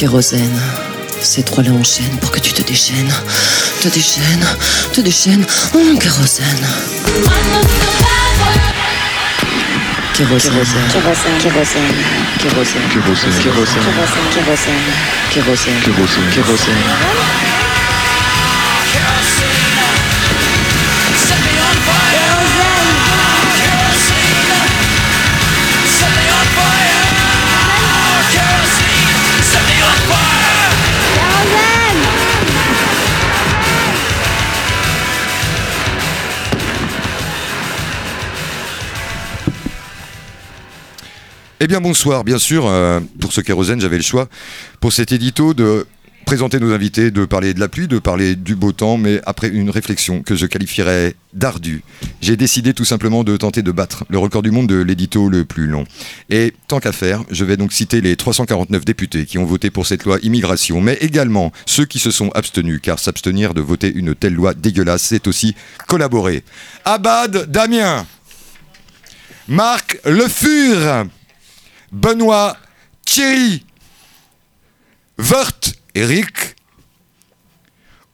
Kérosène. 0.00 0.58
Ces 1.20 1.42
trois-là 1.42 1.72
enchaînent 1.72 2.16
pour 2.22 2.30
que 2.30 2.40
tu 2.40 2.54
te 2.54 2.62
déchaînes. 2.62 3.12
Te 3.82 3.88
déchaînes, 3.88 4.46
te 4.94 5.02
déchaînes. 5.02 5.44
Oh, 5.74 5.98
kérosène. 6.00 6.46
Kérosène. 10.14 10.52
Kérosène, 10.90 11.38
kérosène, 11.42 11.92
kérosène, 12.38 12.88
Kérosène. 12.88 13.42
kérosène, 13.42 13.82
kérosène, 14.32 14.74
Kérosène. 15.34 15.80
Kérosène. 15.84 16.30
Kérosène. 16.32 17.59
Eh 41.62 41.66
bien 41.66 41.82
bonsoir, 41.82 42.24
bien 42.24 42.38
sûr, 42.38 42.66
euh, 42.66 43.00
pour 43.20 43.34
ce 43.34 43.42
kérosène, 43.42 43.82
j'avais 43.82 43.98
le 43.98 44.02
choix 44.02 44.30
pour 44.80 44.94
cet 44.94 45.12
édito 45.12 45.52
de 45.52 45.86
présenter 46.24 46.58
nos 46.58 46.72
invités, 46.72 47.10
de 47.10 47.26
parler 47.26 47.52
de 47.52 47.60
la 47.60 47.68
pluie, 47.68 47.86
de 47.86 47.98
parler 47.98 48.34
du 48.34 48.56
beau 48.56 48.72
temps, 48.72 48.96
mais 48.96 49.20
après 49.26 49.48
une 49.48 49.68
réflexion 49.68 50.22
que 50.22 50.34
je 50.36 50.46
qualifierais 50.46 51.14
d'ardue, 51.34 51.82
j'ai 52.22 52.38
décidé 52.38 52.72
tout 52.72 52.86
simplement 52.86 53.24
de 53.24 53.36
tenter 53.36 53.60
de 53.60 53.72
battre 53.72 54.06
le 54.08 54.16
record 54.16 54.40
du 54.40 54.50
monde 54.50 54.68
de 54.68 54.80
l'édito 54.80 55.28
le 55.28 55.44
plus 55.44 55.66
long. 55.66 55.84
Et 56.30 56.54
tant 56.66 56.80
qu'à 56.80 56.92
faire, 56.92 57.24
je 57.30 57.44
vais 57.44 57.58
donc 57.58 57.74
citer 57.74 58.00
les 58.00 58.16
349 58.16 58.86
députés 58.86 59.26
qui 59.26 59.36
ont 59.36 59.44
voté 59.44 59.68
pour 59.68 59.86
cette 59.86 60.06
loi 60.06 60.16
immigration, 60.22 60.80
mais 60.80 60.94
également 61.02 61.52
ceux 61.66 61.84
qui 61.84 61.98
se 61.98 62.10
sont 62.10 62.30
abstenus, 62.30 62.80
car 62.82 62.98
s'abstenir 62.98 63.52
de 63.52 63.60
voter 63.60 63.92
une 63.94 64.14
telle 64.14 64.32
loi 64.32 64.54
dégueulasse, 64.54 65.02
c'est 65.02 65.26
aussi 65.26 65.54
collaborer. 65.86 66.42
Abad 66.86 67.50
Damien, 67.50 68.06
Marc 69.46 69.98
Le 70.06 70.26
Fur, 70.26 71.04
Benoît 71.92 72.56
Thierry, 73.04 73.64
Wört 75.18 75.74
Eric, 75.94 76.54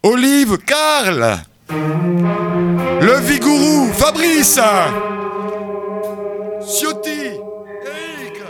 Olive 0.03 0.59
Karl, 0.59 1.39
Le 1.69 3.21
Vigourou 3.21 3.93
Fabrice, 3.93 4.61
Ciotti 6.67 7.39
Eric. 7.85 8.43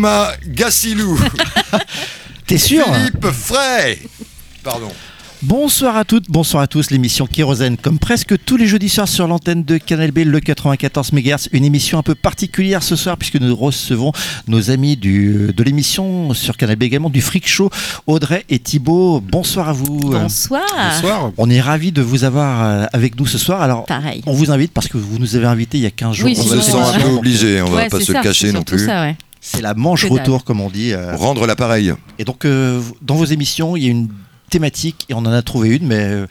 Thomas 0.00 0.32
Gassilou, 0.46 1.20
T'es 2.46 2.56
sûr 2.56 2.86
Philippe 2.86 3.26
Frey. 3.32 3.98
Pardon. 4.64 4.88
Bonsoir 5.42 5.94
à 5.94 6.06
toutes, 6.06 6.24
bonsoir 6.30 6.62
à 6.62 6.66
tous. 6.66 6.90
L'émission 6.90 7.26
Kérosène, 7.26 7.76
comme 7.76 7.98
presque 7.98 8.34
tous 8.46 8.56
les 8.56 8.66
jeudis 8.66 8.88
soirs 8.88 9.08
sur 9.08 9.26
l'antenne 9.26 9.62
de 9.62 9.76
Canal 9.76 10.10
B, 10.10 10.20
le 10.24 10.40
94 10.40 11.12
MHz. 11.12 11.48
Une 11.52 11.66
émission 11.66 11.98
un 11.98 12.02
peu 12.02 12.14
particulière 12.14 12.82
ce 12.82 12.96
soir 12.96 13.18
puisque 13.18 13.38
nous 13.38 13.54
recevons 13.54 14.12
nos 14.48 14.70
amis 14.70 14.96
du, 14.96 15.52
de 15.54 15.62
l'émission 15.62 16.32
sur 16.32 16.56
Canal 16.56 16.76
B 16.76 16.84
également, 16.84 17.10
du 17.10 17.20
Freak 17.20 17.46
Show, 17.46 17.68
Audrey 18.06 18.46
et 18.48 18.58
Thibaut. 18.58 19.20
Bonsoir 19.20 19.68
à 19.68 19.74
vous. 19.74 19.98
Bonsoir. 19.98 20.62
Bonsoir. 20.94 21.30
On 21.36 21.50
est 21.50 21.60
ravis 21.60 21.92
de 21.92 22.00
vous 22.00 22.24
avoir 22.24 22.62
euh, 22.64 22.86
avec 22.94 23.20
nous 23.20 23.26
ce 23.26 23.36
soir. 23.36 23.60
Alors, 23.60 23.84
Pareil. 23.84 24.22
on 24.24 24.32
vous 24.32 24.50
invite 24.50 24.72
parce 24.72 24.88
que 24.88 24.96
vous 24.96 25.18
nous 25.18 25.36
avez 25.36 25.46
invités 25.46 25.76
il 25.76 25.82
y 25.82 25.86
a 25.86 25.90
15 25.90 26.16
jours. 26.16 26.26
Oui, 26.26 26.36
On 26.38 26.42
se 26.42 26.58
sent 26.58 26.72
un 26.78 27.00
peu 27.00 27.08
obligé, 27.08 27.60
on 27.60 27.66
va 27.68 27.76
Ouais, 27.76 27.88
pas 27.90 27.98
c'est 27.98 28.06
se 28.06 28.12
ça, 28.14 28.18
le 28.20 28.24
cacher 28.24 28.52
non 28.52 28.62
plus. 28.62 28.86
Ça, 28.86 29.02
ouais. 29.02 29.16
C'est 29.40 29.62
la 29.62 29.74
manche 29.74 30.04
retour, 30.04 30.44
comme 30.44 30.60
on 30.60 30.68
dit. 30.70 30.92
euh. 30.92 31.16
Rendre 31.16 31.46
l'appareil. 31.46 31.94
Et 32.18 32.24
donc, 32.24 32.44
euh, 32.44 32.80
dans 33.02 33.14
vos 33.14 33.24
émissions, 33.24 33.76
il 33.76 33.84
y 33.84 33.86
a 33.86 33.90
une 33.90 34.08
thématique, 34.50 35.06
et 35.08 35.14
on 35.14 35.18
en 35.18 35.26
a 35.32 35.42
trouvé 35.42 35.76
une, 35.76 35.86
mais 35.86 36.00
euh, 36.00 36.26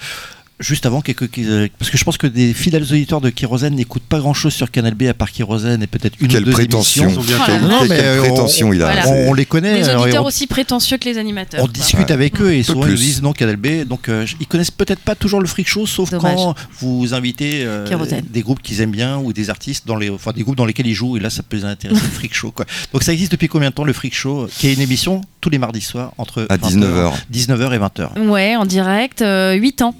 juste 0.59 0.85
avant, 0.85 1.01
quelques, 1.01 1.29
euh, 1.39 1.67
parce 1.77 1.89
que 1.89 1.97
je 1.97 2.03
pense 2.03 2.17
que 2.17 2.27
des 2.27 2.53
fidèles 2.53 2.83
auditeurs 2.83 3.21
de 3.21 3.29
Kérosène 3.29 3.75
n'écoutent 3.75 4.03
pas 4.03 4.19
grand-chose 4.19 4.53
sur 4.53 4.69
Canal 4.71 4.93
B 4.93 5.03
à 5.03 5.13
part 5.13 5.31
Kérosène 5.31 5.81
et 5.83 5.87
peut-être 5.87 6.15
une 6.19 6.27
Quelle 6.27 6.41
ou 6.43 6.45
deux 6.45 6.51
prétention. 6.51 7.03
émissions. 7.05 7.21
Bien 7.21 7.37
Oh 7.39 7.45
fait. 7.45 7.51
là 7.53 7.59
Non, 7.59 7.79
Quelle- 7.79 7.87
mais, 7.89 7.95
quelle 7.95 8.05
euh, 8.05 8.19
on- 8.19 8.23
prétention 8.33 8.73
il 8.73 8.81
a. 8.81 8.85
Voilà. 8.91 9.07
On, 9.09 9.29
on 9.29 9.33
les 9.33 9.45
connaît. 9.45 9.81
Des 9.81 9.89
alors, 9.89 10.01
et 10.01 10.05
auditeurs 10.05 10.23
on- 10.23 10.27
aussi 10.27 10.47
prétentieux 10.47 10.97
que 10.97 11.05
les 11.05 11.17
animateurs. 11.17 11.61
On 11.61 11.65
quoi. 11.65 11.73
discute 11.73 12.11
avec 12.11 12.41
eux 12.41 12.53
et 12.53 12.63
souvent 12.63 12.85
ils 12.85 12.91
nous 12.91 12.95
disent 12.97 13.21
non 13.21 13.33
Canal 13.33 13.55
B. 13.55 13.83
Donc 13.87 14.09
euh, 14.09 14.25
ils 14.39 14.47
connaissent 14.47 14.71
peut-être 14.71 14.99
pas 15.01 15.15
toujours 15.15 15.39
le 15.41 15.47
freak 15.47 15.67
show, 15.67 15.85
sauf 15.85 16.09
Dommage. 16.11 16.35
quand 16.35 16.55
vous 16.81 17.13
invitez 17.13 17.63
euh, 17.65 17.85
des 18.29 18.41
groupes 18.41 18.61
qu'ils 18.61 18.81
aiment 18.81 18.91
bien 18.91 19.17
ou 19.17 19.33
des 19.33 19.49
artistes 19.49 19.87
dans 19.87 19.95
les, 19.95 20.09
enfin 20.09 20.31
des 20.35 20.43
groupes 20.43 20.57
dans 20.57 20.65
lesquels 20.65 20.87
ils 20.87 20.93
jouent. 20.93 21.17
Et 21.17 21.19
là, 21.19 21.29
ça 21.29 21.41
peut 21.43 21.57
les 21.57 21.65
intéresser 21.65 22.01
le 22.01 22.07
freak 22.09 22.33
show. 22.33 22.51
Quoi. 22.51 22.65
Donc 22.93 23.03
ça 23.03 23.13
existe 23.13 23.31
depuis 23.31 23.47
combien 23.47 23.69
de 23.69 23.75
temps 23.75 23.85
le 23.85 23.93
freak 23.93 24.13
show, 24.13 24.47
qui 24.57 24.67
est 24.67 24.73
une 24.73 24.81
émission 24.81 25.21
tous 25.41 25.49
les 25.49 25.57
mardis 25.57 25.81
soirs 25.81 26.11
entre 26.17 26.45
À 26.49 26.57
19h. 26.57 27.13
19h 27.31 27.73
et 27.73 27.77
20h. 27.79 28.27
Ouais, 28.27 28.55
en 28.57 28.65
direct, 28.65 29.21
euh, 29.21 29.53
8 29.53 29.81
ans. 29.83 29.95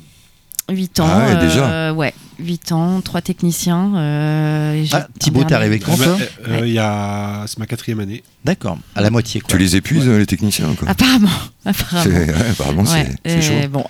8 0.69 1.00
ans. 1.00 1.07
Ah 1.10 1.27
ouais, 1.27 1.36
déjà. 1.38 1.66
euh, 1.69 1.94
ouais, 1.94 2.13
8 2.39 2.71
ans, 2.71 3.01
3 3.01 3.21
techniciens. 3.21 3.92
euh, 3.95 4.86
Ah, 4.94 5.07
Thibaut, 5.19 5.44
t'es 5.44 5.54
arrivé 5.56 5.80
quand 5.80 5.95
toi 5.98 6.18
euh, 6.48 6.62
il 6.66 6.74
y 6.74 6.80
a... 6.80 7.44
C'est 7.48 7.57
ma 7.60 7.66
quatrième 7.66 8.00
année. 8.00 8.24
D'accord, 8.45 8.77
à 8.95 9.01
la 9.01 9.10
moitié. 9.10 9.42
Quoi. 9.42 9.50
Tu 9.50 9.57
les 9.57 9.75
épuises, 9.75 10.07
les 10.07 10.25
techniciens 10.25 10.74
quoi. 10.80 10.88
Apparemment. 10.89 11.27
Apparemment. 11.66 12.16
apparemment, 12.51 12.83
c'est 12.86 13.42
chaud. 13.42 13.54
bon, 13.69 13.83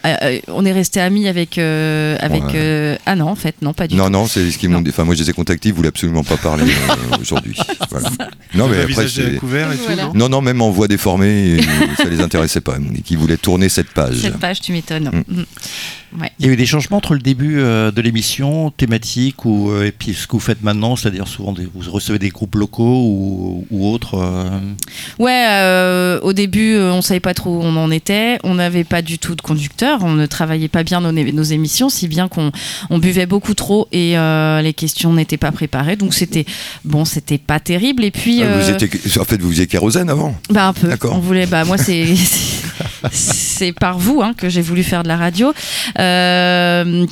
on 0.48 0.66
est 0.66 0.72
resté 0.72 1.00
amis 1.00 1.28
avec. 1.28 1.58
euh, 1.60 2.18
avec 2.20 2.44
Ouais. 2.44 2.52
euh, 2.56 2.98
ah 3.06 3.16
non, 3.16 3.28
en 3.30 3.36
fait, 3.36 3.56
non, 3.62 3.74
pas 3.74 3.88
du 3.88 3.96
Non, 3.96 4.06
tout. 4.06 4.12
non, 4.12 4.26
c'est 4.28 4.50
ce 4.50 4.58
qu'ils 4.58 4.70
m'ont 4.70 4.78
Non. 4.78 4.81
dit. 4.81 4.90
Enfin, 4.90 5.04
moi, 5.04 5.14
je 5.14 5.22
les 5.24 5.30
ai 5.30 5.34
contactés, 5.34 5.70
ils 5.70 5.76
voulaient 5.76 5.90
absolument 5.90 6.24
pas 6.24 6.38
parler 6.38 6.64
euh, 6.90 7.18
aujourd'hui. 7.22 7.56
Voilà. 7.92 8.10
Non, 8.56 8.68
mais 8.68 8.81
après, 8.81 9.06
et 9.06 9.40
Voilà. 9.44 9.76
tout, 9.76 9.88
non 9.96 10.12
Non, 10.16 10.30
non, 10.30 10.42
même 10.42 10.62
en 10.64 10.72
voix 10.72 10.88
déformée, 10.88 11.60
ça 11.98 12.06
les 12.06 12.22
intéressait 12.22 12.62
pas. 12.62 12.78
Ils 13.10 13.18
voulaient 13.18 13.38
tourner 13.38 13.70
cette 13.70 13.92
page. 13.92 14.16
Cette 14.18 14.38
page, 14.40 14.62
tu 14.62 14.72
m'étonnes. 14.72 15.12
Mm. 15.28 15.44
Ouais. 16.19 16.31
Il 16.39 16.45
y 16.45 16.50
a 16.50 16.51
eu 16.53 16.56
des 16.56 16.65
changements 16.65 16.97
entre 16.97 17.13
le 17.13 17.19
début 17.19 17.59
euh, 17.59 17.91
de 17.91 18.01
l'émission, 18.01 18.71
thématique, 18.71 19.45
ou, 19.45 19.69
euh, 19.71 19.85
et 19.85 19.91
puis 19.91 20.13
ce 20.13 20.25
que 20.27 20.31
vous 20.33 20.39
faites 20.39 20.63
maintenant, 20.63 20.95
c'est-à-dire 20.95 21.27
souvent 21.27 21.51
des- 21.51 21.67
vous 21.73 21.91
recevez 21.91 22.17
des 22.17 22.29
groupes 22.29 22.56
locaux 22.56 22.83
ou, 23.06 23.67
ou 23.69 23.88
autres. 23.91 24.15
euh, 24.15 24.50
Ouais, 25.19 25.45
euh, 25.50 26.19
au 26.21 26.33
début, 26.33 26.73
euh, 26.73 26.91
on 26.94 27.01
savait 27.01 27.19
pas 27.19 27.33
trop 27.33 27.57
où 27.57 27.61
on 27.61 27.75
en 27.75 27.91
était. 27.91 28.39
On 28.44 28.56
n'avait 28.56 28.83
pas 28.83 29.01
du 29.01 29.19
tout 29.19 29.35
de 29.35 29.41
conducteur. 29.41 30.00
On 30.03 30.11
ne 30.13 30.25
travaillait 30.25 30.67
pas 30.67 30.83
bien 30.83 31.01
nos, 31.01 31.11
nos 31.11 31.44
émissions, 31.44 31.89
si 31.89 32.07
bien 32.07 32.27
qu'on 32.27 32.51
on 32.89 32.97
buvait 32.97 33.25
beaucoup 33.27 33.53
trop 33.53 33.88
et 33.91 34.17
euh, 34.17 34.61
les 34.61 34.73
questions 34.73 35.13
n'étaient 35.13 35.38
pas 35.38 35.51
préparées. 35.51 35.95
Donc 35.95 36.13
c'était 36.13 36.45
bon, 36.85 37.06
c'était 37.06 37.38
pas 37.38 37.59
terrible. 37.59 38.03
Et 38.03 38.11
puis, 38.11 38.41
Ah, 38.44 38.57
Vous 38.59 38.69
étiez... 38.71 38.89
En 39.19 39.25
fait, 39.25 39.39
vous 39.41 39.50
faisiez 39.51 39.67
kérosène 39.67 40.09
avant 40.09 40.35
bah 40.50 40.67
un 40.69 40.73
peu. 40.73 40.88
D'accord. 40.88 41.13
On 41.15 41.19
voulait. 41.19 41.45
Bah 41.45 41.65
moi, 41.65 41.77
c'est 41.77 42.06
c'est- 43.12 43.72
par 43.74 43.98
vous 43.98 44.22
hein, 44.22 44.34
que 44.38 44.50
j'ai 44.50 44.62
voulu 44.62 44.84
faire 44.84 45.04
de 45.04 45.08
la 45.08 45.18
radio. 45.18 45.54
Euh, 46.00 47.06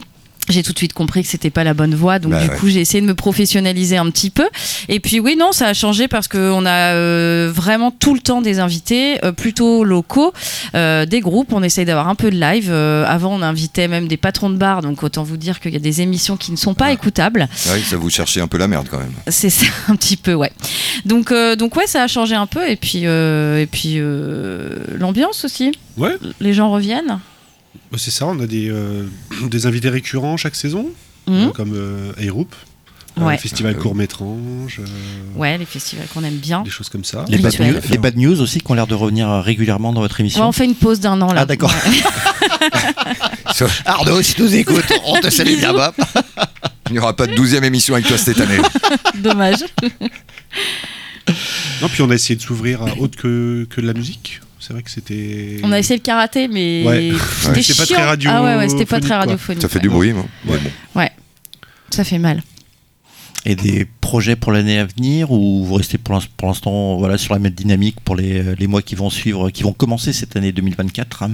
j'ai 0.49 0.63
tout 0.63 0.73
de 0.73 0.77
suite 0.77 0.93
compris 0.93 1.23
que 1.23 1.27
c'était 1.29 1.49
pas 1.49 1.63
la 1.63 1.73
bonne 1.73 1.95
voie, 1.95 2.19
donc 2.19 2.31
Bah 2.31 2.41
du 2.43 2.49
ouais. 2.49 2.55
coup 2.57 2.67
j'ai 2.69 2.81
essayé 2.81 3.01
de 3.01 3.05
me 3.07 3.15
professionnaliser 3.15 3.97
un 3.97 4.09
petit 4.09 4.29
peu. 4.29 4.47
Et 4.89 4.99
puis 4.99 5.19
oui, 5.19 5.35
non, 5.37 5.51
ça 5.51 5.67
a 5.67 5.73
changé 5.73 6.07
parce 6.07 6.27
qu'on 6.27 6.65
a 6.65 6.93
euh, 6.93 7.51
vraiment 7.53 7.91
tout 7.91 8.13
le 8.13 8.19
temps 8.21 8.41
des 8.41 8.59
invités, 8.59 9.23
euh, 9.25 9.31
plutôt 9.31 9.83
locaux, 9.83 10.33
euh, 10.75 11.05
des 11.05 11.19
groupes. 11.19 11.53
On 11.53 11.63
essaye 11.63 11.85
d'avoir 11.85 12.07
un 12.07 12.15
peu 12.15 12.29
de 12.31 12.39
live. 12.39 12.67
Euh, 12.69 13.05
avant, 13.07 13.33
on 13.33 13.41
invitait 13.41 13.87
même 13.87 14.07
des 14.07 14.17
patrons 14.17 14.49
de 14.49 14.57
bar, 14.57 14.81
donc 14.81 15.03
autant 15.03 15.23
vous 15.23 15.37
dire 15.37 15.59
qu'il 15.59 15.73
y 15.73 15.75
a 15.75 15.79
des 15.79 16.01
émissions 16.01 16.37
qui 16.37 16.51
ne 16.51 16.57
sont 16.57 16.73
pas 16.73 16.85
Ah. 16.87 16.91
écoutables. 16.93 17.47
Oui, 17.73 17.81
ça 17.83 17.97
vous 17.97 18.09
cherchez 18.09 18.41
un 18.41 18.47
peu 18.47 18.57
la 18.57 18.67
merde 18.67 18.87
quand 18.89 18.99
même. 18.99 19.13
C'est 19.27 19.49
ça, 19.49 19.65
un 19.89 19.95
petit 19.95 20.17
peu, 20.17 20.33
ouais. 20.33 20.51
Donc, 21.05 21.31
euh, 21.31 21.55
donc 21.55 21.75
ouais, 21.75 21.87
ça 21.87 22.03
a 22.03 22.07
changé 22.07 22.35
un 22.35 22.47
peu. 22.47 22.69
Et 22.69 22.75
puis, 22.75 23.01
euh, 23.05 23.61
et 23.61 23.65
puis 23.67 23.95
euh, 23.97 24.77
l'ambiance 24.97 25.45
aussi. 25.45 25.71
Ouais, 25.97 26.15
Les 26.39 26.53
gens 26.53 26.71
reviennent. 26.71 27.19
Bah, 27.91 27.97
c'est 27.97 28.11
ça, 28.11 28.25
on 28.27 28.39
a 28.39 28.47
des, 28.47 28.69
euh, 28.69 29.05
des 29.49 29.65
invités 29.65 29.89
récurrents 29.89 30.37
chaque 30.37 30.55
saison, 30.55 30.89
Mhm. 31.27 31.35
euh, 31.35 31.49
comme 31.49 31.73
euh, 31.75 32.11
Airoup, 32.17 32.53
Ouais. 33.17 33.33
le 33.33 33.39
festival 33.39 33.75
Euh, 33.75 33.79
Court-Métrange, 33.81 34.79
euh, 34.79 34.83
Ouais, 35.35 35.57
les 35.57 35.65
festivals 35.65 36.05
qu'on 36.13 36.23
aime 36.23 36.35
bien. 36.37 36.61
des 36.61 36.69
choses 36.69 36.89
comme 36.89 37.03
ça. 37.03 37.25
les, 37.27 37.39
bad 37.39 37.59
news, 37.59 37.79
les 37.89 37.97
bad 37.97 38.15
news 38.15 38.39
aussi 38.41 38.59
qui 38.61 38.71
ont 38.71 38.75
l'air 38.75 38.85
de 38.85 38.93
revenir 38.93 39.27
régulièrement 39.43 39.91
dans 39.91 40.01
votre 40.01 40.19
émission. 40.19 40.41
Ouais, 40.41 40.47
on 40.47 40.51
fait 40.51 40.65
une 40.65 40.75
pause 40.75 40.99
d'un 40.99 41.19
an 41.21 41.33
là. 41.33 41.41
Ah, 41.41 41.45
d'accord. 41.47 41.73
Ouais. 41.73 42.01
Arnaud, 43.85 44.21
si 44.21 44.35
tu 44.35 44.43
nous 44.43 44.55
écoutes, 44.55 44.85
on 45.05 45.19
te 45.19 45.29
salue 45.31 45.57
bien 45.57 45.73
bas. 45.73 45.93
Il 46.89 46.93
n'y 46.93 46.99
aura 46.99 47.15
pas 47.15 47.25
de 47.27 47.33
douzième 47.33 47.63
émission 47.63 47.95
avec 47.95 48.05
toi 48.07 48.17
cette 48.19 48.39
année. 48.39 48.59
Dommage. 49.15 49.63
Non, 51.81 51.89
puis 51.89 52.01
on 52.03 52.09
a 52.09 52.15
essayé 52.15 52.35
de 52.35 52.41
s'ouvrir 52.41 52.81
à 52.83 52.97
autre 52.99 53.17
que, 53.17 53.67
que 53.69 53.81
de 53.81 53.87
la 53.87 53.93
musique. 53.93 54.41
C'est 54.67 54.73
vrai 54.73 54.83
que 54.83 54.91
c'était. 54.91 55.61
On 55.63 55.71
a 55.71 55.79
essayé 55.79 55.95
le 55.97 56.03
karaté, 56.03 56.49
mais 56.49 56.83
Ouais. 56.85 57.13
c'était 57.41 57.61
C'était 57.63 57.77
pas 57.79 57.85
chiant. 57.85 57.95
très 57.95 58.05
radio- 58.05 58.29
ah 58.33 58.43
ouais, 58.43 58.55
ouais, 58.57 58.67
c'était 58.67 58.85
pas 58.85 58.99
très 58.99 59.15
radiophonique. 59.15 59.61
Ça 59.61 59.69
fait 59.69 59.75
ouais. 59.75 59.81
du 59.81 59.89
bruit, 59.89 60.11
moi. 60.11 60.25
Ouais. 60.45 60.59
bon. 60.93 61.01
Ça 61.89 62.03
fait 62.03 62.17
mal. 62.19 62.43
Et 63.49 63.55
des 63.55 63.87
projets 64.01 64.35
pour 64.35 64.51
l'année 64.51 64.77
à 64.77 64.83
venir 64.85 65.31
ou 65.31 65.63
vous 65.63 65.75
restez 65.75 65.97
pour 65.97 66.13
l'ins- 66.15 66.27
pour 66.35 66.49
l'instant 66.49 66.97
voilà, 66.97 67.17
sur 67.17 67.33
la 67.33 67.39
même 67.39 67.53
dynamique 67.53 67.95
pour 68.03 68.17
les, 68.17 68.39
euh, 68.45 68.55
les 68.59 68.67
mois 68.67 68.81
qui 68.81 68.95
vont 68.95 69.09
suivre, 69.09 69.49
qui 69.51 69.63
vont 69.63 69.71
commencer 69.71 70.11
cette 70.11 70.35
année 70.35 70.51
2024 70.51 71.23
hein? 71.23 71.31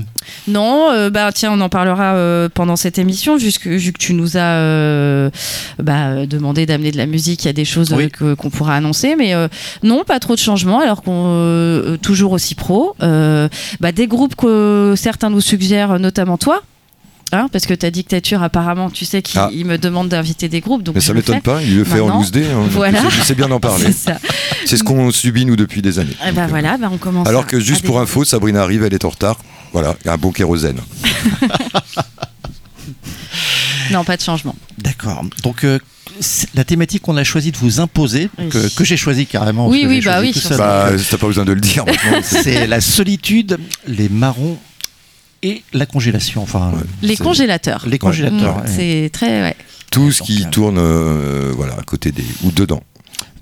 Non, 0.47 0.91
euh, 0.91 1.09
bah 1.09 1.31
tiens, 1.33 1.51
on 1.51 1.59
en 1.59 1.69
parlera 1.69 2.13
euh, 2.13 2.49
pendant 2.53 2.75
cette 2.75 2.99
émission, 2.99 3.35
vu 3.35 3.51
que, 3.59 3.69
vu 3.69 3.93
que 3.93 3.97
tu 3.97 4.13
nous 4.13 4.37
as 4.37 4.57
euh, 4.59 5.31
bah, 5.79 6.27
demandé 6.27 6.67
d'amener 6.67 6.91
de 6.91 6.97
la 6.97 7.07
musique, 7.07 7.45
il 7.45 7.47
y 7.47 7.49
a 7.49 7.53
des 7.53 7.65
choses 7.65 7.91
Oui. 7.93 8.09
qu'on 8.11 8.49
pourra 8.51 8.75
annoncer, 8.75 9.15
mais 9.15 9.33
non, 9.81 10.03
pas 10.05 10.19
trop 10.19 10.35
de 10.35 10.39
changements, 10.39 10.81
alors 10.81 11.01
qu'on 11.01 11.97
toujours 12.03 12.31
aussi 12.33 12.53
pro. 12.53 12.95
Bah, 12.99 13.91
des 13.91 14.05
groupes 14.05 14.35
que 14.35 14.93
certains 14.95 15.31
nous 15.31 15.41
suggèrent, 15.41 15.97
notamment 15.99 16.37
toi. 16.37 16.61
Hein, 17.33 17.49
parce 17.51 17.65
que 17.65 17.73
ta 17.73 17.91
dictature, 17.91 18.41
apparemment, 18.43 18.89
tu 18.89 19.05
sais 19.05 19.21
qu'il 19.21 19.39
Ah. 19.39 19.49
me 19.53 19.77
demande 19.77 20.09
d'inviter 20.09 20.47
des 20.49 20.61
groupes. 20.61 20.83
Donc 20.83 20.95
Mais 20.95 21.01
ça 21.01 21.13
m'étonne 21.13 21.41
pas, 21.41 21.61
il 21.61 21.75
le 21.75 21.83
fait 21.83 21.99
en 21.99 22.17
loose 22.19 22.31
day. 22.31 22.45
hein. 22.45 22.67
voilà. 22.71 22.99
C'est- 23.23 23.35
bien 23.35 23.47
d'en 23.47 23.59
parler. 23.59 23.85
C'est 23.87 23.91
ça. 24.11 24.17
C'est 24.65 24.77
ce 24.77 24.83
qu'on 24.83 25.11
subit, 25.11 25.45
nous, 25.45 25.55
depuis 25.55 25.81
des 25.81 25.99
années. 25.99 26.15
Eh 26.21 26.25
ben 26.31 26.33
Donc, 26.33 26.43
euh, 26.43 26.47
voilà, 26.47 26.77
bah, 26.77 26.89
on 26.91 26.97
commence. 26.97 27.27
Alors 27.27 27.43
à- 27.43 27.45
que 27.45 27.59
juste 27.59 27.83
pour 27.85 27.99
info, 27.99 28.23
Sabrina 28.23 28.61
arrive, 28.61 28.83
elle 28.83 28.93
est 28.93 29.05
en 29.05 29.09
retard. 29.09 29.37
Voilà, 29.73 29.95
il 30.03 30.07
y 30.07 30.09
a 30.09 30.13
un 30.13 30.17
bon 30.17 30.31
kérosène. 30.31 30.79
Non, 33.91 34.03
pas 34.03 34.17
de 34.17 34.21
changement. 34.21 34.55
D'accord. 34.77 35.23
Donc 35.43 35.63
euh, 35.65 35.79
la 36.55 36.63
thématique 36.63 37.01
qu'on 37.03 37.17
a 37.17 37.23
choisi 37.23 37.51
de 37.51 37.57
vous 37.57 37.79
imposer, 37.79 38.29
Oui. 38.39 38.49
que, 38.49 38.73
que 38.75 38.83
j'ai 38.83 38.97
choisi 38.97 39.25
carrément. 39.25 39.67
Oui, 39.67 39.85
oui, 39.87 40.01
bah 40.01 40.19
oui. 40.21 40.33
Bah, 40.57 40.89
t'as 41.09 41.17
pas 41.17 41.27
besoin 41.27 41.45
de 41.45 41.51
le 41.53 41.61
dire 41.61 41.83
c'est 42.23 42.65
la 42.67 42.81
solitude, 42.81 43.57
les 43.87 44.09
marrons 44.09 44.57
et 45.43 45.63
la 45.73 45.85
congélation. 45.85 46.41
Enfin, 46.41 46.71
Ouais. 46.73 46.81
Les 47.01 47.17
congélateurs. 47.17 47.85
les 47.87 47.99
congélateurs. 47.99 48.57
Mm, 48.57 48.61
ouais. 48.61 48.67
C'est 48.67 49.09
très. 49.13 49.41
Ouais. 49.41 49.55
Tout 49.91 50.11
ce 50.11 50.23
qui 50.23 50.43
euh, 50.43 50.49
tourne 50.49 50.77
euh, 50.79 51.51
voilà, 51.55 51.73
à 51.73 51.83
côté 51.83 52.11
des. 52.11 52.25
ou 52.43 52.51
dedans. 52.51 52.81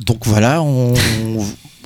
Donc 0.05 0.25
voilà, 0.25 0.62
on, 0.62 0.93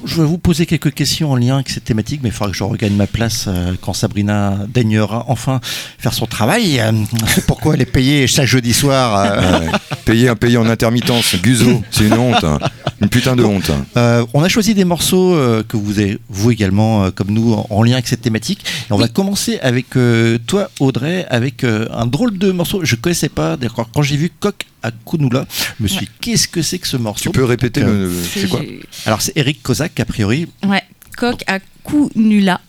je 0.05 0.21
vais 0.21 0.27
vous 0.27 0.37
poser 0.37 0.65
quelques 0.65 0.93
questions 0.93 1.31
en 1.31 1.35
lien 1.35 1.55
avec 1.55 1.69
cette 1.69 1.83
thématique, 1.85 2.21
mais 2.23 2.29
il 2.29 2.31
faudra 2.31 2.51
que 2.51 2.57
je 2.57 2.63
regagne 2.63 2.93
ma 2.95 3.07
place 3.07 3.45
euh, 3.47 3.73
quand 3.81 3.93
Sabrina 3.93 4.57
daignera 4.67 5.25
enfin 5.27 5.59
faire 5.97 6.13
son 6.13 6.25
travail. 6.25 6.79
Euh, 6.79 6.91
C'est 7.27 7.45
pourquoi 7.45 7.73
elle 7.75 7.81
est 7.81 7.85
payée 7.85 8.27
chaque 8.27 8.45
jeudi 8.47 8.73
soir. 8.73 9.15
euh. 9.17 9.59
Ouais. 9.59 9.71
Payer 10.05 10.29
un 10.29 10.35
pays 10.35 10.57
en 10.57 10.67
intermittence, 10.67 11.35
Guzo, 11.41 11.81
c'est 11.91 12.05
une 12.05 12.13
honte. 12.13 12.43
hein. 12.43 12.59
Une 13.01 13.09
putain 13.09 13.35
de 13.35 13.43
honte. 13.43 13.69
hein. 13.71 13.85
Euh, 13.97 14.25
on 14.33 14.43
a 14.43 14.47
choisi 14.49 14.73
des 14.75 14.85
morceaux 14.85 15.33
euh, 15.35 15.63
que 15.67 15.77
vous 15.77 15.99
avez, 15.99 16.19
vous 16.29 16.51
également, 16.51 17.05
euh, 17.05 17.11
comme 17.11 17.31
nous, 17.31 17.53
en, 17.53 17.65
en 17.69 17.83
lien 17.83 17.93
avec 17.93 18.07
cette 18.07 18.21
thématique. 18.21 18.63
Et 18.89 18.93
on 18.93 18.97
va 18.97 19.07
commencer 19.07 19.59
avec 19.61 19.95
euh, 19.97 20.37
toi, 20.45 20.69
Audrey, 20.79 21.25
avec 21.29 21.63
euh, 21.63 21.87
un 21.93 22.05
drôle 22.05 22.37
de 22.37 22.51
morceau. 22.51 22.81
Je 22.83 22.95
connaissais 22.95 23.29
pas. 23.29 23.57
D'accord. 23.57 23.89
Quand 23.93 24.01
j'ai 24.03 24.17
vu 24.17 24.31
Coq 24.39 24.55
à 24.85 24.91
Kunula, 24.91 25.45
je 25.77 25.83
me 25.83 25.87
suis 25.87 26.05
dit, 26.05 26.11
qu'est-ce 26.21 26.47
que 26.47 26.61
c'est 26.61 26.79
que 26.79 26.87
ce 26.87 26.97
morceau 26.97 27.23
Tu 27.23 27.29
peux 27.31 27.43
répéter 27.43 27.81
Donc, 27.81 27.89
le. 27.89 28.11
C'est 28.33 28.47
quoi 28.47 28.61
Alors 29.05 29.21
c'est 29.21 29.33
Eric 29.35 29.61
Kozak, 29.63 29.99
a 29.99 30.05
priori. 30.05 30.47
Ouais. 30.63 30.83
Coq 31.17 31.43
à 31.47 31.59
coup 31.83 32.11
nula. 32.15 32.61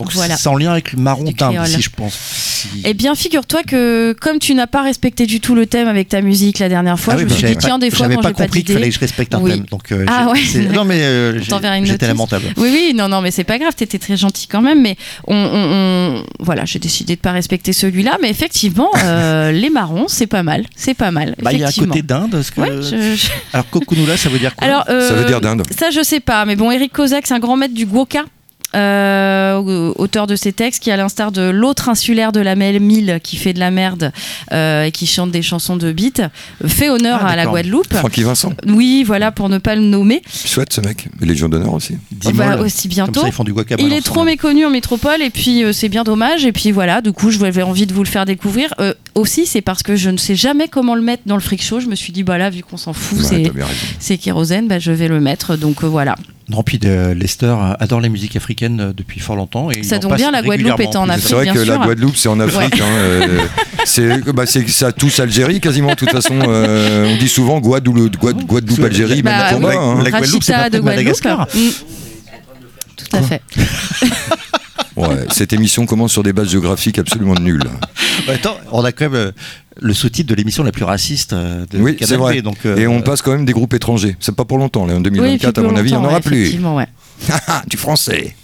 Donc 0.00 0.12
Voilà. 0.12 0.36
c'est 0.36 0.48
en 0.48 0.56
lien 0.56 0.72
avec 0.72 0.92
le 0.92 0.98
marron 1.00 1.30
créole. 1.32 1.66
si 1.66 1.82
je 1.82 1.90
pense. 1.90 2.14
si. 2.14 2.68
Eh 2.84 2.94
bien, 2.94 3.14
figure-toi 3.14 3.62
que 3.64 4.14
comme 4.20 4.38
tu 4.38 4.54
n'as 4.54 4.66
pas 4.66 4.82
respecté 4.82 5.26
du 5.26 5.40
tout 5.40 5.54
le 5.54 5.66
thème 5.66 5.88
avec 5.88 6.08
ta 6.08 6.22
musique 6.22 6.58
la 6.58 6.68
dernière 6.70 6.98
fois, 6.98 7.12
Ah 7.14 7.16
oui, 7.18 7.24
je 7.28 7.28
me 7.28 7.38
suis 7.38 7.46
dit, 7.48 7.56
tiens, 7.58 7.78
des 7.78 7.90
fois, 7.90 7.98
j'avais 8.06 8.14
quand 8.16 8.22
pas 8.22 8.28
j'ai 8.28 8.34
pas 8.34 8.42
compris 8.44 8.64
qu'il 8.64 8.74
fallait 8.74 8.88
que 8.88 8.94
je 8.94 9.00
respecte 9.00 9.34
un 9.34 9.40
Oui. 9.40 9.50
thème. 9.52 9.66
Donc, 9.70 9.92
euh, 9.92 10.06
Ah 10.08 10.30
ouais. 10.30 10.40
c'est- 10.42 10.60
Non, 10.72 10.84
mais 10.84 11.02
euh, 11.02 11.38
j'étais 11.84 12.06
lamentable. 12.06 12.46
Oui, 12.56 12.70
oui, 12.72 12.92
non, 12.94 13.08
non, 13.08 13.20
mais 13.20 13.30
c'est 13.30 13.44
pas 13.44 13.58
grave, 13.58 13.74
t'étais 13.76 13.98
très 13.98 14.16
gentil 14.16 14.46
quand 14.46 14.62
même, 14.62 14.80
mais 14.80 14.96
on, 15.26 15.34
on- 15.36 16.16
on- 16.20 16.24
voilà, 16.38 16.64
j'ai 16.64 16.78
décidé 16.78 17.16
de 17.16 17.20
pas 17.20 17.32
respecter 17.32 17.72
celui-là, 17.74 18.16
mais 18.22 18.30
effectivement, 18.30 18.88
euh, 19.04 19.52
les 19.52 19.68
marrons, 19.70 20.06
c'est 20.08 20.26
pas 20.26 20.42
mal, 20.42 20.64
c'est 20.76 20.94
pas 20.94 21.10
mal. 21.10 21.34
Bah, 21.42 21.52
il 21.52 21.58
y 21.60 21.64
a 21.64 21.68
un 21.68 21.72
côté 21.72 22.00
d'Inde. 22.02 22.30
parce 22.30 22.50
que- 22.50 22.60
Ouais, 22.62 22.70
je- 22.82 23.16
je- 23.16 23.28
Alors, 23.52 23.68
Kokunula, 23.68 24.16
ça 24.16 24.28
veut 24.30 24.38
dire 24.38 24.54
quoi? 24.56 24.66
Alors, 24.66 24.84
euh, 24.88 25.06
Ça 25.08 25.14
veut 25.14 25.24
dire 25.26 25.40
dinde. 25.40 25.62
Ça, 25.78 25.90
je 25.90 26.02
sais 26.02 26.20
pas, 26.20 26.44
mais 26.46 26.56
bon, 26.56 26.70
Eric 26.70 26.92
Kozak, 26.92 27.26
c'est 27.26 27.34
un 27.34 27.38
grand 27.38 27.56
maître 27.56 27.74
du 27.74 27.84
Gwoka. 27.86 28.24
Euh, 28.74 29.92
auteur 29.96 30.26
de 30.26 30.36
ces 30.36 30.52
textes 30.52 30.82
qui 30.82 30.90
à 30.90 30.96
l'instar 30.96 31.32
de 31.32 31.42
l'autre 31.50 31.88
insulaire 31.88 32.32
de 32.32 32.40
la 32.40 32.54
Mille 32.54 33.18
qui 33.22 33.36
fait 33.36 33.52
de 33.52 33.58
la 33.58 33.70
merde 33.70 34.12
euh, 34.52 34.84
et 34.84 34.92
qui 34.92 35.06
chante 35.06 35.30
des 35.30 35.42
chansons 35.42 35.76
de 35.76 35.92
beat 35.92 36.22
fait 36.66 36.90
honneur 36.90 37.20
Ah, 37.22 37.28
à 37.30 37.36
la. 37.36 37.46
Guadeloupe 37.46 37.92
Francky 37.94 38.22
Vincent. 38.22 38.52
oui 38.68 39.02
voilà 39.04 39.32
pour 39.32 39.48
ne 39.48 39.58
pas 39.58 39.74
le 39.74 39.80
nommer 39.82 40.22
Chouette 40.46 40.72
ce 40.72 40.80
mec. 40.80 41.08
Légion 41.20 41.48
d'honneur 41.48 41.72
aussi. 41.74 41.96
Bah, 42.34 42.58
aussi 42.60 42.82
Comme 42.88 42.94
bientôt 42.94 43.20
ça, 43.22 43.26
ils 43.28 43.32
font 43.32 43.44
du 43.44 43.52
guacamole. 43.52 43.84
il 43.86 43.92
est 43.92 44.02
trop 44.02 44.24
méconnu 44.24 44.64
en 44.66 44.70
métropole 44.70 45.20
et 45.22 45.30
puis 45.30 45.64
euh, 45.64 45.72
c'est 45.72 45.88
bien 45.88 46.04
dommage 46.04 46.44
et 46.44 46.52
puis 46.52 46.70
voilà 46.70 47.00
du 47.00 47.12
coup 47.12 47.30
j'avais 47.30 47.62
envie 47.62 47.86
de 47.86 47.94
vous 47.94 48.02
le 48.04 48.08
faire 48.08 48.24
découvrir 48.26 48.72
Euh, 48.78 48.94
aussi 49.14 49.46
c'est 49.46 49.62
parce 49.62 49.82
que 49.82 49.96
je 49.96 50.10
ne 50.10 50.16
sais 50.16 50.34
jamais 50.36 50.68
comment 50.68 50.94
le 50.94 51.02
mettre 51.02 51.22
dans 51.26 51.34
le 51.34 51.40
freak 51.40 51.62
show 51.62 51.80
je 51.80 51.86
me 51.86 51.94
suis 51.96 52.12
dit 52.12 52.22
bah 52.22 52.38
là 52.38 52.50
vu 52.50 52.62
qu'on 52.62 52.76
s'en 52.76 52.92
fout 52.92 53.18
Ouais, 53.30 53.50
c'est 53.98 54.18
kérosène 54.18 54.68
bah, 54.68 54.78
je 54.78 54.92
vais 54.92 55.08
le 55.08 55.20
mettre 55.20 55.56
donc 55.56 55.82
euh, 55.82 55.86
voilà 55.88 56.14
Non, 56.50 56.62
puis 56.64 56.80
euh, 56.84 57.14
Lester 57.14 57.54
adore 57.78 58.00
la 58.00 58.08
musique 58.08 58.34
africaine 58.34 58.80
euh, 58.80 58.92
depuis 58.92 59.20
fort 59.20 59.36
longtemps. 59.36 59.70
Et 59.70 59.84
Ça 59.84 59.98
tombe 60.00 60.16
bien, 60.16 60.30
la 60.32 60.42
Guadeloupe 60.42 60.80
étant 60.80 61.02
en. 61.02 61.08
Afrique. 61.08 61.26
C'est 61.28 61.34
vrai 61.34 61.44
bien 61.44 61.54
que 61.54 61.58
la. 61.60 61.76
Guadeloupe, 61.78 62.16
c'est 62.16 62.28
en 62.28 62.40
Afrique. 62.40 62.80
hein, 62.80 62.84
euh, 62.88 63.38
c'est, 63.84 64.32
bah, 64.32 64.46
c'est, 64.46 64.68
ça 64.68 64.90
touche 64.90 65.20
Algérie 65.20 65.60
quasiment. 65.60 65.90
De 65.90 65.94
toute 65.94 66.10
façon, 66.10 66.38
euh, 66.42 67.14
on 67.14 67.16
dit 67.18 67.28
souvent 67.28 67.60
Guadeloupe, 67.60 68.16
Guad- 68.16 68.44
Guadeloupe, 68.44 68.82
Algérie, 68.84 69.22
Bah, 69.22 69.52
même 69.52 69.60
combat. 69.62 69.74
hein. 69.78 70.02
La 70.02 70.10
Guadeloupe, 70.10 70.42
c'est 70.42 70.70
de 70.70 70.78
de 70.78 70.82
Madagascar. 70.82 71.46
Guadeloupe 71.46 71.54
Mm. 71.54 71.70
tout 72.96 73.16
à 73.16 73.22
fait 73.22 73.42
Ouais, 74.96 75.24
cette 75.30 75.52
émission 75.52 75.86
commence 75.86 76.12
sur 76.12 76.22
des 76.22 76.32
bases 76.32 76.50
géographiques 76.50 76.98
absolument 76.98 77.34
nulles. 77.34 77.62
Bah, 78.26 78.32
Attends, 78.34 78.56
on 78.72 78.84
a 78.84 78.92
quand 78.92 79.04
même 79.08 79.14
euh, 79.14 79.32
le 79.78 79.94
sous-titre 79.94 80.28
de 80.28 80.34
l'émission 80.34 80.62
la 80.62 80.72
plus 80.72 80.84
raciste 80.84 81.32
euh, 81.32 81.64
de 81.70 81.78
Oui, 81.78 81.96
Canal 81.96 82.08
c'est 82.08 82.16
vrai. 82.16 82.42
Donc, 82.42 82.58
euh, 82.66 82.76
Et 82.76 82.86
on 82.86 83.02
passe 83.02 83.22
quand 83.22 83.32
même 83.32 83.44
des 83.44 83.52
groupes 83.52 83.74
étrangers. 83.74 84.16
C'est 84.20 84.34
pas 84.34 84.44
pour 84.44 84.58
longtemps. 84.58 84.86
Là, 84.86 84.94
en 84.94 85.02
Oui, 85.02 85.06
et 85.06 85.10
puis 85.10 85.18
2024, 85.20 85.58
à 85.58 85.62
plus 85.62 85.70
mon 85.70 85.76
avis, 85.76 85.90
il 85.90 85.92
n'y 85.92 85.98
en 85.98 86.04
aura 86.04 86.14
ouais, 86.14 86.20
plus. 86.20 86.38
effectivement, 86.40 86.76
ouais. 86.76 86.86
Ah, 87.46 87.62
du 87.66 87.76
français. 87.76 88.34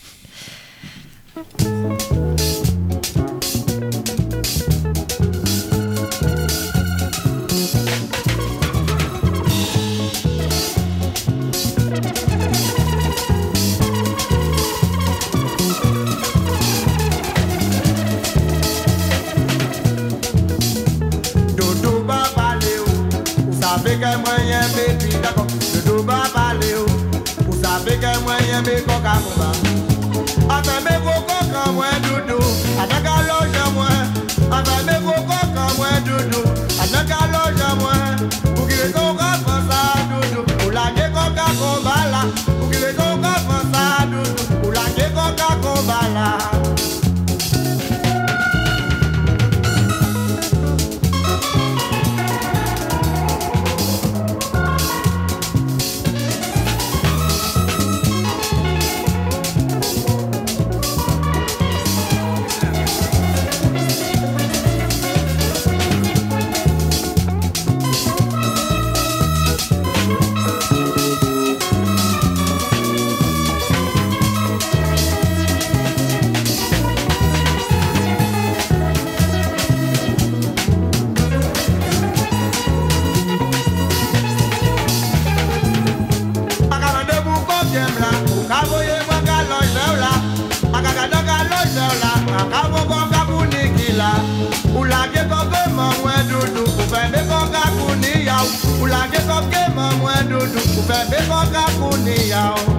to 100.54 100.60
fẹ́ 100.88 101.02
mi 101.10 101.18
bọ́ 101.30 101.42
ká 101.54 101.62
kú 101.78 101.88
níyàwó. 102.04 102.75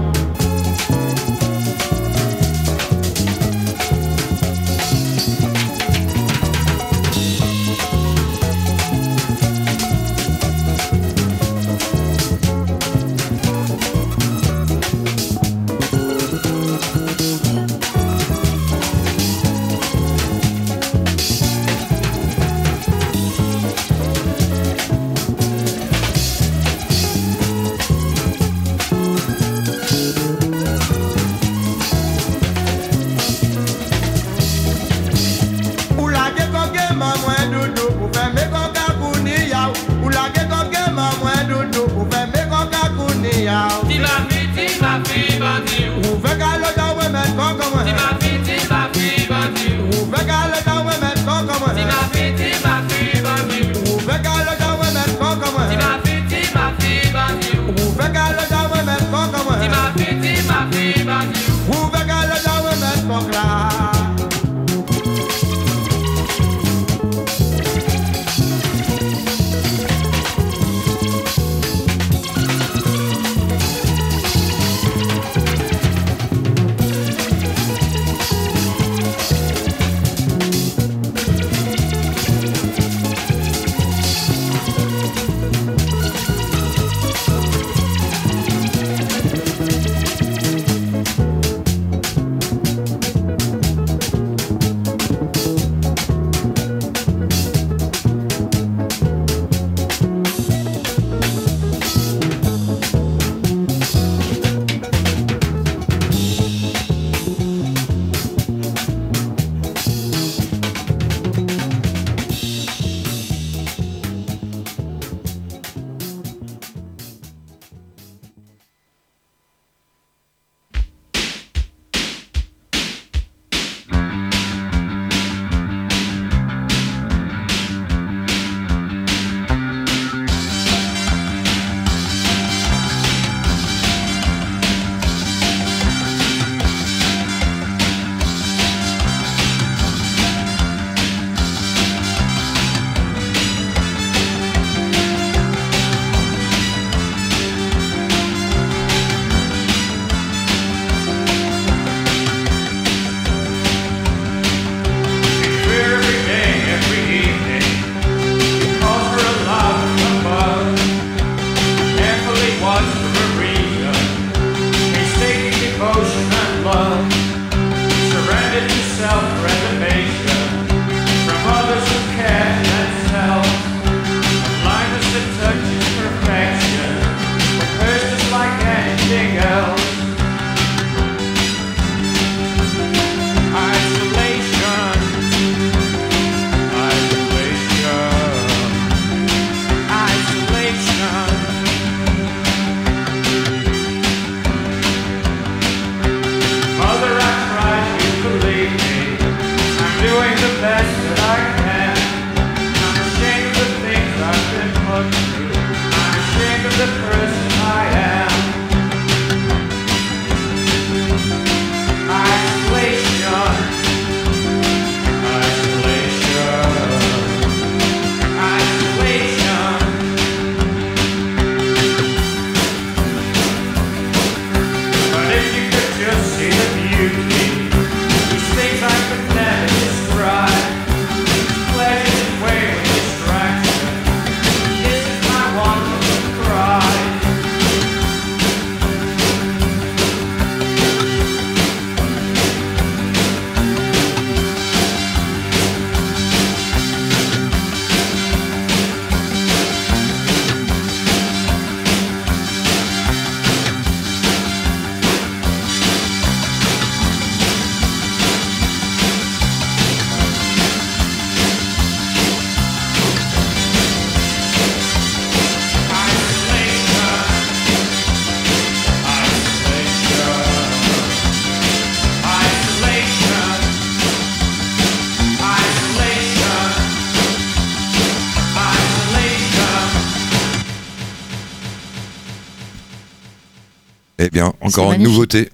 Encore 284.67 284.93
une 284.93 285.03
nouveauté. 285.03 285.49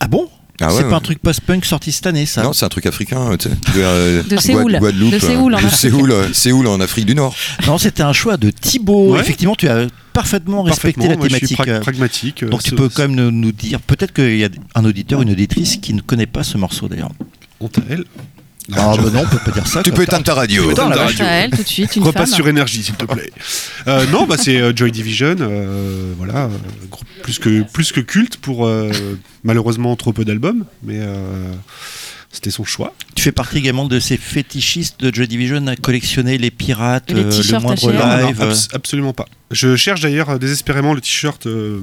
Ah 0.00 0.06
bon 0.06 0.28
Ah 0.60 0.68
C'est 0.70 0.84
ouais, 0.84 0.90
pas 0.90 0.96
un 0.96 1.00
truc 1.00 1.18
post-punk 1.20 1.64
sorti 1.64 1.90
cette 1.90 2.06
année, 2.06 2.24
ça 2.24 2.42
Non, 2.44 2.52
c'est 2.52 2.64
un 2.64 2.68
truc 2.68 2.86
africain, 2.86 3.36
tu 3.36 3.48
sais. 3.48 3.54
De, 3.74 3.82
euh, 3.82 4.22
De 4.28 4.36
Séoul. 4.36 4.76
Guadeloupe, 4.78 5.10
De 5.12 5.18
Séoul, 5.18 5.54
en 5.54 5.58
euh, 5.58 5.62
de. 5.62 5.68
Séoul, 5.68 6.10
euh, 6.12 6.32
Séoul 6.32 6.66
en 6.68 6.80
Afrique 6.80 7.06
du 7.06 7.14
Nord. 7.16 7.34
Non, 7.66 7.78
c'était 7.78 8.04
un 8.04 8.12
choix 8.12 8.36
de 8.36 8.50
Thibaut. 8.50 9.14
Ouais. 9.14 9.20
Effectivement, 9.20 9.56
tu 9.56 9.68
as 9.68 9.88
parfaitement 10.12 10.62
respecté 10.62 11.00
Parfaitement, 11.08 11.24
la 11.24 11.28
moi, 11.30 11.38
je 11.40 11.46
suis 11.46 11.56
thématique. 11.56 11.74
pra- 11.74 11.80
pragmatique. 11.80 12.44
Donc 12.44 12.62
tu 12.62 12.76
peux 12.76 12.88
quand 12.88 13.02
même 13.02 13.16
nous, 13.16 13.30
nous 13.32 13.50
dire, 13.52 13.80
peut-être 13.80 14.12
qu'il 14.12 14.36
y 14.38 14.44
a 14.44 14.48
un 14.76 14.84
auditeur, 14.84 15.20
une 15.22 15.30
auditrice 15.30 15.76
qui 15.78 15.94
ne 15.94 16.00
connaît 16.00 16.26
pas 16.26 16.44
ce 16.44 16.56
morceau 16.58 16.86
d'ailleurs. 16.88 17.10
Honte 17.60 17.78
à 17.78 17.82
elle. 17.90 18.04
Ah 18.76 18.92
bah 18.98 19.08
non, 19.10 19.22
on 19.22 19.26
peut 19.26 19.38
pas 19.38 19.50
dire 19.50 19.66
ça. 19.66 19.82
Tu 19.82 19.90
peux 19.92 20.02
éteindre 20.02 20.24
ta 20.24 20.34
radio. 20.34 20.68
Putain, 20.68 20.90
la 20.90 20.94
Éteindre 20.96 21.16
ta 21.16 21.24
radio. 21.24 21.24
Elle, 21.26 21.50
tout 21.56 21.62
de 21.62 21.68
suite, 21.68 21.96
une 21.96 22.02
Repasse 22.04 22.28
femme. 22.28 22.36
sur 22.36 22.48
énergie, 22.48 22.82
s'il 22.82 22.94
te 22.96 23.06
plaît. 23.06 23.32
Euh, 23.86 24.04
non, 24.12 24.26
bah 24.26 24.36
c'est 24.38 24.76
Joy 24.76 24.92
Division, 24.92 25.36
euh, 25.40 26.12
voilà, 26.18 26.50
plus 27.28 27.38
que 27.38 27.62
plus 27.62 27.92
que 27.92 28.00
culte 28.00 28.38
pour 28.38 28.66
euh, 28.66 28.90
malheureusement 29.44 29.94
trop 29.96 30.12
peu 30.14 30.24
d'albums, 30.24 30.64
mais 30.82 30.96
euh, 30.98 31.52
c'était 32.32 32.50
son 32.50 32.64
choix. 32.64 32.94
Tu 33.14 33.22
fais 33.22 33.32
partie 33.32 33.58
également 33.58 33.84
de 33.86 34.00
ces 34.00 34.16
fétichistes 34.16 35.00
de 35.00 35.14
Joy 35.14 35.28
Division 35.28 35.66
à 35.66 35.76
collectionner 35.76 36.38
les 36.38 36.50
pirates, 36.50 37.10
Les 37.10 37.20
euh, 37.20 37.24
le 37.24 37.30
t-shirts 37.30 37.62
moindre 37.62 37.82
H&M. 37.90 37.98
Non, 37.98 38.06
non, 38.22 38.26
live. 38.28 38.40
abs- 38.42 38.68
absolument 38.72 39.12
pas. 39.12 39.26
Je 39.50 39.76
cherche 39.76 40.00
d'ailleurs 40.00 40.30
euh, 40.30 40.38
désespérément 40.38 40.94
le 40.94 41.00
t-shirt 41.02 41.46
euh, 41.46 41.80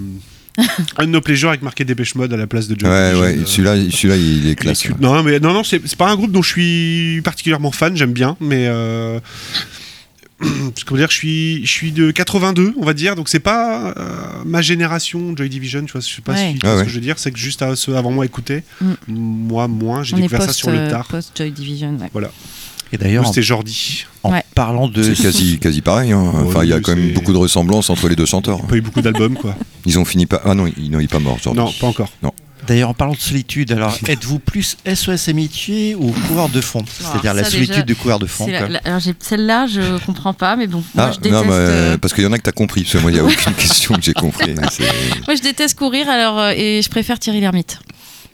un 0.97 1.03
de 1.05 1.09
nos 1.11 1.21
pleasures 1.21 1.49
avec 1.49 1.61
marqué 1.61 1.83
Dépêche 1.85 2.15
Mode 2.15 2.33
à 2.33 2.37
la 2.37 2.47
place 2.47 2.67
de 2.67 2.79
Joy 2.79 2.89
Ouais, 2.89 3.11
Division. 3.11 3.21
ouais, 3.23 3.37
Euh, 3.37 3.45
celui-là, 3.45 3.75
celui-là, 3.91 4.15
il 4.17 4.23
est 4.23 4.37
il 4.45 4.47
est 4.49 4.55
classe. 4.55 4.83
Non, 4.99 5.21
mais 5.21 5.39
non, 5.39 5.53
non, 5.53 5.63
c'est 5.63 5.81
c'est 5.85 5.97
pas 5.97 6.09
un 6.09 6.15
groupe 6.15 6.31
dont 6.31 6.41
je 6.41 6.49
suis 6.49 7.21
particulièrement 7.23 7.71
fan. 7.71 7.95
J'aime 7.95 8.13
bien, 8.13 8.35
mais 8.39 8.65
euh, 8.67 9.19
comment 10.85 10.97
dire, 10.99 11.09
je 11.09 11.15
suis, 11.15 11.65
je 11.65 11.71
suis 11.71 11.91
de 11.91 12.11
82, 12.11 12.73
on 12.77 12.85
va 12.85 12.93
dire, 12.93 13.15
donc 13.15 13.29
c'est 13.29 13.39
pas 13.39 13.93
euh, 13.97 14.15
ma 14.45 14.61
génération 14.61 15.33
Joy 15.35 15.47
Division. 15.49 15.85
Tu 15.85 15.91
vois, 15.93 16.01
je 16.01 16.07
sais 16.13 16.21
pas 16.21 16.33
Ouais. 16.33 16.51
si 16.53 16.59
tu 16.59 16.65
Ah 16.67 16.71
vois 16.73 16.79
ce 16.79 16.83
que 16.85 16.89
je 16.89 16.95
veux 16.95 17.01
dire. 17.01 17.17
C'est 17.17 17.31
que 17.31 17.37
juste 17.39 17.61
à 17.61 17.75
ceux 17.75 17.95
avant 17.95 18.11
moi 18.11 18.25
écoutaient, 18.25 18.63
Mm. 18.81 18.93
moi 19.07 19.67
moins. 19.67 20.03
J'ai 20.03 20.15
découvert 20.17 20.41
ça 20.43 20.53
sur 20.53 20.69
le 20.71 20.77
euh, 20.77 20.89
tard. 20.89 21.07
post 21.07 21.31
Joy 21.37 21.51
Division. 21.51 21.97
ouais. 21.97 22.09
Et 22.93 22.97
Moi, 22.97 23.07
d'ailleurs, 23.07 23.27
C'était 23.27 23.41
Jordi. 23.41 24.05
en 24.23 24.31
Ouais. 24.31 24.43
parlant 24.53 24.87
de. 24.87 25.01
C'est 25.01 25.21
quasi, 25.21 25.57
quasi 25.59 25.81
pareil. 25.81 26.11
hein. 26.11 26.31
Enfin, 26.45 26.63
il 26.63 26.69
y 26.69 26.73
a 26.73 26.79
quand 26.79 26.95
même 26.95 27.13
beaucoup 27.13 27.33
de 27.33 27.37
ressemblances 27.37 27.89
entre 27.89 28.07
les 28.09 28.15
deux 28.15 28.25
chanteurs. 28.27 28.61
Pas 28.67 28.75
eu 28.75 28.81
beaucoup 28.81 29.01
d'albums, 29.01 29.35
quoi. 29.35 29.55
Ils 29.85 29.97
ont 29.97 30.05
fini 30.05 30.25
pas. 30.27 30.41
Ah 30.45 30.53
non, 30.53 30.67
il, 30.77 30.91
non, 30.91 30.99
il 30.99 31.05
est 31.05 31.07
pas 31.07 31.19
mort. 31.19 31.37
Jordi. 31.43 31.59
non, 31.59 31.71
pas 31.79 31.87
encore. 31.87 32.09
D'ailleurs, 32.67 32.89
en 32.89 32.93
parlant 32.93 33.13
de 33.13 33.19
solitude, 33.19 33.71
alors 33.71 33.97
êtes-vous 34.07 34.39
plus 34.39 34.77
SOS 34.91 35.29
Amitié 35.29 35.95
ou 35.95 36.11
coureur 36.27 36.49
de 36.49 36.61
fond 36.61 36.83
C'est-à-dire 36.87 37.33
la 37.33 37.43
solitude 37.43 37.69
déjà, 37.69 37.81
du 37.83 37.95
coureur 37.95 38.19
de 38.19 38.25
fond. 38.25 38.47
La- 38.47 38.67
la- 38.67 38.79
alors, 38.85 39.01
Celle-là, 39.19 39.67
je 39.67 39.97
comprends 40.05 40.33
pas, 40.33 40.55
mais 40.55 40.67
bon, 40.67 40.83
moi, 40.93 41.05
Ah, 41.09 41.11
je 41.13 41.19
déteste, 41.19 41.33
non, 41.33 41.43
mais, 41.45 41.51
euh, 41.53 41.97
parce 41.97 42.13
qu'il 42.13 42.23
y 42.23 42.27
en 42.27 42.31
a 42.31 42.37
que 42.37 42.43
t'as 42.43 42.51
compris. 42.51 42.81
Parce 42.81 42.93
que 42.93 42.97
moi, 42.99 43.11
il 43.11 43.15
n'y 43.15 43.19
a 43.19 43.23
aucune 43.23 43.53
question 43.57 43.95
que 43.95 44.01
j'ai 44.01 44.13
compris. 44.13 44.55
C'est- 44.71 44.83
moi, 45.27 45.35
je 45.35 45.41
déteste 45.41 45.77
courir, 45.77 46.09
alors 46.09 46.39
euh, 46.39 46.51
et 46.55 46.81
je 46.81 46.89
préfère 46.89 47.19
Thierry 47.19 47.39
Lhermitte. 47.41 47.79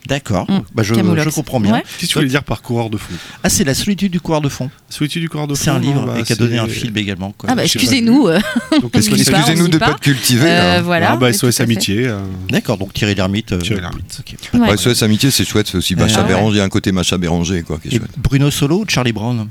D'accord, 0.08 0.50
Mm. 0.50 0.62
bah, 0.74 0.82
je, 0.82 0.94
comprends 1.30 1.60
bien. 1.60 1.74
Ouais. 1.74 1.82
Qu'est-ce 1.82 2.00
que 2.00 2.06
tu 2.06 2.14
voulais 2.18 2.28
dire 2.28 2.42
par 2.42 2.60
coureur 2.62 2.90
de 2.90 2.96
fond? 2.96 3.14
Ah, 3.44 3.48
c'est 3.48 3.62
la 3.62 3.72
solitude 3.74 4.10
du 4.10 4.20
coureur 4.20 4.40
de 4.40 4.48
fond. 4.48 4.68
Solitude 4.88 5.22
du 5.22 5.28
coureur 5.28 5.46
de 5.46 5.54
fond. 5.54 5.62
C'est 5.62 5.70
un 5.70 5.78
livre 5.78 6.04
bah, 6.06 6.18
et 6.18 6.24
qui 6.24 6.32
a 6.32 6.36
donné 6.36 6.58
un 6.58 6.66
film 6.66 6.96
également. 6.96 7.32
quoi. 7.38 7.48
Ah 7.50 7.54
bah 7.54 7.62
excusez-nous. 7.64 8.26
euh, 8.26 8.40
Excusez-nous 8.94 9.68
de 9.68 9.78
pas. 9.78 9.90
pas 9.92 9.94
te 9.94 10.00
cultiver. 10.00 10.50
euh, 10.50 10.74
là. 10.76 10.82
voilà. 10.82 11.12
Ah 11.12 11.16
bah 11.16 11.32
SOS. 11.32 11.60
Amitié. 11.60 12.08
euh, 12.08 12.18
D'accord, 12.50 12.78
donc 12.78 12.92
Thierry 12.92 13.14
Lhermitte. 13.14 13.52
euh, 13.52 13.58
Thierry 13.58 13.80
Lhermitte. 13.80 14.20
ok. 14.20 14.60
Ouais. 14.60 14.70
Ouais, 14.70 14.76
SOS 14.76 15.02
Amitié, 15.04 15.30
c'est 15.30 15.44
chouette. 15.44 15.68
C'est 15.68 15.78
aussi 15.78 15.94
Macha 15.94 16.16
Ah 16.18 16.22
ouais. 16.22 16.28
Béranger. 16.28 16.56
Il 16.56 16.58
y 16.58 16.60
a 16.60 16.64
un 16.64 16.68
côté 16.68 16.90
Macha 16.90 17.16
Béranger, 17.16 17.62
quoi, 17.62 17.78
qui 17.78 17.88
est 17.88 17.94
Et 17.94 17.98
chouette. 17.98 18.10
Bruno 18.18 18.50
Solo 18.50 18.80
ou 18.80 18.84
Charlie 18.88 19.12
Brown? 19.12 19.48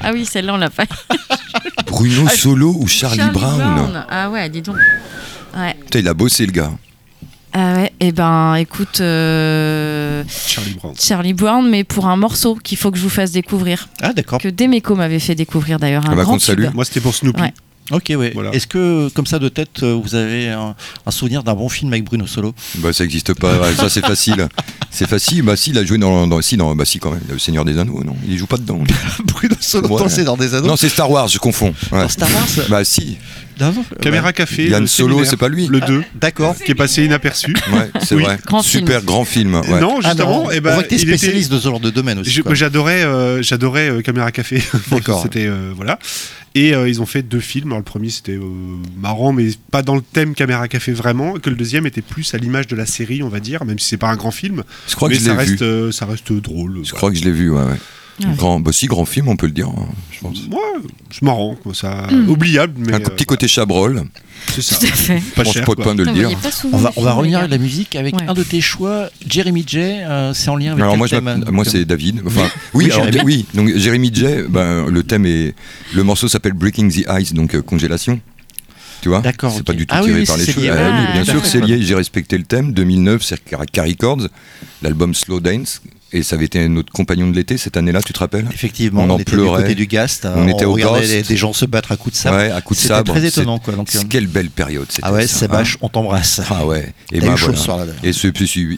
Ah 0.00 0.10
oui, 0.12 0.26
celle-là, 0.26 0.52
on 0.54 0.58
l'a 0.58 0.68
pas. 0.68 0.84
Bruno 1.86 2.28
Solo 2.28 2.76
ou 2.78 2.86
Charlie, 2.86 3.30
Brown? 3.32 4.04
Ah 4.10 4.28
ouais, 4.30 4.50
dis 4.50 4.60
donc. 4.60 4.76
Il 5.94 6.08
a 6.08 6.12
bossé, 6.14 6.44
le 6.44 6.52
gars. 6.52 6.70
Ah 7.56 7.74
ouais, 7.74 7.92
et 8.00 8.10
ben 8.10 8.56
écoute, 8.56 9.00
euh, 9.00 10.24
Charlie 10.28 10.74
Brown. 10.74 10.94
Charlie 11.00 11.34
Brown, 11.34 11.68
mais 11.70 11.84
pour 11.84 12.06
un 12.06 12.16
morceau 12.16 12.56
qu'il 12.56 12.76
faut 12.76 12.90
que 12.90 12.98
je 12.98 13.02
vous 13.02 13.08
fasse 13.08 13.30
découvrir, 13.30 13.88
Ah, 14.02 14.12
d'accord. 14.12 14.40
que 14.40 14.48
Demeco 14.48 14.96
m'avait 14.96 15.20
fait 15.20 15.36
découvrir 15.36 15.78
d'ailleurs, 15.78 16.04
un 16.04 16.12
Ah 16.12 16.16
bah, 16.16 16.24
grand 16.24 16.38
tube. 16.38 16.68
Moi, 16.74 16.84
c'était 16.84 17.00
pour 17.00 17.14
Snoopy. 17.14 17.40
Ouais. 17.40 17.52
Ok, 17.92 18.12
ouais. 18.18 18.30
Voilà. 18.34 18.50
Est-ce 18.54 18.66
que, 18.66 19.08
comme 19.10 19.26
ça 19.26 19.38
de 19.38 19.48
tête, 19.50 19.82
euh, 19.82 19.92
vous 20.02 20.14
avez 20.14 20.48
un, 20.48 20.74
un 21.04 21.10
souvenir 21.10 21.42
d'un 21.44 21.52
bon 21.54 21.68
film 21.68 21.92
avec 21.92 22.02
Bruno 22.04 22.26
Solo? 22.26 22.54
Bah, 22.76 22.92
ça 22.94 23.04
n'existe 23.04 23.34
pas. 23.34 23.72
Ça, 23.74 23.88
c'est 23.90 24.00
facile. 24.04 24.48
C'est 24.90 25.06
facile. 25.08 25.42
Bah, 25.42 25.54
si, 25.54 25.70
il 25.70 25.78
a 25.78 25.84
joué 25.84 25.98
dans. 25.98 26.26
dans 26.26 26.40
si, 26.40 26.56
dans, 26.56 26.74
bah, 26.74 26.86
si, 26.86 26.98
quand 26.98 27.10
même. 27.10 27.20
Le 27.30 27.38
Seigneur 27.38 27.64
des 27.66 27.78
Anneaux, 27.78 28.02
non? 28.02 28.16
Il 28.26 28.38
joue 28.38 28.46
pas 28.46 28.56
dedans. 28.56 28.80
Bruno 29.26 29.54
Solo, 29.60 29.88
Ouais. 29.98 30.08
c'est 30.08 30.24
dans 30.24 30.36
des 30.38 30.54
anneaux? 30.54 30.68
Non, 30.68 30.76
c'est 30.76 30.88
Star 30.88 31.10
Wars, 31.10 31.28
je 31.28 31.38
confonds. 31.38 31.74
Ouais. 31.92 32.00
Dans 32.00 32.08
Star 32.08 32.28
Wars? 32.32 32.66
Bah, 32.70 32.84
si. 32.84 33.18
Caméra 34.00 34.26
ouais. 34.28 34.32
Café. 34.32 34.68
Yann 34.68 34.86
Solo, 34.86 35.24
c'est 35.24 35.36
pas 35.36 35.48
lui. 35.48 35.66
Le 35.66 35.80
2, 35.80 36.02
D'accord. 36.20 36.56
qui 36.56 36.72
est 36.72 36.74
passé 36.74 37.04
inaperçu. 37.04 37.54
Ouais, 37.72 37.90
c'est 38.02 38.14
Oui. 38.14 38.22
vrai. 38.22 38.38
Grand 38.46 38.62
Super 38.62 38.96
film. 38.98 39.06
grand 39.06 39.24
film. 39.24 39.54
Ouais. 39.54 39.80
Non, 39.80 39.98
Ah 40.02 40.08
justement, 40.08 40.44
non, 40.44 40.50
eh 40.50 40.58
on 40.58 40.62
ben, 40.62 40.76
que 40.80 40.84
était- 40.86 40.98
spécialiste 40.98 41.50
de 41.52 41.58
ce 41.58 41.64
genre 41.64 41.80
de 41.80 41.90
domaine 41.90 42.18
aussi. 42.18 42.42
J'adorais, 42.52 43.04
euh, 43.04 43.42
j'adorais 43.42 43.88
euh, 43.90 44.00
Caméra 44.02 44.32
Café. 44.32 44.62
D'accord. 44.90 45.22
c'était 45.22 45.46
euh, 45.46 45.72
voilà. 45.74 45.98
Et 46.56 46.72
euh, 46.74 46.88
ils 46.88 47.00
ont 47.02 47.06
fait 47.06 47.22
deux 47.22 47.40
films. 47.40 47.68
Alors 47.68 47.78
le 47.78 47.84
premier 47.84 48.10
c'était 48.10 48.32
euh, 48.36 48.40
marrant, 48.96 49.32
mais 49.32 49.48
pas 49.72 49.82
dans 49.82 49.96
le 49.96 50.02
thème 50.02 50.34
Caméra 50.34 50.68
Café 50.68 50.92
vraiment. 50.92 51.34
Que 51.34 51.50
le 51.50 51.56
deuxième 51.56 51.86
était 51.86 52.02
plus 52.02 52.32
à 52.34 52.38
l'image 52.38 52.66
de 52.68 52.76
la 52.76 52.86
série, 52.86 53.22
on 53.22 53.28
va 53.28 53.40
dire, 53.40 53.64
même 53.64 53.78
si 53.78 53.88
c'est 53.88 53.96
pas 53.96 54.08
un 54.08 54.16
grand 54.16 54.30
film. 54.30 54.62
Je 54.88 54.94
crois 54.94 55.08
que 55.08 55.14
mais 55.14 55.20
je 55.20 55.24
ça 55.24 55.34
l'ai 55.34 55.44
vu. 55.44 55.50
reste, 55.52 55.62
euh, 55.62 55.90
ça 55.92 56.06
reste 56.06 56.32
drôle. 56.32 56.80
Je 56.84 56.92
crois 56.92 57.10
que 57.10 57.16
je 57.16 57.24
l'ai 57.24 57.32
vu, 57.32 57.50
ouais. 57.50 57.58
ouais. 57.62 57.76
Ouais. 58.20 58.34
Grand, 58.36 58.60
bah, 58.60 58.70
si, 58.72 58.86
grand 58.86 59.04
film, 59.04 59.28
on 59.28 59.36
peut 59.36 59.46
le 59.46 59.52
dire, 59.52 59.68
hein, 59.68 59.86
je 60.12 60.20
pense. 60.20 60.46
Moi, 60.48 60.60
c'est 61.10 61.22
marrant, 61.22 61.56
quoi, 61.60 61.74
ça, 61.74 62.06
Mm. 62.12 62.28
oubliable, 62.28 62.74
mais 62.78 62.94
un 62.94 63.00
petit 63.00 63.24
euh, 63.24 63.26
côté 63.26 63.48
chabrol. 63.48 64.04
c'est 64.54 64.62
ça. 64.62 64.76
Tout 64.76 64.84
à 64.86 64.88
fait. 64.88 65.22
Pas 65.34 65.42
cher. 65.44 65.64
pas 65.64 65.74
de 65.74 65.82
point 65.82 65.94
de 65.96 66.04
le 66.04 66.12
dire. 66.12 66.30
On 66.72 66.76
va, 66.78 66.92
on 66.96 67.02
revenir 67.16 67.40
à 67.40 67.48
la 67.48 67.58
musique 67.58 67.96
avec 67.96 68.14
Ouais. 68.16 68.22
un 68.28 68.34
de 68.34 68.44
tes 68.44 68.60
choix, 68.60 69.08
Jeremy 69.26 69.64
J. 69.66 69.78
euh, 69.80 70.32
c'est 70.32 70.48
en 70.48 70.56
lien 70.56 70.72
avec 70.72 70.82
Alors 70.84 70.96
moi, 70.96 71.08
thème, 71.08 71.26
euh, 71.26 71.50
moi 71.50 71.64
c'est 71.64 71.84
David. 71.84 72.22
Enfin, 72.24 72.48
Oui, 72.72 72.84
oui, 72.86 72.92
alors, 72.92 73.04
Jérémy. 73.06 73.24
oui. 73.24 73.46
Donc 73.54 73.76
Jérémy 73.76 74.10
J. 74.14 74.26
Ben, 74.48 74.86
le 74.88 75.02
thème 75.02 75.26
est, 75.26 75.54
le 75.92 76.02
morceau 76.04 76.28
s'appelle 76.28 76.52
Breaking 76.52 76.88
the 76.90 77.04
Ice, 77.20 77.32
donc 77.32 77.54
euh, 77.56 77.62
congélation. 77.62 78.20
Tu 79.02 79.08
vois? 79.08 79.20
D'accord, 79.22 79.52
C'est 79.56 79.64
pas 79.66 79.72
du 79.74 79.86
tout 79.86 79.94
Ah 79.98 80.02
tiré 80.02 80.20
oui, 80.20 80.24
par 80.26 80.36
les 80.36 80.46
cheveux. 80.46 80.70
Ah 80.70 80.74
ouais. 80.76 80.80
oui, 80.88 81.04
Ah, 81.08 81.12
bien 81.12 81.24
sûr, 81.24 81.44
c'est 81.44 81.60
lié. 81.60 81.82
J'ai 81.82 81.94
respecté 81.94 82.38
le 82.38 82.44
thème. 82.44 82.72
2009, 82.72 83.22
c'est 83.22 83.42
Carry 83.44 83.90
Records, 83.92 84.28
l'album 84.82 85.14
Slow 85.14 85.40
Dance, 85.40 85.82
et 86.14 86.22
ça 86.22 86.36
avait 86.36 86.46
été 86.46 86.66
notre 86.68 86.92
compagnon 86.92 87.28
de 87.28 87.34
l'été 87.36 87.56
cette 87.58 87.76
année-là. 87.76 88.00
Tu 88.02 88.12
te 88.12 88.18
rappelles? 88.18 88.46
Effectivement, 88.52 89.02
On 89.02 89.10
on, 89.10 89.14
en 89.14 89.18
était 89.18 89.32
pleurait. 89.32 89.58
du 89.58 89.62
côté 89.64 89.74
du 89.74 89.86
Gast, 89.86 90.26
On 90.34 90.48
était 90.48 90.64
au 90.64 90.72
regardait 90.72 91.06
les- 91.06 91.22
des 91.22 91.36
gens 91.36 91.52
se 91.52 91.64
battre 91.66 91.92
à 91.92 91.96
coups 91.96 92.14
de 92.14 92.18
sabre. 92.20 92.36
Ouais, 92.38 92.50
à 92.50 92.60
coup 92.62 92.74
de 92.74 92.78
C'était 92.78 92.94
sabre. 92.94 93.12
très 93.12 93.24
étonnant, 93.26 93.58
quoi. 93.58 93.74
Donc, 93.74 93.94
euh, 93.94 94.00
Quelle 94.08 94.26
belle 94.26 94.50
période. 94.50 94.86
c'était 94.88 95.02
ah 95.04 95.12
ouais, 95.12 95.26
ça, 95.26 95.40
Sébache, 95.40 95.76
on 95.82 95.88
t'embrasse. 95.88 96.38
hein. 96.40 96.44
Ah 96.50 96.66
ouais. 96.66 96.92
Et 97.12 97.20
ben 97.20 97.34
voilà. 97.34 97.56
ce 97.58 97.62
soir-là, 97.62 97.86
d'ailleurs. 97.86 98.00
Et 98.04 98.12
ce, 98.12 98.28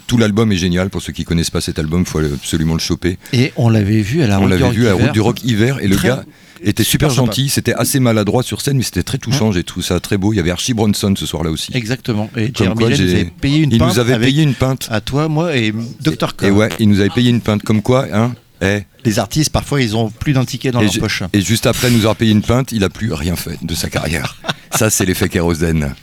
tout 0.06 0.16
l'album 0.18 0.50
est 0.52 0.56
génial. 0.56 0.90
Pour 0.90 1.02
ceux 1.02 1.12
qui 1.12 1.24
connaissent 1.24 1.50
pas 1.50 1.60
cet 1.60 1.78
album, 1.78 2.00
il 2.00 2.06
faut 2.06 2.18
absolument 2.18 2.74
le 2.74 2.80
choper. 2.80 3.18
Et 3.32 3.52
on 3.56 3.68
l'avait 3.68 4.00
vu 4.00 4.22
à 4.22 4.26
la 4.26 4.38
On 4.38 4.42
Route 4.42 4.48
du 4.52 4.58
l'avait 4.58 4.64
Rock 4.64 4.74
vu 4.74 4.88
à 4.88 4.92
route 4.94 5.12
du 5.12 5.20
rock 5.20 5.44
hiver 5.44 5.78
et 5.82 5.88
le 5.88 5.96
Très- 5.96 6.08
gars 6.08 6.24
était 6.62 6.84
super, 6.84 7.10
super 7.10 7.26
gentil. 7.26 7.48
C'était 7.48 7.74
assez 7.74 8.00
maladroit 8.00 8.42
sur 8.42 8.60
scène, 8.60 8.76
mais 8.76 8.82
c'était 8.82 9.02
très 9.02 9.18
touchant. 9.18 9.52
J'ai 9.52 9.64
trouvé 9.64 9.84
ça 9.84 10.00
très 10.00 10.16
beau. 10.16 10.32
Il 10.32 10.36
y 10.36 10.40
avait 10.40 10.50
Archie 10.50 10.74
Bronson 10.74 11.14
ce 11.16 11.26
soir-là 11.26 11.50
aussi. 11.50 11.70
Exactement. 11.74 12.30
Et 12.36 12.52
Comme 12.52 12.74
quoi, 12.74 12.90
nous 12.90 13.00
avait 13.00 13.24
payé 13.24 13.58
une 13.58 13.72
il 13.72 13.78
pinte 13.78 13.88
nous 13.88 13.98
avait 13.98 14.18
payé 14.18 14.42
une 14.42 14.54
pinte. 14.54 14.88
à 14.90 15.00
toi, 15.00 15.28
moi 15.28 15.56
et 15.56 15.72
Dr. 16.00 16.34
Et 16.42 16.50
ouais, 16.50 16.68
il 16.78 16.88
nous 16.88 17.00
avait 17.00 17.10
payé 17.10 17.30
une 17.30 17.40
pinte. 17.40 17.62
Comme 17.62 17.82
quoi, 17.82 18.06
hein 18.12 18.34
eh, 18.62 18.82
Les 19.04 19.18
artistes, 19.18 19.50
parfois, 19.50 19.80
ils 19.82 19.96
ont 19.96 20.10
plus 20.10 20.32
d'un 20.32 20.44
ticket 20.44 20.70
dans 20.70 20.80
et, 20.80 20.84
leur 20.84 20.98
poche. 20.98 21.22
et 21.32 21.40
juste 21.40 21.66
après 21.66 21.90
nous 21.90 22.00
avoir 22.00 22.16
payé 22.16 22.32
une 22.32 22.42
pinte, 22.42 22.72
il 22.72 22.84
a 22.84 22.88
plus 22.88 23.12
rien 23.12 23.36
fait 23.36 23.58
de 23.62 23.74
sa 23.74 23.90
carrière. 23.90 24.36
ça, 24.74 24.90
c'est 24.90 25.04
l'effet 25.04 25.28
kérosène. 25.28 25.94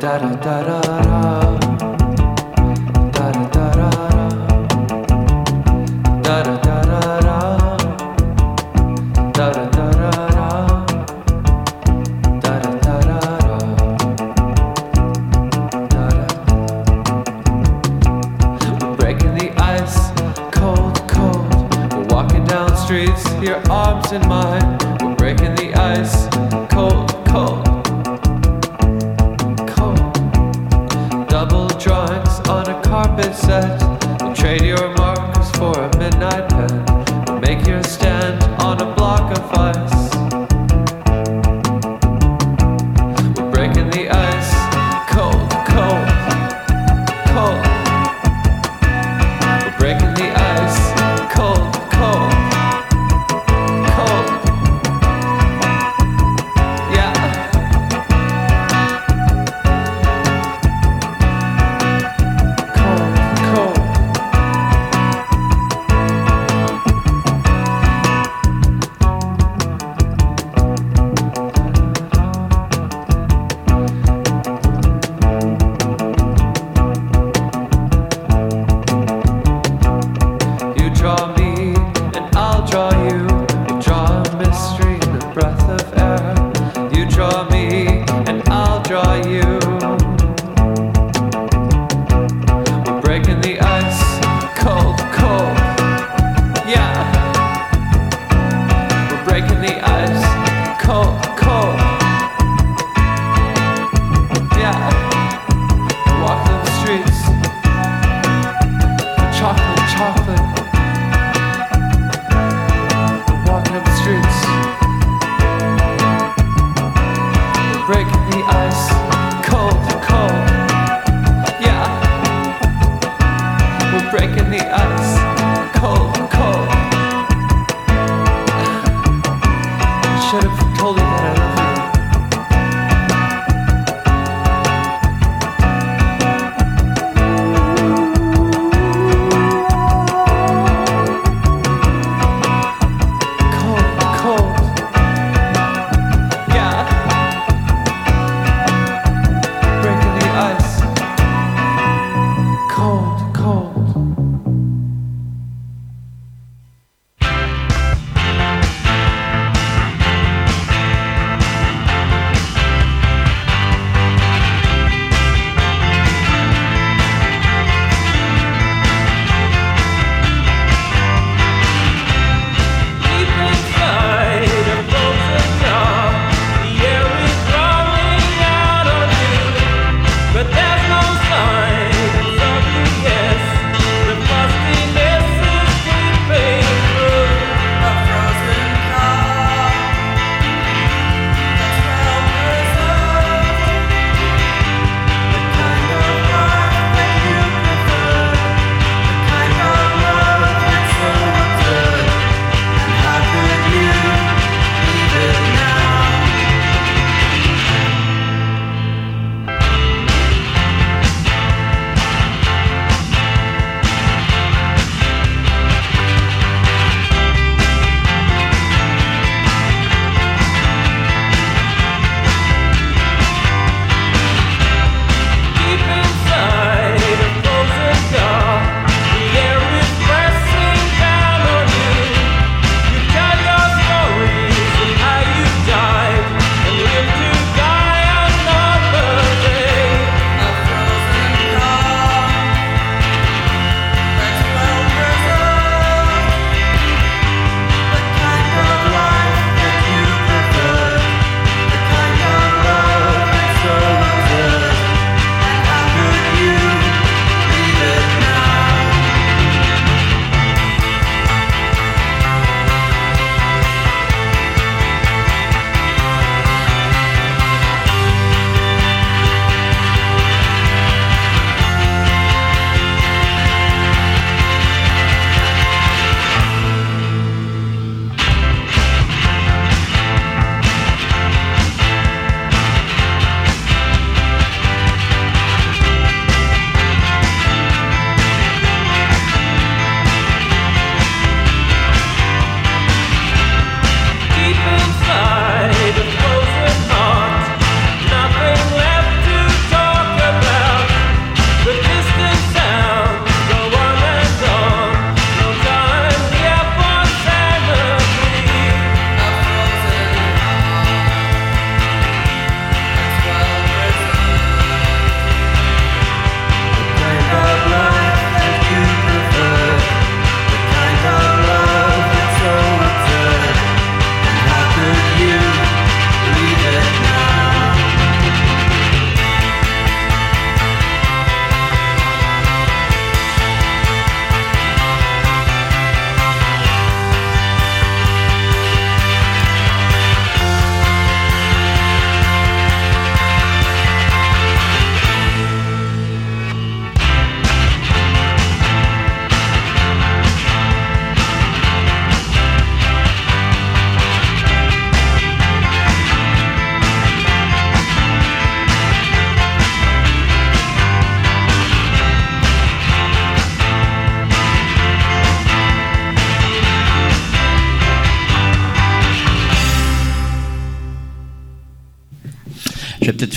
Breaking 0.00 1.07
your 23.42 23.60
arms 23.70 24.12
in 24.12 24.26
mine. 24.28 24.78
We're 25.00 25.14
breaking 25.14 25.54
the 25.54 25.72
ice, 25.74 26.26
cold, 26.70 27.10
cold, 27.26 27.64
cold. 29.68 31.28
Double 31.28 31.68
drawings 31.78 32.40
on 32.48 32.68
a 32.68 32.80
carpet 32.82 33.34
set. 33.34 33.87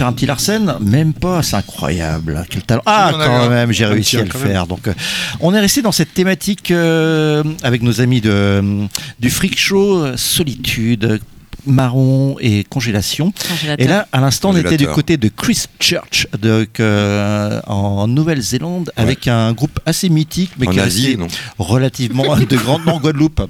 Faire 0.02 0.08
un 0.08 0.14
petit 0.14 0.26
Larsen 0.26 0.78
Même 0.82 1.14
pas, 1.14 1.44
c'est 1.44 1.58
incroyable. 1.58 2.44
Quel 2.50 2.64
talent. 2.64 2.82
Ah, 2.88 3.12
Il 3.12 3.14
y 3.14 3.18
en 3.18 3.20
a 3.20 3.26
eu 3.26 3.28
quand 3.28 3.50
même, 3.50 3.72
j'ai 3.72 3.86
réussi 3.86 4.18
à 4.18 4.24
le 4.24 4.32
faire. 4.32 4.66
Donc, 4.66 4.88
euh, 4.88 4.94
on 5.42 5.54
est 5.54 5.60
resté 5.60 5.84
dans 5.84 5.92
cette 5.92 6.16
thématique 6.16 6.72
euh, 6.72 7.44
avec 7.62 7.84
nos 7.84 8.02
amis 8.02 8.20
de, 8.20 8.88
du 9.20 9.30
Freak 9.30 9.60
Show, 9.60 10.18
Solitude, 10.18 11.20
Marron 11.66 12.36
et 12.40 12.64
Congélation. 12.64 13.34
Et 13.78 13.88
là, 13.88 14.08
à 14.12 14.20
l'instant, 14.22 14.50
on 14.52 14.56
était 14.58 14.78
du 14.78 14.88
côté 14.88 15.18
de 15.18 15.28
Christchurch, 15.30 16.28
donc, 16.42 16.80
euh, 16.80 17.60
en 17.68 18.08
Nouvelle-Zélande, 18.08 18.92
avec 18.96 19.28
un 19.28 19.54
groupe 19.54 19.80
assez 19.86 20.10
mythique, 20.10 20.52
mais 20.60 20.68
En 20.68 20.72
qui 20.72 20.80
est 20.80 20.82
Asie, 20.82 21.06
resté 21.08 21.18
non 21.18 21.28
relativement 21.58 22.36
de 22.38 22.56
grande 22.58 22.86
non, 22.86 23.00
Guadeloupe. 23.00 23.42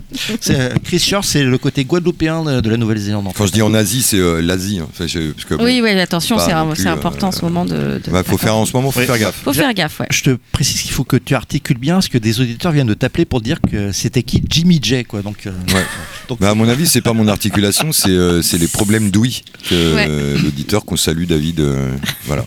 Christchurch, 0.83 1.25
c'est 1.25 1.43
le 1.43 1.57
côté 1.57 1.85
guadeloupéen 1.85 2.43
de, 2.43 2.61
de 2.61 2.69
la 2.69 2.77
Nouvelle-Zélande. 2.77 3.25
Quand 3.25 3.43
fait. 3.43 3.47
je 3.47 3.53
dis 3.53 3.61
en 3.61 3.73
Asie, 3.73 4.01
c'est 4.01 4.17
euh, 4.19 4.41
l'Asie. 4.41 4.79
hein. 4.79 4.87
Enfin, 4.89 5.07
je- 5.07 5.31
parce 5.31 5.45
que, 5.45 5.55
bon, 5.55 5.63
Oui, 5.63 5.81
oui, 5.83 5.89
attention, 5.99 6.37
c'est 6.39 6.87
important 6.87 7.27
en 7.29 7.31
ce 7.31 7.39
euh, 7.39 7.49
moment 7.49 7.65
de. 7.65 8.01
de 8.03 8.11
bah, 8.11 8.23
faut 8.23 8.37
faire 8.37 8.55
en 8.55 8.65
ce 8.65 8.73
moment, 8.73 8.91
faut 8.91 8.99
Oui. 8.99 9.05
faire 9.05 9.17
gaffe. 9.17 9.41
Faut 9.43 9.53
faire 9.53 9.73
gaffe, 9.73 9.99
ouais. 9.99 10.07
Je 10.11 10.23
te 10.23 10.37
précise 10.51 10.81
qu'il 10.81 10.91
faut 10.91 11.03
que 11.03 11.17
tu 11.17 11.35
articules 11.35 11.77
bien, 11.77 11.95
parce 11.95 12.09
que 12.09 12.17
des 12.17 12.39
auditeurs 12.41 12.71
viennent 12.71 12.87
de 12.87 12.93
t'appeler 12.93 13.25
pour 13.25 13.41
dire 13.41 13.59
que 13.61 13.91
c'était 13.91 14.23
qui 14.23 14.41
Jimmy 14.49 14.79
J, 14.81 15.03
quoi. 15.05 15.21
Donc, 15.21 15.45
euh, 15.47 15.51
Ouais. 15.73 15.85
donc 16.29 16.39
Mais 16.41 16.47
à 16.47 16.55
mon 16.55 16.67
avis, 16.67 16.87
c'est 16.87 17.01
pas 17.01 17.13
mon 17.13 17.27
articulation, 17.27 17.91
c'est 17.91 18.10
c'est 18.41 18.57
les 18.57 18.67
problèmes 18.67 19.09
d'ouïe 19.11 19.43
que 19.69 19.95
Ouais. 19.95 20.05
euh, 20.09 20.37
l'auditeur 20.41 20.85
qu'on 20.85 20.97
salue, 20.97 21.25
David. 21.25 21.59
euh, 21.59 21.91
voilà. 22.25 22.45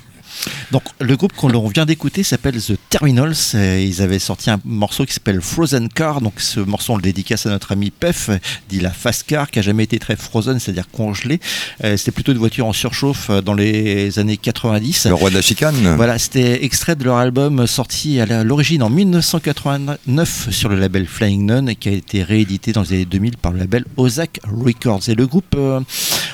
Donc 0.72 0.82
le 1.00 1.16
groupe 1.16 1.32
qu'on 1.32 1.48
vient 1.68 1.86
d'écouter 1.86 2.22
s'appelle 2.22 2.60
The 2.60 2.74
Terminals. 2.90 3.34
et 3.54 3.84
Ils 3.84 4.02
avaient 4.02 4.18
sorti 4.18 4.50
un 4.50 4.60
morceau 4.64 5.04
qui 5.04 5.12
s'appelle 5.14 5.40
Frozen 5.40 5.88
Car. 5.88 6.20
Donc 6.20 6.34
ce 6.38 6.60
morceau 6.60 6.94
on 6.94 6.96
le 6.96 7.02
dédicace 7.02 7.46
à 7.46 7.50
notre 7.50 7.72
ami 7.72 7.90
Pef, 7.90 8.30
dit 8.68 8.80
la 8.80 8.90
Fast 8.90 9.24
Car, 9.26 9.50
qui 9.50 9.58
a 9.58 9.62
jamais 9.62 9.84
été 9.84 9.98
très 9.98 10.16
frozen, 10.16 10.58
c'est-à-dire 10.58 10.88
congelé. 10.90 11.40
Euh, 11.84 11.96
C'était 11.96 12.12
plutôt 12.12 12.32
une 12.32 12.38
voiture 12.38 12.66
en 12.66 12.72
surchauffe 12.72 13.30
euh, 13.30 13.40
dans 13.40 13.54
les 13.54 14.18
années 14.18 14.36
90. 14.36 15.06
Le 15.06 15.14
roi 15.14 15.30
de 15.30 15.34
la 15.34 15.42
chicane. 15.42 15.94
Voilà, 15.96 16.18
c'était 16.18 16.64
extrait 16.64 16.96
de 16.96 17.04
leur 17.04 17.16
album 17.16 17.66
sorti 17.66 18.20
à 18.20 18.44
l'origine 18.44 18.82
en 18.82 18.90
1989 18.90 20.48
sur 20.50 20.68
le 20.68 20.76
label 20.76 21.06
Flying 21.06 21.46
Nun 21.46 21.66
et 21.66 21.76
qui 21.76 21.88
a 21.88 21.92
été 21.92 22.22
réédité 22.22 22.72
dans 22.72 22.82
les 22.82 22.92
années 22.92 23.04
2000 23.04 23.36
par 23.36 23.52
le 23.52 23.58
label 23.58 23.84
Ozak 23.96 24.40
Records. 24.44 25.08
Et 25.08 25.14
le 25.14 25.26
groupe, 25.26 25.54
euh, 25.56 25.80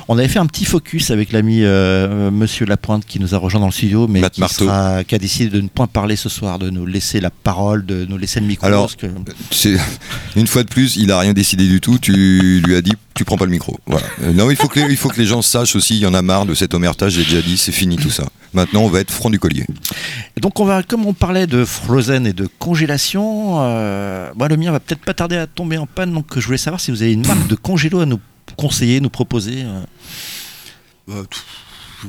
on 0.08 0.18
avait 0.18 0.28
fait 0.28 0.38
un 0.38 0.46
petit 0.46 0.64
focus 0.64 1.10
avec 1.10 1.32
l'ami 1.32 1.60
euh, 1.62 2.30
Monsieur 2.30 2.66
Lapointe 2.66 3.04
qui 3.06 3.20
nous 3.20 3.34
a 3.34 3.38
rejoint 3.38 3.60
dans 3.60 3.66
le 3.66 3.72
studio, 3.72 3.99
mais 4.08 4.20
Matt 4.20 4.32
qui, 4.34 4.40
Marteau. 4.40 4.64
sera- 4.66 5.04
qui 5.04 5.14
a 5.14 5.18
décidé 5.18 5.50
de 5.50 5.60
ne 5.60 5.68
point 5.68 5.86
parler 5.86 6.16
ce 6.16 6.28
soir, 6.28 6.58
de 6.58 6.70
nous 6.70 6.86
laisser 6.86 7.20
la 7.20 7.30
parole, 7.30 7.84
de 7.86 8.04
nous 8.06 8.16
laisser 8.18 8.40
le 8.40 8.46
micro. 8.46 8.66
Alors, 8.66 8.96
que- 8.96 9.06
C'est 9.50 9.76
une 10.36 10.46
fois 10.46 10.62
de 10.62 10.68
plus, 10.68 10.96
il 10.96 11.10
a 11.12 11.18
rien 11.18 11.32
décidé 11.32 11.66
du 11.66 11.80
tout. 11.80 11.98
Tu 11.98 12.60
lui 12.60 12.74
as 12.76 12.82
dit, 12.82 12.92
tu 13.14 13.24
prends 13.24 13.36
pas 13.36 13.44
le 13.44 13.50
micro. 13.50 13.78
Voilà. 13.86 14.06
Euh, 14.22 14.32
non, 14.32 14.50
il 14.50 14.56
faut 14.56 14.68
que 14.68 14.80
les, 14.80 14.86
il 14.90 14.96
faut 14.96 15.08
que 15.08 15.18
les 15.20 15.26
gens 15.26 15.42
sachent 15.42 15.76
aussi. 15.76 15.94
Il 15.96 16.00
y 16.00 16.06
en 16.06 16.14
a 16.14 16.22
marre 16.22 16.46
de 16.46 16.54
cet 16.54 16.74
omertage. 16.74 17.12
J'ai 17.12 17.24
déjà 17.24 17.42
dit, 17.42 17.56
c'est 17.56 17.72
fini 17.72 17.96
tout 17.96 18.10
ça. 18.10 18.24
Maintenant, 18.52 18.80
on 18.82 18.88
va 18.88 19.00
être 19.00 19.12
franc 19.12 19.30
du 19.30 19.38
collier. 19.38 19.64
Et 20.36 20.40
donc 20.40 20.58
on 20.58 20.64
va, 20.64 20.82
comme 20.82 21.06
on 21.06 21.12
parlait 21.12 21.46
de 21.46 21.64
Frozen 21.64 22.26
et 22.26 22.32
de 22.32 22.48
congélation, 22.58 23.58
euh, 23.60 24.30
moi 24.36 24.48
le 24.48 24.56
mien 24.56 24.72
va 24.72 24.80
peut-être 24.80 25.02
pas 25.04 25.14
tarder 25.14 25.36
à 25.36 25.46
tomber 25.46 25.78
en 25.78 25.86
panne, 25.86 26.12
donc 26.12 26.26
je 26.36 26.44
voulais 26.44 26.58
savoir 26.58 26.80
si 26.80 26.90
vous 26.90 27.02
avez 27.02 27.12
une 27.12 27.24
marque 27.26 27.46
de 27.46 27.54
congélo 27.54 28.00
à 28.00 28.06
nous 28.06 28.18
conseiller, 28.56 29.00
nous 29.00 29.08
proposer. 29.10 29.62
euh. 29.62 29.82
Euh, 31.10 31.22
pff, 31.22 31.44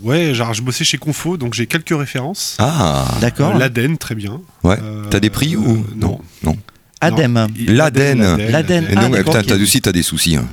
ouais, 0.04 0.34
genre 0.34 0.54
je 0.54 0.62
bossais 0.62 0.84
chez 0.84 0.98
Confo, 0.98 1.38
donc 1.38 1.54
j'ai 1.54 1.68
quelques 1.68 1.98
références. 1.98 2.56
Ah, 2.60 3.06
D'accord. 3.22 3.56
Euh, 3.56 3.60
L'Aden, 3.60 3.98
très 3.98 4.16
bien. 4.16 4.40
ouais. 4.64 4.78
Euh, 4.82 5.06
T'as 5.10 5.20
des 5.20 5.30
prix 5.30 5.56
ou 5.56 5.72
euh, 5.72 5.96
non 5.96 6.20
Non. 6.44 6.56
Adem. 7.02 7.48
L'Aden. 7.68 8.38
L'Aden. 8.50 8.86
Ah, 8.90 8.96
non, 9.02 9.10
mais 9.10 9.18
d'accord, 9.18 9.38
putain, 9.38 9.56
t'as 9.56 9.62
aussi, 9.62 9.82
t'as 9.82 9.92
des 9.92 10.04
soucis. 10.04 10.36
hein. 10.38 10.46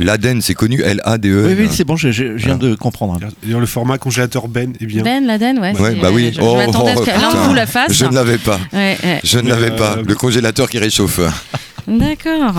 L'Aden, 0.00 0.42
c'est 0.42 0.54
connu. 0.54 0.80
L-A-D-E. 0.80 1.46
Oui, 1.46 1.54
oui, 1.58 1.68
c'est 1.70 1.84
bon, 1.84 1.96
je, 1.96 2.10
je- 2.10 2.24
viens 2.24 2.56
de 2.56 2.74
comprendre. 2.74 3.18
D'ailleurs, 3.42 3.60
le 3.60 3.66
format 3.66 3.96
congélateur 3.98 4.48
Ben 4.48 4.72
est 4.80 4.86
bien. 4.86 5.02
Ben, 5.04 5.24
Laden, 5.24 5.58
ouais. 5.60 5.72
Ouais, 5.78 5.94
bah 5.94 6.10
oui. 6.12 6.30
Je, 6.34 6.40
je 6.40 6.44
Oh, 6.44 6.56
m'attendais 6.56 6.90
à 6.92 6.96
ce 6.96 7.00
oh, 7.00 7.04
que 7.04 7.10
l'un 7.10 7.30
vous 7.46 7.54
la 7.54 7.66
fasse. 7.66 7.92
Je 7.92 8.04
ne 8.04 8.12
l'avais 8.14 8.38
pas. 8.38 8.58
Ouais, 8.72 8.98
ouais. 9.04 9.20
Je 9.22 9.38
ne 9.38 9.48
l'avais 9.48 9.70
euh, 9.70 9.76
pas. 9.76 9.96
Le 10.04 10.14
congélateur 10.16 10.68
qui 10.68 10.78
réchauffe. 10.78 11.20
D'accord. 11.86 12.54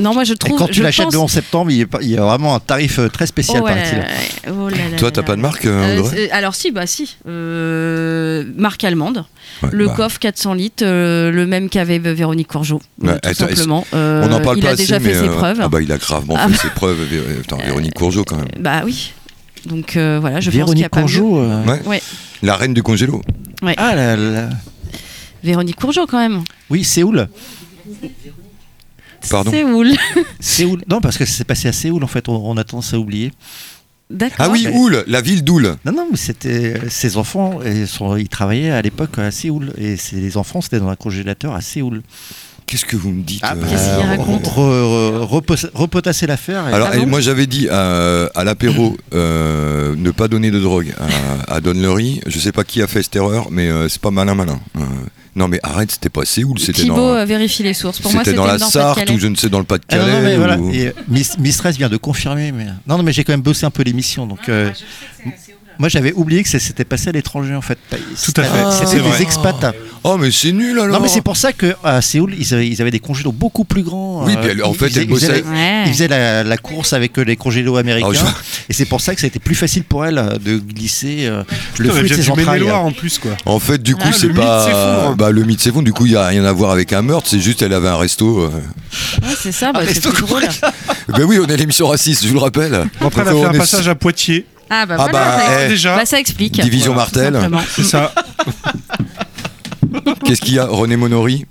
Non, 0.00 0.14
moi 0.14 0.24
je 0.24 0.32
Et 0.32 0.36
trouve. 0.36 0.58
quand 0.58 0.66
tu 0.68 0.82
l'achètes 0.82 1.04
pense- 1.06 1.14
le 1.14 1.20
11 1.20 1.30
septembre, 1.30 1.70
il 1.70 1.76
y, 1.78 1.82
a, 1.82 1.86
pas- 1.86 1.98
il 2.00 2.08
y 2.08 2.16
a 2.16 2.22
vraiment 2.22 2.54
un 2.54 2.60
tarif 2.60 2.98
euh, 2.98 3.08
très 3.08 3.26
spécial, 3.26 3.58
Oh, 3.60 3.66
ouais, 3.66 3.74
paraît-il. 3.74 4.50
oh 4.52 4.68
là 4.68 4.76
là 4.76 4.96
Toi, 4.96 5.08
là 5.08 5.12
t'as 5.12 5.20
là. 5.20 5.26
pas 5.26 5.36
de 5.36 5.40
marque, 5.40 5.64
euh, 5.66 6.02
Euh, 6.16 6.26
Alors 6.32 6.54
si, 6.54 6.70
bah 6.70 6.86
si. 6.86 7.16
Euh, 7.28 8.44
marque 8.56 8.82
allemande. 8.84 9.24
Ouais, 9.62 9.68
Le 9.72 9.86
bah. 9.86 9.94
coffre 9.96 10.18
400 10.18 10.54
litres, 10.54 10.84
euh, 10.86 11.30
le 11.30 11.46
même 11.46 11.68
qu'avait 11.68 11.98
Véronique 11.98 12.48
Courgeot. 12.48 12.80
Ouais, 13.02 13.12
tout 13.20 13.28
attends, 13.28 13.48
simplement. 13.48 13.86
Euh, 13.94 14.24
On 14.24 14.28
n'en 14.28 14.40
parle 14.40 14.56
il 14.58 14.62
pas 14.62 14.70
a 14.70 14.72
assez, 14.72 14.82
déjà 14.84 14.98
mais 14.98 15.12
fait 15.12 15.20
ses 15.20 15.28
preuves. 15.28 15.58
Ah 15.62 15.68
bah, 15.68 15.82
il 15.82 15.92
a 15.92 15.98
gravement 15.98 16.34
Ah 16.38 16.46
fait 16.48 16.52
bah. 16.54 16.58
ses 16.62 16.70
preuves. 16.70 16.98
Attends, 17.44 17.58
Véronique 17.58 17.94
Courgeot, 17.94 18.24
quand 18.24 18.36
même. 18.36 18.48
Bah 18.58 18.82
oui. 18.84 19.12
Donc 19.66 19.96
euh, 19.96 20.16
voilà, 20.20 20.40
je 20.40 20.46
pense 20.46 20.52
qu'il 20.52 20.54
y 20.54 20.64
Véronique 20.64 20.84
a. 20.86 20.88
Courgeot. 20.88 21.38
euh. 21.40 21.64
Ouais. 21.84 22.00
La 22.42 22.56
reine 22.56 22.72
du 22.72 22.82
congélo. 22.82 23.20
Ah, 23.76 23.94
la- 23.94 24.16
la- 24.16 24.48
Véronique 25.44 25.76
Courgeot 25.76 26.06
quand 26.06 26.18
même. 26.18 26.42
oui, 26.70 26.84
Séoul. 26.84 27.28
Pardon 29.28 29.50
Séoul. 29.50 29.92
Séoul. 30.40 30.82
Non, 30.88 31.00
parce 31.00 31.18
que 31.18 31.24
c'est 31.26 31.44
passé 31.44 31.68
à 31.68 31.72
Séoul, 31.72 32.02
en 32.02 32.06
fait, 32.06 32.28
on, 32.28 32.36
on 32.36 32.56
a 32.56 32.64
tendance 32.64 32.94
à 32.94 32.98
oublier. 32.98 33.32
D'accord. 34.08 34.36
Ah 34.40 34.48
oui, 34.50 34.66
Oul, 34.72 35.04
la 35.06 35.20
ville 35.20 35.44
d'Oul. 35.44 35.76
Non, 35.84 35.92
non, 35.92 36.08
mais 36.10 36.16
c'était 36.16 36.80
ses 36.88 37.16
enfants, 37.16 37.60
ils, 37.64 37.86
sont- 37.86 38.16
ils 38.16 38.28
travaillaient 38.28 38.70
à 38.72 38.82
l'époque 38.82 39.18
à 39.18 39.30
Séoul. 39.30 39.72
Et 39.78 39.96
c'est- 39.96 40.16
les 40.16 40.36
enfants, 40.36 40.60
c'était 40.60 40.80
dans 40.80 40.88
un 40.88 40.96
congélateur 40.96 41.54
à 41.54 41.60
Séoul. 41.60 42.02
Qu'est-ce 42.70 42.84
que 42.84 42.94
vous 42.94 43.10
me 43.10 43.22
dites 43.22 43.40
Ah, 43.42 43.54
euh, 43.56 43.64
Qu'est-ce 43.68 43.96
qu'il 43.96 44.04
re- 44.06 44.08
raconte 44.16 44.46
re- 44.46 45.70
Repotasser 45.74 46.28
l'affaire. 46.28 46.68
et- 46.68 46.72
Alors, 46.72 46.88
Ah 46.92 46.96
et 46.98 47.04
moi 47.04 47.20
j'avais 47.20 47.48
dit 47.48 47.68
à 47.68 48.44
l'apéro 48.44 48.96
euh, 49.12 49.94
ne 49.96 50.10
pas 50.12 50.28
donner 50.28 50.52
de 50.52 50.60
drogue 50.60 50.94
à, 51.48 51.56
à 51.56 51.60
Don 51.60 51.72
Lurie. 51.72 52.20
Je 52.28 52.38
sais 52.38 52.52
pas 52.52 52.62
qui 52.62 52.80
a 52.80 52.86
fait 52.86 53.02
cette 53.02 53.16
erreur, 53.16 53.48
mais 53.50 53.68
euh, 53.68 53.88
c'est 53.88 54.00
pas 54.00 54.12
malin 54.12 54.36
malin. 54.36 54.60
Euh, 54.76 54.82
non 55.34 55.48
mais 55.48 55.58
arrête, 55.64 55.90
c'était 55.90 56.08
pas 56.10 56.24
Séoul, 56.24 56.60
c'était 56.60 56.82
Thibaut 56.82 56.94
dans, 56.96 57.14
euh, 57.16 57.24
vérifie 57.24 57.64
les 57.64 57.74
sources. 57.74 57.98
Pour 57.98 58.12
moi, 58.12 58.20
c'était 58.20 58.36
c'était 58.36 58.46
dans 58.46 58.52
la 58.52 58.58
Sarthe 58.60 59.10
ou 59.10 59.18
je 59.18 59.26
ne 59.26 59.34
sais 59.34 59.48
dans 59.48 59.58
le 59.58 59.64
Ah, 59.68 59.74
non, 59.74 59.78
Pas-de-Calais. 59.78 60.12
non, 60.12 60.22
mais 60.22 60.36
voilà. 60.36 60.56
ou- 60.58 60.70
Et, 60.72 60.86
euh, 60.88 60.92
Miss- 61.08 61.38
Mistress 61.38 61.76
vient 61.76 61.88
de 61.88 61.96
confirmer. 61.96 62.52
Mais... 62.52 62.66
Non, 62.86 62.98
non, 62.98 63.02
mais 63.02 63.12
j'ai 63.12 63.24
quand 63.24 63.32
même 63.32 63.40
bossé 63.42 63.66
un 63.66 63.70
peu 63.70 63.82
l'émission. 63.82 64.26
Donc, 64.28 64.48
euh, 64.48 64.70
moi, 65.80 65.88
j'avais 65.88 66.12
oublié 66.12 66.42
que 66.44 66.48
ça 66.48 66.58
s'était 66.60 66.84
passé 66.84 67.08
à 67.08 67.12
l'étranger, 67.12 67.54
en 67.56 67.62
fait. 67.62 67.78
Tout 67.90 68.32
à 68.36 68.44
fait, 68.44 68.70
C'était 68.70 68.86
c'est 68.86 69.00
des 69.16 69.22
expats. 69.22 69.74
Oh 70.02 70.16
mais 70.16 70.30
c'est 70.30 70.52
nul 70.52 70.78
alors. 70.78 70.94
Non, 70.96 71.00
mais 71.02 71.08
c'est 71.08 71.20
pour 71.20 71.36
ça 71.36 71.52
qu'à 71.52 72.00
Séoul, 72.00 72.34
ils 72.38 72.54
avaient, 72.54 72.66
ils 72.68 72.80
avaient 72.80 72.90
des 72.90 73.00
congélos 73.00 73.32
beaucoup 73.32 73.64
plus 73.64 73.82
grands. 73.82 74.24
Oui, 74.24 74.34
Euh, 74.34 74.40
puis 74.54 74.62
en 74.62 74.72
ils 74.72 74.78
fait, 74.78 74.88
faisaient- 74.88 75.00
elle 75.02 75.10
ils 75.10 75.14
faisaient 75.14 75.42
Ouais. 75.44 75.82
Ils 75.86 75.92
faisaient 75.92 76.08
la, 76.08 76.42
la 76.42 76.56
course 76.56 76.92
avec 76.94 77.18
euh, 77.18 77.22
les 77.22 77.36
congélos 77.36 77.76
américains. 77.76 78.08
Oh, 78.10 78.14
je- 78.14 78.70
Et 78.70 78.72
c'est 78.72 78.86
pour 78.86 79.00
ça 79.02 79.14
que 79.14 79.20
ça 79.20 79.26
a 79.26 79.28
été 79.28 79.38
plus 79.40 79.54
facile 79.54 79.84
pour 79.84 80.06
elle 80.06 80.16
euh, 80.16 80.38
de 80.38 80.56
glisser 80.58 81.26
euh, 81.26 81.42
le 81.78 81.90
fruit 81.90 82.08
de 82.08 82.14
ses 82.14 82.30
entrailles. 82.30 82.70
En 82.70 82.92
plus, 82.92 83.18
quoi. 83.18 83.32
En 83.44 83.58
fait, 83.58 83.82
du 83.82 83.94
coup, 83.94 84.00
Ah, 84.06 84.12
c'est 84.12 84.28
le 84.28 84.34
pas. 84.34 84.64
mythe 84.66 84.74
s'effondre. 84.74 85.16
Bah, 85.16 85.30
le 85.30 85.44
mythe 85.44 85.60
s'effondre. 85.60 85.84
Du 85.84 85.92
coup, 85.92 86.06
il 86.06 86.12
y 86.12 86.16
a 86.16 86.26
rien 86.26 86.44
à 86.46 86.52
voir 86.52 86.70
avec 86.70 86.92
un 86.94 87.02
meurtre. 87.02 87.28
C'est 87.28 87.40
juste, 87.40 87.60
elle 87.62 87.74
avait 87.74 87.88
un 87.88 87.96
resto. 87.98 88.40
euh. 88.40 88.48
Ouais, 89.22 89.34
c'est 89.38 89.52
ça, 89.52 89.70
bah, 89.72 89.80
c'est 89.86 90.02
drôle. 90.02 90.44
Ben 91.08 91.24
oui, 91.24 91.38
on 91.42 91.46
est 91.46 91.56
l'émission 91.58 91.88
raciste, 91.88 92.22
je 92.22 92.28
vous 92.28 92.34
le 92.34 92.40
rappelle. 92.40 92.86
Après, 93.00 93.22
elle 93.22 93.28
a 93.28 93.32
fait 93.32 93.44
un 93.44 93.52
passage 93.52 93.88
à 93.88 93.94
Poitiers. 93.94 94.46
Ah 94.72 94.86
bah 94.86 94.94
Ah 94.98 95.08
voilà, 95.10 95.12
bah, 95.12 95.42
ça, 95.46 95.64
eh, 95.64 95.68
déjà. 95.68 95.96
bah, 95.96 96.06
ça 96.06 96.18
explique. 96.20 96.60
Division 96.60 96.94
Voilà, 96.94 97.10
tout 97.10 97.16
Martel. 97.18 97.34
simplement. 97.34 97.62
C'est 97.70 97.82
ça. 97.84 98.14
Qu'est-ce 100.24 100.40
qu'il 100.40 100.54
y 100.54 100.58
a 100.58 100.66
René 100.66 100.96
Monori 100.96 101.44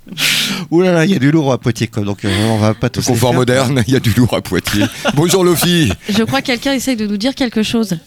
Ouh 0.70 0.80
là 0.82 0.92
là, 0.92 1.04
il 1.04 1.10
y 1.10 1.14
a 1.14 1.18
du 1.18 1.30
lourd 1.30 1.52
à 1.52 1.58
Poitiers, 1.58 1.88
quoi. 1.88 2.02
Donc 2.04 2.24
euh, 2.24 2.48
on 2.48 2.58
va 2.58 2.72
pas 2.74 2.88
tous. 2.88 3.00
les 3.00 3.06
Confort 3.06 3.34
moderne, 3.34 3.82
il 3.86 3.92
y 3.92 3.96
a 3.96 4.00
du 4.00 4.10
lourd 4.14 4.34
à 4.34 4.40
Poitiers. 4.40 4.84
Bonjour 5.14 5.44
Lofi. 5.44 5.92
Je 6.08 6.22
crois 6.22 6.40
que 6.40 6.46
quelqu'un 6.46 6.72
essaye 6.72 6.96
de 6.96 7.06
nous 7.06 7.16
dire 7.18 7.34
quelque 7.34 7.62
chose. 7.62 7.98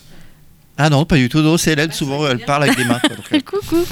Ah 0.77 0.89
non, 0.89 1.05
pas 1.05 1.17
du 1.17 1.29
tout. 1.29 1.39
Non, 1.41 1.57
c'est 1.57 1.73
Hélène. 1.73 1.91
Souvent, 1.91 2.27
elle 2.27 2.39
parle 2.39 2.63
avec 2.63 2.77
les 2.77 2.85
mains. 2.85 2.99
quoi. 2.99 3.09
Donc, 3.15 3.25
euh, 3.33 3.39
Coucou. 3.59 3.85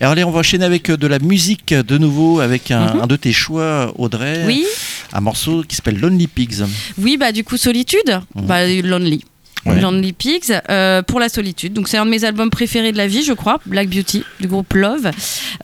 Alors 0.00 0.12
allez, 0.12 0.24
on 0.24 0.30
va 0.30 0.40
enchaîner 0.40 0.64
avec 0.64 0.90
euh, 0.90 0.96
de 0.96 1.06
la 1.06 1.18
musique 1.20 1.72
euh, 1.72 1.82
de 1.82 1.98
nouveau, 1.98 2.40
avec 2.40 2.70
un, 2.70 2.94
Mhm. 2.94 3.00
un 3.02 3.06
de 3.06 3.16
tes 3.16 3.32
choix, 3.32 3.92
Audrey. 3.96 4.42
Oui, 4.46 4.64
Un 5.12 5.20
morceau 5.20 5.62
qui 5.66 5.76
s'appelle 5.76 5.98
Lonely 6.00 6.26
Pigs. 6.26 6.64
oui, 6.98 7.16
bah 7.16 7.30
du 7.32 7.44
coup 7.44 7.56
solitude, 7.56 8.20
Mhm. 8.34 8.46
bah 8.46 8.66
Lonely. 8.66 9.24
Ouais. 9.66 9.80
Lonely 9.80 10.12
Pigs 10.12 10.52
euh, 10.70 11.02
pour 11.02 11.20
la 11.20 11.28
solitude. 11.28 11.72
Donc 11.72 11.88
c'est 11.88 11.96
un 11.96 12.04
de 12.04 12.10
mes 12.10 12.24
albums 12.24 12.50
préférés 12.50 12.92
de 12.92 12.96
la 12.98 13.06
vie, 13.06 13.22
je 13.24 13.32
crois, 13.32 13.60
Black 13.66 13.88
Beauty 13.88 14.22
du 14.40 14.46
groupe 14.48 14.72
Love. 14.74 15.10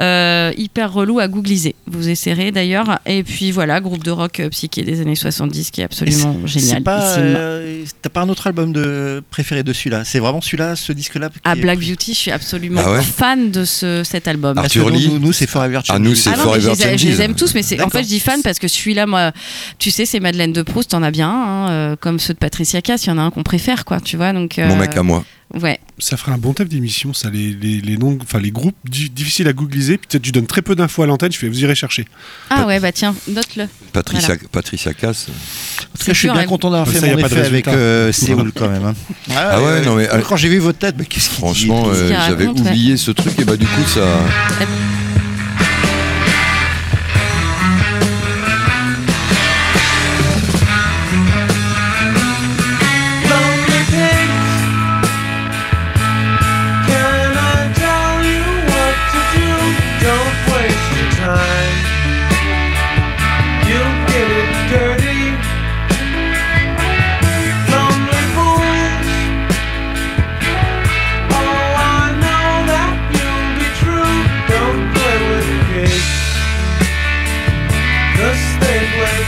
Euh, 0.00 0.52
hyper 0.56 0.92
relou 0.92 1.18
à 1.18 1.28
googliser. 1.28 1.74
Vous 1.86 2.08
essaierez 2.08 2.52
d'ailleurs. 2.52 2.98
Et 3.06 3.22
puis 3.22 3.50
voilà, 3.50 3.80
groupe 3.80 4.02
de 4.04 4.10
rock 4.10 4.40
euh, 4.40 4.48
psyché 4.48 4.82
des 4.82 5.00
années 5.00 5.14
70 5.16 5.70
qui 5.70 5.80
est 5.80 5.84
absolument 5.84 6.36
génial. 6.46 6.78
C'est 6.78 6.80
pas, 6.84 7.16
euh, 7.18 7.84
t'as 8.02 8.08
pas 8.08 8.20
un 8.22 8.28
autre 8.28 8.46
album 8.46 8.72
de 8.72 9.22
préféré 9.30 9.62
de 9.62 9.72
celui-là? 9.72 10.04
C'est 10.04 10.18
vraiment 10.18 10.40
celui-là, 10.40 10.76
ce 10.76 10.92
disque-là 10.92 11.28
est- 11.44 11.60
Black 11.60 11.78
Beauty, 11.80 12.14
je 12.14 12.18
suis 12.18 12.30
absolument 12.30 12.80
Ah 12.84 12.92
ouais? 12.92 13.02
fan 13.02 13.50
de 13.50 13.64
ce, 13.64 14.02
cet 14.04 14.28
album. 14.28 14.54
Ah, 14.56 14.62
Arthur 14.62 14.90
nous, 14.90 14.96
Lee? 14.98 15.08
nous, 15.08 15.18
nous, 15.18 15.32
c'est 15.32 15.46
Forever 15.48 15.80
Ah, 15.88 15.98
nous, 15.98 16.10
Changes. 16.14 16.16
c'est 16.18 16.30
Ah 16.30 16.36
Forever 16.36 16.72
les, 16.74 16.82
a- 16.82 16.86
je 16.86 16.90
Changes. 16.92 17.04
les 17.04 17.22
aime 17.22 17.34
tous, 17.34 17.54
mais 17.54 17.62
c'est 17.62 17.80
en 17.82 17.90
fait 17.90 18.02
je 18.02 18.08
dis 18.08 18.20
fan 18.20 18.40
parce 18.42 18.58
que 18.58 18.68
celui-là, 18.68 19.06
moi, 19.06 19.32
tu 19.78 19.90
sais, 19.90 20.06
c'est 20.06 20.20
Madeleine 20.20 20.52
de 20.52 20.62
Proust, 20.62 20.90
t'en 20.92 21.02
as 21.02 21.10
bien, 21.10 21.28
un, 21.28 21.90
hein, 21.92 21.96
comme 22.00 22.18
ceux 22.18 22.32
de 22.34 22.38
Patricia 22.38 22.80
Cass, 22.80 23.04
il 23.04 23.08
y 23.08 23.12
en 23.12 23.18
a 23.18 23.22
un 23.22 23.30
qu'on 23.30 23.42
préfère, 23.42 23.84
quoi, 23.84 23.89
tu 23.98 24.16
vois. 24.16 24.32
Donc, 24.32 24.58
Mon 24.58 24.76
euh, 24.76 24.78
mec 24.78 24.96
à 24.96 25.02
moi. 25.02 25.24
Ouais. 25.52 25.80
Ça 25.98 26.16
ferait 26.16 26.30
un 26.30 26.38
bon 26.38 26.52
thème 26.52 26.68
d'émission, 26.68 27.12
ça, 27.12 27.28
les, 27.28 27.52
les, 27.52 27.80
les 27.80 27.96
noms, 27.96 28.16
enfin 28.22 28.38
les 28.38 28.52
groupes 28.52 28.76
di- 28.88 29.10
difficiles 29.10 29.48
à 29.48 29.52
googliser. 29.52 29.98
Peut-être 29.98 30.22
tu 30.22 30.30
donnes 30.30 30.46
très 30.46 30.62
peu 30.62 30.76
d'infos 30.76 31.02
à 31.02 31.06
l'antenne, 31.06 31.32
je 31.32 31.38
fais 31.38 31.48
vous 31.48 31.60
irez 31.64 31.74
chercher. 31.74 32.04
Ah 32.50 32.66
ouais, 32.66 32.78
bah 32.78 32.92
tiens, 32.92 33.16
note-le. 33.26 33.64
Patricia, 33.92 34.36
Patricia 34.52 34.94
Cass. 34.94 35.26
En 35.28 35.98
tout 35.98 36.04
cas, 36.04 36.12
je 36.12 36.18
suis 36.20 36.30
bien 36.30 36.44
content 36.44 36.70
d'avoir 36.70 36.86
fait 36.88 37.00
ça, 37.00 37.06
mon 37.08 37.20
pas 37.20 37.28
de 37.28 37.34
effet 37.34 37.46
avec 37.46 37.66
euh, 37.66 38.12
Séoul 38.12 38.52
quand 38.54 38.68
même. 38.68 38.84
hein. 38.84 38.94
Ah 39.36 39.60
ouais, 39.60 39.80
non, 39.84 39.96
mais, 39.96 40.08
euh, 40.08 40.20
Quand 40.20 40.36
j'ai 40.36 40.48
vu 40.48 40.58
votre 40.58 40.78
tête, 40.78 40.94
mais 40.96 41.04
qu'est-ce 41.04 41.28
qu'il 41.30 41.38
Franchement, 41.38 41.86
euh, 41.88 42.12
j'avais 42.28 42.46
ouais. 42.46 42.60
oublié 42.60 42.96
ce 42.96 43.10
truc 43.10 43.36
et 43.40 43.44
bah 43.44 43.56
du 43.56 43.66
coup 43.66 43.82
ça. 43.88 44.20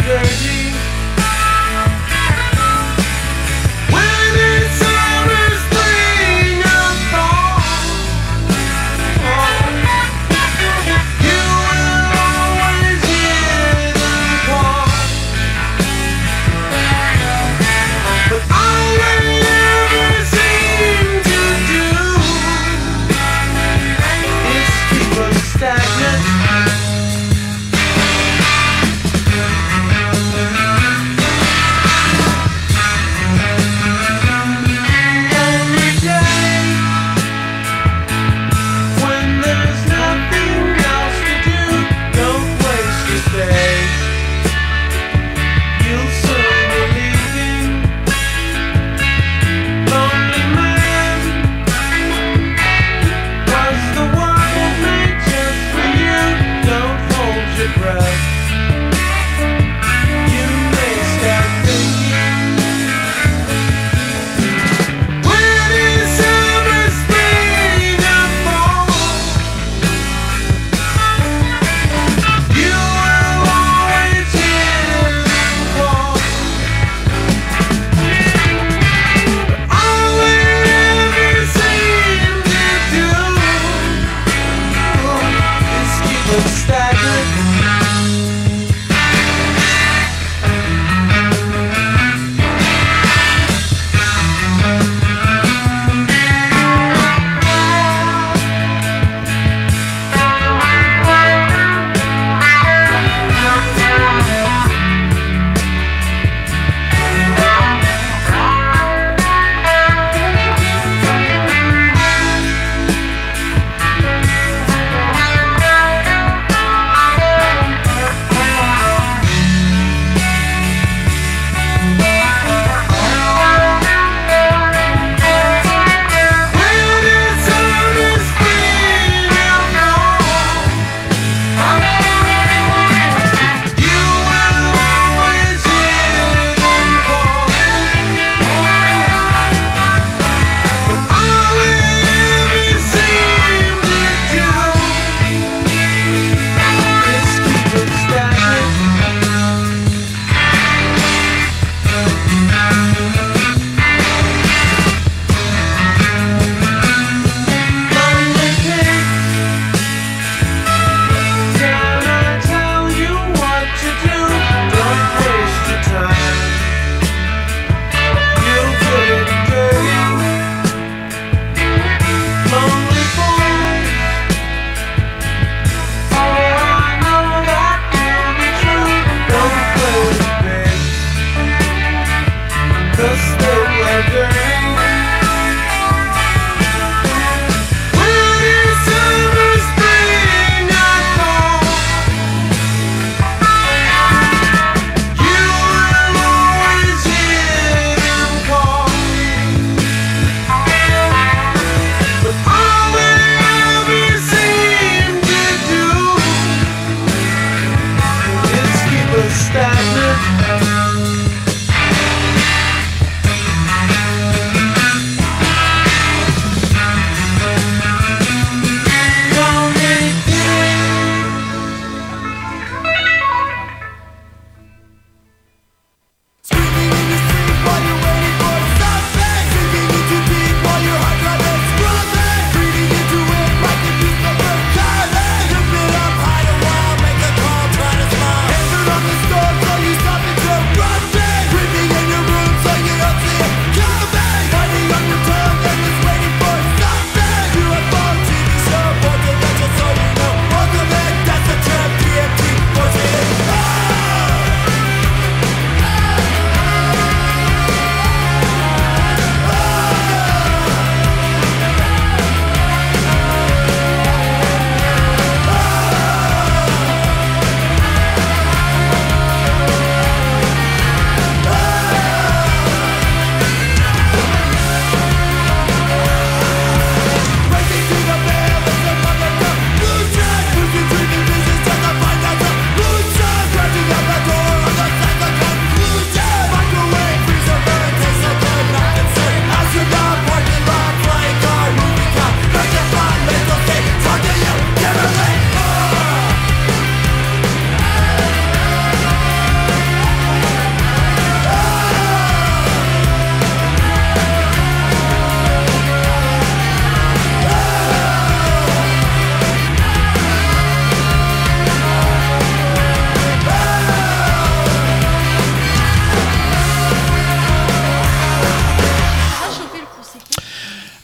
dirty 0.05 0.72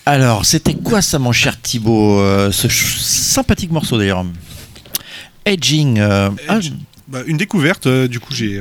Alors, 0.09 0.47
c'était 0.47 0.73
quoi 0.73 1.03
ça, 1.03 1.19
mon 1.19 1.33
cher 1.33 1.61
Thibaut 1.61 2.19
euh, 2.19 2.51
Ce 2.51 2.67
sympathique 2.71 3.71
morceau 3.71 3.99
d'ailleurs. 3.99 4.25
Edging. 5.45 5.99
euh, 5.99 6.31
ah. 6.49 6.61
Bah, 7.09 7.21
une 7.27 7.37
découverte, 7.37 7.87
euh, 7.87 8.09
du 8.09 8.19
coup 8.19 8.33
j'ai 8.33 8.59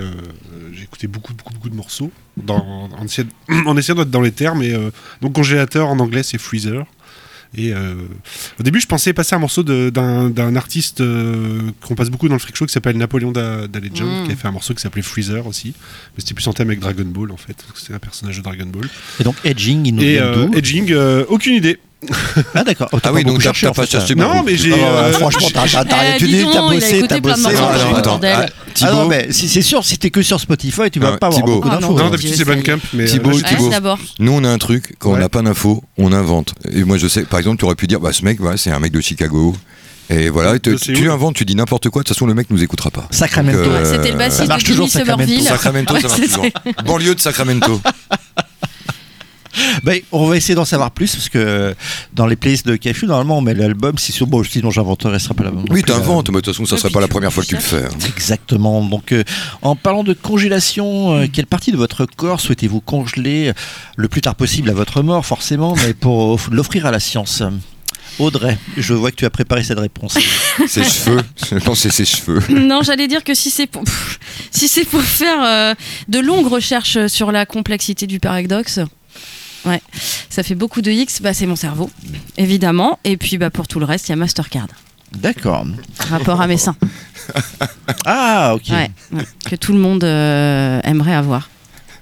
écouté 0.82 1.08
beaucoup, 1.08 1.34
beaucoup, 1.34 1.54
beaucoup 1.54 1.70
de 1.70 1.76
morceaux 1.76 2.12
dans, 2.36 2.90
en, 2.98 3.06
essayant, 3.06 3.30
d'être 3.96 4.12
dans 4.12 4.20
les 4.20 4.34
termes. 4.34 4.62
Et, 4.62 4.76
donc 5.22 5.36
congélateur 5.36 5.88
en 5.88 6.00
anglais 6.00 6.22
c'est 6.22 6.38
freezer. 6.38 6.86
Et 7.56 7.74
euh, 7.74 7.94
au 8.60 8.64
début 8.64 8.80
je 8.82 8.88
pensais 8.88 9.14
passer 9.14 9.36
un 9.36 9.40
morceau 9.40 9.64
d'un 9.64 10.56
artiste 10.56 11.02
euh, 11.02 11.62
qu'on 11.82 11.96
passe 11.96 12.10
beaucoup 12.10 12.28
dans 12.28 12.36
le 12.36 12.40
freak 12.40 12.56
show 12.56 12.66
qui 12.66 12.74
s'appelle 12.74 12.98
Napoléon 12.98 13.32
Da, 13.32 13.68
Da 13.68 13.80
Legend, 13.80 14.08
Mm. 14.08 14.28
qui 14.28 14.32
a 14.34 14.36
fait 14.36 14.48
un 14.48 14.52
morceau 14.52 14.74
qui 14.74 14.82
s'appelait 14.82 15.02
Freezer 15.02 15.46
aussi. 15.48 15.74
Mais 16.16 16.20
c'était 16.22 16.34
plus 16.34 16.48
en 16.48 16.54
thème 16.54 16.68
avec 16.70 16.80
Dragon 16.80 17.06
Ball 17.06 17.32
en 17.32 17.38
fait, 17.38 17.56
c'est 17.76 17.94
un 17.94 18.00
personnage 18.00 18.38
de 18.38 18.42
Dragon 18.44 18.66
Ball. 18.66 18.88
Et 19.20 19.24
donc, 19.24 19.36
Edging, 19.44 19.86
il 19.86 19.96
nous 19.96 20.02
Et 20.04 20.14
vient 20.14 20.24
euh, 20.24 20.46
d'où 20.48 20.54
Edging, 20.58 20.92
euh, 20.92 21.26
aucune 21.30 21.56
idée. 21.56 21.80
Ah, 22.54 22.64
d'accord. 22.64 22.90
Oh, 22.92 23.00
Ah 23.04 23.12
oui, 23.12 23.24
donc 23.24 23.42
cherché, 23.42 23.68
en 23.68 23.72
pas 23.72 23.82
fait, 23.84 23.92
cherché 23.92 24.14
hein. 24.14 24.18
Non, 24.18 24.44
mais 24.44 24.56
j'ai, 24.56 24.72
Ah, 24.74 24.78
euh, 25.06 25.14
franchement, 25.14 25.48
t'as 25.52 25.84
t'as 25.84 26.00
rien 26.00 26.14
Eh, 26.16 26.20
tu 26.20 26.28
dis 26.28 26.44
t'as 26.44 26.52
il 26.52 26.58
a 26.58 26.62
bossé, 26.62 26.98
écouté 26.98 27.08
t'as 27.08 27.20
bossé. 27.20 27.56
ah, 27.58 28.46
Ah 28.82 28.92
non, 28.92 29.08
mais 29.08 29.28
si 29.32 29.50
c'est 29.50 29.64
sûr, 29.64 29.84
si 29.84 29.98
t'es 29.98 30.12
que 30.12 30.22
sur 30.22 30.40
Spotify, 30.40 30.92
tu 30.92 31.00
vas 31.00 31.14
Ah, 31.14 31.18
pas 31.18 31.28
avoir 31.28 31.42
Thibaut. 31.42 31.56
beaucoup 31.56 31.70
Ah 31.72 31.78
d'infos. 31.78 31.94
non, 31.94 32.00
Non, 32.00 32.06
hein. 32.06 32.10
d'habitude 32.12 32.36
c'est. 32.36 32.46
Bandcamp, 32.46 32.78
mais 32.94 33.06
Thibaut, 33.06 33.32
euh, 33.32 33.96
nous 34.20 34.32
on 34.32 34.44
a 34.44 34.50
un 34.50 34.58
truc, 34.60 34.96
quand 35.00 35.12
on 35.14 35.18
n'a 35.18 35.30
pas 35.30 35.42
d'info, 35.42 35.84
on 35.98 36.14
invente. 36.14 36.54
Et 36.72 36.84
moi 36.84 36.98
je 37.00 37.08
sais, 37.08 37.24
par 37.24 37.40
exemple, 37.40 37.58
tu 37.58 37.66
aurais 37.66 37.76
pu 37.76 37.88
dire, 37.88 38.00
bah 38.00 38.14
ce 38.14 38.24
mec, 38.24 38.40
voilà, 38.40 38.58
c'est 38.58 38.70
un 38.72 38.80
mec 38.80 38.92
de 38.92 39.02
Chicago. 39.02 39.56
Et 40.10 40.30
voilà, 40.30 40.58
te- 40.60 40.70
tu 40.76 41.10
inventes, 41.10 41.36
tu 41.36 41.44
dis 41.46 41.56
n'importe 41.56 41.90
quoi, 41.90 42.02
de 42.04 42.08
toute 42.08 42.16
façon 42.16 42.28
le 42.28 42.34
mec 42.34 42.48
nous 42.50 42.64
écoutera 42.64 42.92
pas. 42.92 43.08
Sacramento. 43.12 43.58
Euh, 43.60 43.92
C'était 43.92 44.12
le 44.12 44.18
bassiste 44.18 44.48
marche 44.48 44.64
de 44.64 44.74
Jimmy. 44.74 44.88
Somerville. 44.90 45.42
Sacramento, 45.44 45.96
ça 46.00 46.08
marche 46.08 46.22
toujours. 46.22 46.46
Banlieue 46.86 47.16
de 47.16 47.20
Sacramento. 47.20 47.82
Ben, 49.84 50.00
on 50.12 50.28
va 50.28 50.38
essayer 50.38 50.56
d'en 50.56 50.66
savoir 50.66 50.92
plus 50.92 51.16
parce 51.16 51.30
que 51.30 51.76
dans 52.14 52.26
les 52.28 52.36
playlists 52.36 52.68
de 52.68 52.76
Café, 52.76 53.06
normalement, 53.08 53.38
on 53.38 53.42
met 53.42 53.54
l'album. 53.54 53.98
Si 53.98 54.12
bon, 54.26 54.44
sinon 54.44 54.72
j'inventerai, 54.72 55.20
ce 55.20 55.26
sera 55.26 55.34
pas 55.36 55.44
l'album. 55.44 55.64
Oui, 55.64 55.68
non 55.70 55.74
plus, 55.76 55.84
t'inventes, 55.84 56.30
mais 56.30 56.36
de 56.36 56.42
toute 56.42 56.54
façon, 56.54 56.66
ça 56.66 56.78
serait 56.78 56.90
puis 56.90 56.94
pas 56.96 57.02
la 57.02 57.08
première 57.08 57.32
fois 57.34 57.44
que 57.44 57.50
tu 57.50 57.56
le 57.56 57.62
fais. 57.62 57.78
hein. 57.86 57.90
euh, 58.04 58.08
Exactement. 58.16 58.84
Donc, 58.84 59.12
euh, 59.12 59.24
en 59.62 59.76
parlant 59.76 60.04
de 60.04 60.14
congélation, 60.14 61.16
euh, 61.18 61.28
quelle 61.32 61.48
partie 61.48 61.72
de 61.72 61.78
votre 61.78 62.06
corps 62.06 62.40
souhaitez-vous 62.42 62.82
congeler 62.82 63.52
le 63.96 64.08
plus 64.08 64.22
tard 64.22 64.36
possible 64.36 64.70
à 64.70 64.74
votre 64.74 65.02
mort, 65.02 65.26
forcément, 65.26 65.76
mais 65.86 65.94
pour 65.94 66.30
off- 66.34 66.50
l'offrir 66.52 66.86
à 66.86 66.92
la 66.92 67.00
science? 67.00 67.42
Audrey, 68.20 68.58
je 68.78 68.96
vois 68.96 69.12
que 69.12 69.16
tu 69.18 69.26
as 69.26 69.30
préparé 69.30 69.64
cette 69.64 69.78
réponse. 69.80 70.18
Ses 70.68 70.84
cheveux, 70.84 71.22
je 71.52 71.56
pense 71.60 71.80
c'est 71.82 71.92
ses 71.92 72.06
cheveux. 72.06 72.42
Non, 72.50 72.82
j'allais 72.82 73.08
dire 73.08 73.24
que 73.24 73.36
si 73.36 73.52
c'est 73.52 73.68
pour, 73.68 73.84
si 74.50 74.68
faire 75.02 75.38
euh, 75.46 75.74
de 76.08 76.18
longues 76.18 76.48
recherches 76.48 77.06
sur 77.08 77.32
la 77.32 77.46
complexité 77.46 78.08
du 78.08 78.20
paradoxe, 78.20 78.80
ouais, 79.68 79.82
ça 80.30 80.44
fait 80.44 80.56
beaucoup 80.56 80.82
de 80.82 80.90
X, 80.92 81.22
bah, 81.22 81.34
c'est 81.34 81.46
mon 81.46 81.56
cerveau, 81.56 81.90
évidemment. 82.38 83.00
Et 83.04 83.18
puis 83.18 83.38
bah, 83.38 83.50
pour 83.50 83.68
tout 83.68 83.80
le 83.80 83.86
reste, 83.86 84.08
il 84.08 84.12
y 84.12 84.14
a 84.14 84.16
Mastercard, 84.16 84.68
D'accord. 85.18 85.66
rapport 86.10 86.42
à 86.42 86.48
mes 86.48 86.58
seins, 86.58 86.76
Ah, 88.06 88.54
ok. 88.56 88.64
ouais, 88.70 88.90
ouais, 89.14 89.24
que 89.50 89.56
tout 89.56 89.74
le 89.74 89.80
monde 89.80 90.04
euh, 90.04 90.80
aimerait 90.84 91.16
avoir. 91.16 91.50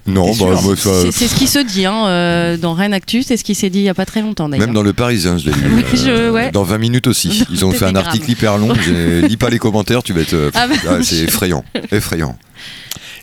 Non, 0.08 0.28
bah, 0.28 0.36
sûr 0.36 0.62
moi, 0.62 0.76
ça- 0.76 1.02
C'est 1.02 1.12
c'est 1.12 1.28
ce 1.28 1.34
qui 1.36 1.48
se 1.48 1.58
dit 1.58 1.86
hein, 1.88 2.06
euh, 2.06 2.58
dans 2.58 2.74
Rennes 2.76 2.94
Actu, 2.94 3.24
c'est 3.24 3.38
ce 3.38 3.44
qui 3.44 3.56
s'est 3.56 3.72
dit 3.72 3.80
il 3.80 3.84
n'y 3.84 3.90
a 3.90 3.96
pas 3.96 4.06
très 4.06 4.22
longtemps 4.22 4.48
d'ailleurs. 4.48 4.68
même 4.68 4.76
dans 4.76 4.84
le 4.84 4.94
Parisien, 4.94 5.40
je 5.40 5.50
l'ai 5.50 5.56
lu. 5.56 5.84
Je- 5.96 6.30
ouais. 6.30 6.52
Dans 6.52 6.62
20 6.62 6.78
minutes 6.78 7.08
aussi. 7.08 7.44
Ils 7.50 7.66
ont 7.66 7.72
fait 7.72 7.86
un 7.86 7.96
article 7.96 8.30
hyper 8.30 8.60
long. 8.60 8.72
Lis 9.28 9.38
pas 9.38 9.50
les 9.50 9.58
commentaires, 9.58 10.04
tu 10.04 10.14
vas 10.14 10.22
être. 10.22 10.34
euh, 10.36 10.52
Ah 10.54 10.68
bah, 10.68 10.76
ah, 10.88 10.98
c'est 11.02 11.16
effrayant. 11.18 11.66
Effrayant. 11.92 12.38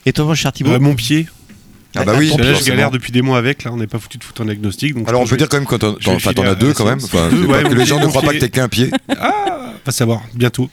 Et 0.06 0.12
toi, 0.12 0.24
mon 0.24 0.34
cher 0.34 0.52
Thibaut 0.52 0.72
Euh, 0.72 0.80
mon 0.80 0.96
pied. 0.96 1.28
Ah 1.94 2.04
bah 2.04 2.14
oui, 2.16 2.30
Ton 2.30 2.38
Là, 2.38 2.54
je 2.54 2.64
galère 2.64 2.90
depuis 2.90 3.12
des 3.12 3.22
mois 3.22 3.38
avec. 3.38 3.64
Là, 3.64 3.72
on 3.72 3.76
n'est 3.76 3.86
pas 3.86 3.98
foutu 3.98 4.18
de 4.18 4.24
foutre 4.24 4.42
un 4.42 4.44
diagnostic. 4.46 4.94
Donc 4.94 5.08
Alors 5.08 5.20
on 5.22 5.24
je 5.26 5.30
peut 5.30 5.36
dire 5.36 5.48
quand 5.48 5.58
même 5.58 5.66
quand 5.66 5.78
t'en 5.78 5.94
as 5.94 6.54
deux 6.54 6.72
quand 6.72 6.84
même. 6.86 7.00
que 7.00 7.74
les 7.74 7.84
gens 7.86 8.00
ne 8.00 8.06
croient 8.06 8.22
pas 8.22 8.32
que 8.32 8.38
t'es 8.38 8.48
qu'un 8.48 8.68
pied. 8.68 8.90
pas 9.84 9.90
savoir, 9.92 10.20
bientôt. 10.34 10.70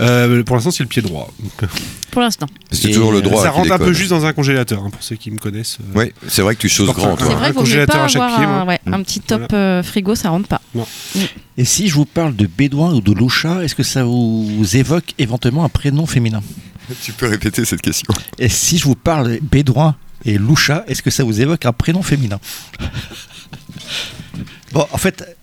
Euh, 0.00 0.42
pour 0.44 0.54
l'instant, 0.56 0.70
c'est 0.70 0.82
le 0.82 0.88
pied 0.88 1.02
droit. 1.02 1.32
Pour 2.10 2.22
l'instant. 2.22 2.46
C'est 2.72 2.88
Et, 2.88 2.92
toujours 2.92 3.12
le 3.12 3.22
droit. 3.22 3.40
ça 3.44 3.50
rentre 3.50 3.70
un 3.70 3.78
peu 3.78 3.92
juste 3.92 4.10
dans 4.10 4.26
un 4.26 4.32
congélateur, 4.32 4.82
hein, 4.84 4.90
pour 4.90 5.00
ceux 5.00 5.14
qui 5.14 5.30
me 5.30 5.38
connaissent. 5.38 5.78
euh. 5.80 5.92
Oui, 5.98 6.12
c'est 6.26 6.42
vrai 6.42 6.56
que 6.56 6.60
tu 6.60 6.68
choses 6.68 6.90
grand, 6.90 7.12
un- 7.14 7.16
C'est 7.16 7.24
vrai 7.34 7.46
qu'il 7.46 7.54
congélateur 7.54 7.96
pas 7.98 8.02
avoir 8.12 8.36
pied, 8.36 8.44
un, 8.46 8.48
moi. 8.48 8.64
ouais, 8.64 8.80
Mm. 8.84 8.94
un 8.94 9.02
petit 9.04 9.20
top 9.20 9.42
Voilà. 9.48 9.64
euh, 9.78 9.82
frigo, 9.84 10.16
ça 10.16 10.30
rentre 10.30 10.48
pas. 10.48 10.60
Et 11.56 11.64
si 11.64 11.86
je 11.88 11.94
vous 11.94 12.06
parle 12.06 12.34
de 12.34 12.46
Bédouin 12.48 12.94
ou 12.94 13.00
de 13.00 13.12
Loucha, 13.12 13.62
est-ce 13.62 13.76
que 13.76 13.84
ça 13.84 14.02
vous 14.02 14.64
évoque 14.74 15.14
éventuellement 15.18 15.64
un 15.64 15.68
prénom 15.68 16.04
féminin? 16.06 16.42
Tu 17.04 17.12
peux 17.12 17.28
répéter 17.28 17.64
cette 17.64 17.80
question. 17.82 18.12
Et 18.40 18.48
si 18.48 18.76
je 18.78 18.84
vous 18.86 18.96
parle 18.96 19.38
Bédouin 19.42 19.94
et 20.24 20.38
Loucha, 20.38 20.84
est-ce 20.86 21.02
que 21.02 21.10
ça 21.10 21.24
vous 21.24 21.40
évoque 21.40 21.64
un 21.66 21.72
prénom 21.72 22.02
féminin? 22.02 22.40
Bon, 24.72 24.86
en 24.92 24.98
fait, 24.98 25.36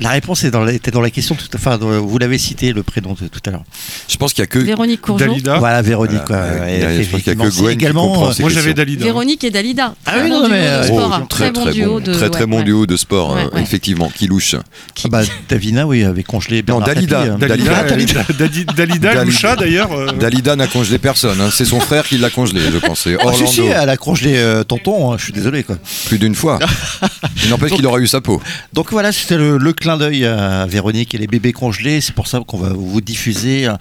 la 0.00 0.10
réponse 0.10 0.44
est 0.44 0.50
dans 0.50 0.62
la, 0.64 0.72
était 0.72 0.90
dans 0.90 1.00
la 1.00 1.10
question, 1.10 1.34
tout, 1.34 1.46
enfin, 1.54 1.76
vous 1.78 2.18
l'avez 2.18 2.38
cité 2.38 2.72
le 2.72 2.82
prénom 2.82 3.14
de 3.20 3.28
tout 3.28 3.40
à 3.46 3.50
l'heure. 3.50 3.64
Je 4.08 4.16
pense 4.16 4.32
qu'il 4.32 4.42
y 4.42 4.44
a 4.44 4.46
que. 4.46 4.58
Véronique 4.58 5.00
Courgeot. 5.00 5.26
Dalida. 5.26 5.58
Voilà, 5.58 5.82
Véronique. 5.82 6.20
Voilà, 6.26 6.48
quoi. 6.48 6.60
ouais, 6.64 6.72
Et 6.72 6.76
il 6.76 6.82
y 6.82 6.84
a- 6.84 7.02
je 7.02 7.08
pense 7.08 7.22
qu'il 7.22 7.32
y 7.38 7.40
a 7.40 7.44
que 7.44 7.56
Gwen 7.58 7.70
également, 7.72 8.28
euh, 8.28 8.32
Moi, 8.40 8.50
j'avais 8.50 8.74
Dalida. 8.74 9.04
Véronique 9.04 9.44
et 9.44 9.50
Dalida. 9.50 9.94
Ah 10.06 10.10
Très 10.12 10.22
oui, 10.22 10.28
bon 10.30 10.34
non, 10.40 10.46
duo 10.46 10.50
mais, 10.50 10.60
de 10.62 10.66
euh, 10.66 10.82
sport. 10.84 11.08
Oh, 11.10 11.14
hein. 11.14 11.26
très 11.28 11.50
bon 11.50 11.62
très 11.64 11.72
duo 11.72 11.86
bon, 11.94 12.00
de. 12.00 12.12
très 12.14 12.30
très 12.30 12.40
ouais, 12.42 12.46
bon 12.46 12.58
ouais. 12.58 12.64
duo 12.64 12.86
de 12.86 12.96
sport, 12.96 13.34
Ouais, 13.34 13.44
ouais. 13.52 13.62
effectivement, 13.62 14.08
qui 14.14 14.26
louche. 14.26 14.54
ah 14.56 15.08
bah, 15.08 15.22
Davina, 15.48 15.86
oui, 15.86 16.04
avait 16.04 16.22
congelé 16.22 16.62
Bernard 16.62 16.86
Dalida, 16.88 17.18
Tapie, 17.18 17.30
hein. 17.30 17.36
Dalida, 17.38 17.82
Dalida, 17.82 17.82
Dalida. 17.84 18.22
Dadi- 18.38 18.64
Dalida, 18.64 18.96
Dalida. 19.14 19.24
Loucha 19.24 19.56
d'ailleurs. 19.56 19.92
euh, 19.92 20.12
Dalida 20.12 20.56
n'a 20.56 20.66
congelé 20.66 20.98
personne, 20.98 21.40
hein. 21.40 21.50
c'est 21.52 21.64
son 21.64 21.80
frère 21.80 22.04
qui 22.06 22.18
l'a 22.18 22.30
congelé, 22.30 22.60
je 22.72 22.78
pense. 22.78 23.06
Ah, 23.06 23.10
si, 23.10 23.14
Orlando, 23.16 23.46
si, 23.46 23.60
elle 23.62 23.88
a 23.90 23.96
congelé 23.96 24.62
tonton, 24.66 25.12
hein, 25.12 25.16
je 25.18 25.24
suis 25.24 25.32
désolé 25.32 25.62
quoi. 25.64 25.76
plus 26.06 26.18
d'une 26.18 26.34
fois. 26.34 26.58
Il 27.44 27.50
n'empêche 27.50 27.72
qu'il 27.72 27.86
aura 27.86 27.98
eu 27.98 28.06
sa 28.06 28.20
peau. 28.20 28.40
Donc 28.72 28.90
voilà, 28.90 29.12
c'était 29.12 29.36
le, 29.36 29.58
le 29.58 29.72
clin 29.88 29.96
d'œil 29.96 30.26
à 30.26 30.66
Véronique 30.66 31.14
et 31.14 31.18
les 31.18 31.26
bébés 31.26 31.54
congelés. 31.54 32.02
C'est 32.02 32.14
pour 32.14 32.26
ça 32.26 32.42
qu'on 32.46 32.58
va 32.58 32.74
vous 32.74 33.00
diffuser 33.00 33.64
un, 33.64 33.78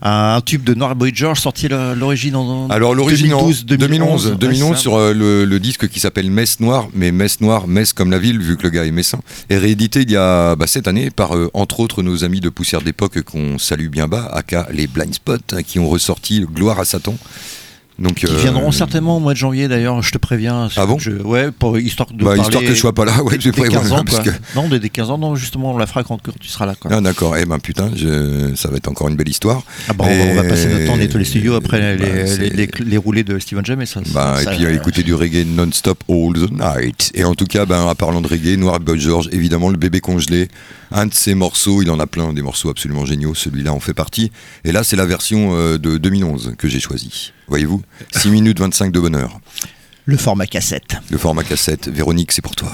un 0.00 0.40
tube 0.40 0.64
de 0.64 0.72
Noir 0.72 0.96
Boy 0.96 1.12
George 1.14 1.40
sorti 1.40 1.68
l'origine 1.68 2.36
en 2.36 2.70
Alors 2.70 2.94
l'origine 2.94 3.34
en 3.34 3.42
2012, 3.42 3.66
2011, 3.66 4.36
2011, 4.38 4.70
ouais, 4.70 4.74
ça. 4.76 4.80
sur 4.80 4.94
euh, 4.94 5.12
le, 5.12 5.44
le 5.44 5.60
disque 5.60 5.88
qui 5.90 6.00
s'appelle 6.00 6.30
Messe 6.30 6.58
Noire, 6.60 6.88
mais 6.94 7.12
Messe 7.12 7.42
Noire, 7.42 7.68
Messe 7.68 7.92
comme 7.92 8.10
la 8.10 8.18
ville, 8.18 8.40
vu 8.40 8.56
que 8.56 8.62
le 8.62 8.70
gars 8.70 8.86
est 8.86 8.90
messin, 8.90 9.20
est 9.50 9.58
réédité 9.58 10.00
il 10.00 10.10
y 10.10 10.16
a 10.16 10.56
bah, 10.56 10.66
cette 10.66 10.88
année 10.88 11.10
par 11.10 11.36
euh, 11.36 11.50
entre 11.52 11.80
autres 11.80 12.02
nos 12.02 12.24
amis 12.24 12.40
de 12.40 12.48
Poussière 12.48 12.80
d'époque 12.80 13.20
qu'on 13.20 13.58
salue 13.58 13.88
bien 13.88 14.08
bas, 14.08 14.30
aka 14.32 14.68
les 14.72 14.86
Blind 14.86 15.12
Spots, 15.12 15.36
hein, 15.52 15.62
qui 15.62 15.78
ont 15.78 15.88
ressorti 15.88 16.46
Gloire 16.50 16.80
à 16.80 16.86
Satan. 16.86 17.14
Donc, 18.02 18.16
Qui 18.16 18.26
euh, 18.26 18.36
viendront 18.36 18.72
certainement 18.72 19.16
au 19.16 19.20
mois 19.20 19.32
de 19.32 19.38
janvier 19.38 19.68
d'ailleurs, 19.68 20.02
je 20.02 20.10
te 20.10 20.18
préviens. 20.18 20.68
Ah 20.76 20.86
bon 20.86 20.98
je, 20.98 21.12
Ouais, 21.12 21.52
pour, 21.52 21.78
histoire 21.78 22.08
de 22.10 22.16
bah, 22.18 22.24
parler 22.34 22.40
histoire 22.42 22.62
que 22.64 22.70
je 22.70 22.74
sois 22.74 22.92
pas 22.92 23.04
là, 23.04 23.22
ouais, 23.22 23.38
des- 23.38 23.44
je 23.44 23.50
15 23.50 23.92
ans, 23.92 24.02
parce 24.04 24.18
que- 24.20 24.30
Non, 24.56 24.68
des, 24.68 24.80
des 24.80 24.90
15 24.90 25.10
ans, 25.10 25.18
non, 25.18 25.36
justement, 25.36 25.72
on 25.72 25.78
la 25.78 25.86
fera 25.86 26.02
quand 26.02 26.18
tu 26.40 26.48
seras 26.48 26.66
là. 26.66 26.74
Quoi. 26.74 26.90
Ah 26.92 27.00
d'accord, 27.00 27.36
eh 27.36 27.44
ben 27.46 27.60
putain, 27.60 27.92
je- 27.94 28.54
ça 28.56 28.68
va 28.70 28.76
être 28.78 28.88
encore 28.88 29.08
une 29.08 29.14
belle 29.14 29.28
histoire. 29.28 29.62
Ah 29.88 29.92
bah, 29.92 30.04
on, 30.08 30.18
va, 30.18 30.24
on 30.32 30.34
va 30.34 30.42
passer 30.44 30.66
notre 30.66 30.86
temps 30.86 30.96
nettoyer 30.96 31.20
les 31.20 31.24
studios 31.30 31.54
après 31.54 31.96
Bah, 31.96 32.04
les, 32.04 32.26
c'est- 32.26 32.80
les, 32.84 32.96
roulés 32.96 33.22
de 33.22 33.38
Steven 33.38 33.64
James. 33.64 33.86
Ça, 33.86 34.00
Bah, 34.12 34.36
ça- 34.42 34.52
et 34.52 34.56
puis 34.56 34.66
euh, 34.66 34.74
écouter 34.74 35.04
du 35.04 35.14
reggae 35.14 35.46
non-stop 35.46 36.02
all 36.08 36.32
the 36.34 36.50
night. 36.50 37.12
Et 37.14 37.22
en 37.24 37.34
tout 37.36 37.46
cas, 37.46 37.66
ben, 37.66 37.82
en 37.82 37.94
parlant 37.94 38.20
de 38.20 38.26
reggae, 38.26 38.56
Noir 38.58 38.80
Boy 38.80 38.98
George, 38.98 39.28
évidemment, 39.30 39.68
le 39.70 39.76
bébé 39.76 40.00
congelé, 40.00 40.48
un 40.90 41.06
de 41.06 41.14
ses 41.14 41.34
morceaux, 41.34 41.82
il 41.82 41.90
en 41.90 42.00
a 42.00 42.06
plein, 42.08 42.32
des 42.32 42.42
morceaux 42.42 42.68
absolument 42.68 43.06
géniaux, 43.06 43.34
celui-là 43.34 43.72
en 43.72 43.80
fait 43.80 43.94
partie. 43.94 44.32
Et 44.64 44.72
là, 44.72 44.82
c'est 44.82 44.96
la 44.96 45.06
version 45.06 45.50
euh, 45.54 45.78
de 45.78 45.98
2011 45.98 46.54
que 46.58 46.66
j'ai 46.68 46.80
choisie. 46.80 47.32
Voyez-vous 47.48 47.82
6 48.12 48.30
minutes 48.30 48.60
25 48.60 48.92
de 48.92 49.00
bonheur. 49.00 49.40
Le 50.04 50.16
format 50.16 50.46
cassette. 50.46 50.96
Le 51.10 51.18
format 51.18 51.44
cassette. 51.44 51.88
Véronique, 51.88 52.32
c'est 52.32 52.42
pour 52.42 52.56
toi. 52.56 52.72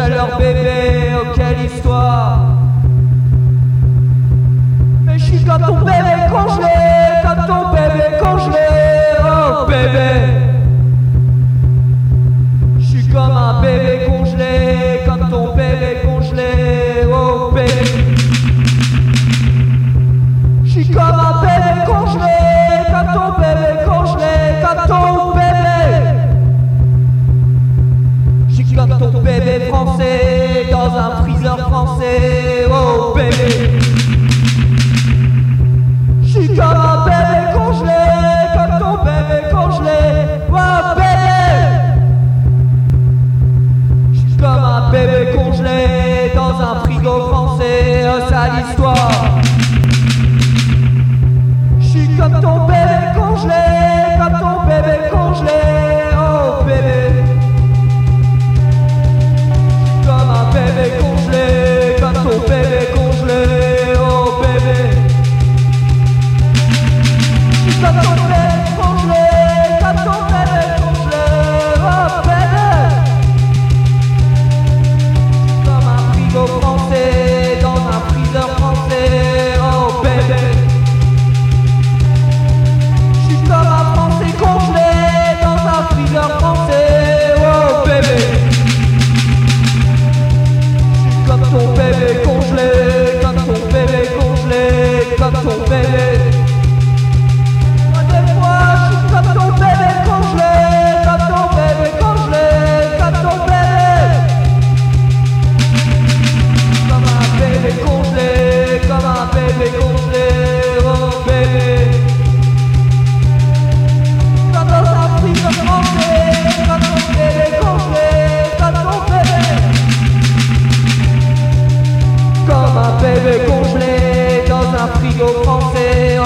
à 0.00 0.08
leur 0.08 0.38
bébé, 0.38 1.12
oh 1.14 1.26
quelle 1.34 1.66
histoire. 1.66 2.38
Mais 5.04 5.18
je 5.18 5.24
suis 5.24 5.44
quand 5.44 5.58
tombé. 5.58 5.99
leur 31.42 31.58
français, 31.58 32.66
oh 32.70 33.14
bébé. 33.14 33.78
J'suis 36.22 36.48
comme 36.48 36.60
un 36.60 37.04
bébé 37.04 37.52
congelé, 37.54 38.02
comme 38.54 38.78
ton 38.78 39.04
bébé 39.04 39.48
congelé, 39.50 40.00
oh 40.50 40.94
bébé. 40.96 41.14
J'suis 44.12 44.36
comme 44.36 44.64
un 44.64 44.90
bébé 44.90 45.36
congelé 45.36 46.32
dans 46.34 46.60
un 46.60 46.80
frigo 46.80 47.28
français, 47.28 48.06
oh 48.06 48.28
sale 48.28 48.64
histoire. 48.68 49.39
Что-то. 67.80 68.39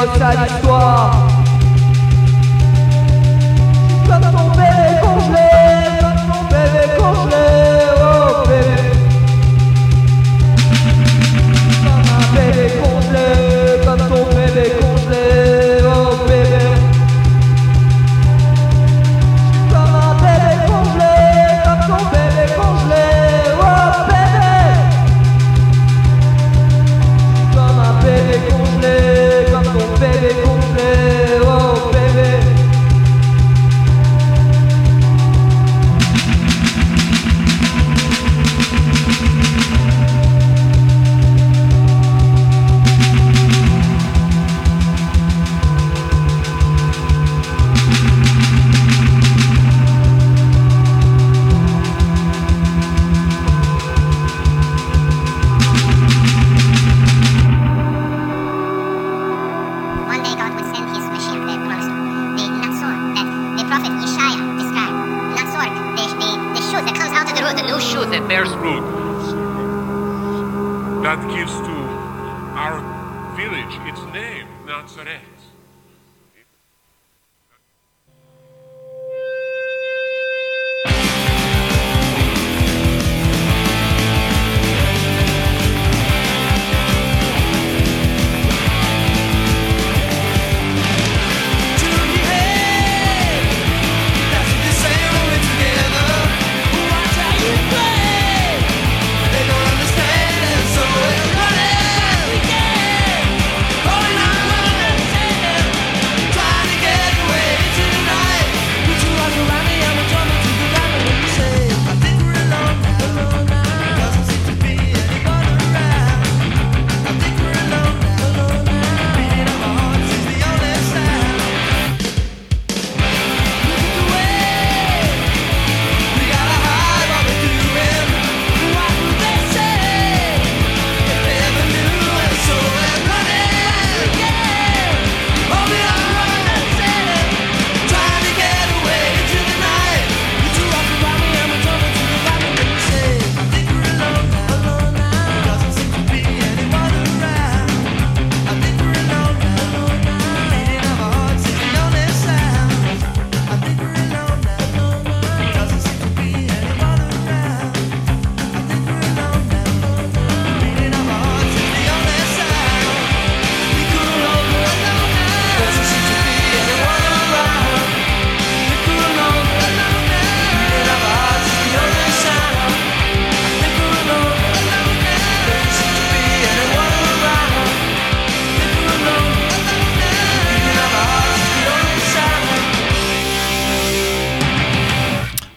notre 0.07 0.45
histoire. 0.45 1.24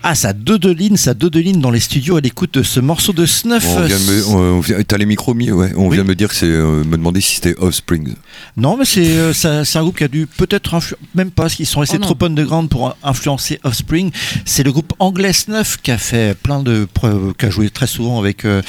Ah, 0.09 0.15
ça 0.15 0.31
deux 0.31 0.57
de 0.57 0.71
ligne, 0.71 0.95
ça 0.95 1.13
deux 1.13 1.29
de 1.29 1.37
ligne 1.41 1.59
dans 1.59 1.69
les 1.69 1.81
studios. 1.81 2.17
Elle 2.17 2.25
écoute 2.25 2.63
ce 2.63 2.79
morceau 2.79 3.11
de 3.11 3.25
Snuff. 3.25 3.65
On 3.67 3.81
vient 3.83 3.97
de 3.97 4.77
me- 4.77 4.83
T'as 4.85 4.97
les 4.97 5.05
micros 5.05 5.33
mis, 5.33 5.51
ouais. 5.51 5.73
On 5.75 5.89
vient 5.89 6.03
de 6.03 6.07
me 6.07 6.15
dire 6.15 6.29
que 6.29 6.35
c'est 6.35 6.45
euh, 6.45 6.85
me 6.85 6.95
demander 6.95 7.19
si 7.19 7.35
c'était 7.35 7.55
Offspring. 7.59 8.13
Non, 8.55 8.77
mais 8.77 8.85
c'est 8.85 9.05
euh, 9.05 9.33
ça- 9.33 9.65
c'est 9.65 9.77
un 9.77 9.81
groupe 9.81 9.97
qui 9.97 10.05
a 10.05 10.07
dû 10.07 10.25
peut-être 10.25 10.75
influ- 10.75 10.93
même 11.13 11.29
pas, 11.29 11.43
parce 11.43 11.55
qu'ils 11.55 11.65
sont 11.65 11.81
restés 11.81 11.97
Oh 12.01 12.05
trop 12.13 12.25
underground 12.25 12.69
pour 12.69 12.95
influencer 13.03 13.59
Offspring. 13.65 14.11
C'est 14.45 14.63
le 14.63 14.71
groupe 14.71 14.93
anglais 14.99 15.33
Snuff 15.33 15.75
qui 15.83 15.91
a 15.91 15.97
fait 15.97 16.37
plein 16.37 16.63
de 16.63 16.87
preuves, 16.93 17.33
qui 17.37 17.45
a 17.45 17.49
joué 17.49 17.69
très 17.69 17.87
souvent 17.87 18.17
avec 18.17 18.45
euh, 18.45 18.61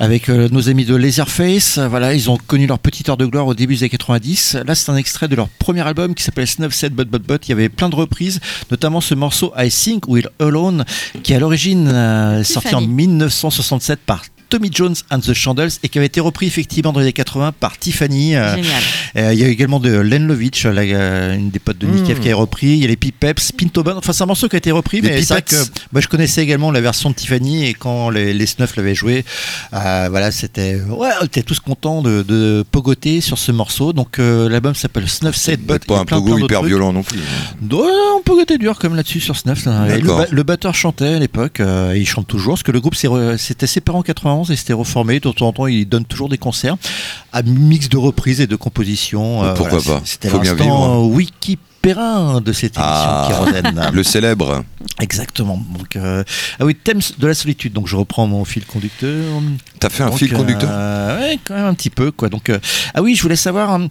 avec 0.00 0.30
euh, 0.30 0.48
nos 0.50 0.68
amis 0.70 0.86
de 0.86 0.96
Laserface. 0.96 1.78
Voilà, 1.78 2.14
ils 2.14 2.30
ont 2.30 2.38
connu 2.38 2.66
leur 2.66 2.78
petite 2.78 3.08
heure 3.10 3.18
de 3.18 3.26
gloire 3.26 3.46
au 3.46 3.54
début 3.54 3.74
des 3.74 3.82
années 3.82 3.90
90. 3.90 4.56
Là, 4.66 4.74
c'est 4.74 4.90
un 4.90 4.96
extrait 4.96 5.28
de 5.28 5.36
leur 5.36 5.48
premier 5.48 5.86
album 5.86 6.14
qui 6.14 6.24
s'appelle 6.24 6.46
Snuff 6.46 6.72
Said 6.72 6.94
But 6.94 7.08
But 7.08 7.22
But. 7.22 7.46
Il 7.46 7.50
y 7.50 7.52
avait 7.52 7.68
plein 7.68 7.90
de 7.90 7.94
reprises, 7.94 8.40
notamment 8.70 9.02
ce 9.02 9.14
morceau 9.14 9.52
I 9.56 9.68
Think 9.70 10.08
We're 10.08 10.30
Alone, 10.40 10.84
qui 11.22 11.34
à 11.34 11.38
l'origine 11.38 11.86
euh, 11.88 12.42
sorti 12.42 12.74
en 12.74 12.80
Tiffany. 12.80 13.06
1967 13.08 14.00
par 14.00 14.24
Tommy 14.50 14.68
Jones 14.72 14.94
and 15.10 15.20
the 15.20 15.32
Chandels 15.32 15.70
et 15.82 15.88
qui 15.88 15.96
avait 15.98 16.06
été 16.08 16.20
repris 16.20 16.46
effectivement 16.46 16.92
dans 16.92 17.00
les 17.00 17.06
années 17.06 17.12
80 17.12 17.52
par 17.58 17.78
Tiffany. 17.78 18.34
euh, 18.36 18.56
Génial. 18.56 18.82
euh, 19.16 19.32
Il 19.32 19.38
y 19.38 19.44
a 19.44 19.46
eu 19.46 19.50
également 19.50 19.80
de 19.80 19.90
Len 19.90 20.26
Lovitch, 20.26 20.64
la- 20.66 20.82
euh, 20.82 21.34
une 21.36 21.50
des 21.50 21.58
potes 21.60 21.78
de 21.78 21.86
Nick 21.86 22.02
Mm. 22.04 22.08
Cave 22.08 22.20
qui 22.20 22.30
a 22.30 22.36
repris. 22.36 22.66
Il 22.68 22.78
y 22.78 22.84
a 22.84 22.88
les 22.88 22.96
Pipeps, 22.96 23.52
Pinto 23.52 23.82
Band. 23.82 23.96
Enfin, 23.96 24.12
c'est 24.12 24.22
un 24.22 24.26
morceau 24.26 24.48
qui 24.48 24.56
a 24.56 24.58
été 24.58 24.70
repris, 24.72 25.00
Les 25.00 25.08
mais 25.10 25.22
c'est 25.22 25.32
vrai 25.34 25.42
que 25.42 25.56
moi, 25.92 26.00
je 26.00 26.08
connaissais 26.08 26.42
également 26.42 26.70
la 26.70 26.80
version 26.80 27.10
de 27.10 27.14
Tiffany 27.14 27.66
et 27.66 27.74
quand 27.74 28.10
les, 28.10 28.34
les 28.34 28.46
Snuff 28.46 28.76
l'avaient 28.76 28.94
joué, 28.94 29.24
euh, 29.72 30.08
voilà, 30.10 30.30
c'était 30.32 30.74
ouais, 30.88 31.08
on 31.20 31.24
était 31.24 31.42
tous 31.42 31.60
contents 31.60 32.02
de, 32.02 32.22
de 32.26 32.64
pogoter 32.70 33.20
sur 33.20 33.38
ce 33.38 33.52
morceau. 33.52 33.92
Donc 33.92 34.18
euh, 34.18 34.48
l'album 34.48 34.74
s'appelle 34.74 35.08
Snuff 35.08 35.36
Said 35.36 35.60
But. 35.60 35.84
Pas 35.86 36.00
un 36.00 36.04
plein, 36.04 36.18
pogo 36.18 36.38
hyper 36.38 36.58
trucs. 36.60 36.68
violent 36.68 36.92
non 36.92 37.02
plus. 37.02 37.20
On 37.72 38.22
pogotait 38.22 38.58
dur 38.58 38.78
comme 38.78 38.94
là-dessus 38.96 39.20
sur 39.20 39.36
Snuff. 39.36 39.66
Le, 39.66 40.42
batteur 40.42 40.74
chantait 40.74 41.14
à 41.14 41.18
l'époque, 41.18 41.60
euh, 41.60 41.94
il 41.96 42.06
chante 42.08 42.26
toujours, 42.26 42.54
parce 42.54 42.62
que 42.62 42.72
le 42.72 42.80
groupe 42.80 42.94
s'était 42.94 43.66
séparé 43.66 43.98
en 43.98 44.02
91 44.02 44.39
et 44.48 44.56
s'était 44.56 44.72
reformé. 44.72 45.20
De 45.20 45.30
temps 45.30 45.48
en 45.48 45.52
temps, 45.52 45.66
il 45.66 45.86
donne 45.88 46.04
toujours 46.04 46.28
des 46.28 46.38
concerts 46.38 46.76
à 47.32 47.42
mix 47.42 47.88
de 47.88 47.96
reprises 47.98 48.40
et 48.40 48.46
de 48.46 48.56
compositions. 48.56 49.42
euh, 49.44 49.54
Pourquoi 49.54 49.78
voilà, 49.80 50.00
pas 50.00 50.06
C'était 50.06 50.30
l'instant 50.30 51.04
Wiki 51.06 51.58
Perrin 51.82 52.42
de 52.42 52.52
cette 52.52 52.76
émission 52.76 52.84
Ah, 52.84 53.90
le 53.92 54.02
célèbre. 54.02 54.64
Exactement. 55.00 55.56
Donc, 55.78 55.96
euh, 55.96 56.22
ah 56.58 56.66
oui, 56.66 56.74
thème 56.74 57.00
de 57.18 57.26
la 57.26 57.32
solitude. 57.32 57.72
Donc, 57.72 57.86
je 57.88 57.96
reprends 57.96 58.26
mon 58.26 58.44
fil 58.44 58.66
conducteur. 58.66 59.24
T'as 59.78 59.88
fait 59.88 60.02
un 60.02 60.10
Donc, 60.10 60.18
fil 60.18 60.30
conducteur 60.32 60.68
euh, 60.70 61.18
Ouais, 61.18 61.38
quand 61.42 61.54
même 61.54 61.64
un 61.64 61.72
petit 61.74 61.88
peu, 61.88 62.10
quoi. 62.10 62.28
Donc, 62.28 62.50
euh, 62.50 62.58
ah 62.92 63.00
oui, 63.00 63.14
je 63.14 63.22
voulais 63.22 63.34
savoir 63.36 63.70
un, 63.70 63.88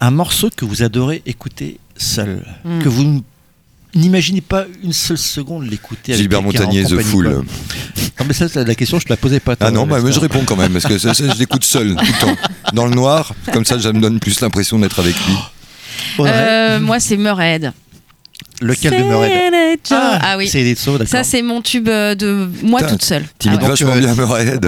un- 0.00 0.10
morceau 0.10 0.48
que 0.56 0.64
vous 0.64 0.82
adorez 0.82 1.22
écouter 1.26 1.78
seul, 1.98 2.42
Hmm. 2.64 2.78
que 2.82 2.88
vous 2.88 3.22
n'imaginez 3.94 4.40
pas 4.40 4.64
une 4.82 4.94
seule 4.94 5.18
seconde 5.18 5.68
l'écouter. 5.70 6.12
avec 6.12 6.22
Gilbert 6.22 6.40
Montagnier, 6.42 6.84
The 6.84 7.00
Fool. 7.02 7.44
Non, 8.22 8.28
mais 8.28 8.34
ça, 8.34 8.48
c'est 8.48 8.64
la 8.64 8.74
question, 8.74 8.98
je 9.00 9.04
te 9.04 9.10
la 9.10 9.16
posais 9.16 9.40
pas. 9.40 9.56
toi, 9.56 9.66
Ah 9.68 9.70
non, 9.70 9.86
bah, 9.86 10.00
moi 10.00 10.10
je 10.12 10.20
réponds 10.20 10.42
quand 10.46 10.56
même, 10.56 10.72
parce 10.72 10.86
que 10.86 10.96
ça, 10.98 11.12
ça, 11.12 11.24
je 11.32 11.38
l'écoute 11.38 11.64
seul, 11.64 11.96
tout 11.96 12.04
le 12.04 12.20
temps. 12.20 12.36
Dans 12.72 12.86
le 12.86 12.94
noir, 12.94 13.34
comme 13.52 13.64
ça, 13.64 13.80
ça 13.80 13.92
me 13.92 14.00
donne 14.00 14.20
plus 14.20 14.40
l'impression 14.40 14.78
d'être 14.78 15.00
avec 15.00 15.14
lui. 15.26 15.34
Euh, 16.20 16.78
moi, 16.80 17.00
c'est 17.00 17.16
Murhead. 17.16 17.72
lequel 18.60 18.92
de 18.92 19.02
Murray 19.08 19.50
Ah, 19.90 20.36
oui. 20.38 20.48
C'est 20.48 20.62
Saut, 20.78 20.92
d'accord. 20.92 21.08
Ça, 21.08 21.24
c'est 21.24 21.42
mon 21.42 21.60
tube 21.62 21.88
euh, 21.88 22.14
de 22.14 22.48
moi 22.62 22.80
toute 22.82 23.02
seule. 23.02 23.24
T'imites 23.38 23.58
Ah 23.60 23.64
ouais. 23.64 23.68
vachement 23.70 23.96
bien 23.96 24.14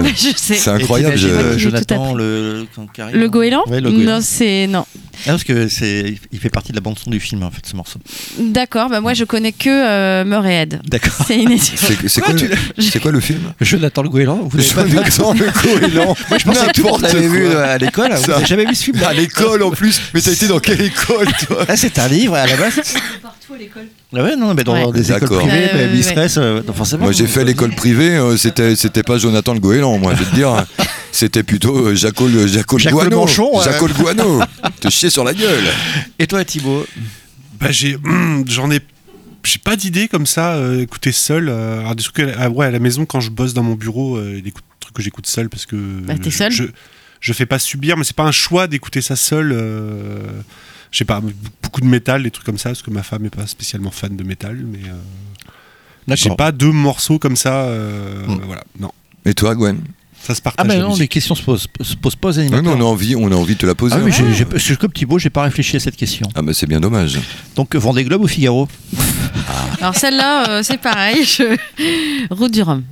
sais. 0.37 0.55
C'est 0.55 0.69
incroyable. 0.71 1.17
je- 1.17 1.57
Jonathan, 1.57 2.13
le, 2.13 2.65
quand 2.75 2.87
Carrie- 2.87 3.13
Le 3.17 3.29
goéland? 3.29 3.63
Ouais, 3.67 3.79
le 3.79 3.89
goéland. 3.91 4.15
Non, 4.15 4.19
c'est 4.21 4.67
non. 4.67 4.85
Ah, 5.25 5.31
parce 5.31 5.43
que 5.43 5.67
c'est, 5.67 6.15
il 6.31 6.39
fait 6.39 6.49
partie 6.49 6.71
de 6.71 6.77
la 6.77 6.81
bande 6.81 6.97
son 6.99 7.09
du 7.09 7.19
film 7.19 7.43
en 7.43 7.51
fait 7.51 7.65
ce 7.65 7.75
morceau. 7.75 7.99
D'accord, 8.39 8.89
bah 8.89 9.01
moi 9.01 9.13
je 9.13 9.23
connais 9.23 9.51
que 9.51 9.69
euh, 9.69 10.23
Murhead. 10.25 10.81
D'accord. 10.87 11.13
C'est 11.27 11.37
inédit. 11.39 11.73
C'est 11.75 12.07
c'est 12.07 12.21
Quoi, 12.21 12.33
le- 12.33 12.81
c'est 12.81 12.99
quoi 12.99 13.11
le 13.11 13.19
film? 13.19 13.53
Jonathan 13.61 14.01
le 14.03 14.09
goéland, 14.09 14.39
vous 14.49 14.57
le 14.57 14.63
goéland. 15.79 16.15
Moi 16.29 16.37
je 16.39 16.43
pensais 16.45 16.67
que 16.67 16.71
tout 16.81 16.97
l'avait 17.01 17.27
vu 17.27 17.49
quoi. 17.49 17.63
à 17.63 17.77
l'école. 17.77 18.11
Vous 18.13 18.25
Ça. 18.25 18.31
n'avez 18.33 18.45
jamais 18.45 18.65
vu 18.65 18.75
ce 18.75 18.83
film? 18.85 19.03
À 19.03 19.13
l'école 19.13 19.63
en 19.63 19.71
plus. 19.71 19.99
Mais 20.13 20.21
t'as 20.21 20.31
été 20.31 20.47
dans 20.47 20.59
quelle 20.59 20.81
école 20.81 21.27
toi? 21.47 21.65
Ah, 21.67 21.75
c'est 21.75 21.97
un 21.99 22.07
livre 22.07 22.35
à 22.35 22.45
la 22.47 22.55
base. 22.57 22.75
Partout 23.21 23.53
à 23.53 23.57
l'école. 23.57 23.87
Ah 24.17 24.23
ouais, 24.23 24.35
non, 24.35 24.53
mais 24.53 24.63
dans 24.63 24.73
Ouais. 24.73 24.91
des 24.93 25.09
écoles 25.11 25.21
D'accord. 25.21 25.39
privées, 25.39 25.51
Ouais, 25.57 25.71
mais 25.73 26.15
ouais, 26.15 26.37
euh, 26.37 26.61
non, 26.65 26.73
forcément. 26.73 27.03
Moi 27.03 27.11
j'ai 27.11 27.27
fait 27.27 27.43
l'école 27.43 27.71
privée, 27.75 28.15
euh, 28.15 28.37
c'était 28.37 28.75
c'était 28.75 29.03
pas 29.03 29.17
Jonathan 29.17 29.53
le 29.53 29.59
goéland, 29.59 29.97
moi 29.97 30.13
je 30.15 30.23
vais 30.23 30.29
te 30.29 30.35
dire. 30.35 30.65
C'était 31.15 31.43
plutôt 31.43 31.87
euh, 31.87 31.95
Jaco 31.95 32.27
le 32.27 32.45
Jaco 32.45 32.75
le 32.77 32.83
Jaco 32.83 32.97
le 33.03 33.07
Guano. 33.09 33.17
manchon, 33.21 33.57
ouais. 33.57 33.63
Jaco 33.63 33.87
le 33.87 33.93
Guano. 33.93 34.41
Te 34.81 34.89
chier 34.89 35.09
sur 35.09 35.23
la 35.23 35.33
gueule. 35.33 35.63
Et 36.19 36.27
toi, 36.27 36.43
Thibaut? 36.43 36.85
Bah, 37.57 37.71
j'ai, 37.71 37.97
j'en 38.47 38.69
ai, 38.69 38.81
j'ai 39.45 39.59
pas 39.59 39.77
d'idée 39.77 40.09
comme 40.09 40.25
ça. 40.25 40.55
euh, 40.55 40.81
écouter 40.81 41.13
seul. 41.13 41.47
euh, 41.47 41.79
alors 41.79 41.95
des 41.95 42.03
trucs 42.03 42.19
à, 42.19 42.35
ah 42.37 42.49
ouais, 42.49 42.65
à 42.65 42.71
la 42.71 42.79
maison 42.79 43.05
quand 43.05 43.21
je 43.21 43.29
bosse 43.29 43.53
dans 43.53 43.63
mon 43.63 43.75
bureau, 43.75 44.17
euh, 44.17 44.41
des 44.41 44.51
trucs 44.81 44.93
que 44.93 45.01
j'écoute 45.01 45.25
seul 45.27 45.47
parce 45.47 45.65
que. 45.65 45.77
Bah, 46.01 46.15
t'es 46.21 46.29
je- 46.29 46.37
seul? 46.37 46.51
Je, 46.51 46.63
je 47.21 47.31
fais 47.33 47.45
pas 47.45 47.59
subir, 47.59 47.95
mais 47.95 48.03
c'est 48.03 48.15
pas 48.15 48.25
un 48.25 48.33
choix 48.33 48.67
d'écouter 48.67 49.01
ça 49.01 49.15
seul. 49.15 49.53
euh, 49.53 50.19
je 50.91 50.97
sais 50.97 51.05
pas, 51.05 51.21
beaucoup 51.63 51.79
de 51.81 51.87
métal, 51.87 52.23
des 52.23 52.31
trucs 52.31 52.45
comme 52.45 52.57
ça, 52.57 52.69
parce 52.69 52.81
que 52.81 52.91
ma 52.91 53.03
femme 53.03 53.25
est 53.25 53.33
pas 53.35 53.47
spécialement 53.47 53.91
fan 53.91 54.15
de 54.17 54.23
métal, 54.25 54.57
mais 54.65 54.79
euh, 54.89 56.15
j'ai 56.15 56.29
pas 56.35 56.51
deux 56.51 56.71
morceaux 56.71 57.19
comme 57.19 57.35
ça. 57.37 57.63
euh, 57.67 58.25
Mm. 58.27 58.41
Voilà, 58.45 58.63
non. 58.79 58.91
Et 59.25 59.33
toi 59.33 59.55
Gwen? 59.55 59.79
Ça 60.25 60.33
se 60.33 60.41
Ah, 60.41 60.43
partage. 60.45 60.67
mais 60.67 60.75
la 60.77 60.81
non, 60.83 60.87
musique. 60.89 61.01
les 61.01 61.07
questions 61.07 61.35
se 61.35 61.43
posent, 61.43 61.67
se 61.81 61.95
posent 61.95 62.15
pas 62.15 62.29
aux 62.29 62.39
animateurs. 62.39 62.63
non, 62.63 62.71
on 62.77 62.81
a 62.81 62.91
envie, 62.91 63.15
on 63.15 63.31
a 63.31 63.35
envie 63.35 63.53
de 63.53 63.59
te 63.59 63.65
la 63.67 63.75
poser. 63.75 63.95
Ah 63.97 64.01
oui, 64.03 64.11
hein. 64.11 64.15
j'ai- 64.17 64.33
j'ai- 64.33 64.45
je 64.53 64.57
suis 64.57 64.75
comme 64.77 64.91
Thibaut, 64.91 65.19
j'ai 65.19 65.29
pas 65.29 65.43
réfléchi 65.43 65.75
à 65.75 65.79
cette 65.79 65.95
question. 65.95 66.27
Ah 66.33 66.41
bah 66.41 66.51
c'est 66.53 66.65
bien 66.67 66.79
dommage. 66.79 67.19
Donc 67.55 67.75
Vendée 67.75 68.03
Globe 68.03 68.23
ou 68.23 68.27
Figaro? 68.27 68.67
Alors 69.81 69.95
celle-là, 69.95 70.49
euh, 70.49 70.63
c'est 70.63 70.77
pareil. 70.79 71.23
Je... 71.25 71.55
Route 72.31 72.51
du 72.51 72.63
Rhum. 72.63 72.83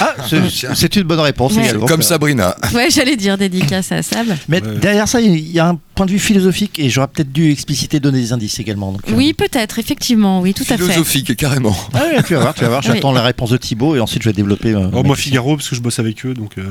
Ah, 0.00 0.14
c'est- 0.28 0.74
c'est 0.74 0.96
une 0.96 1.04
bonne 1.04 1.20
réponse 1.20 1.54
Ouais. 1.54 1.64
également. 1.64 1.86
Comme 1.86 2.02
Sabrina. 2.02 2.56
Ouais, 2.74 2.88
j'allais 2.90 3.16
dire 3.16 3.38
dédicace 3.38 3.92
à 3.92 4.02
Sab. 4.02 4.26
Mais 4.48 4.60
derrière 4.60 5.08
ça, 5.08 5.20
il 5.20 5.38
y 5.50 5.58
a 5.58 5.68
un 5.68 5.78
point 5.94 6.06
de 6.06 6.10
vue 6.12 6.18
philosophique 6.18 6.78
et 6.78 6.88
j'aurais 6.90 7.08
peut-être 7.08 7.32
dû 7.32 7.50
expliciter 7.50 8.00
donner 8.00 8.20
des 8.20 8.32
indices 8.32 8.58
également. 8.58 8.92
donc, 8.92 9.02
euh, 9.08 9.12
Oui, 9.14 9.32
peut-être, 9.32 9.78
effectivement, 9.78 10.40
oui, 10.40 10.54
tout 10.54 10.62
à 10.64 10.76
fait. 10.76 10.78
Philosophique, 10.78 11.36
carrément. 11.36 11.76
Ah 11.94 12.02
ouais, 12.14 12.22
tu 12.22 12.34
vas 12.34 12.40
voir, 12.40 12.54
tu 12.54 12.62
vas 12.62 12.68
voir. 12.68 12.80
Oui. 12.84 12.90
J'attends 12.94 13.12
la 13.12 13.22
réponse 13.22 13.50
de 13.50 13.56
Thibaut 13.56 13.96
et 13.96 14.00
ensuite 14.00 14.22
je 14.22 14.28
vais 14.28 14.32
développer. 14.34 14.70
euh, 14.72 14.88
Oh, 14.92 15.02
moi. 15.02 15.16
Figaro, 15.16 15.56
parce 15.56 15.68
que 15.68 15.76
je 15.76 15.80
bosse 15.80 15.98
avec 15.98 16.24
eux, 16.26 16.34
donc. 16.34 16.52
euh, 16.58 16.62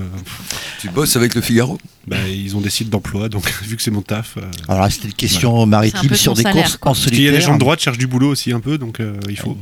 Tu 0.81 0.89
bosses 0.89 1.15
avec 1.15 1.35
le 1.35 1.41
Figaro? 1.41 1.77
Bah, 2.07 2.17
ils 2.27 2.55
ont 2.55 2.61
des 2.61 2.69
sites 2.71 2.89
d'emploi, 2.89 3.29
donc 3.29 3.43
vu 3.63 3.75
que 3.75 3.81
c'est 3.81 3.91
mon 3.91 4.01
taf. 4.01 4.35
euh, 4.37 4.41
Alors 4.67 4.81
là, 4.81 4.89
c'était 4.89 5.07
une 5.07 5.13
question 5.13 5.65
maritime 5.65 6.13
sur 6.15 6.33
des 6.33 6.41
salaire, 6.43 6.63
courses 6.63 6.77
quoi. 6.77 6.91
en 6.91 6.93
Parce 6.95 7.05
qu'il 7.05 7.13
y 7.15 7.15
a 7.15 7.17
solitaire. 7.31 7.39
des 7.39 7.45
gens 7.45 7.53
de 7.55 7.59
droite 7.59 7.79
qui 7.79 7.85
cherchent 7.85 7.97
du 7.97 8.07
boulot 8.07 8.29
aussi 8.29 8.51
un 8.51 8.59
peu, 8.59 8.77
donc 8.77 8.99
euh, 8.99 9.13
il 9.29 9.37
faut. 9.37 9.57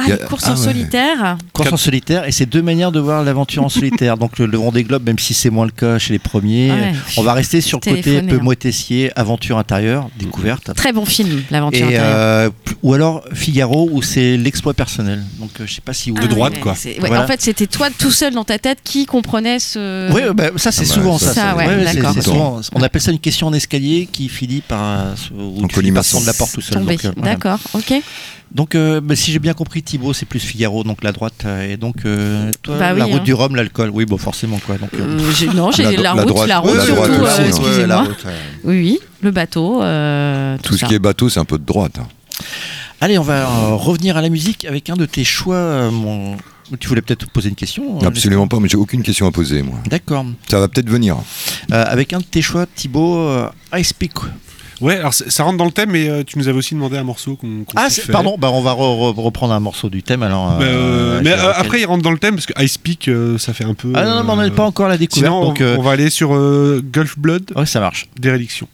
Ah, 0.00 0.02
a- 0.04 0.08
les 0.10 0.16
courses 0.18 0.44
ah 0.46 0.52
en 0.52 0.56
ouais. 0.56 0.62
solitaire. 0.64 1.38
Course 1.52 1.72
en 1.72 1.76
solitaire 1.76 2.24
et 2.28 2.30
c'est 2.30 2.46
deux 2.46 2.62
manières 2.62 2.92
de 2.92 3.00
voir 3.00 3.24
l'aventure 3.24 3.64
en 3.64 3.68
solitaire. 3.68 4.16
Donc 4.16 4.38
le, 4.38 4.46
le 4.46 4.56
Vendée 4.56 4.84
Globe, 4.84 5.04
même 5.04 5.18
si 5.18 5.34
c'est 5.34 5.50
moins 5.50 5.64
le 5.66 5.72
cas 5.72 5.98
chez 5.98 6.12
les 6.12 6.20
premiers, 6.20 6.70
Ah 6.70 6.74
ouais. 6.74 6.92
on 7.16 7.22
va 7.22 7.32
rester 7.32 7.60
sur 7.60 7.80
le 7.84 7.90
côté 7.90 8.02
Téléphoner, 8.02 8.30
peu 8.32 8.38
hein. 8.38 8.42
moitessier, 8.44 9.10
aventure 9.18 9.58
intérieure, 9.58 10.08
découverte. 10.16 10.72
Très 10.74 10.92
bon 10.92 11.04
film, 11.04 11.42
l'aventure 11.50 11.86
intérieure. 11.86 12.04
euh, 12.06 12.50
ou 12.84 12.94
alors 12.94 13.24
Figaro 13.34 13.88
où 13.90 14.00
c'est 14.00 14.36
l'exploit 14.36 14.72
personnel. 14.72 15.24
Donc 15.40 15.50
euh, 15.60 15.66
je 15.66 15.74
sais 15.74 15.80
pas 15.80 15.92
si 15.94 16.10
vous 16.10 16.16
Ah, 16.22 16.26
droite, 16.28 16.54
ouais, 16.54 16.60
quoi. 16.60 16.74
c'est- 16.76 16.90
ouais, 17.00 17.08
Voilà. 17.08 17.24
En 17.24 17.26
fait, 17.26 17.40
c'était 17.42 17.66
toi 17.66 17.88
tout 17.98 18.12
seul 18.12 18.32
dans 18.34 18.44
ta 18.44 18.58
tête 18.60 18.78
qui 18.84 19.04
comprenait 19.04 19.58
ce. 19.58 20.12
Oui, 20.12 20.22
bah, 20.32 20.50
ça 20.56 20.70
c'est 20.70 20.82
Ah 20.82 20.88
bah, 20.88 20.94
souvent 20.94 21.18
ça, 21.18 21.26
ça. 21.26 21.34
ça, 21.34 21.56
ouais, 21.56 21.66
c'est- 21.88 21.94
d'accord. 21.96 22.12
c'est 22.14 22.22
souvent- 22.22 22.60
on 22.72 22.82
appelle 22.82 23.02
ça 23.02 23.10
une 23.10 23.18
question 23.18 23.48
en 23.48 23.52
escalier 23.52 24.08
qui 24.10 24.28
finit 24.28 24.60
par 24.60 24.80
euh, 25.00 25.14
où 25.36 25.40
En 25.42 25.48
tu 25.48 25.52
finis 25.54 25.60
par 25.62 25.74
colimaçon. 25.74 26.16
prendre 26.18 26.26
la 26.28 26.34
porte 26.34 26.52
tout 26.52 26.60
seul. 26.60 26.78
Euh. 26.78 27.12
D'accord, 27.20 27.58
ok. 27.74 27.94
Donc, 28.54 28.74
euh, 28.74 29.00
bah, 29.02 29.14
si 29.14 29.30
j'ai 29.30 29.38
bien 29.38 29.52
compris, 29.52 29.82
Thibaut, 29.82 30.12
c'est 30.12 30.24
plus 30.26 30.40
Figaro, 30.40 30.82
donc 30.84 31.02
la 31.04 31.12
droite. 31.12 31.42
euh, 31.44 31.70
et 31.72 31.76
donc, 31.76 31.96
euh, 32.06 32.50
toi, 32.62 32.76
Bah 32.78 32.92
la 32.94 33.04
oui, 33.04 33.12
route 33.12 33.20
hein. 33.20 33.24
du 33.24 33.34
Rhum, 33.34 33.54
l'alcool. 33.56 33.90
Oui, 33.92 34.06
bon, 34.06 34.16
forcément, 34.16 34.58
quoi. 34.64 34.76
Donc, 34.78 34.90
euh, 34.94 35.18
Euh, 35.18 35.52
non, 35.54 35.70
j'ai 35.70 35.82
La- 35.82 35.92
la, 35.92 36.02
la 36.02 36.12
route, 36.12 36.26
droite- 36.28 36.48
la 36.48 36.58
route 36.60 36.74
la 36.76 36.84
surtout, 36.84 37.12
droite 37.12 37.20
euh, 37.38 37.42
ouais, 37.42 37.48
excusez-moi. 37.48 38.02
route. 38.04 38.26
Oui, 38.64 38.76
oui, 38.80 38.98
le 39.22 39.30
bateau, 39.30 39.82
euh, 39.82 40.56
tout, 40.58 40.62
Tout 40.72 40.78
ça. 40.78 40.86
ce 40.86 40.88
qui 40.88 40.94
est 40.94 40.98
bateau, 40.98 41.28
c'est 41.28 41.40
un 41.40 41.44
peu 41.44 41.58
de 41.58 41.64
droite. 41.64 41.98
hein. 42.00 42.06
Allez, 43.00 43.18
on 43.18 43.22
va 43.22 43.42
euh, 43.42 43.74
revenir 43.74 44.16
à 44.16 44.22
la 44.22 44.28
musique 44.28 44.64
avec 44.64 44.90
un 44.90 44.96
de 44.96 45.06
tes 45.06 45.24
choix. 45.24 45.54
euh, 45.56 45.90
mon... 45.90 46.36
Tu 46.80 46.88
voulais 46.88 47.00
peut-être 47.00 47.30
poser 47.30 47.48
une 47.48 47.54
question 47.54 47.98
Absolument 48.00 48.46
pas, 48.46 48.58
mais 48.60 48.68
j'ai 48.68 48.76
aucune 48.76 49.02
question 49.02 49.26
à 49.26 49.30
poser, 49.30 49.62
moi. 49.62 49.78
D'accord. 49.88 50.26
Ça 50.50 50.58
va 50.60 50.68
peut-être 50.68 50.90
venir. 50.90 51.16
Euh, 51.72 51.84
avec 51.86 52.12
un 52.12 52.18
de 52.18 52.24
tes 52.24 52.42
choix, 52.42 52.66
Thibaut, 52.66 53.16
euh, 53.18 53.48
I 53.74 53.82
Speak. 53.84 54.12
Ouais, 54.80 54.96
alors 54.96 55.12
ça 55.14 55.42
rentre 55.42 55.56
dans 55.58 55.64
le 55.64 55.70
thème, 55.72 55.90
mais 55.90 56.08
euh, 56.08 56.22
tu 56.24 56.38
nous 56.38 56.46
avais 56.48 56.56
aussi 56.58 56.74
demandé 56.74 56.96
un 56.96 57.02
morceau 57.04 57.36
qu'on. 57.36 57.64
qu'on 57.64 57.72
Ah, 57.76 57.88
pardon, 58.12 58.36
bah, 58.38 58.50
on 58.52 58.60
va 58.62 58.72
re- 58.72 58.76
re- 59.14 59.20
reprendre 59.20 59.52
un 59.54 59.60
morceau 59.60 59.88
du 59.88 60.02
thème 60.02 60.22
alors. 60.22 60.50
Bah, 60.58 60.64
euh, 60.64 61.16
euh, 61.18 61.20
mais 61.24 61.32
euh, 61.32 61.52
après, 61.54 61.80
il 61.80 61.86
rentre 61.86 62.02
dans 62.04 62.10
le 62.12 62.18
thème 62.18 62.34
parce 62.36 62.46
que 62.46 62.62
I 62.62 62.68
Speak, 62.68 63.08
euh, 63.08 63.38
ça 63.38 63.52
fait 63.52 63.64
un 63.64 63.74
peu. 63.74 63.90
Ah 63.94 64.04
non, 64.04 64.14
non, 64.16 64.24
mais 64.24 64.32
on 64.32 64.42
n'est 64.44 64.50
pas 64.54 64.64
encore 64.64 64.88
la 64.88 64.96
découverte. 64.98 65.32
Sinon, 65.32 65.44
donc, 65.46 65.58
on, 65.60 65.78
on 65.78 65.82
va 65.82 65.92
aller 65.92 66.10
sur 66.10 66.30
Gulf 66.30 67.18
Blood, 67.18 67.52
ouais, 67.56 67.66
ça 67.66 67.80
marche. 67.80 68.06
Déréliction. 68.18 68.68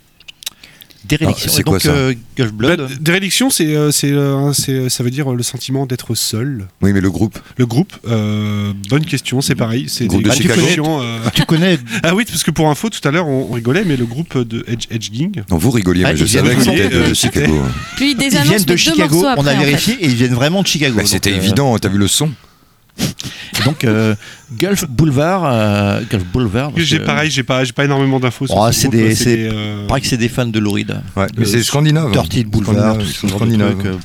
Déréliction. 1.04 1.50
Ah, 1.50 1.54
c'est 1.56 1.62
quoi 1.62 1.80
ça 1.80 1.90
euh, 1.90 2.14
Gulf 2.36 2.52
Blood. 2.52 2.80
Bah, 2.80 2.86
Déréliction, 3.00 3.50
c'est, 3.50 3.74
euh, 3.74 3.90
c'est, 3.90 4.10
euh, 4.12 4.52
c'est- 4.52 4.88
ça 4.88 5.02
veut 5.04 5.10
dire 5.10 5.30
le 5.32 5.42
sentiment 5.42 5.86
d'être 5.86 6.14
seul. 6.14 6.66
Oui, 6.82 6.92
mais 6.92 7.00
le 7.00 7.10
groupe. 7.10 7.38
Le 7.56 7.66
groupe, 7.66 7.92
euh, 8.08 8.72
bonne 8.88 9.04
question, 9.04 9.40
c'est 9.40 9.54
pareil. 9.54 9.86
C'est 9.88 10.06
Groupe 10.06 10.22
des 10.22 10.30
de 10.30 10.34
Chicago. 10.34 10.60
questions, 10.62 11.00
euh, 11.02 11.18
tu 11.34 11.44
connais 11.44 11.78
Ah 12.02 12.14
oui, 12.14 12.24
parce 12.26 12.42
que 12.42 12.50
pour 12.50 12.68
info, 12.68 12.88
tout 12.90 13.06
à 13.06 13.10
l'heure, 13.10 13.26
on, 13.28 13.52
rigolait, 13.52 13.84
mais 13.84 13.96
le 13.96 14.06
groupe 14.06 14.38
de 14.38 14.64
Edge, 14.66 14.86
Edge 14.90 15.10
Gang. 15.12 15.44
Non, 15.50 15.58
vous 15.58 15.70
rigoliez, 15.70 16.04
Ah, 16.06 16.12
mais 16.12 16.16
je 16.16 16.26
savais 16.26 16.54
que 16.54 16.62
c'était 16.62 16.88
de 16.88 17.14
Chicago. 17.14 17.58
Puis 17.96 18.14
des 18.14 18.26
Ils 18.26 18.36
annonces 18.36 18.48
viennent 18.48 18.64
de 18.64 18.76
Chicago, 18.76 19.20
on 19.22 19.26
a 19.26 19.32
après, 19.32 19.54
en 19.54 19.58
fait. 19.58 19.64
vérifié, 19.64 19.94
et 20.00 20.06
ils 20.06 20.14
viennent 20.14 20.34
vraiment 20.34 20.62
de 20.62 20.66
Chicago. 20.66 20.94
Bah, 20.96 21.02
donc, 21.02 21.08
C'était 21.10 21.32
euh, 21.32 21.36
évident, 21.36 21.78
t'as 21.78 21.88
vu 21.88 21.98
le 21.98 22.08
son 22.08 22.30
Donc, 23.64 23.84
euh, 23.84 24.14
Gulf 24.52 24.84
Boulevard. 24.88 25.42
euh, 25.44 26.00
Gulf 26.10 26.24
Boulevard. 26.32 26.70
J'ai 26.76 26.98
que- 26.98 27.04
pareil, 27.04 27.30
j'ai 27.30 27.42
pas, 27.42 27.64
j'ai 27.64 27.72
pas 27.72 27.84
énormément 27.84 28.20
d'infos 28.20 28.46
sur 28.46 28.56
Oh, 28.56 28.66
ce 28.70 28.72
c'est 28.80 28.88
groupe, 28.88 29.00
des- 29.00 29.14
c'est 29.14 29.24
c'est- 29.24 29.36
des, 29.36 29.48
euh, 29.52 29.86
Pareil 29.86 30.02
que 30.02 30.08
c'est 30.08 30.16
des 30.16 30.28
fans 30.28 30.46
de 30.46 30.58
Louride. 30.58 31.00
Ouais, 31.16 31.26
mais 31.36 31.42
Euh, 31.44 31.48
c'est 31.48 31.62
scandinave. 31.62 32.12
Dirty 32.12 32.44
Boulevard, 32.44 32.98
tout 32.98 33.28
Scandinave, 33.28 33.76
euh, 33.84 33.96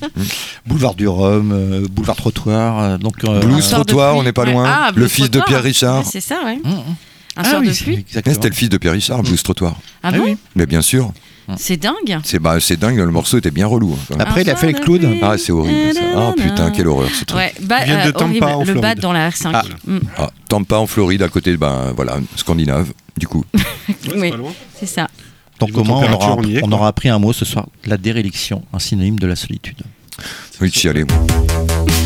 Boulevard 0.65 0.95
du 0.95 1.07
Rhum, 1.07 1.51
euh, 1.51 1.85
Boulevard 1.91 2.15
Trottoir. 2.15 2.79
euh, 2.79 2.97
donc, 2.97 3.23
euh, 3.25 3.39
Blues 3.41 3.67
Trottoir, 3.69 4.15
on 4.15 4.23
n'est 4.23 4.33
pas 4.33 4.45
loin. 4.45 4.65
Ah, 4.67 4.87
le 4.89 4.95
Blues 4.95 5.11
fils 5.11 5.29
de. 5.29 5.39
Pierre 5.45 5.63
Richard. 5.63 6.03
C'est 6.05 6.21
ça, 6.21 6.35
ouais. 6.45 6.59
hum. 6.63 6.71
Un 7.37 7.43
Ah 7.43 7.51
sort 7.51 7.59
oui, 7.61 7.67
de 7.67 7.73
c'est 7.73 7.83
pluie. 7.85 8.05
C'était 8.09 8.49
le 8.49 8.55
fils 8.55 8.69
de 8.69 8.77
Pierre 8.77 8.93
Richard, 8.93 9.21
Blues 9.23 9.41
Trottoir. 9.43 9.75
Ah 10.03 10.09
Ah 10.13 10.17
bon 10.17 10.23
oui. 10.25 10.37
Mais 10.55 10.65
bien 10.65 10.81
sûr. 10.81 11.11
C'est 11.58 11.78
dingue. 11.78 12.20
C'est 12.24 12.39
bah, 12.39 12.60
c'est 12.60 12.78
dingue, 12.78 12.97
le 12.97 13.12
morceau 13.12 13.38
était 13.38 13.52
bien 13.52 13.68
relou. 13.68 13.97
hein. 14.12 14.16
Après, 14.20 14.41
il 14.43 14.50
a 14.50 14.56
fait 14.56 14.68
les 14.68 14.74
clowns. 14.74 15.18
Ah, 15.22 15.38
c'est 15.38 15.52
horrible. 15.52 15.93
ça. 15.93 16.02
Ah 16.16 16.34
putain, 16.38 16.72
quelle 16.72 16.88
horreur 16.88 17.10
ce 17.10 17.26
truc. 17.26 17.38
Ouais, 17.39 17.54
bah, 17.62 17.84
viennent 17.86 18.04
de 18.04 18.10
euh, 18.10 18.12
Tampa, 18.12 18.24
horrible. 18.26 18.45
en 18.45 18.60
le 18.60 18.66
Floride. 18.66 18.82
bad 18.82 19.00
dans 19.00 19.14
la 19.14 19.30
R5. 19.30 19.52
Ah. 19.54 19.64
Mm, 19.86 20.00
Ah, 20.18 20.30
Tampa 20.47 20.78
en 20.78 20.88
Floride, 20.88 21.22
à 21.24 21.30
côté, 21.30 21.56
ben 21.58 21.93
voilà, 21.95 22.18
scandinave, 22.36 22.91
du 23.18 23.28
coup. 23.28 23.43
ouais, 24.16 24.32
c'est 24.76 24.82
oui. 24.82 24.88
ça. 24.88 25.08
Donc, 25.60 25.70
Niveau 25.70 25.84
moins, 25.84 25.97
on 25.97 26.02
température, 26.02 26.30
aura, 26.30 26.38
on 26.38 26.43
y 26.43 26.56
est, 26.58 26.64
on 26.64 26.68
quoi. 26.68 26.78
aura 26.78 26.88
appris 26.88 27.10
un 27.10 27.20
mot 27.20 27.34
ce 27.34 27.45
soir 27.45 27.68
la 27.86 27.97
déréliction, 27.97 28.64
un 28.72 28.80
synonyme 28.80 29.20
de 29.20 29.28
la 29.28 29.36
solitude. 29.36 29.82
Oui, 30.62 30.70
de 30.70 30.74
chialer. 30.74 31.06
Thank 31.06 31.99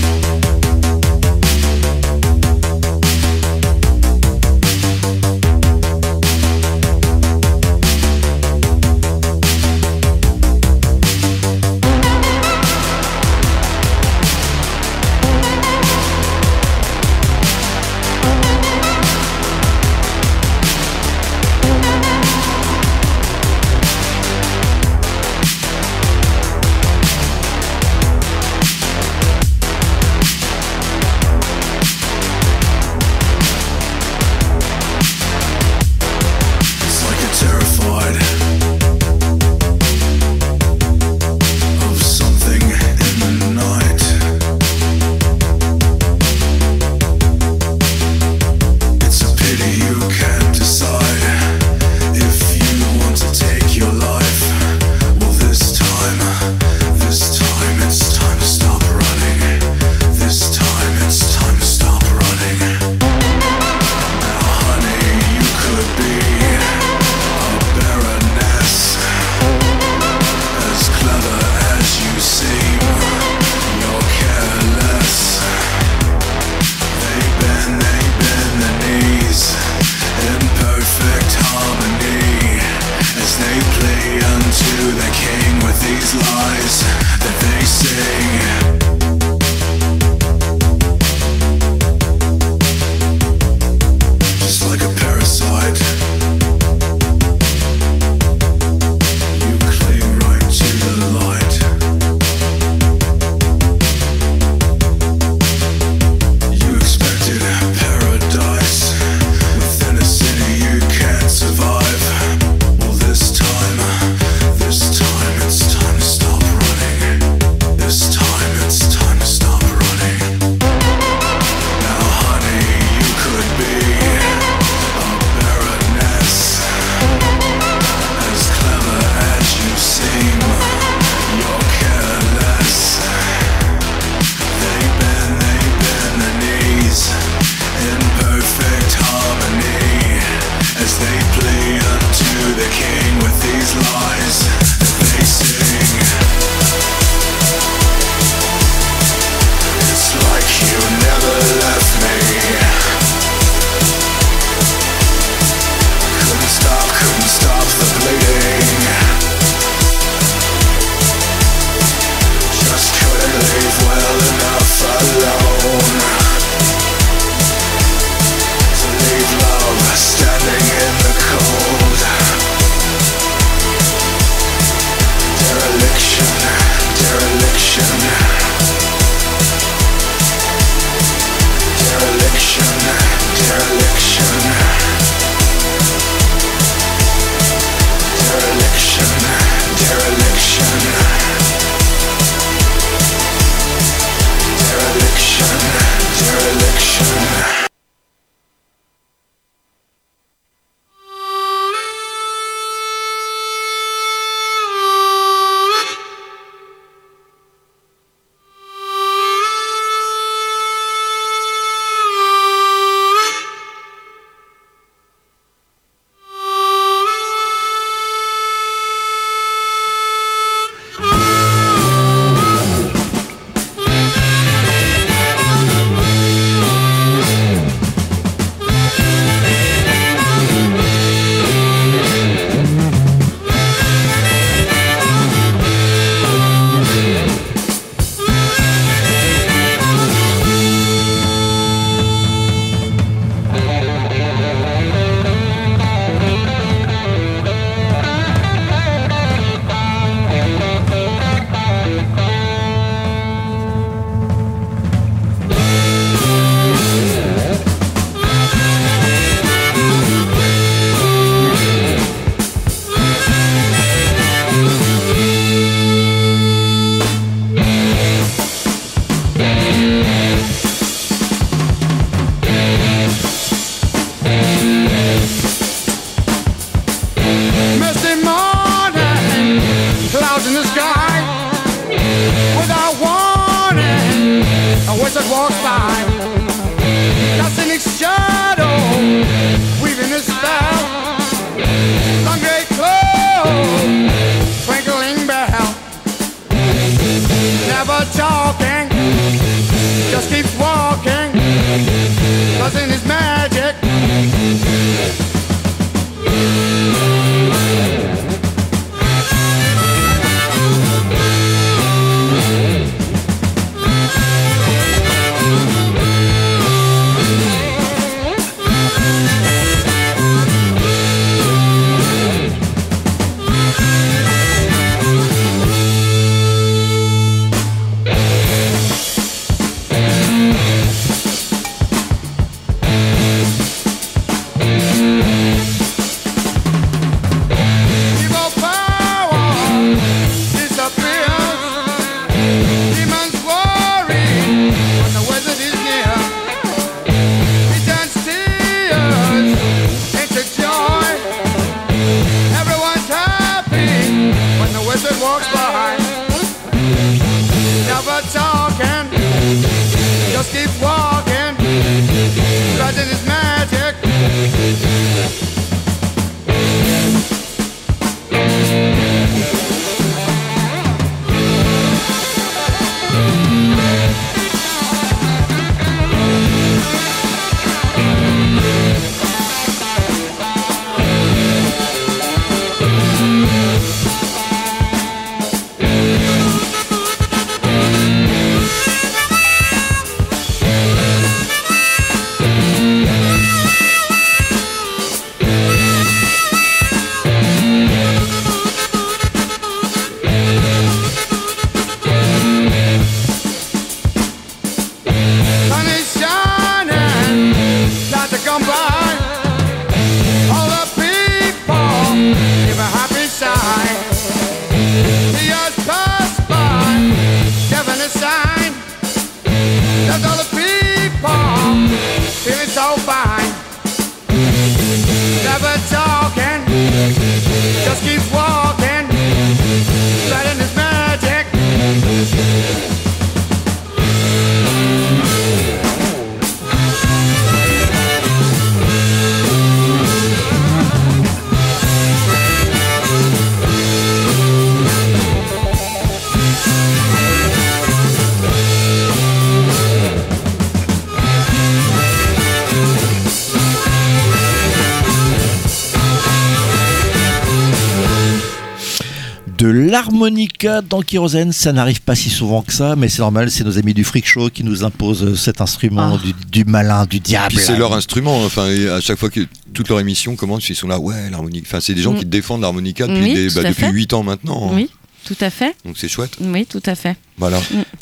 l'harmonica 460.64 460.82
dans 460.88 461.02
Kérosène, 461.02 461.52
ça 461.52 461.72
n'arrive 461.74 462.02
pas 462.02 462.16
si 462.16 462.30
souvent 462.30 462.62
que 462.62 462.74
ça, 462.74 462.96
mais 462.96 463.10
c'est 463.10 463.20
normal, 463.20 463.52
c'est 463.52 463.64
nos 463.64 463.78
amis 463.78 463.94
du 463.94 464.04
Freak 464.04 464.28
Show 464.28 464.50
qui 464.50 464.64
nous 464.64 464.84
imposent 464.84 465.40
cet 465.40 465.62
instrument 465.62 466.18
Ah. 466.20 466.22
du, 466.24 466.34
du 466.52 466.66
malin, 466.70 467.06
du 467.06 467.20
diable. 467.20 467.56
C'est 467.60 467.78
leur 467.78 467.94
instrument. 467.94 468.44
Enfin, 468.44 468.68
et 468.70 468.88
à 468.90 469.02
chaque 469.02 469.20
fois 469.20 469.30
que 469.30 469.42
toute 469.74 469.90
leur 469.90 470.00
émission 470.00 470.36
commence, 470.36 470.70
ils 470.70 470.76
sont 470.76 470.88
là, 470.88 471.00
ouais, 471.00 471.30
l'harmonica. 471.30 471.66
Enfin, 471.68 471.80
c'est 471.82 471.94
des 471.94 472.02
gens 472.02 472.14
Mm. 472.14 472.20
qui 472.20 472.26
défendent 472.26 472.62
l'harmonica 472.62 473.08
depuis, 473.08 473.22
Oui, 473.24 473.34
des- 473.34 473.48
tout 473.50 473.56
bah, 473.62 473.70
depuis. 473.70 473.88
8 473.88 474.14
ans 474.14 474.24
maintenant. 474.24 474.70
Oui, 474.74 474.90
tout 475.26 475.36
à 475.42 475.50
fait. 475.50 475.76
Donc 475.86 475.98
c'est 475.98 476.08
chouette. 476.08 476.34
Oui, 476.40 476.66
tout 476.66 476.84
à 476.86 476.96
fait. 476.96 477.16
Voilà. 477.38 477.60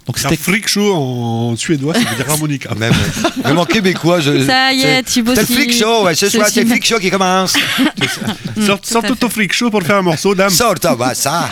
Donc 0.08 0.18
Un 0.26 0.36
freak 0.36 0.68
show 0.68 0.94
en 0.94 1.56
suédois, 1.56 1.94
ça 1.94 2.00
veut 2.02 2.16
dire 2.18 2.30
harmonica. 2.30 2.76
Même, 2.78 2.94
même 3.46 3.58
en 3.58 3.66
québécois, 3.66 4.20
je. 4.20 4.46
Ça 4.46 4.74
y 4.74 4.82
est, 4.82 5.04
Thibaut 5.04 5.34
C'est 5.36 5.42
le 5.50 5.56
freak 5.56 5.74
show, 5.74 6.04
ouais, 6.04 6.16
ce 6.16 6.30
soir, 6.30 6.46
Ceci 6.48 6.56
c'est 6.56 6.64
le 6.64 6.70
freak 6.70 6.86
show 6.86 7.00
qui 7.00 7.10
commence. 7.10 7.54
Tout 8.56 9.02
fait. 9.02 9.16
ton 9.16 9.30
freak 9.30 9.54
show 9.54 9.70
pour 9.70 9.82
faire 9.84 9.98
un 9.98 10.02
morceau, 10.02 10.36
dame. 10.36 10.50
Sors 10.50 10.78
ta 10.80 10.96
bah, 10.96 11.14
ça. 11.16 11.50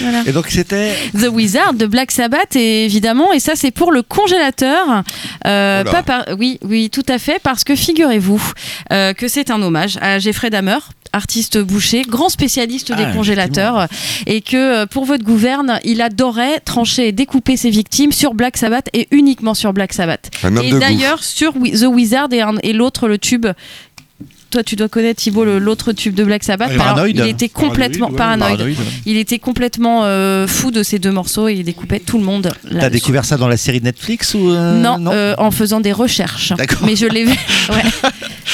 Voilà. 0.00 0.22
Et 0.26 0.32
donc 0.32 0.46
c'était. 0.48 0.92
The 1.18 1.28
Wizard 1.32 1.72
de 1.74 1.86
Black 1.86 2.10
Sabbath 2.10 2.56
et 2.56 2.84
évidemment 2.84 3.32
et 3.32 3.40
ça 3.40 3.52
c'est 3.54 3.70
pour 3.70 3.90
le 3.90 4.02
congélateur 4.02 5.02
Euh, 5.46 5.82
pas 5.84 6.02
par- 6.02 6.24
oui 6.38 6.58
oui 6.62 6.90
tout 6.90 7.04
à 7.08 7.18
fait 7.18 7.38
parce 7.42 7.64
que 7.64 7.74
figurez-vous 7.74 8.42
euh, 8.92 9.14
que 9.14 9.28
c'est 9.28 9.50
un 9.50 9.62
hommage 9.62 9.98
à 10.02 10.18
Jeffrey 10.18 10.50
Dahmer 10.50 10.76
artiste 11.14 11.58
boucher 11.58 12.02
grand 12.02 12.28
spécialiste 12.28 12.92
Ah, 12.94 12.96
des 13.02 13.12
congélateurs 13.16 13.86
et 14.26 14.40
que 14.42 14.56
euh, 14.82 14.86
pour 14.86 15.04
votre 15.06 15.24
gouverne 15.24 15.78
il 15.84 16.02
adorait 16.02 16.60
trancher 16.60 17.08
et 17.08 17.12
découper 17.12 17.56
ses 17.56 17.70
victimes 17.70 18.12
sur 18.12 18.34
Black 18.34 18.56
Sabbath 18.58 18.88
et 18.92 19.08
uniquement 19.10 19.54
sur 19.54 19.72
Black 19.72 19.92
Sabbath 19.94 20.30
et 20.66 20.70
d'ailleurs 20.80 21.22
sur 21.24 21.52
The 21.54 21.86
Wizard 21.88 22.28
et 22.62 22.72
l'autre 22.74 23.08
le 23.08 23.16
tube 23.18 23.46
toi, 24.54 24.62
tu 24.62 24.76
dois 24.76 24.88
connaître 24.88 25.20
Thibaut 25.20 25.44
le- 25.44 25.58
l'autre 25.58 25.90
tube 25.92 26.14
de 26.14 26.22
Black 26.22 26.44
Sabbath. 26.44 26.70
Ah, 26.78 26.92
Alors, 26.92 27.08
il 27.08 27.20
était 27.26 27.48
complètement 27.48 28.10
paranoïde. 28.10 28.56
Paranoïde. 28.56 28.78
Il 29.04 29.16
était 29.16 29.38
complètement 29.40 30.02
euh, 30.04 30.46
fou 30.46 30.70
de 30.70 30.82
ces 30.84 30.98
deux 31.00 31.10
morceaux 31.10 31.48
et 31.48 31.54
il 31.54 31.64
découpait 31.64 31.98
tout 31.98 32.18
le 32.18 32.24
monde. 32.24 32.52
T'as 32.70 32.88
découvert 32.90 33.24
ça 33.24 33.36
dans 33.36 33.48
la 33.48 33.56
série 33.56 33.80
Netflix 33.80 34.34
ou 34.34 34.50
euh, 34.50 34.80
Non, 34.80 35.04
euh, 35.10 35.34
en 35.38 35.50
faisant 35.50 35.80
des 35.80 35.92
recherches. 35.92 36.52
D'accord. 36.56 36.78
Mais 36.86 36.94
je 36.96 37.06
l'ai 37.06 37.24
vu. 37.24 37.34
Ouais. 37.70 37.82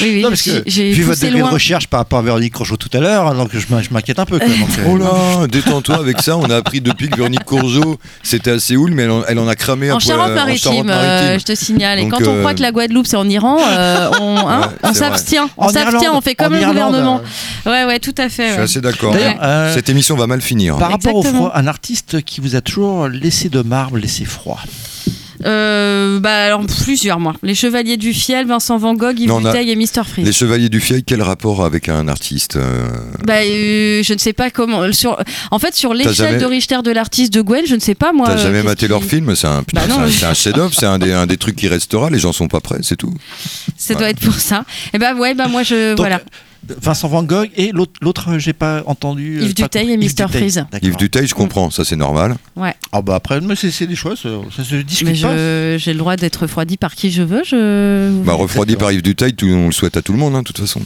Oui, 0.03 0.11
oui, 0.14 0.22
Non, 0.22 0.28
parce 0.28 0.44
j'ai- 0.44 0.62
que 0.62 0.70
j'ai 0.70 0.92
vu 0.92 1.03
votre 1.03 1.20
degré 1.20 1.40
de 1.40 1.44
recherche 1.44 1.88
par 1.88 1.98
rapport 2.01 2.20
à 2.20 2.22
Véronique 2.22 2.53
Crochot 2.55 2.76
tout 2.76 2.88
à 2.96 3.01
l'heure, 3.01 3.34
donc 3.34 3.51
je 3.53 3.66
m'in- 3.74 3.82
je 3.82 3.90
m'inquiète 3.90 4.20
un 4.20 4.24
peu. 4.24 4.38
Quand 4.38 4.46
même, 4.48 4.61
Oh 4.88 4.96
là, 4.96 5.46
détends-toi 5.48 5.96
avec 5.96 6.20
ça. 6.22 6.36
On 6.38 6.48
a 6.48 6.57
appris 6.57 6.80
depuis 6.80 7.09
que 7.11 7.16
Véronique 7.16 7.44
Courgeot, 7.44 7.98
c'était 8.22 8.53
à 8.53 8.59
Séoul, 8.61 8.92
mais 8.92 9.03
elle 9.03 9.11
en, 9.11 9.24
elle 9.28 9.38
en 9.40 9.48
a 9.48 9.57
cramé 9.57 9.90
un 9.90 9.94
En 9.94 9.98
peu, 9.98 10.05
Charente-Maritime, 10.05 10.88
euh, 10.90 11.38
je 11.40 11.44
te 11.44 11.55
signale. 11.57 11.98
Et 11.98 12.03
Donc, 12.03 12.12
quand 12.12 12.28
on 12.30 12.38
croit 12.38 12.55
que 12.55 12.62
la 12.62 12.70
Guadeloupe 12.70 13.07
c'est 13.09 13.16
en 13.16 13.28
Iran, 13.28 13.59
euh, 13.68 14.09
on, 14.20 14.36
hein, 14.48 14.61
Ouais, 14.61 14.88
on 14.90 14.94
s'abstient. 14.94 15.48
On 15.57 15.64
En 15.64 15.68
s'abstient, 15.70 15.89
Irlande, 15.95 16.16
on 16.16 16.20
fait 16.20 16.34
comme 16.34 16.53
en 16.53 16.57
le 16.57 16.62
Irlande, 16.62 16.95
gouvernement. 16.95 17.20
Ouais, 17.66 17.84
ouais, 17.84 17.99
tout 17.99 18.14
à 18.18 18.28
fait. 18.28 18.49
Je 18.49 18.51
suis 18.51 18.59
ouais. 18.59 18.64
assez 18.64 18.80
d'accord. 18.80 19.14
Euh, 19.16 19.74
Cette 19.74 19.88
émission 19.88 20.16
va 20.16 20.26
mal 20.26 20.41
finir. 20.41 20.76
par 20.76 20.91
rapport 20.91 21.14
au 21.14 21.22
froid, 21.22 21.53
un 21.55 21.66
artiste 21.66 22.22
qui 22.22 22.41
vous 22.41 22.57
a 22.57 22.61
toujours 22.61 23.09
laissé 23.09 23.49
de 23.49 23.62
marbre, 23.62 23.97
laissé 23.99 24.24
froid. 24.24 24.61
Euh, 25.47 26.20
bah, 26.20 26.45
alors, 26.47 26.64
plusieurs, 26.84 27.18
moi. 27.20 27.34
Les 27.43 27.55
Chevaliers 27.55 27.97
du 27.97 28.12
Fiel, 28.12 28.47
Vincent 28.47 28.76
Van 28.78 28.95
Gogh, 28.95 29.18
Yves 29.18 29.28
Non, 29.28 29.36
on 29.36 29.45
a- 29.45 29.51
Bouteille 29.51 29.70
et 29.70 29.76
Mr. 29.76 30.05
Freeze. 30.07 30.24
Les 30.26 30.32
Chevaliers 30.32 30.68
du 30.68 30.80
Fiel, 30.80 31.03
quel 31.05 31.22
rapport 31.22 31.64
avec 31.64 31.88
un 31.88 32.09
artiste 32.09 32.57
euh, 32.57 32.88
Bah, 33.26 33.38
euh, 33.45 34.03
je 34.03 34.12
ne 34.12 34.18
sais 34.18 34.32
pas 34.32 34.51
comment. 34.51 34.93
Sur, 34.93 35.16
en 35.51 35.59
fait, 35.59 35.74
sur 35.74 35.95
l'échelle 35.95 36.14
jamais- 36.14 36.38
de 36.38 36.45
Richter 36.47 36.78
de 36.84 36.91
l'artiste 36.91 37.32
de 37.32 37.41
Gwen, 37.43 37.64
je 37.66 37.74
ne 37.74 37.80
sais 37.80 37.95
pas 37.95 38.12
moi. 38.12 38.26
T'as 38.26 38.34
euh, 38.34 38.36
jamais 38.38 38.55
qu'est-ce 38.59 38.66
maté 38.66 38.86
qui- 38.86 38.91
leur 38.91 39.03
film 39.03 39.34
C'est 39.34 39.47
un, 39.47 39.62
putain, 39.62 39.82
Bah 39.82 39.86
non, 39.88 39.95
c'est 39.97 40.01
un- 40.03 40.07
mais- 40.07 40.12
c'est 40.12 40.26
un 40.26 40.34
chef-d'œuvre, 40.34 40.74
c'est 40.74 40.86
un 40.86 40.99
des, 40.99 41.12
un 41.12 41.26
des 41.26 41.36
trucs 41.36 41.57
qui 41.57 41.68
restera. 41.68 42.11
Les 42.11 42.18
gens 42.18 42.32
sont 42.32 42.49
pas 42.49 42.61
prêts, 42.61 42.78
c'est 42.82 42.97
tout. 42.97 43.14
Ça 43.76 43.95
doit 43.95 44.11
être 44.11 44.20
pour 44.20 44.34
ça. 44.34 44.64
Et 44.93 44.99
bah 44.99 45.14
ouais, 45.14 45.34
bah 45.34 45.49
moi 45.49 45.62
je 45.62 45.95
voilà. 45.97 46.20
Vincent 46.80 47.08
Van 47.08 47.22
Gogh 47.22 47.50
et 47.56 47.72
l'autre, 47.72 47.92
l'autre, 48.02 48.30
euh, 48.32 48.38
j'ai 48.38 48.52
pas 48.52 48.82
entendu. 48.86 49.38
euh, 49.38 49.44
Yves 49.44 49.54
Duteil 49.54 49.90
et. 49.92 49.96
Duteil. 49.96 50.28
Freeze. 50.28 50.64
Yves 50.82 50.96
Duteil, 50.96 51.26
je 51.26 51.34
comprends, 51.34 51.70
ça 51.70 51.84
c'est 51.84 51.96
normal. 51.96 52.36
Ouais. 52.56 52.74
Ah 52.92 53.02
bah 53.02 53.14
après, 53.16 53.40
mais 53.40 53.56
c'est, 53.56 53.70
c'est 53.70 53.86
des 53.86 53.96
choix, 53.96 54.14
ça, 54.16 54.28
ça 54.54 54.64
se 54.64 54.76
discute 54.76 55.06
Mais 55.08 55.12
pas. 55.20 55.36
je- 55.36 55.76
j'ai 55.78 55.92
le 55.92 55.98
droit 55.98 56.16
d'être 56.16 56.42
refroidi 56.42 56.76
par 56.76 56.94
qui 56.94 57.10
je 57.10 57.22
veux. 57.22 57.42
Je... 57.44 58.10
Bah, 58.24 58.34
refroidi 58.34 58.76
par 58.76 58.92
Yves 58.92 59.02
Duteil, 59.02 59.34
tout- 59.34 59.46
on 59.46 59.66
le 59.66 59.72
souhaite 59.72 59.96
à 59.96 60.02
tout 60.02 60.12
le 60.12 60.18
monde, 60.18 60.34
hein, 60.34 60.40
de 60.40 60.44
toute 60.46 60.58
façon. 60.58 60.80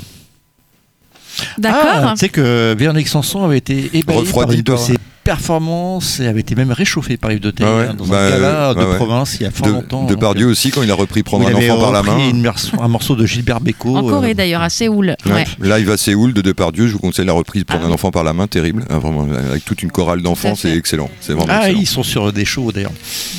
D'accord. 1.59 1.81
Ah, 1.85 2.11
tu 2.15 2.19
sais 2.21 2.29
que 2.29 2.75
Véronique 2.79 3.09
Sanson 3.09 3.45
avait 3.45 3.59
été 3.59 3.87
ébahi 3.93 4.03
par 4.05 4.17
Refroidi 4.17 4.57
une 4.57 4.63
de 4.63 4.73
par- 4.73 4.81
ses 4.81 4.95
performances 5.25 6.21
et 6.21 6.27
avait 6.29 6.41
été 6.41 6.55
même 6.55 6.71
réchauffée 6.71 7.17
par 7.17 7.33
Yves 7.33 7.41
Duteil 7.41 7.67
Ah 7.69 7.77
ouais, 7.77 7.87
hein, 7.89 7.95
dans 7.95 8.07
bah, 8.07 8.27
un 8.27 8.31
gala 8.31 8.71
euh, 8.71 8.75
de 8.75 8.85
ouais, 8.85 8.97
province 8.97 9.37
il 9.41 9.43
y 9.43 9.47
a 9.47 9.51
fort 9.51 9.67
De, 9.67 9.73
longtemps. 9.73 10.05
Depardieu 10.05 10.45
donc, 10.47 10.53
aussi, 10.53 10.71
quand 10.71 10.83
il 10.83 10.91
a 10.91 10.95
repris 10.95 11.21
euh, 11.21 11.25
Prendre 11.25 11.49
un 11.49 11.55
enfant 11.55 11.79
par 11.81 11.93
la 11.93 12.03
main. 12.03 12.19
une 12.31 12.43
morceau- 12.43 12.81
un 12.81 12.89
morceau 12.89 13.17
de 13.17 13.27
Gilbert 13.27 13.61
Bécaud. 13.61 13.97
En 13.97 14.07
euh, 14.07 14.11
Corée 14.11 14.35
d'ailleurs, 14.35 14.63
à 14.63 14.71
Séoul. 14.71 15.17
Ouais. 15.27 15.45
Live 15.61 15.91
à 15.91 15.97
Séoul 15.97 16.33
de 16.35 16.43
Depardieu, 16.43 16.87
je 16.87 16.93
vous 16.93 16.99
conseille 16.99 17.27
la 17.27 17.33
reprise 17.33 17.65
Prendre 17.65 17.83
Ah 17.85 17.89
un 17.89 17.93
enfant 17.93 18.11
par 18.11 18.23
la 18.25 18.33
main, 18.33 18.47
terrible. 18.47 18.85
Ah, 18.91 18.99
vraiment, 18.99 19.27
avec 19.51 19.65
toute 19.65 19.83
une 19.83 19.91
chorale 19.91 20.23
d'enfants, 20.23 20.55
c'est 20.55 20.77
excellent. 20.77 21.11
C'est 21.21 21.33
vraiment 21.33 21.53
Ah, 21.53 21.63
excellent. 21.69 21.81
ils 21.81 21.87
sont 21.87 22.03
sur 22.03 22.33
des 22.33 22.45
shows 22.45 22.71
d'ailleurs. 22.73 22.93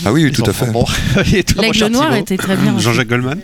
Ah 0.05 0.11
oui, 0.11 0.31
tout 0.31 0.43
à 0.45 0.53
fait. 0.53 0.71
Bon. 0.71 0.85
L'aigle 1.15 1.87
noir 1.87 2.09
Thibaut 2.09 2.15
était 2.21 2.37
très 2.37 2.57
bien. 2.57 2.77
Jean-Jacques 2.77 3.07
Goldman 3.09 3.39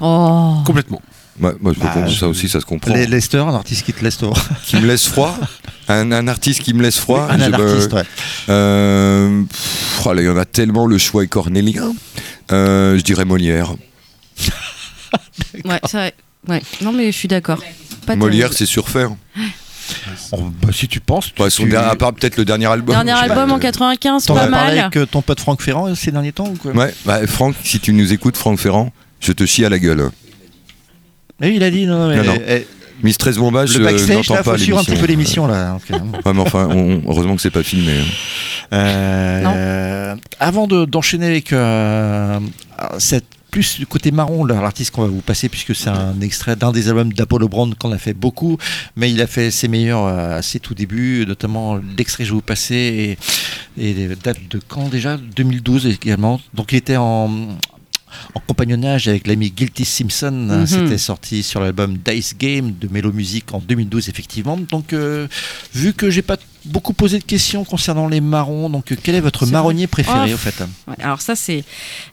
Oh. 0.00 0.54
Complètement. 0.64 1.00
Ouais, 1.40 1.52
moi, 1.60 1.72
je 1.74 1.80
Bah, 1.80 2.08
ça 2.08 2.28
aussi, 2.28 2.48
ça 2.48 2.60
se 2.60 2.66
comprend. 2.66 2.92
Les 2.94 3.06
Lester, 3.06 3.38
un 3.38 3.54
artiste 3.54 3.84
qui 3.84 3.92
te 3.92 4.02
laisse. 4.02 4.18
Qui 4.66 4.76
me 4.76 4.86
laisse 4.86 5.06
froid 5.06 5.36
un, 5.88 6.12
un 6.12 6.28
artiste 6.28 6.60
qui 6.62 6.74
me 6.74 6.82
laisse 6.82 6.98
froid 6.98 7.26
un 7.30 7.38
je- 7.38 7.52
artiste, 7.52 7.92
ouais. 7.92 8.02
euh, 8.48 9.42
pff, 9.44 10.06
oh 10.06 10.12
là, 10.12 10.22
il 10.22 10.26
y 10.26 10.28
en 10.28 10.36
a 10.36 10.44
tellement, 10.44 10.86
le 10.86 10.98
choix 10.98 11.24
est 11.24 11.28
cornélien. 11.28 11.92
Euh, 12.52 12.96
je 12.98 13.02
dirais 13.02 13.24
Molière. 13.24 13.74
Ouais, 15.64 15.80
c'est 15.86 15.96
vrai. 15.96 16.14
Ouais. 16.46 16.62
Non, 16.82 16.92
mais 16.92 17.06
je 17.12 17.16
suis 17.16 17.28
d'accord. 17.28 17.62
Pas 18.06 18.16
Molière, 18.16 18.52
c'est 18.52 18.66
surfaire. 18.66 19.10
Oh, 20.32 20.50
bah, 20.62 20.68
si 20.72 20.86
tu 20.88 21.00
penses. 21.00 21.32
tu- 21.34 21.50
son 21.50 21.64
tu- 21.64 21.76
à 21.76 21.94
part 21.94 22.12
peut-être 22.12 22.36
le 22.36 22.44
dernier 22.44 22.66
album. 22.66 22.94
Dernier 22.94 23.12
album 23.12 23.48
pas, 23.48 23.54
en 23.54 23.56
euh, 23.56 23.60
95, 23.60 24.24
T'en 24.26 24.34
pas 24.34 24.46
parlé 24.48 24.76
mal. 24.76 24.78
avec 24.78 24.96
euh, 24.96 25.06
ton 25.06 25.22
pote 25.22 25.40
Franck 25.40 25.62
Ferrand 25.62 25.94
ces 25.94 26.10
derniers 26.12 26.32
temps 26.32 26.48
ou 26.48 26.54
quoi 26.56 26.72
Ouais, 26.72 26.94
bah, 27.06 27.26
Franck, 27.26 27.54
si 27.64 27.80
tu 27.80 27.92
nous 27.92 28.12
écoutes, 28.12 28.36
Franck 28.36 28.58
Ferrand, 28.58 28.92
je 29.20 29.32
te 29.32 29.46
chie 29.46 29.64
à 29.64 29.68
la 29.70 29.78
gueule. 29.78 30.10
Mais 31.40 31.54
il 31.54 31.62
a 31.62 31.70
dit 31.70 31.86
non, 31.86 31.98
non, 32.00 32.08
mais 32.08 32.16
Non, 32.16 32.34
non. 32.34 32.40
Eh, 33.00 33.04
Mistress 33.04 33.36
Bombage, 33.36 33.72
le 33.74 33.80
je 33.80 33.84
backstage, 33.84 34.16
n'entends 34.16 34.34
là, 34.34 34.42
pas 34.42 34.52
faut 34.52 34.58
suivre 34.58 34.78
un 34.78 34.84
petit 34.84 34.96
peu 34.96 35.06
l'émission 35.06 35.46
là. 35.46 35.78
Ouais, 35.90 35.98
mais 36.34 36.40
enfin, 36.40 36.68
on- 36.70 37.02
heureusement 37.06 37.36
que 37.36 37.42
c'est 37.42 37.50
pas 37.50 37.62
filmé. 37.62 37.92
hein. 38.72 38.74
Euh, 38.74 40.14
avant 40.40 40.66
de- 40.66 40.84
d'enchaîner 40.84 41.26
avec 41.26 41.52
euh, 41.52 42.38
cette 42.98 43.24
plus 43.50 43.78
du 43.78 43.86
côté 43.86 44.10
marron, 44.10 44.44
l'artiste 44.44 44.90
qu'on 44.94 45.00
va 45.00 45.08
vous 45.08 45.22
passer, 45.22 45.48
puisque 45.48 45.74
c'est 45.74 45.88
un 45.88 46.20
extrait 46.20 46.54
d'un 46.54 46.70
des 46.70 46.88
albums 46.90 47.14
d'Apollo 47.14 47.48
Brown 47.48 47.74
qu'on 47.74 47.92
a 47.92 47.96
fait 47.98 48.12
beaucoup, 48.12 48.58
mais 48.94 49.10
il 49.10 49.22
a 49.22 49.26
fait 49.26 49.50
ses 49.50 49.68
meilleurs 49.68 50.04
euh, 50.04 50.36
à 50.38 50.42
ses 50.42 50.60
tout 50.60 50.74
débuts, 50.74 51.24
notamment 51.26 51.80
l'extrait 51.96 52.24
que 52.24 52.28
je 52.28 52.32
vais 52.32 52.36
vous 52.36 52.42
passer, 52.42 53.16
et, 53.78 53.90
et 53.90 54.08
date 54.22 54.36
de 54.50 54.60
quand 54.68 54.90
déjà? 54.90 55.16
2012 55.16 55.86
également. 55.86 56.42
Donc 56.52 56.72
il 56.72 56.76
était 56.76 56.98
en, 56.98 57.30
en 58.34 58.40
compagnonnage 58.40 59.08
avec 59.08 59.26
l'ami 59.26 59.50
Guilty 59.50 59.84
Simpson. 59.84 60.30
Mhm. 60.32 60.66
C'était 60.66 60.98
sorti 60.98 61.42
sur 61.42 61.60
l'album 61.60 61.98
Dice 61.98 62.34
Game 62.38 62.74
de 62.78 62.88
Mélo 62.88 63.12
Music 63.12 63.52
en 63.52 63.58
2012, 63.58 64.08
effectivement. 64.08 64.56
Donc, 64.56 64.92
euh, 64.92 65.28
vu 65.74 65.92
que 65.92 66.10
j'ai 66.10 66.22
pas 66.22 66.36
beaucoup 66.68 66.92
posé 66.92 67.18
de 67.18 67.24
questions 67.24 67.64
concernant 67.64 68.08
les 68.08 68.20
marrons, 68.20 68.68
donc 68.70 68.92
euh, 68.92 68.96
quel 69.02 69.14
est 69.14 69.20
votre 69.20 69.46
marronnier 69.46 69.86
vrai. 69.86 70.02
préféré 70.04 70.30
Oh, 70.30 70.34
au 70.34 70.36
fait 70.36 70.54
Ouais, 70.86 70.94
alors 71.02 71.20
ça 71.20 71.34
c'est 71.36 71.64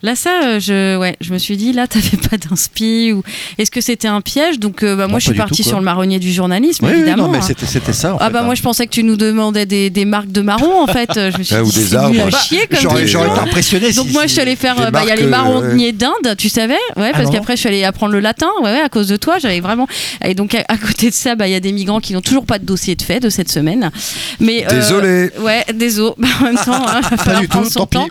là 0.01 0.15
ça 0.15 0.29
euh, 0.43 0.59
je 0.59 0.97
ouais 0.97 1.15
je 1.21 1.33
me 1.33 1.37
suis 1.37 1.57
dit 1.57 1.73
là 1.73 1.87
t'avais 1.95 2.17
pas 2.17 2.37
d'inspi 2.37 3.11
ou 3.13 3.23
est-ce 3.57 3.71
que 3.71 3.81
c'était 3.81 4.07
un 4.07 4.21
piège? 4.21 4.59
Donc 4.59 4.83
euh, 4.83 4.95
bah, 4.95 5.03
Non, 5.03 5.11
moi 5.11 5.19
je 5.19 5.25
pas 5.27 5.31
suis 5.33 5.37
partie 5.37 5.63
tout, 5.63 5.69
sur 5.69 5.77
le 5.79 5.83
marronnier 5.85 6.19
du 6.19 6.31
journalisme 6.31 6.85
Oui, 6.85 6.91
oui, 6.93 6.99
évidemment 7.01 7.25
non, 7.25 7.29
mais 7.31 7.37
hein. 7.39 7.41
c'était 7.41 7.93
ça. 7.93 8.13
En 8.13 8.17
ah 8.19 8.27
fait, 8.27 8.31
bah 8.33 8.39
hein. 8.41 8.43
moi 8.45 8.55
je 8.55 8.61
pensais 8.61 8.85
que 8.85 8.91
tu 8.91 9.03
nous 9.03 9.17
demandais 9.17 9.65
des, 9.65 9.89
des 9.89 10.05
marques 10.05 10.31
de 10.31 10.41
marrons 10.41 10.81
en 10.83 10.87
fait 10.87 11.09
je 11.15 11.37
me 11.37 11.43
suis 11.43 11.55
Ah, 11.55 11.61
dit 11.61 11.69
ou 11.69 11.71
des 11.71 11.95
arbres. 11.95 12.15
à 12.27 12.31
chier 12.43 12.67
comme 12.67 12.79
J'aurais 12.79 13.03
été 13.03 13.15
impressionné. 13.39 13.91
donc 13.93 14.07
si- 14.07 14.13
moi 14.13 14.23
je 14.27 14.31
suis 14.31 14.41
allée 14.41 14.55
faire 14.55 14.91
bah 14.91 15.01
il 15.03 15.09
y 15.09 15.11
a 15.11 15.15
les 15.15 15.23
euh, 15.23 15.29
marronniers 15.29 15.91
d'Inde 15.91 16.35
tu 16.37 16.49
savais 16.49 16.77
ouais 16.97 17.11
parce 17.11 17.29
qu'après 17.29 17.55
je 17.55 17.61
suis 17.61 17.69
allée 17.69 17.83
apprendre 17.83 18.13
le 18.13 18.19
latin 18.19 18.47
ouais, 18.63 18.79
à 18.81 18.89
cause 18.89 19.07
de 19.07 19.17
toi 19.17 19.37
j'avais 19.39 19.59
vraiment 19.59 19.87
et 20.23 20.33
donc 20.35 20.55
à, 20.55 20.77
côté 20.77 21.09
de 21.09 21.15
ça 21.15 21.35
bah 21.35 21.47
il 21.47 21.51
y 21.51 21.55
a 21.55 21.59
des 21.59 21.71
migrants 21.71 21.99
qui 21.99 22.13
n'ont 22.13 22.21
toujours 22.21 22.45
pas 22.45 22.59
de 22.59 22.65
dossier 22.65 22.95
de 22.95 23.01
fait 23.01 23.19
de 23.19 23.29
cette 23.29 23.51
semaine 23.51 23.91
mais 24.45 24.65
euh, 24.65 24.69
Désolé. 24.69 25.31
Ouais, 25.39 25.63
désolé. 25.73 26.13
Bah, 26.19 26.27
en 26.39 26.43
même 26.45 26.55
temps, 26.55 26.87
hein, 26.87 27.01
va 27.01 27.17
falloir 27.17 27.41
du 27.41 27.47
prendre 27.47 27.65
tout, 27.67 27.71
son 27.73 27.85
temps. 27.85 28.07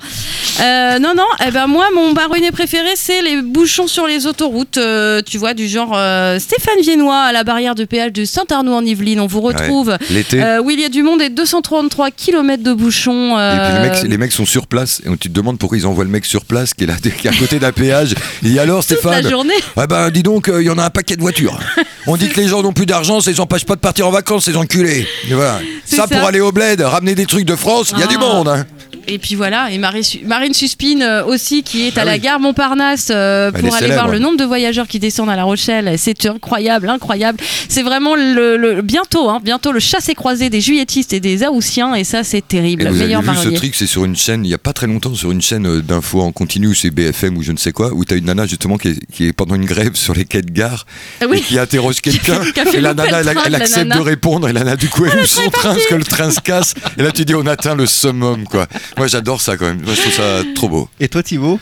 Euh, 0.61 0.99
non, 0.99 1.15
non. 1.17 1.25
Eh 1.47 1.51
ben 1.51 1.67
moi, 1.67 1.87
mon 1.95 2.13
marronnier 2.13 2.51
préféré, 2.51 2.91
c'est 2.97 3.23
les 3.23 3.43
bouchons 3.43 3.87
sur 3.87 4.07
les 4.07 4.27
autoroutes. 4.27 4.79
euh, 4.79 5.21
tu 5.25 5.39
vois, 5.39 5.55
du 5.55 5.69
genre 5.69 5.91
Stéphane 6.39 6.81
Viennois 6.83 7.19
à 7.21 7.33
la 7.33 7.45
barrière 7.45 7.75
de 7.75 7.85
péage 7.85 8.13
de 8.13 8.25
Saint-Arnaud 8.25 8.75
en 8.75 8.85
Yvelines. 8.85 9.21
On 9.21 9.27
vous 9.27 9.41
retrouve. 9.41 9.97
L'été. 10.11 10.43
où 10.63 10.71
il 10.71 10.81
y 10.81 10.85
a 10.85 10.89
du 10.89 11.03
monde 11.03 11.23
et 11.23 11.29
233 11.31 12.11
km 12.11 12.63
de 12.63 12.73
bouchons. 12.73 13.39
Et 13.39 13.59
puis 13.59 13.73
les 13.83 13.89
mecs, 13.89 14.03
les 14.11 14.19
mecs 14.19 14.33
sont 14.33 14.47
sur 14.47 14.67
place 14.67 15.01
et 15.05 15.09
on 15.09 15.17
tu 15.17 15.29
te 15.29 15.35
demandes 15.35 15.59
pourquoi 15.59 15.79
ils 15.79 15.87
envoient 15.87 16.05
le 16.05 16.11
mec 16.11 16.25
sur 16.25 16.45
place 16.45 16.75
qui 16.75 16.85
est 16.85 16.87
là, 16.87 16.95
qui 17.03 17.27
est 17.27 17.31
à 17.31 17.35
côté 17.35 17.59
d'un 17.59 17.73
péage. 17.73 18.15
Il 18.43 18.51
dit 18.51 18.59
alors 18.59 18.85
toute 18.85 18.91
la 18.91 18.97
Stéphane, 19.01 19.31
journée. 19.31 19.55
ah 19.77 19.87
ben 19.87 20.11
dis 20.11 20.23
donc, 20.23 20.49
euh, 20.49 20.63
il 20.63 20.67
y 20.67 20.71
en 20.71 20.79
a 20.79 20.85
un 20.85 20.91
paquet 20.91 21.17
de 21.17 21.21
voitures. 21.21 21.59
On 22.07 22.17
dit 22.17 22.29
que 22.29 22.41
les 22.41 22.49
gens 22.49 22.63
n'ont 22.63 22.73
plus 22.73 22.87
d'argent, 22.87 23.21
ça 23.21 23.31
les 23.31 23.41
empêche 23.41 23.65
pas 23.65 23.75
de 23.77 23.81
partir 23.81 24.07
en 24.07 24.11
vacances, 24.11 24.45
ces 24.45 24.57
enculés. 24.57 25.07
Et 25.31 25.35
voilà. 25.35 25.61
Ça, 25.87 25.97
ça. 25.97 26.07
pour 26.09 26.24
aller 26.27 26.41
au 26.41 26.53
bled, 26.53 26.81
ramener 26.81 27.15
des 27.15 27.27
trucs 27.27 27.45
de 27.45 27.57
France, 27.57 27.93
il 27.93 27.99
y 27.99 28.03
a 28.03 28.07
Ah. 28.07 28.09
du 28.09 28.19
monde. 28.19 28.49
hein. 28.49 28.65
Et 29.07 29.19
puis 29.19 29.35
voilà, 29.35 29.71
et 29.71 29.79
Marie 29.79 30.23
Marine 30.25 30.55
Suspine 30.55 31.03
euh, 31.03 31.25
aussi, 31.25 31.63
qui 31.63 31.87
est 31.87 31.99
à 31.99 32.03
Ah 32.03 32.05
la 32.05 32.13
oui. 32.15 32.21
gare 32.21 32.41
Montparnasse 32.41 33.09
euh, 33.11 33.51
Elle 33.55 33.61
pour 33.63 33.75
aller 33.75 33.85
célèbre. 33.85 34.03
voir 34.03 34.13
le 34.13 34.19
nombre 34.19 34.37
de 34.37 34.45
voyageurs 34.45 34.87
qui 34.87 34.99
descendent 34.99 35.31
à 35.31 35.37
La 35.37 35.45
Rochelle. 35.45 35.95
C'est 35.99 36.27
incroyable, 36.27 36.89
incroyable. 36.89 37.39
C'est 37.69 37.83
vraiment 37.83 38.15
le, 38.15 38.57
le- 38.57 38.83
bientôt, 38.83 39.29
hein, 39.29 39.41
bientôt 39.43 39.73
le 39.73 39.81
chassé-croisé 39.81 40.51
des 40.51 40.61
juilletistes 40.61 41.13
et 41.13 41.21
des 41.21 41.45
Haussiens, 41.47 41.95
et 41.95 42.05
ça 42.05 42.25
c'est 42.25 42.47
terrible. 42.47 42.83
Et 42.83 42.91
vous 42.91 43.01
avez 43.03 43.15
vu 43.17 43.37
ce 43.43 43.49
truc, 43.51 43.75
c'est 43.75 43.87
sur 43.87 44.05
une 44.05 44.17
chaîne, 44.17 44.45
il 44.45 44.51
y 44.51 44.55
a 44.55 44.59
pas 44.59 44.73
très 44.73 44.87
longtemps, 44.87 45.15
sur 45.15 45.31
une 45.31 45.43
chaîne 45.43 45.67
euh, 45.67 45.81
d'infos 45.83 46.23
en 46.23 46.33
continu, 46.33 46.75
c'est 46.75 46.91
BFM 46.91 47.37
ou 47.37 47.43
je 47.43 47.53
ne 47.53 47.57
sais 47.59 47.73
quoi, 47.73 47.93
où 47.93 48.05
tu 48.05 48.15
as 48.15 48.17
une 48.17 48.25
nana 48.27 48.47
justement 48.47 48.77
qui 48.79 48.89
est, 48.89 49.07
qui 49.13 49.27
est 49.27 49.33
pendant 49.33 49.55
une 49.55 49.65
grève 49.67 49.95
sur 49.95 50.15
les 50.15 50.25
quais 50.25 50.43
de 50.43 50.51
gare 50.51 50.87
Ah 51.21 51.27
oui. 51.29 51.39
et 51.39 51.41
qui 51.41 51.59
interroge 51.59 52.01
quelqu'un. 52.03 52.41
et 52.73 52.81
la 52.81 52.95
nana, 52.95 53.23
le 53.23 53.29
elle, 53.29 53.35
train, 53.37 53.45
elle 53.47 53.55
accepte 53.57 53.79
nana. 53.89 53.97
de 53.97 54.01
répondre 54.01 54.49
et 54.49 54.53
la 54.53 54.61
nana 54.61 54.77
du 54.77 54.89
coup 54.89 55.05
elle 55.05 55.19
loue 55.19 55.27
son 55.27 55.51
train 55.51 55.75
parce 55.75 55.87
que 55.87 55.95
le 55.95 56.05
train 56.05 56.31
se 56.31 56.41
casse. 56.41 56.75
Et 56.99 57.03
là 57.03 57.11
tu 57.13 57.25
dis 57.25 57.35
on 57.35 57.47
atteint 57.47 57.75
le 57.75 57.87
summum 57.87 58.45
quoi. 58.45 58.67
Moi 58.97 59.07
j'adore 59.09 59.41
ça 59.41 59.57
quand 59.57 59.67
même. 59.67 59.81
Moi 59.83 59.93
je 59.95 60.01
trouve 60.01 60.13
ça 60.13 60.43
trop 60.55 60.69
beau. 60.69 60.89
Et 61.01 61.09
toi, 61.09 61.23
Thibaut 61.23 61.59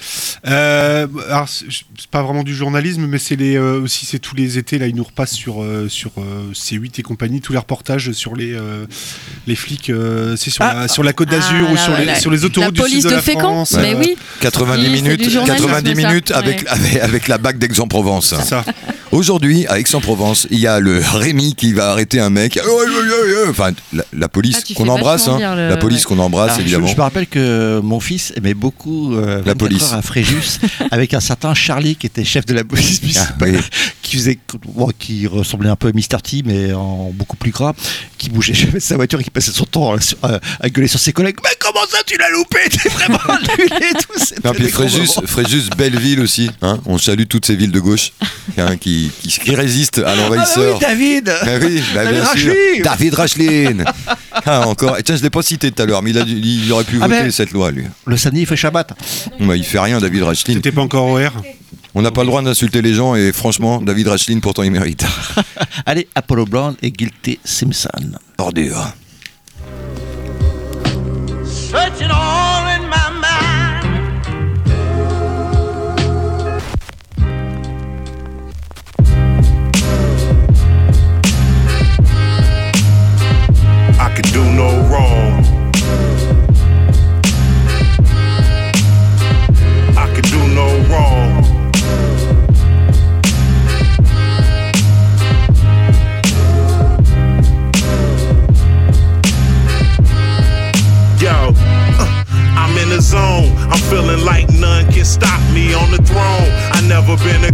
Euh, 0.46 1.06
alors 1.28 1.48
c'est 1.48 2.06
pas 2.10 2.22
vraiment 2.22 2.42
du 2.42 2.54
journalisme, 2.54 3.06
mais 3.06 3.18
c'est 3.18 3.36
les 3.36 3.56
euh, 3.56 3.80
aussi 3.80 4.06
c'est 4.06 4.18
tous 4.18 4.34
les 4.34 4.58
étés 4.58 4.78
là 4.78 4.86
ils 4.86 4.94
nous 4.94 5.04
repassent 5.04 5.32
sur 5.32 5.62
euh, 5.62 5.88
sur 5.88 6.10
euh, 6.18 6.52
C8 6.52 6.98
et 6.98 7.02
compagnie 7.02 7.40
tous 7.40 7.52
les 7.52 7.58
reportages 7.58 8.12
sur 8.12 8.34
les 8.34 8.52
euh, 8.52 8.84
les 9.46 9.54
flics 9.56 9.90
euh, 9.90 10.36
c'est 10.36 10.50
sur, 10.50 10.64
Ah. 10.64 10.74
la, 10.82 10.88
sur 10.88 11.02
la 11.02 11.12
Côte 11.12 11.28
d'Azur 11.30 11.66
Ah, 11.68 11.72
ou 11.72 11.74
là, 11.74 11.80
sur, 11.84 11.96
les, 11.96 12.04
la- 12.04 12.14
sur 12.20 12.30
les 12.30 12.44
autoroutes 12.44 12.66
la 12.66 12.70
du 12.72 12.80
police 12.80 12.94
sud 12.96 13.04
de, 13.04 13.10
de 13.10 13.14
la 13.14 13.22
Fécamp, 13.22 13.40
France. 13.64 13.76
mais 13.80 13.94
oui. 13.94 14.16
90 14.40 14.82
Oui, 14.82 14.90
minutes, 14.90 15.22
du 15.22 15.30
journalisme, 15.30 15.66
90 15.68 15.88
ça. 16.02 16.08
minutes 16.08 16.30
avec, 16.32 16.60
Ouais. 16.62 16.68
avec, 16.68 16.96
avec 16.96 17.28
la 17.28 17.38
bague 17.38 17.58
d'Aix-en-Provence. 17.58 18.34
C'est 18.38 18.44
ça. 18.48 18.64
Aujourd'hui, 19.12 19.66
à 19.68 19.78
Aix-en-Provence, 19.78 20.46
il 20.50 20.58
y 20.58 20.66
a 20.66 20.80
le 20.80 20.98
Rémi 21.12 21.54
qui 21.54 21.72
va 21.74 21.90
arrêter 21.90 22.18
un 22.18 22.30
mec. 22.30 22.58
Oh. 22.66 22.80
Enfin, 23.50 23.72
la, 23.92 24.04
la 24.12 24.28
police 24.28 24.56
Ah, 24.60 24.64
tu 24.66 24.74
qu'on 24.74 24.88
embrasse, 24.88 25.28
hein. 25.28 25.38
la 25.38 25.76
police 25.76 26.04
ouais. 26.06 26.16
qu'on 26.16 26.18
embrasse 26.22 26.58
évidemment. 26.58 26.86
je 26.86 26.96
me 26.96 27.02
rappelle 27.02 27.21
que 27.26 27.80
mon 27.82 28.00
fils 28.00 28.32
aimait 28.36 28.54
beaucoup 28.54 29.14
euh, 29.14 29.36
24 29.38 29.58
police. 29.58 29.92
à 29.92 30.02
Fréjus 30.02 30.58
avec 30.90 31.14
un 31.14 31.20
certain 31.20 31.54
Charlie 31.54 31.96
qui 31.96 32.06
était 32.06 32.24
chef 32.24 32.46
de 32.46 32.54
la 32.54 32.64
police 32.64 33.02
municipale, 33.02 33.56
oui. 33.56 33.60
qui 34.02 34.16
faisait 34.16 34.38
bon, 34.66 34.90
qui 34.98 35.26
ressemblait 35.26 35.68
un 35.68 35.76
peu 35.76 35.88
à 35.88 35.92
Mr 35.92 36.20
T 36.22 36.42
mais 36.44 36.72
en 36.72 37.10
beaucoup 37.12 37.36
plus 37.36 37.50
gras, 37.50 37.72
qui 38.18 38.30
bougeait 38.30 38.54
jamais 38.54 38.80
sa 38.80 38.96
voiture 38.96 39.20
et 39.20 39.24
qui 39.24 39.30
passait 39.30 39.52
son 39.52 39.64
temps 39.64 39.94
à, 40.22 40.68
gueuler 40.68 40.88
sur 40.88 41.00
ses 41.00 41.12
collègues. 41.12 41.36
Mais 41.42 41.56
comment 41.58 41.86
ça 41.90 41.98
tu 42.06 42.16
l'as 42.18 42.30
loupé? 42.30 42.58
T'es 42.70 42.88
vraiment 42.88 43.18
nul 43.58 43.66
et 43.66 43.94
tout. 43.94 44.38
Non, 44.44 44.52
puis 44.52 44.68
Fréjus. 44.68 45.08
Fréjus, 45.26 45.70
belle 45.76 45.98
ville 45.98 46.20
aussi. 46.20 46.50
Hein 46.62 46.80
on 46.86 46.98
salue 46.98 47.24
toutes 47.28 47.46
ces 47.46 47.56
villes 47.56 47.72
de 47.72 47.80
gauche 47.80 48.12
hein, 48.58 48.76
qui, 48.76 49.10
qui, 49.22 49.28
qui 49.28 49.54
résistent 49.54 49.98
à 49.98 50.12
Ah 50.12 50.16
bah 50.16 50.22
oui, 50.30 50.36
l'envahisseur. 50.36 50.78
David 50.78 51.32
Ah 51.40 51.46
oui, 51.60 51.82
bah 51.94 52.04
David 52.04 52.22
bien 52.22 52.24
sûr. 52.24 52.52
Racheline. 52.52 52.82
David 52.82 53.14
Racheline. 53.14 53.84
Ah, 54.46 54.66
encore. 54.66 54.98
Et 54.98 55.02
tiens, 55.02 55.16
je 55.16 55.22
l'ai 55.22 55.30
pas 55.30 55.42
cité 55.42 55.70
tout 55.70 55.82
à 55.82 55.86
l'heure, 55.86 56.02
mais 56.02 56.10
il, 56.10 56.18
a 56.18 56.22
il 56.26 56.72
aurait 56.72 56.84
pu 56.84 56.98
Ah 57.00 57.06
voter 57.08 57.22
ben. 57.22 57.30
cette 57.30 57.52
loi, 57.52 57.70
lui. 57.70 57.84
Le 58.06 58.16
samedi 58.16 58.40
il 58.42 58.46
fait 58.46 58.56
Shabbat. 58.56 58.92
Bah, 59.40 59.56
il 59.56 59.64
fait 59.64 59.78
rien, 59.78 59.98
David 60.00 60.22
Racheline. 60.22 60.56
C'était 60.58 60.72
pas 60.72 60.82
encore 60.82 61.06
OR. 61.06 61.30
On 61.94 62.00
n'a 62.02 62.10
pas 62.10 62.22
le 62.22 62.28
droit 62.28 62.40
d'insulter 62.42 62.80
les 62.80 62.94
gens 62.94 63.14
et 63.14 63.32
franchement, 63.32 63.82
David 63.82 64.08
Racheline, 64.08 64.40
pourtant, 64.40 64.62
il 64.62 64.70
mérite. 64.70 65.04
Allez, 65.86 66.08
Apollo 66.14 66.46
Brown 66.46 66.74
et 66.82 66.90
Guilty 66.90 67.38
Simpson. 67.44 68.12
Ordure. 68.38 68.92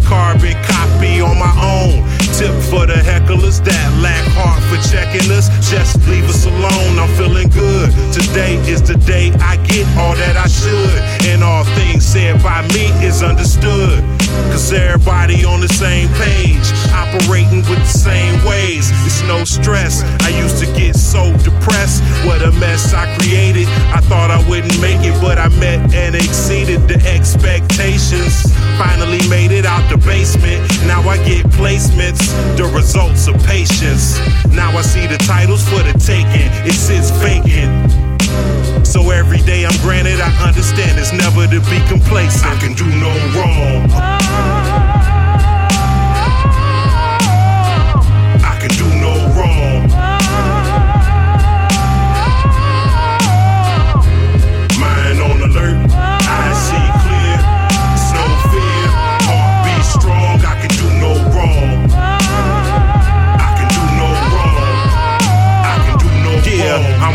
Carbon 0.09 0.57
copy 0.65 1.21
on 1.21 1.39
my 1.39 1.53
own. 1.61 2.01
Tip 2.33 2.55
for 2.73 2.87
the 2.87 2.97
hecklers 3.05 3.63
that 3.65 3.89
lack 4.01 4.25
heart 4.33 4.63
for 4.73 4.81
checking 4.89 5.31
us. 5.31 5.53
Just 5.69 6.01
leave 6.09 6.25
us 6.25 6.47
alone. 6.47 6.99
I'm 6.99 7.13
feeling 7.15 7.49
good. 7.51 7.93
Today 8.13 8.57
is 8.65 8.83
the 8.83 8.97
day 9.05 9.31
I 9.39 9.57
get 9.69 9.87
all 10.01 10.17
that 10.17 10.37
I 10.37 10.49
should. 10.49 10.97
And 11.29 11.45
all 11.45 11.65
things 11.77 12.07
said 12.07 12.43
by 12.43 12.63
me 12.73 12.89
is 13.05 13.23
understood. 13.23 14.03
Cause 14.53 14.73
everybody 14.73 15.45
on 15.45 15.61
the 15.61 15.69
same 15.69 16.09
page, 16.15 16.67
operating 16.93 17.65
with 17.69 17.81
the 17.85 17.99
same 17.99 18.37
ways. 18.45 18.91
It's 19.05 19.23
no 19.25 19.45
stress. 19.45 20.03
I 20.25 20.31
used 20.31 20.63
to 20.65 20.67
get 20.73 20.97
so 20.97 21.33
depressed. 21.45 22.03
What 22.25 22.41
a 22.43 22.53
mess 22.53 22.95
I 22.95 23.05
created. 23.19 23.69
I 23.93 24.01
thought 24.09 24.31
I 24.31 24.41
wouldn't 24.49 24.79
make 24.81 25.01
it, 25.05 25.17
but 25.21 25.39
I 25.39 25.49
met 25.61 25.93
and 25.95 26.15
exceeded 26.15 26.89
the 26.89 26.97
expectations. 27.09 28.55
Finally 28.79 29.27
made 29.29 29.51
it 29.51 29.67
out 29.67 29.83
the 29.91 29.99
basement. 29.99 30.63
Now 30.87 31.03
I 31.09 31.17
get 31.27 31.45
placements, 31.59 32.31
the 32.57 32.65
results 32.65 33.27
of 33.27 33.35
patience. 33.45 34.19
Now 34.51 34.71
I 34.71 34.83
see 34.83 35.07
the 35.07 35.19
titles 35.19 35.69
for 35.69 35.83
the 35.83 35.93
taking. 35.99 36.49
It 36.65 36.75
sits 36.75 37.11
vacant. 37.19 37.91
So 38.87 39.11
every 39.11 39.39
day 39.39 39.67
I'm 39.67 39.77
granted, 39.83 40.21
I 40.21 40.31
understand 40.47 40.99
it's 40.99 41.13
never 41.13 41.47
to 41.47 41.61
be 41.69 41.81
complacent. 41.89 42.47
I 42.47 42.57
can 42.61 42.75
do 42.75 42.87
no 42.87 43.11
wrong. 43.35 44.68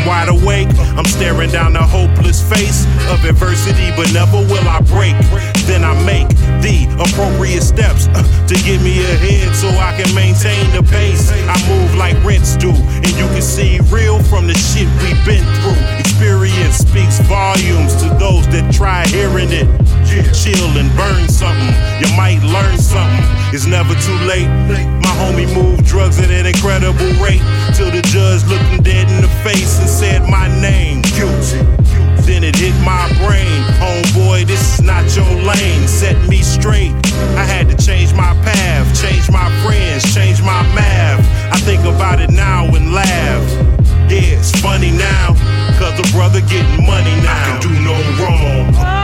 Wide 0.06 0.30
awake. 0.30 0.68
I'm 0.98 1.06
staring 1.06 1.50
down 1.50 1.74
the 1.74 1.82
hopeless 1.82 2.42
face 2.42 2.86
of 3.14 3.24
adversity, 3.26 3.94
but 3.96 4.12
never 4.12 4.42
will 4.50 4.68
I 4.68 4.82
break. 4.90 5.14
Then 5.70 5.86
I 5.86 5.94
make 6.04 6.28
the 6.66 6.90
appropriate 6.98 7.62
steps 7.62 8.08
uh, 8.10 8.26
to 8.48 8.56
get 8.66 8.82
me 8.82 9.06
ahead 9.06 9.56
so 9.56 9.70
I 9.70 9.94
can 9.96 10.10
maintain 10.16 10.66
the 10.74 10.82
pace. 10.82 11.32
I 11.32 11.56
move 11.70 11.94
like 11.96 12.18
rents 12.26 12.58
do, 12.58 12.72
and 12.74 13.14
you 13.14 13.28
can 13.30 13.42
see 13.42 13.80
real 13.94 14.22
from 14.24 14.48
the 14.48 14.58
shit 14.58 14.90
we've 15.06 15.20
been 15.26 15.46
through. 15.62 15.78
Experience 16.02 16.82
speaks 16.82 17.22
volumes 17.30 17.94
to 18.02 18.10
those 18.18 18.48
that 18.50 18.74
try 18.74 19.06
hearing 19.08 19.54
it. 19.54 19.70
Chill 20.34 20.74
and 20.78 20.90
burn 20.98 21.30
something, 21.30 21.74
you 22.02 22.10
might 22.18 22.42
learn 22.42 22.78
something. 22.78 23.24
It's 23.54 23.66
never 23.66 23.94
too 24.02 24.18
late. 24.26 24.50
My 25.06 25.14
homie 25.22 25.48
moved 25.54 25.86
drugs 25.86 26.20
at 26.20 26.30
an 26.30 26.46
incredible 26.46 27.14
rate 27.22 27.44
till 27.78 27.92
the 27.92 28.02
judge 28.10 28.44
looked 28.50 28.66
him 28.74 28.82
dead 28.82 29.10
in 29.10 29.22
the 29.22 29.32
face 29.46 29.80
and 29.80 29.90
said 29.90 30.22
my 30.30 30.50
name. 30.60 31.02
Guilty. 31.14 31.83
Then 32.26 32.44
it 32.44 32.56
hit 32.56 32.74
my 32.84 33.08
brain. 33.20 33.62
Homeboy, 33.84 34.48
this 34.48 34.80
is 34.80 34.82
not 34.82 35.04
your 35.16 35.30
lane. 35.44 35.88
Set 35.88 36.18
me 36.30 36.42
straight. 36.42 36.94
I 37.36 37.44
had 37.44 37.70
to 37.70 37.78
change 37.86 38.14
my 38.14 38.34
path, 38.44 38.88
change 39.00 39.30
my 39.30 39.50
friends, 39.64 40.14
change 40.14 40.42
my 40.42 40.64
math. 40.74 41.20
I 41.54 41.58
think 41.58 41.84
about 41.84 42.22
it 42.22 42.30
now 42.32 42.66
and 42.66 42.94
laugh. 42.94 43.44
Yeah, 44.10 44.40
it's 44.40 44.52
funny 44.62 44.92
now, 44.92 45.34
cause 45.80 45.96
the 45.98 46.10
brother 46.14 46.42
getting 46.42 46.86
money 46.86 47.16
now. 47.22 47.58
I 47.58 47.60
can 47.60 47.62
do 47.62 47.80
no 47.82 47.96
wrong. 48.20 49.03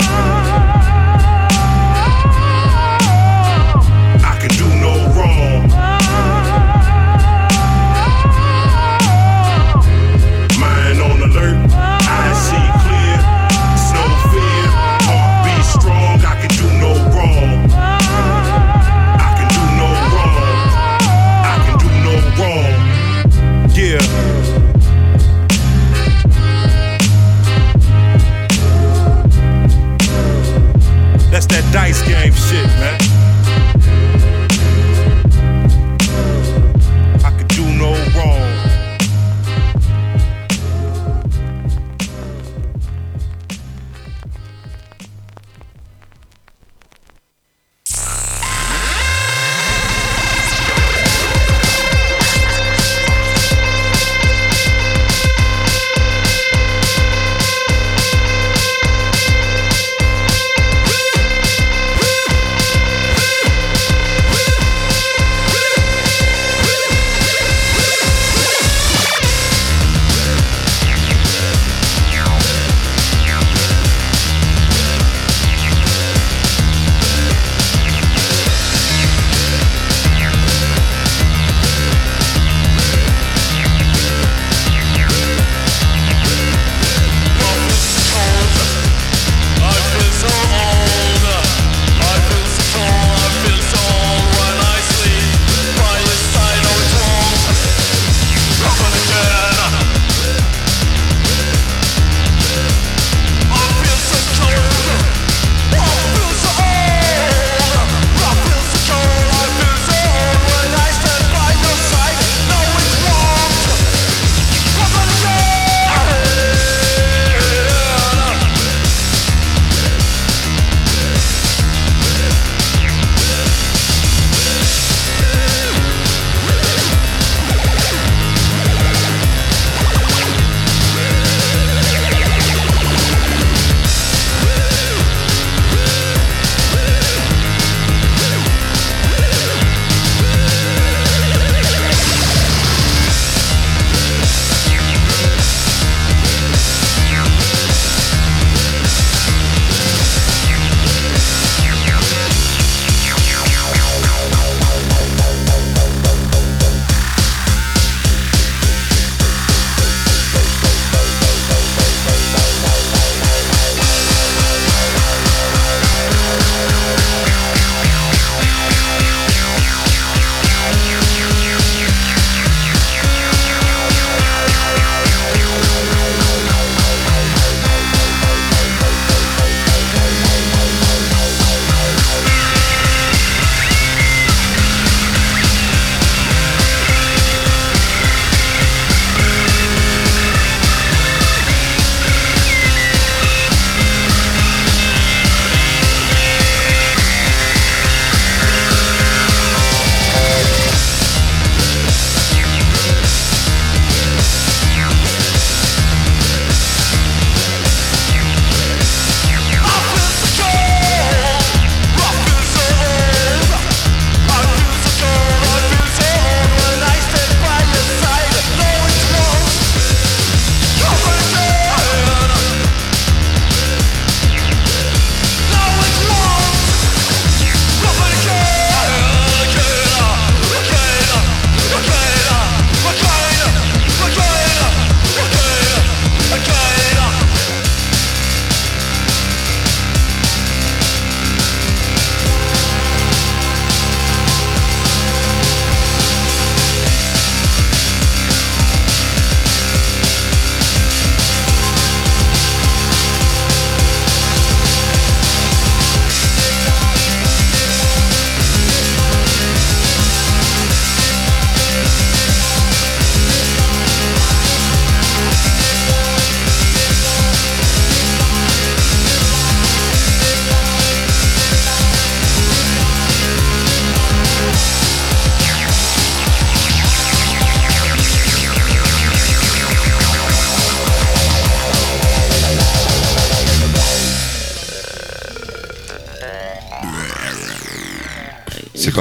Dice 31.72 32.02
game 32.04 32.34
shit, 32.34 32.66
man. 32.80 32.99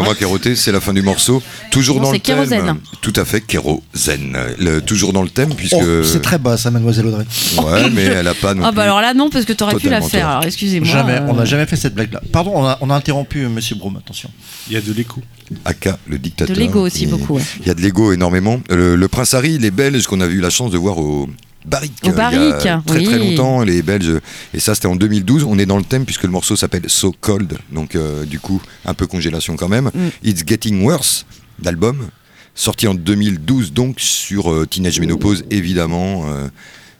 Moi 0.09 0.15
Kéroté, 0.15 0.57
c'est 0.57 0.73
la 0.73 0.81
fin 0.81 0.93
du 0.93 1.03
morceau. 1.03 1.43
Toujours 1.71 1.97
Non, 1.97 2.03
dans 2.05 2.11
le 2.11 2.17
c'est 2.17 2.21
Kérosène. 2.21 2.65
thème. 2.67 2.79
Tout 3.01 3.13
à 3.17 3.25
fait, 3.25 3.41
Kérosène. 3.41 4.37
Le- 4.59 4.81
toujours 4.81 5.13
dans 5.13 5.23
le 5.23 5.29
thème, 5.29 5.55
puisque. 5.55 5.77
Oh, 5.79 6.03
c'est 6.05 6.23
très 6.23 6.39
bas, 6.39 6.57
ça, 6.57 6.71
mademoiselle 6.71 7.07
Audrey. 7.07 7.25
Ouais, 7.59 7.91
mais 7.91 8.03
elle 8.19 8.29
a 8.29 8.35
pas 8.35 8.55
non 8.55 8.63
Ah 8.65 8.69
plus. 8.71 8.77
bah 8.77 8.83
alors 8.85 9.01
là 9.01 9.15
non 9.15 9.29
parce 9.31 9.45
que 9.45 9.53
t'aurais 9.53 9.77
pu 9.77 9.89
la 9.89 10.01
faire. 10.01 10.29
Alors 10.29 10.45
excusez-moi. 10.45 10.89
Jamais, 10.89 11.15
euh, 11.15 11.27
on 11.29 11.35
n'a 11.35 11.45
jamais 11.45 11.67
fait 11.67 11.77
cette 11.77 11.95
blague-là. 11.95 12.23
Pardon, 12.33 12.53
on 12.55 12.65
a, 12.67 12.79
on 12.81 12.91
a 12.91 12.95
interrompu 12.95 13.45
euh, 13.45 13.49
Monsieur 13.49 13.77
Brome, 13.77 13.97
attention. 13.99 14.31
Il 14.69 14.75
y 14.75 14.77
a 14.77 14.81
de 14.81 14.93
l'écho. 14.93 15.21
Aka, 15.65 15.99
le 16.07 16.19
dictateur. 16.19 16.55
De 16.55 16.61
l'ego 16.61 16.81
aussi 16.87 17.01
qui- 17.01 17.07
beaucoup. 17.07 17.35
ouais. 17.37 17.43
Il 17.61 17.67
y 17.69 17.71
a 17.71 17.75
de 17.75 17.81
l'ego 17.81 18.13
énormément. 18.13 18.61
Le, 18.71 18.97
le 18.97 19.09
Prince 19.09 19.35
Harry, 19.35 19.59
les 19.59 19.71
Belges 19.71 20.07
qu'on 20.07 20.21
a 20.21 20.27
eu 20.27 20.41
la 20.41 20.51
chance 20.51 20.71
de 20.71 20.79
voir 20.79 20.99
au 20.99 21.29
Au 21.69 21.77
euh, 21.77 21.89
il 22.03 22.09
y 22.09 22.11
a 22.11 22.13
Barrick, 22.13 22.87
très 22.87 23.03
très 23.03 23.19
longtemps, 23.19 23.63
les 23.63 23.83
Belges. 23.83 24.21
Et 24.55 24.61
ça, 24.61 24.75
c'était 24.75 24.87
en 24.87 24.97
2012. 24.97 25.45
On 25.45 25.59
est 25.59 25.67
dans 25.67 25.77
le 25.77 25.85
thème 25.85 26.05
puisque 26.05 26.25
le 26.25 26.31
morceau 26.31 26.57
s'appelle 26.57 26.83
So 26.87 27.15
Cold. 27.21 27.59
Donc, 27.73 27.95
euh, 27.95 28.25
du 28.25 28.41
coup, 28.41 28.61
un 28.85 28.95
peu 28.95 29.07
congélation 29.07 29.57
quand 29.57 29.69
même. 29.69 29.91
Mm. 29.95 30.09
It's 30.29 30.45
Getting 30.47 30.83
Worse, 30.85 31.27
d'album. 31.59 32.09
Sorti 32.55 32.89
en 32.89 32.95
2012, 32.95 33.73
donc 33.73 34.01
sur 34.01 34.51
euh, 34.51 34.67
Teenage 34.67 34.99
Menopause, 34.99 35.45
évidemment. 35.51 36.25
euh, 36.29 36.49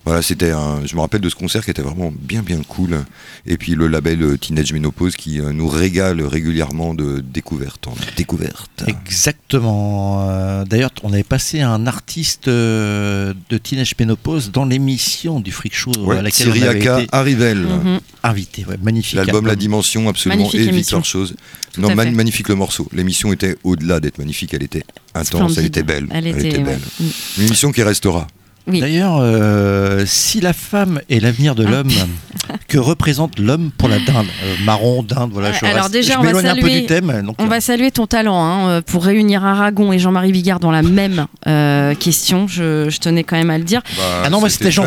voilà, 0.09 0.23
c'était 0.23 0.51
un. 0.51 0.85
Je 0.87 0.95
me 0.97 1.01
rappelle 1.01 1.21
de 1.21 1.29
ce 1.29 1.35
concert 1.35 1.65
qui 1.65 1.71
était 1.71 1.83
vraiment 1.83 2.11
bien 2.19 2.43
bien 2.43 2.61
cool. 2.67 3.05
Et 3.47 3.57
puis 3.59 3.75
le 3.75 3.87
label 3.89 4.23
euh, 4.23 4.37
Teenage 4.39 4.73
Menopause 4.73 5.17
qui 5.17 5.39
euh, 5.41 5.53
nous 5.53 5.69
régale 5.69 6.23
régulièrement 6.23 6.95
de 6.95 7.21
découvertes 7.21 7.87
en 7.89 7.95
découvertes. 8.17 8.85
Exactement. 8.87 10.29
Euh, 10.31 10.65
D'ailleurs, 10.65 10.91
on 11.03 11.13
avait 11.13 11.23
passé 11.25 11.61
un 11.61 11.87
artiste 11.87 12.49
de 12.49 13.35
Teenage 13.63 13.93
Menopause 14.01 14.51
dans 14.51 14.65
l'émission 14.65 15.41
du 15.41 15.53
Freak 15.53 15.75
Show 15.75 15.93
Ouais, 15.99 16.19
à 16.19 16.23
laquelle 16.23 16.49
on 16.49 16.53
Thierry 16.53 16.69
avait 16.69 16.79
été 17.03 17.07
Arivel. 17.13 17.59
Mhm. 17.59 18.01
invité. 18.23 18.65
Ouais, 18.65 18.77
magnifique. 18.83 19.15
L'album 19.17 19.45
La 19.45 19.53
album. 19.53 19.61
Dimension, 19.61 20.09
absolument, 20.09 20.45
Magnifique 20.45 20.61
et 20.61 20.69
émission. 20.69 20.99
Victor 20.99 21.05
Chose. 21.05 21.35
Tout 21.73 21.81
Non, 21.83 21.95
man- 21.95 22.15
magnifique 22.15 22.49
le 22.49 22.55
morceau. 22.55 22.89
L'émission 22.93 23.33
était 23.33 23.57
au-delà 23.63 24.01
d'être 24.01 24.19
magnifique, 24.19 24.55
elle 24.55 24.63
était 24.63 24.85
intense, 25.15 25.59
elle 25.59 25.67
était 25.67 25.83
belle. 25.83 26.07
Elle 26.11 26.27
était, 26.29 26.59
belle. 26.61 26.81
Mm. 27.01 27.05
Une 27.39 27.47
émission 27.47 27.73
qui 27.73 27.83
restera. 27.83 28.27
Oui. 28.69 28.81
D'ailleurs, 28.81 29.19
euh, 29.21 30.05
si 30.07 30.41
la 30.41 30.53
femme 30.53 31.01
est 31.09 31.21
l'avenir 31.21 31.55
Ah. 31.57 31.61
de 31.61 31.65
l'homme, 31.67 31.89
que 32.69 32.79
représente 32.79 33.39
l'homme 33.39 33.71
pour 33.77 33.89
la 33.89 33.99
dinde 33.99 34.27
Euh, 34.45 34.55
Marron, 34.65 35.03
dinde, 35.03 35.31
voilà. 35.33 35.53
Je, 35.53 35.65
Alors 35.65 35.83
reste- 35.85 35.93
déjà, 35.93 36.15
je 36.15 36.19
on 36.19 36.23
va 36.23 36.27
m'éloigne 36.29 36.47
un 36.49 36.55
peu 36.55 36.61
saluer- 36.63 36.81
du 36.81 36.87
thème. 36.87 37.23
Donc, 37.25 37.37
On 37.39 37.47
euh, 37.47 37.49
va 37.49 37.61
saluer 37.61 37.91
ton 37.91 38.07
talent 38.07 38.45
hein, 38.45 38.83
pour 38.83 39.05
réunir 39.05 39.45
Aragon 39.45 39.93
et 39.93 39.99
Jean-Marie 39.99 40.33
Bigard 40.33 40.61
dans 40.61 40.71
la 40.71 40.83
même 41.01 41.27
euh, 41.47 41.95
question. 41.95 42.47
Je, 42.47 42.89
je 42.91 42.99
tenais 42.99 43.25
quand 43.25 43.37
même 43.37 43.51
à 43.51 43.59
le 43.59 43.65
dire. 43.65 43.83
Ah 44.25 44.29
non, 44.31 44.41
c'était 44.49 44.71
Jean. 44.71 44.85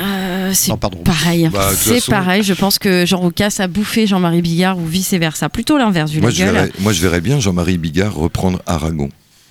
Euh, 0.00 0.50
c'est 0.52 0.70
Non, 0.70 0.76
pardon. 0.76 0.98
pareil. 1.04 1.48
Bah, 1.52 1.70
c'est 1.76 1.94
façon- 2.00 2.10
pareil. 2.12 2.42
Je 2.42 2.54
pense 2.54 2.78
que 2.78 3.04
Jean 3.06 3.18
Roucas 3.18 3.56
a 3.58 3.66
bouffé 3.66 4.06
Jean-Marie 4.06 4.42
Bigard 4.42 4.78
ou 4.78 4.86
vice 4.86 5.12
versa. 5.14 5.48
Plutôt 5.48 5.78
l'inverse 5.78 6.12
Moi 6.14 6.30
je, 6.30 6.44
verrais, 6.44 6.70
moi, 6.80 6.92
je 6.92 7.02
verrais 7.02 7.20
bien 7.20 7.40
Jean-Marie 7.40 7.78
Bigard 7.78 8.14
reprendre 8.14 8.60
Aragon. 8.66 9.08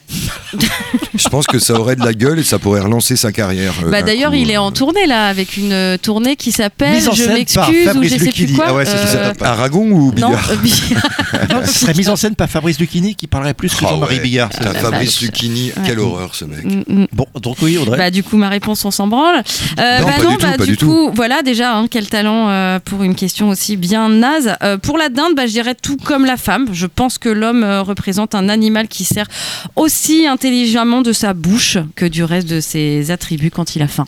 je 1.15 1.27
pense 1.29 1.47
que 1.47 1.59
ça 1.59 1.73
aurait 1.73 1.95
de 1.95 2.05
la 2.05 2.13
gueule 2.13 2.39
et 2.39 2.43
ça 2.43 2.59
pourrait 2.59 2.79
relancer 2.81 3.15
sa 3.15 3.31
carrière. 3.31 3.73
euh, 3.85 3.89
Bah 3.91 4.01
d'ailleurs, 4.01 4.33
il 4.35 4.49
est 4.51 4.57
euh. 4.57 4.61
en 4.61 4.71
tournée 4.71 5.05
là 5.05 5.27
avec 5.27 5.57
une 5.57 5.73
euh, 5.73 5.97
tournée 5.97 6.35
qui 6.35 6.51
s'appelle 6.51 6.93
Mise 6.95 7.07
en 7.09 7.11
Je 7.13 7.23
scène 7.23 7.45
par 7.53 7.69
m'excuse 7.69 7.87
ou 7.87 7.93
Fabrice 7.93 8.13
je 8.13 8.17
sais 8.19 8.31
plus 8.31 8.53
quoi. 8.53 8.65
Ah 8.69 8.73
ouais, 8.73 8.85
c'est 8.85 8.91
Euh, 8.95 9.33
ça. 9.37 9.45
Aragon 9.51 9.89
ou 9.91 10.13
non, 10.17 10.31
euh, 10.33 10.55
Bigard. 10.55 11.03
Non, 11.49 11.61
ce 11.65 11.79
serait 11.79 11.93
mise 11.93 12.09
en 12.09 12.15
scène 12.15 12.35
par 12.35 12.49
Fabrice 12.49 12.79
Lucchini 12.79 13.15
qui 13.15 13.27
parlerait 13.27 13.53
plus 13.53 13.69
que 13.73 13.83
Ah 13.85 13.89
Jean-Marie 13.89 14.19
ouais. 14.19 14.47
La 14.61 14.73
Fabrice. 14.73 15.21
Lucchini, 15.21 15.71
Ouais. 15.77 15.83
quelle 15.85 15.99
horreur 15.99 16.33
ce 16.35 16.45
mec. 16.45 16.63
Mm, 16.63 16.83
mm. 16.87 17.07
Bon, 17.13 17.25
donc 17.41 17.57
oui, 17.61 17.77
Audrey. 17.77 17.97
Bah 17.97 18.09
du 18.11 18.23
coup 18.23 18.37
ma 18.37 18.49
réponse 18.49 18.83
on 18.85 18.91
s'en 18.91 19.07
branle. 19.07 19.43
Euh, 19.79 19.99
Non, 19.99 20.05
bah 20.07 20.13
pas 20.17 20.23
non, 20.23 20.29
du 20.31 20.37
tout, 20.37 20.45
bah 20.45 20.57
pas 20.57 20.65
du 20.65 20.71
du 20.71 20.77
coup 20.77 21.11
voilà 21.13 21.41
déjà 21.41 21.75
hein, 21.75 21.87
quel 21.89 22.07
talent 22.07 22.49
euh, 22.49 22.79
pour 22.83 23.03
une 23.03 23.15
question 23.15 23.49
aussi 23.49 23.75
bien 23.77 24.09
naze. 24.09 24.53
Euh, 24.63 24.77
pour 24.77 24.97
la 24.97 25.09
dinde, 25.09 25.33
bah, 25.35 25.45
je 25.47 25.51
dirais 25.51 25.75
tout 25.75 25.97
comme 25.97 26.25
la 26.25 26.37
femme. 26.37 26.67
Je 26.71 26.85
pense 26.85 27.17
que 27.17 27.29
l'homme 27.29 27.63
représente 27.81 28.33
un 28.35 28.49
animal 28.49 28.87
qui 28.87 29.03
sert 29.03 29.27
aussi 29.75 29.96
intelligemment 30.27 31.01
de 31.01 31.13
sa 31.13 31.33
bouche 31.33 31.77
que 31.95 32.05
du 32.05 32.23
reste 32.23 32.47
de 32.47 32.59
ses 32.59 33.11
attributs 33.11 33.51
quand 33.51 33.75
il 33.75 33.81
a 33.81 33.87
faim. 33.87 34.05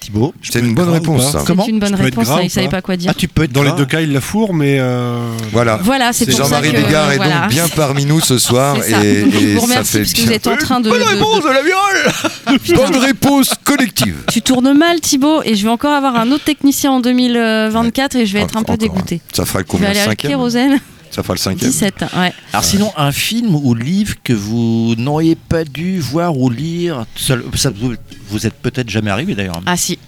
Thibaut. 0.00 0.32
C'est 0.42 0.60
une 0.60 0.74
bonne 0.74 0.88
réponse 0.88 1.36
C'est 1.46 1.68
une 1.68 1.80
bonne 1.80 1.94
réponse. 1.94 2.30
hein, 2.30 2.40
il 2.42 2.48
savait 2.48 2.68
pas 2.68 2.80
quoi 2.80 2.96
dire. 2.96 3.10
Ah, 3.10 3.14
tu 3.18 3.28
peux 3.28 3.42
être 3.42 3.52
Dans 3.52 3.62
les 3.64 3.72
deux 3.72 3.84
cas, 3.84 4.00
il 4.00 4.12
la 4.12 4.20
fourre, 4.22 4.54
mais. 4.54 4.78
euh, 4.80 5.18
Voilà. 5.52 5.78
Voilà, 5.82 6.12
c'est 6.14 6.24
C'est 6.24 6.30
pour 6.30 6.46
ça 6.46 6.54
Jean-Marie 6.54 6.72
que 6.72 6.76
Bigard 6.86 7.12
est 7.12 7.16
voilà. 7.16 7.40
donc 7.42 7.50
bien 7.50 7.68
parmi 7.68 8.06
nous 8.06 8.20
ce 8.20 8.38
soir 8.38 8.76
ça. 8.82 9.04
et, 9.04 9.22
vous 9.24 9.66
ça 9.68 9.84
fait 9.84 9.98
parce 10.00 10.12
que 10.14 10.20
vous 10.22 10.32
êtes 10.32 10.46
en 10.46 10.56
train 10.56 10.80
de, 10.80 10.88
Bonne 10.88 11.00
de- 11.00 11.04
réponse 11.04 11.42
de 11.44 11.48
la 11.50 11.62
viole 11.62 12.58
Bonne 12.76 12.96
réponse 13.02 13.50
collective 13.64 14.16
Tu 14.32 14.40
tournes 14.40 14.72
mal 14.72 15.00
Thibaut 15.00 15.42
et 15.44 15.54
je 15.56 15.64
vais 15.64 15.68
encore 15.70 15.92
avoir 15.92 16.16
un 16.16 16.30
autre 16.30 16.44
technicien 16.44 16.90
en 16.92 17.00
2024 17.00 18.16
et 18.16 18.24
je 18.24 18.32
vais 18.32 18.40
être 18.40 18.56
un 18.56 18.60
peu 18.62 18.72
Encore, 18.72 18.78
dégoûté. 18.78 19.20
Ça 19.34 19.44
fera 19.44 19.58
le 19.58 19.64
Je 19.66 19.72
vais 19.72 19.78
combien 19.78 19.90
aller 19.90 20.10
à 20.10 20.16
Kérosène, 20.16 20.78
Ça 21.18 21.24
fera 21.24 21.34
le 21.34 21.38
cinquième 21.38 21.70
17. 21.72 22.04
Ouais. 22.16 22.32
Alors 22.52 22.62
sinon, 22.62 22.92
un 22.96 23.10
film 23.10 23.56
ou 23.56 23.74
livre 23.74 24.14
que 24.22 24.32
vous 24.32 24.94
n'auriez 24.96 25.34
pas 25.34 25.64
dû 25.64 25.98
voir 25.98 26.38
ou 26.38 26.48
lire, 26.48 27.06
seul, 27.16 27.42
ça 27.56 27.70
vous, 27.70 27.94
vous 28.28 28.46
êtes 28.46 28.54
peut-être 28.54 28.88
jamais 28.88 29.10
arrivé 29.10 29.34
d'ailleurs. 29.34 29.60
Ah 29.66 29.76
si. 29.76 29.98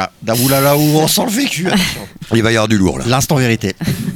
Ah, 0.00 0.10
ah, 0.28 0.34
oulala, 0.36 0.76
où 0.76 0.80
on 0.80 1.08
sent 1.08 1.24
le 1.26 1.30
vécu. 1.32 1.66
Attention. 1.66 2.00
Il 2.34 2.42
va 2.42 2.52
y 2.52 2.54
avoir 2.56 2.68
du 2.68 2.76
lourd 2.78 2.98
là. 2.98 3.04
L'instant 3.08 3.36
vérité. 3.36 3.74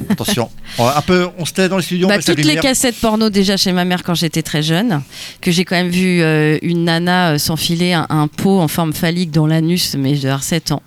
Attention. 0.09 0.49
On 0.77 0.85
un 0.87 1.01
peu, 1.01 1.27
on 1.39 1.45
se 1.45 1.51
tait 1.53 1.67
dans 1.67 1.77
les 1.77 1.83
studios. 1.83 2.05
on 2.05 2.09
Bah, 2.09 2.17
baisse 2.17 2.27
la 2.27 2.35
toutes 2.35 2.43
les 2.45 2.51
lumière. 2.51 2.61
cassettes 2.63 2.95
porno 2.95 3.29
déjà 3.29 3.57
chez 3.57 3.71
ma 3.71 3.83
mère 3.83 4.03
quand 4.03 4.13
j'étais 4.13 4.43
très 4.43 4.61
jeune, 4.61 5.01
que 5.41 5.51
j'ai 5.51 5.65
quand 5.65 5.75
même 5.75 5.89
vu 5.89 6.21
euh, 6.21 6.57
une 6.61 6.83
nana 6.85 7.31
euh, 7.31 7.37
s'enfiler 7.37 7.93
un, 7.93 8.05
un 8.09 8.27
pot 8.27 8.59
en 8.61 8.67
forme 8.67 8.93
phallique 8.93 9.31
dans 9.31 9.47
l'anus, 9.47 9.95
mais 9.97 10.11
je 10.11 10.19
devais 10.19 10.29
avoir 10.29 10.43
7 10.43 10.71
ans. 10.71 10.83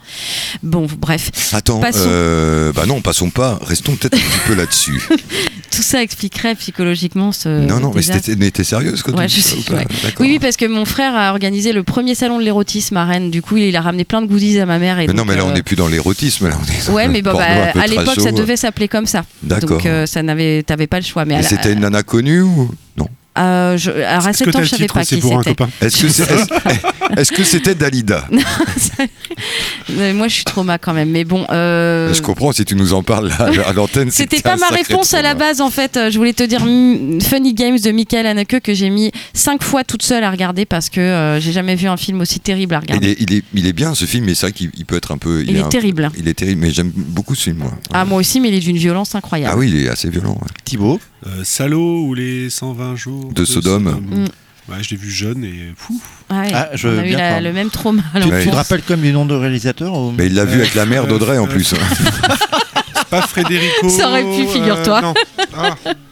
Bon, 0.62 0.86
bref, 0.98 1.30
Attends, 1.52 1.80
Passons. 1.80 1.98
euh, 2.06 2.72
bah 2.72 2.86
non, 2.86 3.00
passons 3.00 3.30
pas. 3.30 3.58
Restons 3.62 3.96
peut-être 3.96 4.14
un 4.14 4.18
petit 4.18 4.38
peu 4.46 4.54
là-dessus. 4.54 5.02
tout 5.70 5.82
ça 5.82 6.02
expliquerait 6.02 6.54
psychologiquement 6.54 7.32
ce. 7.32 7.48
non, 7.48 7.80
non, 7.80 7.88
mais 7.90 7.96
désastre. 8.02 8.24
c'était- 8.26 8.36
mais 8.38 8.50
t'es 8.52 8.64
sérieuse 8.64 9.02
quand 9.02 9.12
Ouais, 9.16 9.26
tu 9.26 9.36
je 9.36 9.42
dis 9.42 9.42
ça 9.42 9.50
sais, 9.50 9.56
ou 9.58 9.62
pas 9.62 9.74
ouais. 9.78 9.86
D'accord. 10.04 10.20
Oui, 10.20 10.28
oui, 10.30 10.38
parce 10.38 10.56
que 10.56 10.64
mon 10.66 10.84
frère 10.84 11.14
a 11.16 11.30
organisé 11.32 11.72
le 11.72 11.82
premier 11.82 12.14
salon 12.14 12.38
de 12.38 12.44
l'érotisme 12.44 12.96
à 12.96 13.04
Rennes. 13.04 13.30
Du 13.32 13.42
coup, 13.42 13.56
il 13.56 13.74
a 13.76 13.80
ramené 13.80 14.04
plein 14.04 14.22
de 14.22 14.26
goodies 14.26 14.60
à 14.60 14.66
ma 14.66 14.78
mère. 14.78 14.85
Et 14.86 15.06
Mais 15.06 15.12
non, 15.12 15.24
mais 15.24 15.36
là, 15.36 15.44
on 15.44 15.50
euh, 15.50 15.54
n'est 15.54 15.62
plus 15.62 15.76
dans 15.76 15.88
l'érotisme. 15.88 16.48
Là, 16.48 16.56
on 16.60 16.64
est 16.64 16.86
dans 16.86 16.92
Ouais, 16.94 17.06
le 17.06 17.12
mais 17.12 17.22
bon, 17.22 17.32
bah, 17.36 17.44
à 17.80 17.86
l'époque, 17.86 18.20
ça 18.20 18.30
show. 18.30 18.36
devait 18.36 18.56
s'appeler 18.56 18.88
comme 18.88 19.06
ça. 19.06 19.24
D'accord. 19.42 19.70
Donc, 19.78 19.86
euh, 19.86 20.06
ça 20.06 20.22
n'avait, 20.22 20.62
t'avais 20.62 20.86
pas 20.86 20.98
le 20.98 21.04
choix. 21.04 21.24
Mais 21.24 21.36
la- 21.36 21.42
c'était 21.42 21.72
une 21.72 21.80
nana 21.80 22.02
connue 22.02 22.40
ou? 22.42 22.70
Non 22.96 23.08
euh, 23.38 23.76
je- 23.76 23.90
alors 23.90 24.26
à 24.26 24.30
Est-ce 24.30 24.38
7 24.44 24.50
que 24.52 24.56
ans, 24.58 24.62
je 24.62 24.68
savais 24.68 24.86
pas 24.86 25.04
qui 25.04 25.16
pour 25.18 25.34
un 25.38 25.42
c'était. 25.42 25.54
copain 25.54 25.70
Est-ce 25.80 27.32
que 27.32 27.44
c'était 27.44 27.74
Dalida 27.74 28.26
Moi, 30.14 30.28
je 30.28 30.34
suis 30.34 30.44
trauma 30.44 30.78
quand 30.78 30.92
même. 30.92 31.10
Mais 31.10 31.24
bon. 31.24 31.46
euh, 31.50 32.12
Je 32.12 32.22
comprends 32.22 32.52
si 32.52 32.64
tu 32.64 32.74
nous 32.74 32.92
en 32.94 33.02
parles 33.02 33.28
là, 33.28 33.50
à 33.66 33.72
l'antenne. 33.72 34.10
C'était 34.10 34.36
c'était 34.36 34.48
pas 34.48 34.56
ma 34.56 34.68
réponse 34.68 35.14
à 35.14 35.22
la 35.22 35.34
base 35.34 35.60
en 35.60 35.70
fait. 35.70 35.96
Euh, 35.96 36.10
Je 36.10 36.18
voulais 36.18 36.32
te 36.32 36.42
dire 36.42 36.64
mm, 36.64 37.20
Funny 37.22 37.54
Games 37.54 37.78
de 37.78 37.90
Michael 37.90 38.26
Haneke 38.26 38.60
que 38.60 38.74
j'ai 38.74 38.90
mis 38.90 39.12
cinq 39.34 39.62
fois 39.62 39.84
toute 39.84 40.02
seule 40.02 40.24
à 40.24 40.30
regarder 40.30 40.64
parce 40.66 40.90
que 40.90 41.00
euh, 41.00 41.40
j'ai 41.40 41.52
jamais 41.52 41.76
vu 41.76 41.86
un 41.88 41.96
film 41.96 42.20
aussi 42.20 42.40
terrible 42.40 42.74
à 42.74 42.78
Il 42.78 42.80
regarder. 42.94 43.10
est, 43.12 43.16
il, 43.20 43.34
est, 43.34 43.44
il 43.54 43.66
est 43.66 43.72
bien 43.72 43.94
ce 43.94 44.04
film, 44.04 44.24
mais 44.24 44.34
c'est 44.34 44.46
vrai 44.46 44.52
qu'il 44.52 44.70
il 44.76 44.84
peut 44.84 44.96
être 44.96 45.12
un 45.12 45.18
peu. 45.18 45.42
Il 45.46 45.56
est 45.56 45.60
un- 45.60 45.68
terrible. 45.68 46.10
Il 46.18 46.28
est 46.28 46.34
terrible, 46.34 46.60
mais 46.60 46.70
j'aime 46.70 46.90
beaucoup 46.94 47.34
ce 47.34 47.44
film, 47.44 47.58
moi. 47.58 47.72
Ah 47.92 48.04
moi 48.04 48.18
aussi, 48.18 48.40
mais 48.40 48.48
il 48.48 48.54
est 48.54 48.60
d'une 48.60 48.76
violence 48.76 49.14
incroyable. 49.14 49.52
Ah 49.54 49.58
oui, 49.58 49.70
il 49.72 49.84
est 49.84 49.88
assez 49.88 50.08
violent. 50.10 50.32
ouais. 50.32 50.48
Thibaut? 50.64 51.00
Euh, 51.26 51.42
Salaud 51.44 52.02
ou 52.06 52.14
les 52.14 52.50
120 52.50 52.94
jours 52.96 53.32
De 53.32 53.44
Sodome. 53.44 54.00
Mm. 54.00 54.24
Ouais, 54.72 54.78
je 54.82 54.90
l'ai 54.90 54.96
vu 54.96 55.10
jeune 55.10 55.44
et 55.44 55.72
fou. 55.76 56.00
Ouais, 56.30 56.50
Ah, 56.54 56.70
je 56.74 56.88
on 56.88 56.92
veux 56.92 56.98
a 57.00 57.06
eu 57.06 57.12
la- 57.12 57.40
le 57.40 57.52
même 57.52 57.70
trauma. 57.70 58.02
Tu, 58.14 58.20
tu 58.22 58.28
l'enfance. 58.28 58.44
te 58.44 58.50
rappelles 58.56 58.82
comme 58.82 59.00
du 59.00 59.12
nom 59.12 59.24
de 59.26 59.34
réalisateur 59.34 59.92
ou- 59.94 60.12
Mais 60.12 60.26
il 60.26 60.34
l'a 60.34 60.44
vu 60.44 60.60
avec 60.60 60.74
la 60.74 60.86
mère 60.86 61.06
d'Audrey 61.06 61.38
en 61.38 61.46
plus. 61.46 61.74
Pas 63.10 63.22
Frédérico. 63.22 63.88
Ça 63.88 64.08
aurait 64.08 64.24
pu, 64.24 64.46
figure-toi. 64.48 64.98
euh, 64.98 65.02
non. 65.02 65.14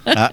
Ah, 0.07 0.31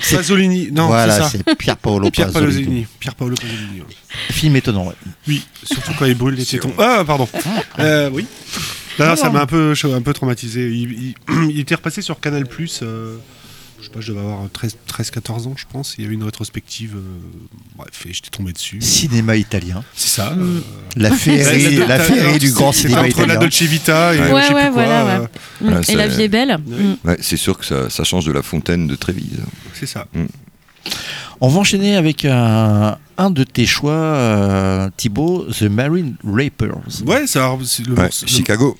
sait- 0.00 0.16
Pasolini. 0.16 0.68
Non, 0.70 0.86
voilà, 0.86 1.28
c'est 1.28 1.42
Pierre 1.56 1.76
Paolo 1.76 2.10
Pierre 2.10 2.28
Pasolini. 2.28 2.58
Pasolini. 2.58 2.86
Pierre 3.00 3.14
Paolo 3.16 3.34
Pasolini. 3.34 3.80
ouais. 3.80 3.86
Film 4.32 4.54
étonnant. 4.56 4.86
ouais. 4.86 4.94
Oui, 5.26 5.44
surtout 5.64 5.92
quand 5.98 6.04
il 6.04 6.14
brûle 6.14 6.34
les 6.34 6.44
tétons. 6.44 6.72
Ah, 6.78 7.02
pardon. 7.06 7.28
Euh, 7.80 8.10
oui. 8.12 8.26
Là, 8.98 9.16
ça 9.16 9.30
m'a 9.30 9.42
un 9.42 9.46
peu, 9.46 9.74
un 9.84 10.02
peu 10.02 10.12
traumatisé. 10.12 10.68
Il, 10.70 10.92
il- 10.92 11.14
il 11.50 11.60
était 11.60 11.74
repassé 11.74 12.02
sur 12.02 12.18
Canal 12.20 12.46
Plus. 12.46 12.80
je 12.82 13.84
sais 13.84 13.90
pas, 13.90 14.00
je 14.00 14.12
devais 14.12 14.20
avoir 14.20 14.40
13-14 14.48 15.46
ans, 15.48 15.54
je 15.56 15.64
pense. 15.72 15.94
Il 15.96 16.02
y 16.02 16.06
avait 16.06 16.14
une 16.14 16.22
rétrospective. 16.24 16.96
euh, 16.96 17.00
bref, 17.76 18.04
et 18.06 18.12
j'étais 18.12 18.28
tombé 18.30 18.52
dessus. 18.52 18.78
Cinéma 18.80 19.36
italien. 19.36 19.82
C'est 19.94 20.08
ça. 20.20 20.30
Mm. 20.32 20.40
euh, 20.42 20.60
La 20.96 21.10
féerie, 21.12 21.76
la- 21.76 21.86
la 21.86 21.98
la- 21.98 22.04
féerie 22.04 22.38
du 22.38 22.52
grand 22.52 22.72
cinéma 22.72 22.98
entre 23.00 23.20
la 23.20 23.24
italien. 23.24 23.40
Dolce 23.40 23.62
Vita 23.62 24.14
et 24.14 24.18
Ouais. 24.18 24.24
euh, 24.26 24.34
Ouais, 24.34 24.46
quoi, 24.50 24.70
voilà, 24.70 25.06
euh, 25.06 25.20
ouais. 25.20 25.26
Mm. 25.62 25.72
Ouais, 25.72 25.80
Et 25.88 25.94
la 25.94 26.08
vie 26.08 26.22
est 26.22 26.28
belle. 26.28 26.58
Mm. 26.58 26.94
Ouais, 27.08 27.16
c'est 27.22 27.36
sûr 27.38 27.56
que 27.58 27.64
ça, 27.64 27.88
ça 27.88 28.04
change 28.04 28.26
de 28.26 28.32
la 28.32 28.42
fontaine 28.42 28.86
de 28.86 28.94
Trévise. 28.96 29.40
C'est 29.72 29.86
ça. 29.86 30.06
On 31.40 31.48
va 31.48 31.58
enchaîner 31.60 31.96
avec 31.96 32.26
un, 32.26 32.98
un 33.20 33.30
de 33.30 33.44
tes 33.44 33.66
choix, 33.66 33.92
euh, 33.92 34.88
Thibaut, 34.96 35.46
The 35.52 35.62
Marine 35.62 36.16
Rapers. 36.24 36.76
Ouais, 37.06 37.26
ça, 37.26 37.56
c'est 37.64 37.86
le 37.86 37.94
Ouais, 37.94 38.02
morceau- 38.04 38.24
le- 38.26 38.30
Chicago. 38.30 38.78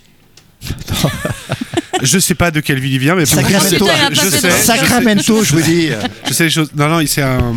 Je 2.02 2.18
sais 2.18 2.34
pas 2.34 2.50
de 2.50 2.60
quelle 2.60 2.78
ville 2.80 2.94
il 2.94 2.98
vient, 2.98 3.14
mais 3.14 3.26
Sacramento, 3.26 3.86
je 4.10 4.14
je 4.14 4.28
sais- 4.30 4.50
Sacramento, 4.50 5.44
je 5.44 5.54
vous 5.54 5.60
dis. 5.62 5.88
Je 6.26 6.32
sais 6.32 6.44
les 6.44 6.50
choses. 6.50 6.70
Non, 6.74 6.88
non, 6.88 7.06
c'est 7.06 7.20
un, 7.22 7.54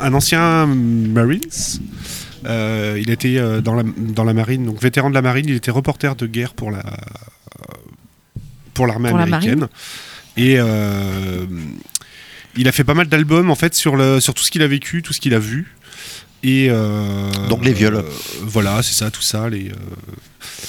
un 0.00 0.14
ancien 0.14 0.66
Marines. 0.66 1.40
Euh, 2.44 2.98
il 3.00 3.10
était 3.10 3.38
euh, 3.38 3.60
dans 3.62 3.74
la, 3.74 3.82
dans 3.96 4.22
la 4.24 4.34
marine, 4.34 4.66
donc 4.66 4.80
vétéran 4.80 5.08
de 5.08 5.14
la 5.14 5.22
marine. 5.22 5.46
Il 5.48 5.54
était 5.54 5.70
reporter 5.70 6.14
de 6.14 6.26
guerre 6.26 6.52
pour 6.54 6.70
la 6.70 6.82
pour 8.74 8.86
l'armée 8.86 9.08
Pour 9.08 9.18
la 9.18 9.24
américaine. 9.24 9.66
Et 10.36 10.56
euh, 10.58 11.46
Il 12.56 12.68
a 12.68 12.72
fait 12.72 12.84
pas 12.84 12.94
mal 12.94 13.06
d'albums 13.08 13.50
en 13.50 13.54
fait 13.54 13.74
sur, 13.74 13.96
le, 13.96 14.20
sur 14.20 14.34
tout 14.34 14.42
ce 14.44 14.50
qu'il 14.50 14.62
a 14.62 14.66
vécu, 14.68 15.02
tout 15.02 15.12
ce 15.14 15.20
qu'il 15.20 15.32
a 15.34 15.38
vu. 15.38 15.74
Et 16.46 16.68
euh, 16.70 17.30
Donc 17.48 17.64
les 17.64 17.72
viols. 17.72 17.96
euh, 17.96 18.02
voilà, 18.42 18.80
c'est 18.82 18.94
ça, 18.94 19.10
tout 19.10 19.22
ça. 19.22 19.48
Les, 19.48 19.68
euh, 19.68 19.74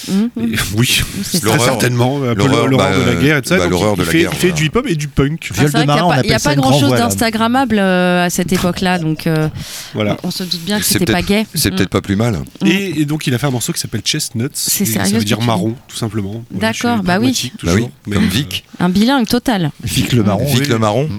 Mhm. 0.09 0.29
oui, 0.75 1.03
C'est 1.23 1.37
ça. 1.39 1.45
L'horreur. 1.45 1.61
certainement. 1.65 2.19
L'horreur, 2.19 2.67
l'horreur 2.67 2.91
bah, 2.91 2.97
de 2.97 3.03
la 3.03 3.15
guerre 3.15 3.37
et 3.37 3.41
tout 3.41 3.49
ça. 3.49 3.57
bah, 3.57 3.67
l'horreur 3.67 3.93
il 3.95 3.99
de 3.99 4.05
la 4.05 4.11
fait, 4.11 4.19
guerre, 4.19 4.29
il 4.33 4.37
fait 4.37 4.47
voilà. 4.47 4.55
du 4.55 4.65
hip-hop 4.65 4.85
et 4.87 4.95
du 4.95 5.07
punk. 5.07 5.49
Ah, 5.57 5.63
de 5.63 5.67
on 5.67 5.69
n'y 5.69 5.91
a 5.91 5.95
pas, 6.07 6.21
il 6.23 6.29
y 6.29 6.33
a 6.33 6.39
pas 6.39 6.55
grand 6.55 6.79
chose 6.79 6.91
d'instagrammable 6.91 7.77
euh, 7.77 8.25
à 8.25 8.29
cette 8.29 8.51
époque-là, 8.53 8.99
donc 8.99 9.27
euh, 9.27 9.49
Voilà. 9.93 10.17
on 10.23 10.31
se 10.31 10.43
doute 10.43 10.61
bien 10.65 10.79
que 10.79 10.85
c'était 10.85 11.11
pas 11.11 11.21
gay. 11.21 11.45
C'est 11.53 11.71
Mm. 11.71 11.75
peut-être 11.75 11.89
pas 11.89 12.01
plus 12.01 12.15
mal. 12.15 12.39
Et, 12.65 13.01
et 13.01 13.05
donc 13.05 13.27
il 13.27 13.33
a 13.33 13.37
fait 13.37 13.47
un 13.47 13.51
morceau 13.51 13.73
qui 13.73 13.79
s'appelle 13.79 14.01
Chestnuts. 14.03 14.49
C'est 14.53 14.83
et 14.83 14.87
sérieux 14.87 15.11
Ça 15.11 15.17
veut 15.19 15.25
dire 15.25 15.41
marron, 15.41 15.75
tout 15.87 15.97
simplement. 15.97 16.43
Voilà, 16.51 16.71
D'accord, 16.73 17.03
bah 17.03 17.19
oui. 17.19 17.51
Bah 17.63 17.73
oui. 17.75 17.87
Mais, 18.07 18.15
comme 18.15 18.25
Vic. 18.27 18.63
Un 18.79 18.89
bilingue 18.89 19.27
total. 19.27 19.71
Vic 19.83 20.13
le 20.13 20.23
marron. 20.23 20.45
Vic 20.45 20.67
le 20.67 20.79
marron, 20.79 21.09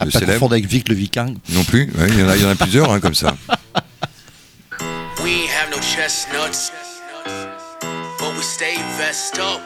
le 0.00 0.06
pas 0.06 0.10
célèbre. 0.12 0.32
confondre 0.34 0.52
avec 0.52 0.66
Vic 0.66 0.88
le 0.88 0.94
viking. 0.94 1.36
Non 1.50 1.64
plus. 1.64 1.90
Ouais, 1.98 2.06
il 2.08 2.20
y 2.20 2.22
en 2.22 2.28
a, 2.28 2.36
il 2.36 2.42
y 2.42 2.46
en 2.46 2.50
a 2.50 2.54
plusieurs 2.54 2.90
hein, 2.92 3.00
comme 3.00 3.14
ça. 3.14 3.36
chestnuts, 5.94 6.70
but 8.18 8.32
we 8.36 8.42
stay 8.42 8.76
vest 8.98 9.38
up. 9.38 9.60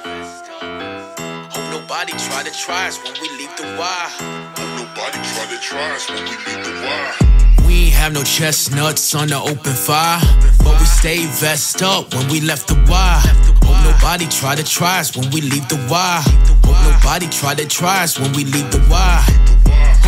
Hope 1.50 1.70
nobody 1.72 2.12
try 2.12 2.42
to 2.44 2.52
try 2.52 2.86
us 2.86 3.02
when 3.02 3.12
we 3.20 3.28
leave 3.30 3.54
the 3.56 3.64
wire. 3.76 4.08
Hope 4.56 4.72
nobody 4.78 5.18
try 5.34 5.46
to 5.50 5.58
try 5.60 5.90
us 5.90 6.08
when 6.08 6.22
we 6.22 6.30
leave 6.46 6.64
the 6.64 6.74
wire. 6.86 7.66
We 7.66 7.86
ain't 7.86 7.94
have 7.94 8.12
no 8.12 8.22
chestnuts 8.22 9.14
on 9.16 9.28
the 9.28 9.40
open 9.40 9.74
fire, 9.74 10.20
but 10.62 10.78
we 10.78 10.86
stay 10.86 11.26
vest 11.26 11.82
up 11.82 12.14
when 12.14 12.28
we 12.28 12.40
left 12.40 12.68
the 12.68 12.76
wire. 12.88 13.20
Hope 13.66 13.82
nobody 13.82 14.26
try 14.28 14.54
to 14.54 14.64
try 14.64 15.00
us 15.00 15.16
when 15.16 15.28
we 15.30 15.40
leave 15.40 15.68
the 15.68 15.80
wire. 15.90 16.22
Hope 16.62 16.80
nobody 16.86 17.26
try 17.28 17.54
to 17.56 17.66
try 17.66 18.04
us 18.04 18.18
when 18.18 18.32
we 18.32 18.44
leave 18.44 18.70
the 18.70 18.80
wire. 18.88 19.24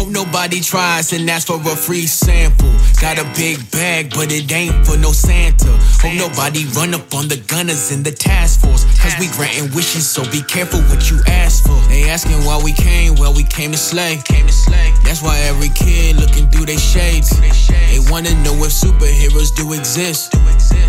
Hope 0.05 0.13
nobody 0.13 0.61
tries 0.61 1.15
and 1.15 1.31
asks 1.31 1.49
for 1.49 1.57
a 1.57 1.75
free 1.75 2.07
sample. 2.07 2.69
Got 3.01 3.17
a 3.17 3.25
big 3.35 3.57
bag, 3.71 4.11
but 4.11 4.31
it 4.31 4.53
ain't 4.53 4.85
for 4.85 4.99
no 4.99 5.13
Santa. 5.13 5.73
Hope 6.05 6.13
nobody 6.13 6.67
run 6.77 6.93
up 6.93 7.15
on 7.15 7.27
the 7.29 7.39
gunners 7.49 7.91
in 7.91 8.03
the 8.03 8.13
task 8.13 8.61
force. 8.61 8.85
Cause 9.01 9.15
we 9.19 9.29
granting 9.29 9.75
wishes, 9.75 10.07
so 10.07 10.23
be 10.31 10.43
careful 10.43 10.81
what 10.93 11.11
you 11.11 11.21
ask 11.27 11.65
for. 11.65 11.81
They 11.89 12.05
asking 12.05 12.45
why 12.45 12.61
we 12.63 12.73
came, 12.73 13.15
well, 13.15 13.33
we 13.33 13.45
came 13.45 13.73
to 13.73 13.79
slay. 13.79 14.21
Came 14.27 14.47
to 14.47 14.53
slay. 14.53 14.93
That's 15.05 15.23
why 15.23 15.39
every 15.49 15.71
kid 15.71 16.17
looking 16.17 16.51
through 16.51 16.67
their 16.67 16.77
shades. 16.77 17.31
They 17.89 18.01
wanna 18.13 18.35
know 18.45 18.53
if 18.61 18.77
superheroes 18.77 19.57
do 19.57 19.73
exist. 19.73 20.35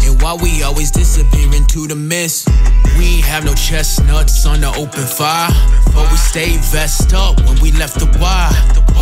And 0.04 0.22
why 0.22 0.36
we 0.36 0.62
always 0.64 0.92
disappear 0.92 1.56
into 1.56 1.88
the 1.88 1.96
mist. 1.96 2.50
We 2.98 3.24
ain't 3.24 3.26
have 3.26 3.46
no 3.46 3.54
chestnuts 3.54 4.46
on 4.46 4.60
the 4.60 4.76
open 4.76 5.08
fire. 5.08 5.56
But 5.96 6.12
we 6.12 6.18
stay 6.18 6.58
vest 6.76 7.14
up 7.14 7.40
when 7.48 7.58
we 7.62 7.72
left 7.72 7.96
the 8.00 8.08
wire. 8.20 8.52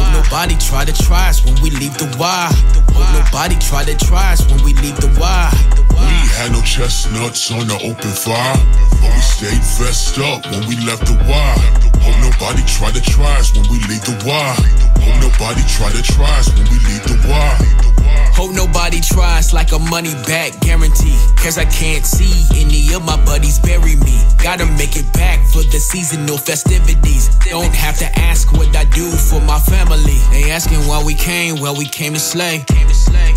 Hope 0.04 0.26
nobody 0.26 0.56
try 0.58 0.84
to 0.84 0.92
try 0.92 1.30
us 1.30 1.46
when 1.46 1.56
we 1.62 1.70
leave 1.72 1.98
the 1.98 2.12
wire. 2.20 2.52
Hope 2.92 3.08
nobody 3.16 3.56
try 3.60 3.84
to 3.86 3.96
try 3.96 4.34
us 4.34 4.44
when 4.52 4.62
we 4.64 4.74
leave 4.84 4.98
the 5.00 5.08
wire. 5.20 5.52
We 5.96 6.04
ain't 6.04 6.32
had 6.36 6.52
no 6.52 6.62
chestnuts 6.62 7.52
on 7.52 7.68
the 7.68 7.80
open 7.88 8.12
fire, 8.12 8.58
but 9.00 9.10
we 9.16 9.22
stayed 9.24 9.64
vest 9.80 10.20
up 10.20 10.44
when 10.52 10.68
we 10.68 10.76
left 10.84 11.08
the 11.08 11.16
wire. 11.24 11.56
Hope 12.04 12.20
nobody 12.20 12.64
try 12.68 12.92
to 12.92 13.00
try 13.00 13.40
us 13.40 13.56
when 13.56 13.64
we 13.72 13.80
leave 13.88 14.04
the 14.04 14.18
wire. 14.28 14.60
Hope 15.00 15.18
nobody 15.24 15.64
try 15.72 15.90
to 15.92 16.04
try 16.04 16.28
us 16.38 16.52
when 16.52 16.68
we 16.68 16.78
leave 16.84 17.04
the 17.08 17.16
wire. 17.30 17.94
Hope 18.34 18.52
nobody 18.52 19.00
tries 19.00 19.54
like 19.54 19.72
a 19.72 19.80
money 19.80 20.12
back 20.26 20.60
guarantee. 20.60 21.16
Cause 21.38 21.58
I 21.60 21.66
can't 21.66 22.04
see 22.04 22.34
any 22.60 22.92
of 22.94 23.06
my 23.06 23.16
buddies 23.26 23.60
bury 23.60 23.96
me. 23.96 24.18
Gotta 24.42 24.66
make 24.66 24.98
it 24.98 25.06
back 25.14 25.46
for 25.54 25.62
the 25.62 25.78
seasonal 25.80 26.38
festivities. 26.38 27.30
Don't 27.46 27.74
have 27.76 27.96
to 28.00 28.10
ask 28.18 28.52
what 28.52 28.76
I 28.76 28.86
do 28.86 29.06
for 29.12 29.40
my 29.42 29.60
family. 29.60 29.93
They 30.02 30.50
asking 30.50 30.80
why 30.88 31.04
we 31.04 31.14
came, 31.14 31.60
well, 31.60 31.76
we 31.76 31.86
came 31.86 32.14
to 32.14 32.20
slay. 32.20 32.66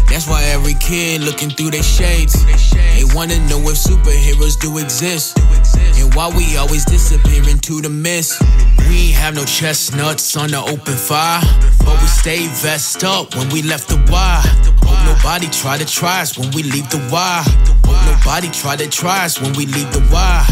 That's 0.09 0.27
why 0.27 0.43
every 0.45 0.73
kid 0.75 1.21
looking 1.21 1.51
through 1.51 1.73
their 1.73 1.83
shades. 1.83 2.33
They 2.73 3.05
wanna 3.15 3.39
know 3.49 3.61
if 3.69 3.77
superheroes 3.77 4.59
do 4.59 4.79
exist. 4.79 5.39
And 6.01 6.15
why 6.15 6.29
we 6.35 6.57
always 6.57 6.87
disappear 6.87 7.47
into 7.49 7.83
the 7.83 7.91
mist. 7.91 8.41
We 8.89 9.09
ain't 9.09 9.17
have 9.17 9.35
no 9.35 9.45
chestnuts 9.45 10.35
on 10.37 10.51
the 10.51 10.61
open 10.61 10.97
fire. 10.97 11.43
But 11.85 12.01
we 12.01 12.09
stay 12.09 12.47
vest 12.49 13.05
up 13.05 13.35
when 13.35 13.51
we 13.51 13.61
left 13.61 13.89
the 13.89 13.97
wire. 14.11 14.41
Hope 14.87 15.05
nobody 15.05 15.49
try 15.49 15.77
to 15.77 15.85
try 15.85 16.23
us 16.23 16.39
when 16.39 16.51
we 16.53 16.63
leave 16.63 16.89
the 16.89 17.07
wire. 17.13 17.43
Hope 17.85 18.01
nobody 18.07 18.49
try 18.49 18.77
to 18.77 18.89
try 18.89 19.27
us 19.27 19.39
when 19.41 19.53
we 19.55 19.67
leave 19.67 19.93
the 19.93 20.01
wire. 20.11 20.47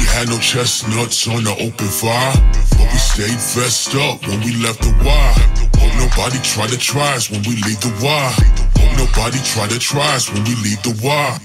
We 0.00 0.06
had 0.06 0.28
no 0.30 0.38
chestnuts 0.38 1.28
on 1.28 1.44
the 1.44 1.52
open 1.60 1.86
fire, 1.86 2.32
but 2.70 2.88
we 2.90 2.98
stayed 2.98 3.36
vest 3.52 3.94
up 3.96 4.26
when 4.26 4.40
we 4.40 4.56
left 4.56 4.80
the 4.80 4.96
wire. 5.04 5.36
Hope 5.76 5.94
nobody 6.00 6.38
try 6.42 6.66
to 6.66 6.78
try 6.78 7.16
us 7.16 7.30
when 7.30 7.42
we 7.42 7.56
leave 7.60 7.80
the 7.82 7.92
wire. 8.02 8.32
Hope 8.80 8.96
nobody 8.96 9.38
try 9.44 9.68
to 9.68 9.78
try 9.78 10.16
us 10.16 10.32
when 10.32 10.42
we 10.44 10.54
leave 10.64 10.82
the 10.82 10.98
wire. 11.04 11.38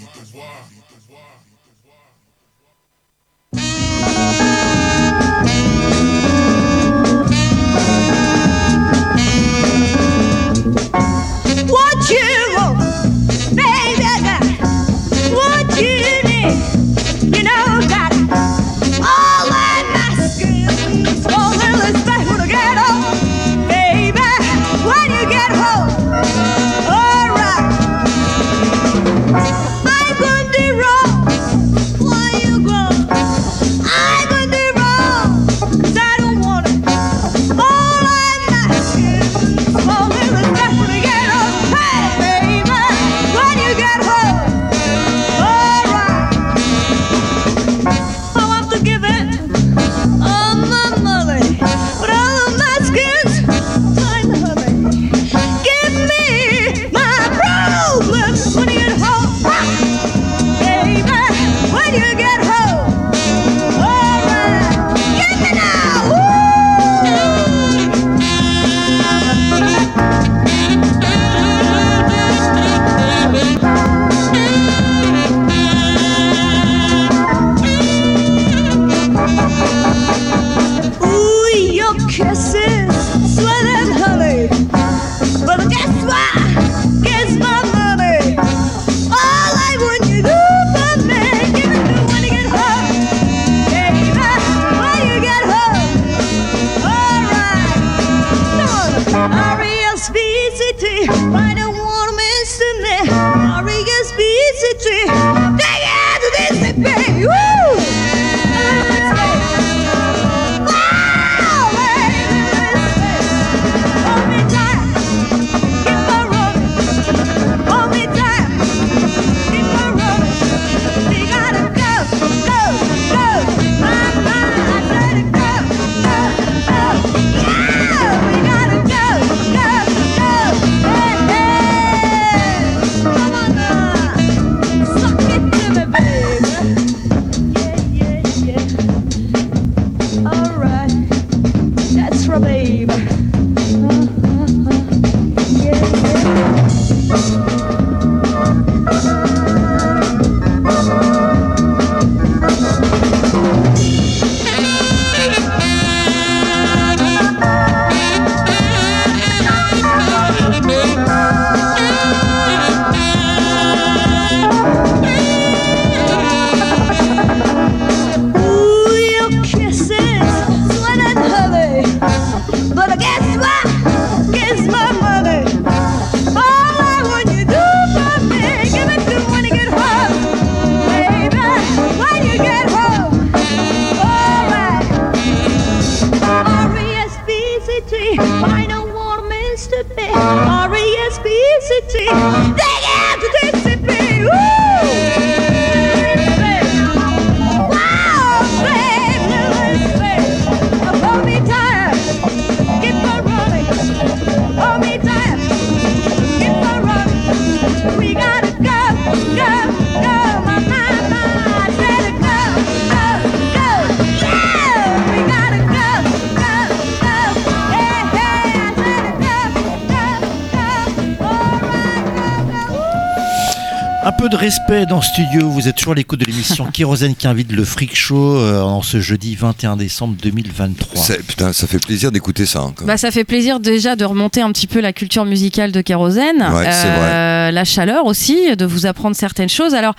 Respect 224.46 224.86
dans 224.86 224.98
le 224.98 225.02
studio, 225.02 225.50
vous 225.50 225.68
êtes 225.68 225.76
toujours 225.76 225.94
à 225.94 225.96
l'écoute 225.96 226.20
de 226.20 226.26
l'émission 226.26 226.66
Kérosène 226.72 227.16
qui 227.16 227.26
invite 227.28 227.52
le 227.52 227.66
Freak 227.66 227.96
Show 227.96 228.36
euh, 228.38 228.62
en 228.62 228.84
ce 228.84 229.02
jeudi 229.02 229.36
21 229.36 229.76
décembre 229.76 230.16
2023. 230.22 231.02
Ça- 231.04 231.16
Putain, 231.28 231.52
ça 231.52 231.66
fait 231.66 231.80
plaisir 231.80 232.12
d'écouter 232.12 232.46
ça. 232.46 232.60
hein, 232.60 232.72
quand 232.76 232.82
même. 232.82 232.88
Bah, 232.94 232.98
ça 232.98 233.10
fait 233.10 233.24
plaisir 233.24 233.60
déjà 233.60 233.96
de 233.96 234.06
remonter 234.06 234.42
un 234.42 234.52
petit 234.52 234.68
peu 234.68 234.82
la 234.82 234.94
culture 234.94 235.26
musicale 235.26 235.72
de 235.72 235.82
Kérosène. 235.82 236.44
Ouais, 236.54 236.72
c'est 236.72 236.86
Euh, 236.86 237.50
La 237.50 237.66
chaleur 237.66 238.06
aussi, 238.06 238.56
de 238.56 238.66
vous 238.66 238.86
apprendre 238.86 239.16
certaines 239.16 239.50
choses. 239.50 239.74
Alors, 239.74 239.96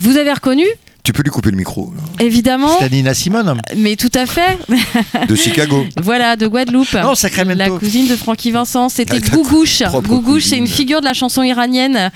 vous 0.00 0.18
avez 0.18 0.32
reconnu, 0.34 0.64
Tu 1.04 1.12
peux 1.12 1.22
lui 1.22 1.30
couper 1.30 1.50
le 1.52 1.56
micro 1.56 1.94
là. 1.96 2.02
évidemment, 2.24 2.76
C'est 2.80 2.90
Nina 2.90 3.14
Simone. 3.14 3.60
mais 3.76 3.94
tout 3.96 4.10
à 4.14 4.26
fait. 4.26 4.58
de 5.28 5.34
Chicago. 5.36 5.86
Voilà, 6.02 6.34
de 6.36 6.46
Guadeloupe. 6.48 6.92
Non, 6.94 7.14
Sacramento. 7.14 7.58
La 7.58 7.70
cousine 7.70 8.08
de 8.08 8.16
Francky 8.16 8.50
Vincent, 8.50 8.88
c'était 8.88 9.20
Ah, 9.24 9.28
Gougouche. 9.36 9.82
Gougouche, 10.02 10.44
c'est 10.46 10.56
une 10.58 10.66
figure 10.66 11.00
de 11.00 11.04
la 11.06 11.14
chanson 11.14 11.42
iranienne 11.44 11.96
euh, 11.96 12.08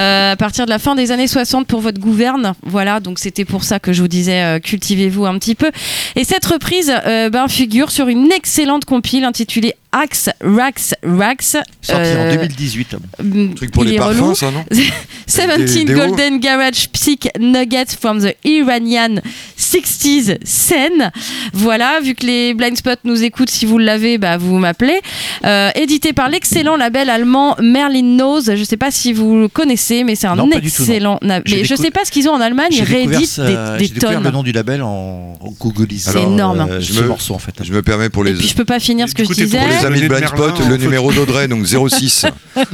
à 0.00 0.36
partir 0.36 0.64
de 0.64 0.70
la 0.70 0.78
fin 0.78 0.94
des 0.94 1.12
années 1.12 1.26
60 1.26 1.66
pour 1.66 1.80
votre 1.80 2.00
gouverne. 2.00 2.54
Voilà, 2.62 3.00
donc 3.00 3.18
c'était 3.18 3.44
pour 3.44 3.64
ça 3.64 3.78
que 3.78 3.92
je 3.92 4.00
vous 4.00 4.08
disais 4.08 4.42
euh, 4.42 4.58
cultivez-vous 4.58 5.26
un 5.26 5.38
petit 5.38 5.54
peu. 5.54 5.70
Et 6.16 6.24
cette 6.24 6.44
reprise 6.46 6.92
euh, 7.06 7.28
ben, 7.30 7.48
figure 7.48 7.90
sur 7.90 8.08
une 8.08 8.32
excellente 8.32 8.84
compile 8.84 9.24
intitulée 9.24 9.69
Axe, 9.92 10.30
Rax, 10.40 10.94
Rax. 11.02 11.56
Sorti 11.82 12.02
en 12.12 12.20
Euh, 12.26 12.32
2018. 12.36 12.96
mm, 13.22 13.54
Truc 13.54 13.70
pour 13.72 13.84
il 13.84 13.88
les 13.90 13.94
est 13.96 13.98
parfums, 13.98 14.20
relou. 14.22 14.34
ça, 14.36 14.50
non 14.50 14.64
17 14.70 15.58
Des- 15.58 15.84
des 15.84 15.94
hauts. 15.94 16.06
Golden 16.06 16.38
Garage 16.38 16.88
Psych 16.92 17.28
Nuggets 17.40 17.96
from 18.00 18.20
the 18.20 18.34
Iranian 18.44 19.16
60s 19.58 20.38
scene. 20.44 21.10
Voilà, 21.52 22.00
vu 22.00 22.14
que 22.14 22.24
les 22.26 22.54
Blind 22.54 22.76
Spot 22.76 22.98
nous 23.04 23.22
écoutent, 23.22 23.50
si 23.50 23.66
vous 23.66 23.78
l'avez, 23.78 24.18
bah, 24.18 24.36
vous 24.38 24.58
m'appelez. 24.58 25.00
Euh, 25.44 25.70
édité 25.74 26.12
par 26.12 26.28
l'excellent 26.28 26.76
label 26.76 27.10
allemand 27.10 27.56
Merlin 27.60 28.02
Nose. 28.02 28.46
Je 28.54 28.60
ne 28.60 28.64
sais 28.64 28.76
pas 28.76 28.90
si 28.90 29.12
vous 29.12 29.36
le 29.42 29.48
connaissez, 29.48 30.04
mais 30.04 30.14
c'est 30.14 30.26
un 30.26 30.36
Non, 30.36 30.48
tout, 30.48 30.58
excellent. 30.58 31.18
J'ai 31.44 31.56
Mais 31.58 31.64
je 31.64 31.74
ne 31.74 31.78
sais 31.78 31.90
pas 31.90 32.04
ce 32.04 32.10
qu'ils 32.10 32.28
ont 32.28 32.32
en 32.32 32.40
Allemagne. 32.40 32.68
Ils 32.72 32.82
rééditent 32.82 33.26
ça- 33.26 33.76
des, 33.76 33.86
des 33.88 33.94
découvert 33.94 34.18
le 34.20 34.24
tonnes. 34.24 34.32
nom 34.34 34.42
du 34.42 34.52
label 34.52 34.82
en, 34.82 35.36
en 35.40 35.54
C'est 35.98 36.22
énorme. 36.22 36.60
euh, 36.70 36.80
Je 36.80 37.00
me- 37.00 37.08
morceau 37.08 37.34
en 37.34 37.38
fait. 37.38 37.54
Je 37.62 37.72
me 37.72 37.82
permets 37.82 38.08
pour 38.08 38.24
les, 38.24 38.30
Et 38.32 38.34
puis 38.34 38.48
je 38.48 38.54
peux 38.54 38.64
pas 38.64 38.78
finir 38.80 39.08
ce 39.08 39.14
que 39.14 39.24
je 39.24 39.28
disais. 39.32 39.58
Les 39.80 39.86
amis 39.86 40.00
de 40.02 40.08
Blind 40.08 40.26
Spot, 40.28 40.68
le 40.68 40.76
numéro 40.76 41.12
d'Audrey, 41.12 41.48
donc 41.48 41.64
06. 41.66 42.26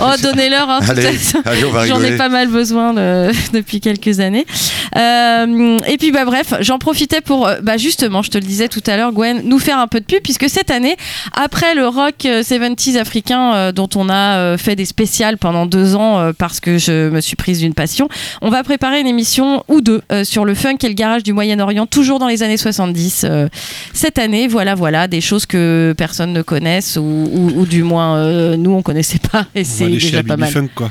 Oh, 0.00 0.10
donnez-leur. 0.22 0.68
hein, 0.68 0.80
tout 0.82 0.90
Allez, 0.90 1.06
à- 1.06 1.48
allez, 1.50 1.64
on 1.64 1.70
va 1.70 1.86
J'en 1.86 2.02
ai 2.02 2.16
pas 2.16 2.28
mal 2.28 2.48
besoin 2.48 2.92
de- 2.94 3.30
depuis 3.52 3.80
quelques 3.80 4.20
années. 4.20 4.46
Euh, 4.96 5.78
et 5.88 5.96
puis 5.98 6.12
bah 6.12 6.24
bref, 6.24 6.54
j'en 6.60 6.78
profitais 6.78 7.20
pour 7.20 7.46
euh, 7.46 7.56
bah 7.62 7.76
justement, 7.76 8.22
je 8.22 8.30
te 8.30 8.38
le 8.38 8.44
disais 8.44 8.68
tout 8.68 8.82
à 8.86 8.96
l'heure, 8.96 9.12
Gwen, 9.12 9.42
nous 9.44 9.58
faire 9.58 9.78
un 9.78 9.86
peu 9.86 10.00
de 10.00 10.04
pub 10.04 10.22
puisque 10.22 10.48
cette 10.48 10.70
année, 10.70 10.96
après 11.34 11.74
le 11.74 11.86
rock 11.86 12.24
euh, 12.26 12.42
70s 12.42 12.96
africain 12.98 13.54
euh, 13.54 13.72
dont 13.72 13.88
on 13.94 14.08
a 14.08 14.36
euh, 14.38 14.58
fait 14.58 14.76
des 14.76 14.84
spéciales 14.84 15.38
pendant 15.38 15.66
deux 15.66 15.94
ans 15.94 16.18
euh, 16.18 16.32
parce 16.36 16.60
que 16.60 16.78
je 16.78 17.08
me 17.10 17.20
suis 17.20 17.36
prise 17.36 17.60
d'une 17.60 17.74
passion, 17.74 18.08
on 18.40 18.50
va 18.50 18.62
préparer 18.64 19.00
une 19.00 19.06
émission 19.06 19.64
ou 19.68 19.80
deux 19.80 20.02
euh, 20.10 20.24
sur 20.24 20.44
le 20.44 20.54
funk 20.54 20.76
et 20.82 20.88
le 20.88 20.94
garage 20.94 21.22
du 21.22 21.32
Moyen-Orient, 21.32 21.86
toujours 21.86 22.18
dans 22.18 22.28
les 22.28 22.42
années 22.42 22.56
70. 22.56 23.24
euh, 23.28 23.48
cette 23.94 24.18
année, 24.18 24.48
voilà, 24.48 24.74
voilà, 24.74 25.06
des 25.08 25.20
choses 25.20 25.46
que 25.46 25.94
personne 25.96 26.31
ne 26.32 26.42
connaisse 26.42 26.96
ou, 26.96 27.02
ou- 27.02 27.52
ou 27.60 27.66
du 27.66 27.82
moins 27.84 28.16
euh, 28.16 28.56
nous 28.56 28.72
on 28.72 28.82
connaissait 28.82 29.20
pas 29.20 29.46
et 29.54 29.62
c'est 29.64 29.84
aller 29.84 29.94
déjà 29.94 30.22
pas 30.22 30.36
mal. 30.36 30.50
Funk, 30.50 30.68
quoi. 30.74 30.90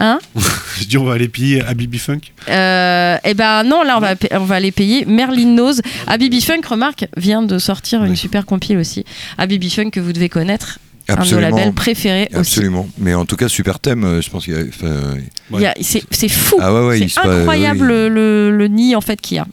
Hein 0.00 0.18
Je 0.80 0.84
dis, 0.84 0.96
on 0.96 1.04
va 1.04 1.12
aller 1.14 1.28
piller 1.28 1.60
Habibi 1.62 1.98
Funk. 1.98 2.20
Euh, 2.48 3.16
eh 3.24 3.34
ben 3.34 3.62
non, 3.62 3.82
là 3.82 3.98
on 3.98 4.00
va, 4.00 4.14
on 4.32 4.44
va 4.44 4.58
les 4.58 4.72
payer. 4.72 5.04
Merlin 5.04 5.46
Nose. 5.54 5.80
Habibi 6.06 6.40
Funk, 6.40 6.62
remarque, 6.68 7.06
vient 7.16 7.42
de 7.42 7.58
sortir 7.58 8.02
une 8.04 8.16
super 8.16 8.46
compile 8.46 8.78
aussi. 8.78 9.04
Habibi 9.38 9.70
Funk 9.70 9.90
que 9.90 10.00
vous 10.00 10.12
devez 10.12 10.28
connaître. 10.28 10.78
Un 11.08 11.14
de 11.14 11.18
nos 11.18 11.22
Absolument. 11.24 11.56
labels 11.56 11.72
préférés 11.74 12.28
aussi. 12.30 12.38
Absolument. 12.38 12.88
Mais 12.98 13.12
en 13.14 13.24
tout 13.26 13.36
cas, 13.36 13.48
super 13.48 13.80
thème, 13.80 14.04
euh, 14.04 14.22
je 14.22 14.30
pense 14.30 14.44
qu'il 14.44 14.54
y 14.54 15.66
a. 15.66 15.74
C'est 15.80 16.02
c'est 16.10 16.28
fou. 16.28 16.56
Ah 16.60 16.70
c'est 16.96 17.18
incroyable 17.18 17.86
le, 17.86 18.08
le- 18.08 18.56
le 18.56 18.68
nid 18.68 18.94
en 18.96 19.00
fait 19.00 19.20
qu'il 19.20 19.36
y 19.36 19.40
a. 19.40 19.46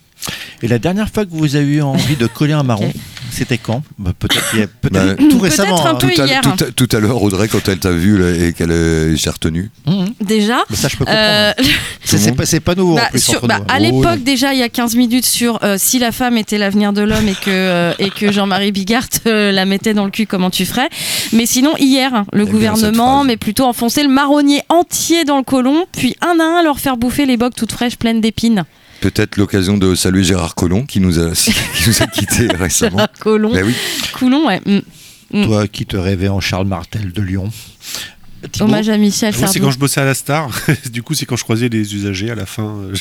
Et 0.62 0.68
la 0.68 0.80
dernière 0.80 1.10
fois 1.10 1.26
que 1.26 1.32
vous 1.32 1.56
avez 1.56 1.66
eu 1.76 1.82
envie 1.82 2.16
de 2.16 2.28
coller 2.28 2.54
un 2.54 2.64
marron, 2.64 2.92
c'était 3.32 3.58
quand? 3.58 3.82
Bah, 3.98 4.12
Peut-être 4.18 4.44
a- 4.56 4.68
peut-être 4.82 5.18
Bah, 5.18 5.24
tout 5.30 5.40
récemment. 5.40 5.86
un 5.86 5.92
hein. 5.92 5.96
peu 5.96 6.10
tout, 6.10 6.22
à, 6.22 6.26
hier. 6.26 6.42
tout, 6.42 6.64
à, 6.64 6.72
tout 6.72 6.88
à 6.92 7.00
l'heure, 7.00 7.22
Audrey, 7.22 7.48
quand 7.48 7.68
elle 7.70 7.80
t'a 7.80 7.92
vu 7.92 8.18
là, 8.18 8.32
et 8.32 8.54
qu'elle 8.54 8.72
euh, 8.72 9.16
s'est 9.18 9.30
retenue. 9.30 9.70
Mhm. 9.88 10.14
Déjà. 10.22 10.58
Mais 10.70 10.76
ça, 10.76 10.88
je 10.88 10.98
peux 10.98 11.06
comprendre. 11.06 11.24
Euh, 11.26 11.54
C'est- 12.04 12.60
pas, 12.62 12.76
nouveau 12.76 12.96
Bah, 12.96 13.04
en 13.08 13.12
plus 13.12 13.20
sur- 13.24 13.36
entre 13.36 13.48
bah, 13.48 13.60
nous. 13.60 13.66
à 13.70 13.78
Oh, 13.78 13.82
l'époque 13.82 14.18
non. 14.20 14.24
déjà 14.26 14.54
il 14.54 14.60
y 14.60 14.64
a 14.64 14.70
15 14.70 14.96
minutes 14.96 15.26
sur 15.26 15.60
euh, 15.64 15.76
si 15.78 16.00
la 16.00 16.12
femme 16.12 16.38
était 16.38 16.58
l'avenir 16.58 16.92
de 16.94 17.02
l'homme 17.02 17.28
et 17.28 17.34
que 17.34 17.50
euh, 17.50 17.94
et 18.00 18.10
que 18.10 18.32
Jean-Marie 18.32 18.72
Bigard 18.72 19.06
la 19.26 19.66
mettait 19.66 19.94
dans 19.94 20.06
le 20.06 20.12
cul 20.12 20.26
comment 20.26 20.50
tu 20.50 20.66
ferais? 20.66 20.90
Mais 21.34 21.46
sinon 21.46 21.76
hier 21.78 22.14
hein, 22.14 22.26
le 22.34 22.44
cette 22.44 22.52
gouvernement 22.52 23.24
mais 23.24 23.38
plutôt 23.38 23.66
enfoncer 23.66 24.04
le 24.04 24.10
marronnier 24.10 24.62
entier 24.70 25.24
dans 25.24 25.38
le 25.38 25.44
côlon 25.44 25.86
puis 25.92 26.16
un 26.22 26.40
à 26.40 26.60
un 26.60 26.64
leur 26.64 26.80
faire 26.80 26.98
bouffer 26.98 27.26
les 27.26 27.38
bocs 27.38 27.56
toutes 27.56 27.72
fraîches 27.72 27.96
pleines 27.98 28.22
d'épines 28.22 28.66
Peut-être 29.02 29.38
l'occasion 29.38 29.78
de 29.78 29.96
saluer 29.96 30.24
Gérard 30.24 30.56
Collomb 30.56 30.86
qui 30.86 31.00
nous 31.00 31.20
a, 31.20 31.32
qui 31.34 31.88
nous 31.88 32.02
a 32.02 32.08
quittés 32.08 32.48
récemment. 32.56 32.98
Gérard 32.98 33.12
Collomb 33.20 33.54
Ben 33.54 33.66
oui. 33.66 33.74
Coulon 34.14 34.48
ouais 34.48 34.62
mm. 34.66 34.80
Mm. 35.32 35.46
Toi 35.46 35.68
qui 35.68 35.86
te 35.86 35.96
rêvais 35.98 36.28
en 36.28 36.40
Charles 36.40 36.68
Martel 36.68 37.12
de 37.14 37.22
Lyon. 37.22 37.52
Thibaut 38.52 38.66
hommage 38.66 38.88
à 38.90 38.98
Michel 38.98 39.36
Moi, 39.38 39.48
c'est 39.48 39.60
quand 39.60 39.70
je 39.72 39.78
bossais 39.78 40.00
à 40.02 40.06
la 40.06 40.14
Star. 40.14 40.50
du 40.94 41.04
coup, 41.04 41.14
c'est 41.14 41.26
quand 41.26 41.36
je 41.36 41.44
croisais 41.44 41.68
les 41.70 41.94
usagers 41.94 42.32
à 42.32 42.36
la 42.36 42.46
fin. 42.46 42.64
euh, 42.78 42.94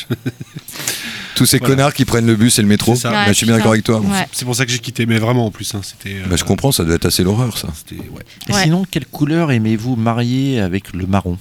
Tous 1.37 1.47
ces 1.47 1.59
Voilà. 1.59 1.75
connards 1.75 1.95
qui 1.95 2.05
prennent 2.05 2.27
le 2.27 2.35
bus 2.35 2.59
et 2.59 2.63
le 2.63 2.67
métro. 2.69 2.97
Ça. 2.97 3.11
Bah, 3.13 3.25
je 3.29 3.33
suis 3.35 3.47
bien 3.47 3.57
d'accord 3.57 3.71
avec 3.73 3.85
toi. 3.85 4.01
Ouais. 4.01 4.27
C'est 4.33 4.45
pour 4.45 4.57
ça 4.57 4.67
que 4.67 4.73
j'ai 4.73 4.81
quitté. 4.81 5.07
Mais 5.07 5.19
vraiment, 5.19 5.47
en 5.47 5.51
plus, 5.53 5.73
hein, 5.75 5.81
c'était. 5.85 6.17
euh, 6.17 6.27
Bah, 6.29 6.35
je 6.37 6.43
comprends, 6.45 6.73
ça 6.73 6.85
doit 6.85 6.97
être 6.97 7.07
assez 7.07 7.23
l'horreur, 7.23 7.57
ça. 7.57 7.69
c'était- 7.75 8.03
ouais. 8.11 8.23
Et 8.49 8.53
Ouais. 8.53 8.63
sinon, 8.65 8.85
quelle 8.91 9.07
couleur 9.07 9.53
aimez-vous 9.53 9.95
marier 9.95 10.59
avec 10.61 10.93
le 10.93 11.07
marron? 11.07 11.39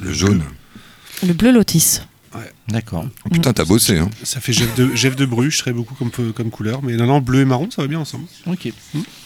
Le 0.00 0.12
jaune. 0.12 0.42
le 1.26 1.32
bleu 1.32 1.50
D'accord. 2.68 3.06
Oh, 3.24 3.28
putain, 3.28 3.52
t'as 3.52 3.64
bossé, 3.64 3.98
hein. 3.98 4.10
Ça 4.22 4.40
fait 4.40 4.52
Jeff 4.52 4.74
de, 4.74 4.94
Jeff 4.94 5.14
de 5.16 5.24
Bruges, 5.26 5.58
très 5.58 5.72
beaucoup 5.72 5.94
comme, 5.94 6.10
comme 6.32 6.50
couleur. 6.50 6.80
Mais 6.82 6.94
non, 6.94 7.06
non, 7.06 7.20
bleu 7.20 7.40
et 7.40 7.44
marron, 7.44 7.68
ça 7.70 7.82
va 7.82 7.88
bien 7.88 8.00
ensemble. 8.00 8.24
Ok. 8.46 8.68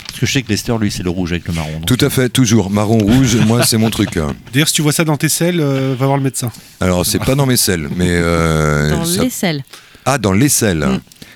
Parce 0.06 0.20
que 0.20 0.26
je 0.26 0.32
sais 0.32 0.42
que 0.42 0.48
Lester, 0.48 0.74
lui, 0.80 0.90
c'est 0.90 1.02
le 1.02 1.10
rouge 1.10 1.32
avec 1.32 1.46
le 1.48 1.54
marron. 1.54 1.72
donc. 1.80 1.86
Tout 1.86 2.04
à 2.04 2.10
fait, 2.10 2.28
toujours. 2.28 2.70
Marron 2.70 2.98
rouge, 2.98 3.36
moi, 3.36 3.64
c'est 3.64 3.78
mon 3.78 3.90
truc. 3.90 4.16
hein. 4.16 4.34
D'ailleurs, 4.52 4.68
si 4.68 4.74
tu 4.74 4.82
vois 4.82 4.92
ça 4.92 5.04
dans 5.04 5.16
tes 5.16 5.28
selles, 5.28 5.60
euh, 5.60 5.94
va 5.98 6.06
voir 6.06 6.18
le 6.18 6.22
médecin. 6.24 6.50
Alors, 6.80 7.06
c'est 7.06 7.18
pas 7.18 7.34
dans 7.34 7.46
mes 7.46 7.56
selles, 7.56 7.88
mais. 7.96 8.08
euh, 8.10 8.90
dans 8.90 9.04
ça- 9.04 9.22
l'aisselle 9.22 9.64
Ah, 10.04 10.18
dans 10.18 10.32
l'aisselle. 10.32 10.78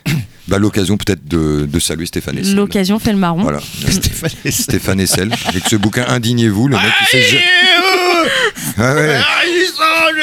Mm. 0.07 0.11
Bah, 0.47 0.59
l'occasion 0.59 0.99
peut-être 0.99 1.27
de, 1.27 1.65
de 1.65 1.79
saluer 1.81 2.05
Stéphane 2.05 2.37
Essel. 2.37 2.55
l'occasion 2.55 2.99
fait 2.99 3.13
le 3.13 3.19
marron 3.19 3.41
Voilà. 3.43 3.61
Stéphane 3.89 4.29
Essel. 4.45 4.63
Stéphane 4.65 5.01
Essel. 5.01 5.35
Avec 5.47 5.65
ce 5.67 5.77
bouquin 5.77 6.05
Indignez-vous, 6.07 6.69
le 6.69 6.77
mec 6.77 6.93
qui 7.01 7.07
sait. 7.17 7.23
ja- 7.31 7.39
Ah 8.77 8.95
ouais. 8.95 9.17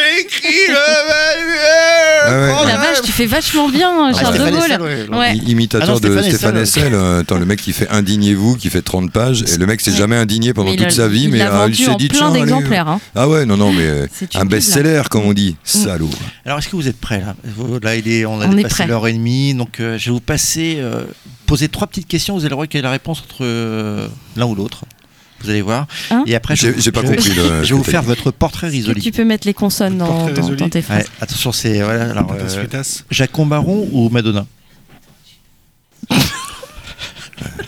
Ah 2.24 2.62
ouais. 2.62 2.68
la 2.68 2.78
vache 2.78 3.02
tu 3.04 3.12
fais 3.12 3.26
vachement 3.26 3.68
bien 3.68 4.14
Charles 4.14 4.38
de 4.38 4.40
Stéphane 4.48 4.78
Gaulle 4.78 5.18
ouais. 5.18 5.36
Imitateur 5.38 5.90
Ah 5.90 5.94
non, 5.94 6.00
de 6.16 6.22
Stéphane 6.22 6.58
Essel. 6.58 6.94
Euh, 6.94 7.22
attends, 7.22 7.38
le 7.40 7.46
mec 7.46 7.60
qui 7.62 7.74
fait 7.74 7.90
Indignez-vous, 7.90 8.56
qui 8.56 8.70
fait 8.70 8.82
30 8.82 9.12
pages, 9.12 9.44
et 9.44 9.58
le 9.58 9.66
mec 9.66 9.82
s'est 9.82 9.92
Ouais. 9.92 9.98
jamais 9.98 10.16
indigné 10.16 10.54
pendant 10.54 10.70
Mais 10.72 10.78
toute 10.78 10.88
a- 10.88 10.92
sa 10.92 11.08
vie, 11.08 11.24
il 11.24 11.30
mais 11.32 11.40
il 11.68 11.76
s'est 11.76 11.96
dit 11.96 12.08
plein 12.08 12.32
d'exemplaires, 12.32 12.88
hein. 12.88 13.00
Ah 13.16 13.28
ouais, 13.28 13.46
non, 13.46 13.58
non, 13.58 13.72
mais 13.74 13.84
euh, 13.86 14.08
un 14.36 14.46
best-seller, 14.46 15.04
comme 15.10 15.24
on 15.26 15.34
dit. 15.34 15.56
Salaud. 15.64 16.10
Alors, 16.46 16.60
est-ce 16.60 16.70
que 16.70 16.76
vous 16.76 16.88
êtes 16.88 17.00
prêts 17.00 17.22
là? 17.22 17.36
Là, 17.82 17.96
il 17.96 18.08
est, 18.08 18.26
on 18.26 18.40
a 18.40 18.48
On 18.48 18.54
dépassé 18.54 18.86
l'heure 18.86 19.08
et 19.08 19.14
demie, 19.14 19.54
donc 19.54 19.80
euh, 19.80 19.98
je 19.98 20.06
vais 20.06 20.12
vous 20.12 20.20
passer, 20.22 20.76
euh, 20.80 21.04
poser 21.48 21.68
trois 21.70 21.88
petites 21.88 22.08
questions. 22.08 22.36
Vous 22.38 22.46
allez 22.46 22.56
voir 22.56 22.68
quelle 22.68 22.80
est 22.80 22.84
la 22.84 22.92
réponse 22.92 23.24
entre 23.28 23.40
euh, 23.42 24.08
l'un 24.38 24.46
ou 24.46 24.56
l'autre. 24.56 24.86
Vous 25.44 25.50
allez 25.50 25.62
voir. 25.62 25.88
Hein 26.12 26.24
et 26.28 26.36
après, 26.36 26.56
je, 26.56 26.68
J'ai 26.78 26.92
pas 26.92 27.02
je 27.02 27.08
vais- 27.08 27.16
compris. 27.16 27.34
le- 27.34 27.64
Je 27.64 27.74
vais 27.74 27.78
vous 27.78 27.84
faire 27.84 28.02
dit. 28.02 28.08
votre 28.08 28.32
portrait 28.32 28.68
risoli. 28.70 29.02
tu 29.02 29.12
peux 29.12 29.26
mettre 29.26 29.48
les 29.48 29.54
consonnes 29.54 29.98
dans, 29.98 30.30
dans- 30.30 30.50
dans 30.50 30.70
tes 30.70 30.82
phrases 30.82 31.04
Ouais, 31.04 31.10
attention, 31.22 31.52
c'est 31.52 31.82
voilà, 31.82 32.12
alors, 32.12 32.32
euh. 32.34 32.84
Jacques 33.10 33.40
Baron 33.46 33.88
ou 33.92 34.10
Madonna? 34.10 34.46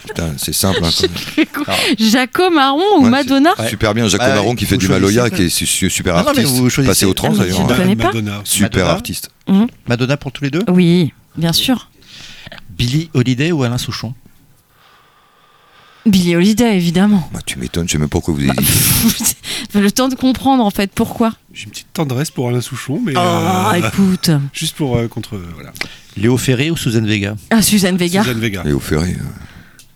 Putain, 0.08 0.34
c'est 0.38 0.54
simple. 0.54 0.82
hein. 0.84 0.90
Jaco 2.00 2.50
Marron 2.52 2.84
ou 3.00 3.04
Ouais, 3.06 3.10
Madonna 3.10 3.54
Ouais. 3.58 3.70
Super 3.70 3.94
bien, 3.95 4.08
Jaco 4.08 4.24
Bah, 4.24 4.36
Baron 4.36 4.54
qui 4.56 4.66
fait 4.66 4.78
du 4.78 4.88
Maloya, 4.88 5.30
qui 5.32 5.44
est 5.44 5.50
su- 5.50 5.66
su- 5.66 5.90
super 5.90 6.16
Ah 6.16 6.20
non, 6.24 6.32
mais 6.36 6.41
artiste. 6.41 6.56
vous 6.60 6.70
choisissez. 6.70 6.91
Passé 6.91 7.06
au 7.06 7.14
trans 7.14 7.32
d'ailleurs. 7.32 7.58
je 7.68 7.74
hein. 7.74 7.76
connais 7.78 7.95
pas. 7.95 8.06
Madonna. 8.06 8.41
Super 8.44 8.70
Madonna. 8.70 8.91
artiste. 8.91 9.32
Madonna 9.88 10.18
pour 10.18 10.32
tous 10.32 10.44
les 10.44 10.52
deux? 10.52 10.62
Oui, 10.68 11.12
bien 11.36 11.54
sûr. 11.54 11.90
Billy 12.70 13.10
Holiday 13.16 13.52
ou 13.52 13.64
Alain 13.64 13.78
Souchon? 13.80 14.14
Billie 16.06 16.36
Holiday, 16.36 16.76
évidemment. 16.76 17.30
Bah, 17.34 17.40
tu 17.46 17.58
m'étonnes, 17.60 17.88
je 17.88 17.94
sais 17.94 17.98
même 17.98 18.10
pas 18.10 18.20
pourquoi 18.20 18.34
vous 18.34 18.42
avez 18.42 18.52
dit. 18.52 19.36
Le 19.76 19.90
temps 19.92 20.10
de 20.10 20.16
comprendre 20.16 20.64
en 20.64 20.70
fait 20.70 20.92
pourquoi. 20.94 21.34
J'ai 21.54 21.66
une 21.66 21.72
petite 21.72 21.94
tendresse 21.94 22.30
pour 22.30 22.50
Alain 22.50 22.62
Souchon, 22.62 23.00
mais. 23.04 23.14
Ah, 23.16 23.72
euh, 23.74 23.88
écoute. 23.88 24.30
Juste 24.54 24.76
pour 24.76 24.98
euh, 24.98 25.08
contre. 25.08 25.36
euh, 25.38 25.48
voilà. 25.56 25.72
Léo 26.18 26.38
Ferré 26.38 26.70
ou 26.72 26.78
Suzanne 26.78 27.08
Vega? 27.08 27.36
Ah, 27.50 27.62
Suzanne 27.62 27.98
Vega. 27.98 28.22
Suzanne 28.22 28.40
Vega. 28.40 28.64
Léo 28.64 28.80
Ferré. 28.80 29.16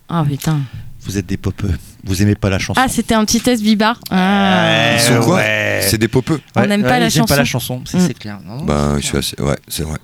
Ah 0.08 0.24
putain. 0.26 0.60
Vous 1.02 1.16
êtes 1.18 1.26
des 1.26 1.36
popeux. 1.36 1.70
Vous 2.04 2.22
aimez 2.22 2.34
pas 2.34 2.48
la 2.50 2.58
chanson 2.58 2.80
Ah, 2.82 2.88
c'était 2.88 3.14
un 3.14 3.24
petit 3.24 3.40
test 3.40 3.62
Biba. 3.62 3.96
Ah. 4.10 4.94
Ils 4.94 5.00
sont 5.00 5.20
quoi? 5.20 5.36
ouais. 5.36 5.80
C'est 5.82 5.98
des 5.98 6.08
popeux. 6.08 6.40
On 6.56 6.66
n'aime 6.66 6.82
pas 6.82 6.98
la 6.98 7.06
aiment 7.06 7.12
pas 7.12 7.18
chanson. 7.20 7.34
la 7.36 7.44
chanson, 7.44 7.82
c'est 7.86 7.98
Mm. 7.98 8.04
c'est 8.06 8.18
clair. 8.18 8.38
Non, 8.46 8.64
Bah, 8.64 8.92
c'est 8.96 9.00
je 9.00 9.02
suis 9.02 9.10
clair. 9.10 9.20
assez. 9.20 9.42
Ouais, 9.42 9.58
c'est 9.68 9.82
vrai. 9.84 9.98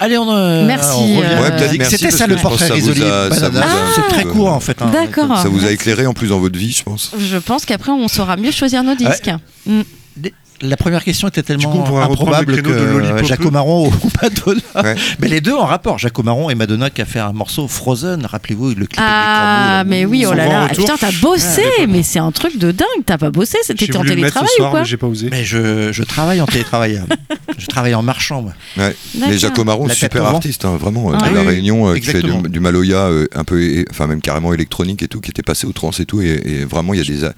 Allez, 0.00 0.16
on, 0.18 0.30
euh, 0.30 0.64
Merci, 0.66 1.16
euh, 1.18 1.40
Ouais, 1.42 1.84
C'était 1.84 2.10
ça 2.10 2.26
le 2.26 2.36
portrait 2.36 2.68
vous 2.78 3.02
a- 3.02 3.30
C'est 3.30 4.08
très 4.14 4.24
court 4.24 4.52
en 4.52 4.60
fait. 4.60 4.80
hein. 4.82 4.90
D'accord. 4.92 5.38
Ça 5.38 5.48
vous 5.48 5.64
a 5.66 5.70
éclairé 5.70 6.06
en 6.06 6.14
plus 6.14 6.28
dans 6.28 6.38
votre 6.38 6.58
vie, 6.58 6.72
je 6.72 6.82
pense. 6.84 7.12
Je 7.18 7.36
pense 7.38 7.64
qu'après 7.64 7.90
on 7.92 8.08
saura 8.08 8.36
mieux 8.36 8.50
choisir 8.52 8.82
nos 8.84 8.94
disques. 8.94 9.30
Mm. 9.66 9.80
La 10.60 10.76
première 10.76 11.04
question 11.04 11.28
était 11.28 11.42
coup, 11.42 11.46
tellement 11.46 12.02
improbable 12.02 12.56
le 12.56 12.62
que. 12.62 13.24
Jaco 13.24 13.50
Marron 13.50 13.88
ou 13.88 13.92
Madonna. 14.22 14.60
Ouais. 14.82 14.94
Mais 15.20 15.28
les 15.28 15.40
deux 15.40 15.54
en 15.54 15.66
rapport. 15.66 15.98
Jaco 15.98 16.22
Marron 16.22 16.50
et 16.50 16.54
Madonna 16.54 16.90
qui 16.90 17.02
a 17.02 17.04
fait 17.04 17.20
un 17.20 17.32
morceau 17.32 17.68
Frozen. 17.68 18.26
Rappelez-vous 18.26 18.70
le 18.70 18.86
clip 18.86 18.98
Ah, 18.98 19.80
avec 19.80 19.84
les 19.84 19.90
mais 19.90 20.04
oui, 20.04 20.24
oh 20.26 20.32
là 20.32 20.46
là. 20.46 20.68
Putain, 20.68 20.96
t'as 20.98 21.12
bossé, 21.20 21.62
mais 21.88 22.02
c'est 22.02 22.18
un 22.18 22.32
truc 22.32 22.58
de 22.58 22.72
dingue. 22.72 22.86
T'as 23.06 23.18
pas 23.18 23.30
bossé, 23.30 23.58
c'était 23.62 23.96
en 23.96 24.02
télétravail 24.02 24.48
soir, 24.56 24.68
ou 24.68 24.70
quoi 24.70 24.80
mais 24.80 24.86
j'ai 24.86 24.96
pas 24.96 25.06
osé. 25.06 25.28
Mais 25.30 25.44
je, 25.44 25.92
je 25.92 26.02
travaille 26.02 26.40
en 26.40 26.46
télétravail. 26.46 27.02
je 27.56 27.66
travaille 27.66 27.94
en 27.94 28.02
marchand. 28.02 28.42
Moi. 28.42 28.52
Ouais. 28.76 28.94
D'accord. 29.14 29.28
Mais 29.30 29.38
Jaco 29.38 29.64
Marron, 29.64 29.88
super 29.88 30.24
artiste, 30.24 30.64
hein, 30.64 30.76
vraiment, 30.76 31.12
euh, 31.12 31.18
Ah 31.20 31.30
de 31.30 31.34
la 31.34 31.40
oui, 31.42 31.48
Réunion, 31.48 31.88
euh, 31.88 31.96
qui 31.96 32.06
fait 32.06 32.22
du, 32.22 32.32
du 32.48 32.60
Maloya, 32.60 33.06
euh, 33.06 33.26
un 33.34 33.44
peu, 33.44 33.84
enfin 33.90 34.06
même 34.06 34.20
carrément 34.20 34.52
électronique 34.52 35.02
et 35.02 35.08
tout, 35.08 35.20
qui 35.20 35.30
était 35.30 35.42
passé 35.42 35.66
au 35.66 35.72
trans 35.72 35.90
et 35.98 36.04
tout, 36.04 36.20
et, 36.20 36.40
et 36.44 36.64
vraiment 36.64 36.94
il 36.94 36.98
y 36.98 37.02
a 37.02 37.32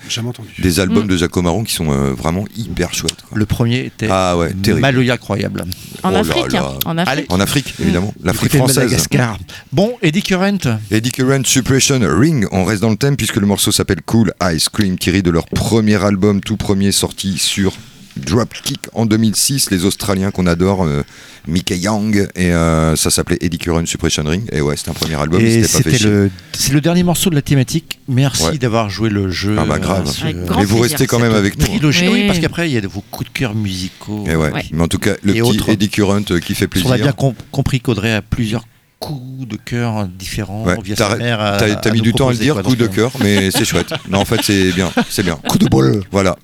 des, 0.59 0.80
albums 0.80 1.06
de 1.06 1.16
Jaco 1.16 1.42
Marron 1.42 1.64
qui 1.64 1.74
sont 1.74 1.86
vraiment 2.14 2.44
hyper 2.56 2.94
chouettes. 2.94 3.10
Quoi. 3.28 3.39
Le 3.39 3.47
premier 3.47 3.87
était 3.87 4.09
Ah 4.11 4.37
ouais, 4.37 4.53
terrible. 4.53 4.81
Maloya 4.82 5.19
croyable. 5.19 5.65
En 6.03 6.12
Oh 6.15 6.16
Afrique. 6.16 6.53
là. 6.53 6.73
En 6.85 6.97
Afrique. 6.99 7.12
Allez. 7.19 7.27
En 7.28 7.41
Afrique, 7.41 7.74
évidemment, 7.81 8.15
l'Afrique 8.23 8.45
Écoutez 8.55 8.59
le 8.59 8.65
française. 8.65 8.85
Madagascar. 8.85 9.39
Bon, 9.73 9.97
Eddie 10.03 10.23
Current. 10.23 10.59
Eddie 10.91 11.11
Current, 11.12 11.45
Suppression, 11.45 12.01
Ring, 12.03 12.47
on 12.53 12.65
reste 12.65 12.82
dans 12.82 12.91
le 12.91 12.97
thème 12.97 13.16
puisque 13.16 13.37
le 13.37 13.47
morceau 13.47 13.73
s'appelle 13.73 14.01
Cool 14.07 14.32
Ice 14.55 14.69
Cream, 14.69 14.99
tiré 14.99 15.23
de 15.23 15.31
leur 15.31 15.47
premier 15.47 16.03
album, 16.05 16.41
tout 16.41 16.57
premier 16.57 16.93
sorti 16.93 17.39
sur 17.39 17.73
Dropkick 18.20 18.80
en 18.92 19.06
2006, 19.06 19.70
les 19.70 19.84
Australiens 19.84 20.30
qu'on 20.30 20.47
adore, 20.47 20.84
euh, 20.84 21.02
Mickey 21.48 21.76
Young, 21.78 22.28
et 22.36 22.52
euh, 22.52 22.94
ça 22.97 23.10
s'appelait 23.10 23.38
Eddie 23.40 23.59
Current, 23.59 23.86
Suppression 23.86 24.24
Ring, 24.24 24.42
et 24.52 24.60
ouais, 24.60 24.76
c'était 24.76 24.90
un 24.90 24.94
premier 24.94 25.14
album, 25.20 25.40
Et 25.40 25.62
pas 25.62 25.66
c'était 25.68 25.97
chier. 25.97 26.06
le, 26.10 26.30
c'est 26.52 26.72
le 26.72 26.80
dernier 26.80 27.02
morceau 27.02 27.30
de 27.30 27.34
la 27.34 27.42
thématique. 27.42 27.98
Merci 28.09 28.44
Ouais. 28.44 28.59
d'avoir 28.59 28.90
joué 28.90 29.09
le 29.10 29.30
jeu. 29.30 29.56
Ah 29.59 29.64
bah 29.64 29.78
grave. 29.78 30.06
euh, 30.24 30.47
grand 30.47 30.59
Mais 30.60 30.64
vous 30.66 30.78
plaisir. 30.78 30.82
restez 30.98 31.06
quand 31.06 31.18
même 31.18 31.34
avec 31.34 31.56
nous. 31.59 31.64
hein. 31.64 31.68
trilogie. 31.68 32.09
Oui. 32.09 32.20
Oui, 32.20 32.26
parce 32.26 32.38
qu'après, 32.38 32.68
il 32.70 32.74
y 32.74 32.76
a 32.76 32.80
de 32.80 32.88
vos 32.88 33.02
coups 33.10 33.30
de 33.30 33.38
cœur 33.38 33.55
musicaux. 33.55 34.24
Et 34.28 34.36
ouais. 34.36 34.51
Ouais. 34.52 34.64
Mais 34.72 34.82
en 34.82 34.88
tout 34.88 34.98
cas, 34.98 35.14
le 35.22 35.34
Et 35.36 35.40
petit. 35.40 35.70
Eddie 35.70 35.88
Current 35.88 36.22
euh, 36.30 36.40
qui 36.40 36.55
fait 36.55 36.68
On 36.76 36.78
a 36.78 36.82
bien 36.82 36.94
plaisir. 36.97 37.16
com- 37.16 37.34
compris 37.51 37.80
qu'Audrey 37.80 38.12
a 38.12 38.22
plusieurs 38.22 38.64
coups 38.98 39.48
de 39.48 39.56
cœur 39.56 40.06
différents 40.09 40.64
Ouais, 40.64 40.76
via 40.84 40.94
t'as 40.94 41.09
sa 41.10 41.16
mère. 41.16 41.56
t'as- 41.80 41.90
mis 41.90 42.02
du 42.02 42.12
temps 42.12 42.28
à 42.28 42.32
le 42.32 42.38
dire, 42.38 42.52
quoi, 42.55 42.62
coup 42.62 42.76
de 42.76 42.86
cœur, 42.86 43.10
mais 43.20 43.51
c'est 43.51 43.64
chouette. 43.64 43.94
Non, 44.10 44.18
en 44.18 44.24
fait, 44.26 44.40
c'est 44.42 44.72
bien, 44.72 44.90
c'est 45.09 45.22
bien. 45.22 45.36
Coup 45.48 45.56
de 45.56 45.66
bol. 45.68 46.02
Voilà. 46.12 46.36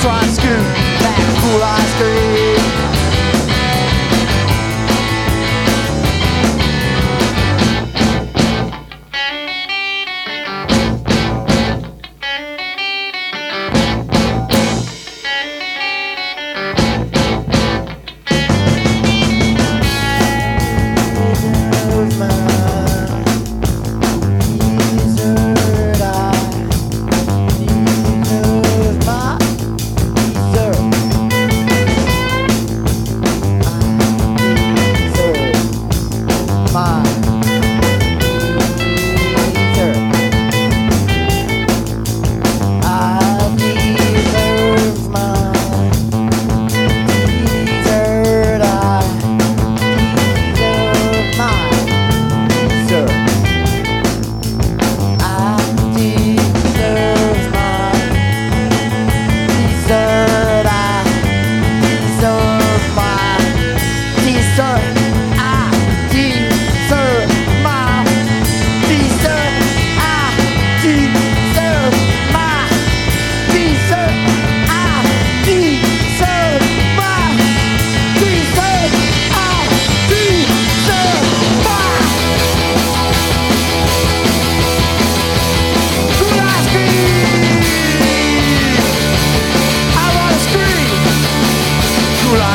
so 0.00 0.08
I 0.08 0.26
scoot 0.28 0.64
back, 1.02 1.20
fool 1.40 1.62
I 1.62 1.78
scream. 1.92 2.39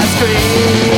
Street. 0.06 0.95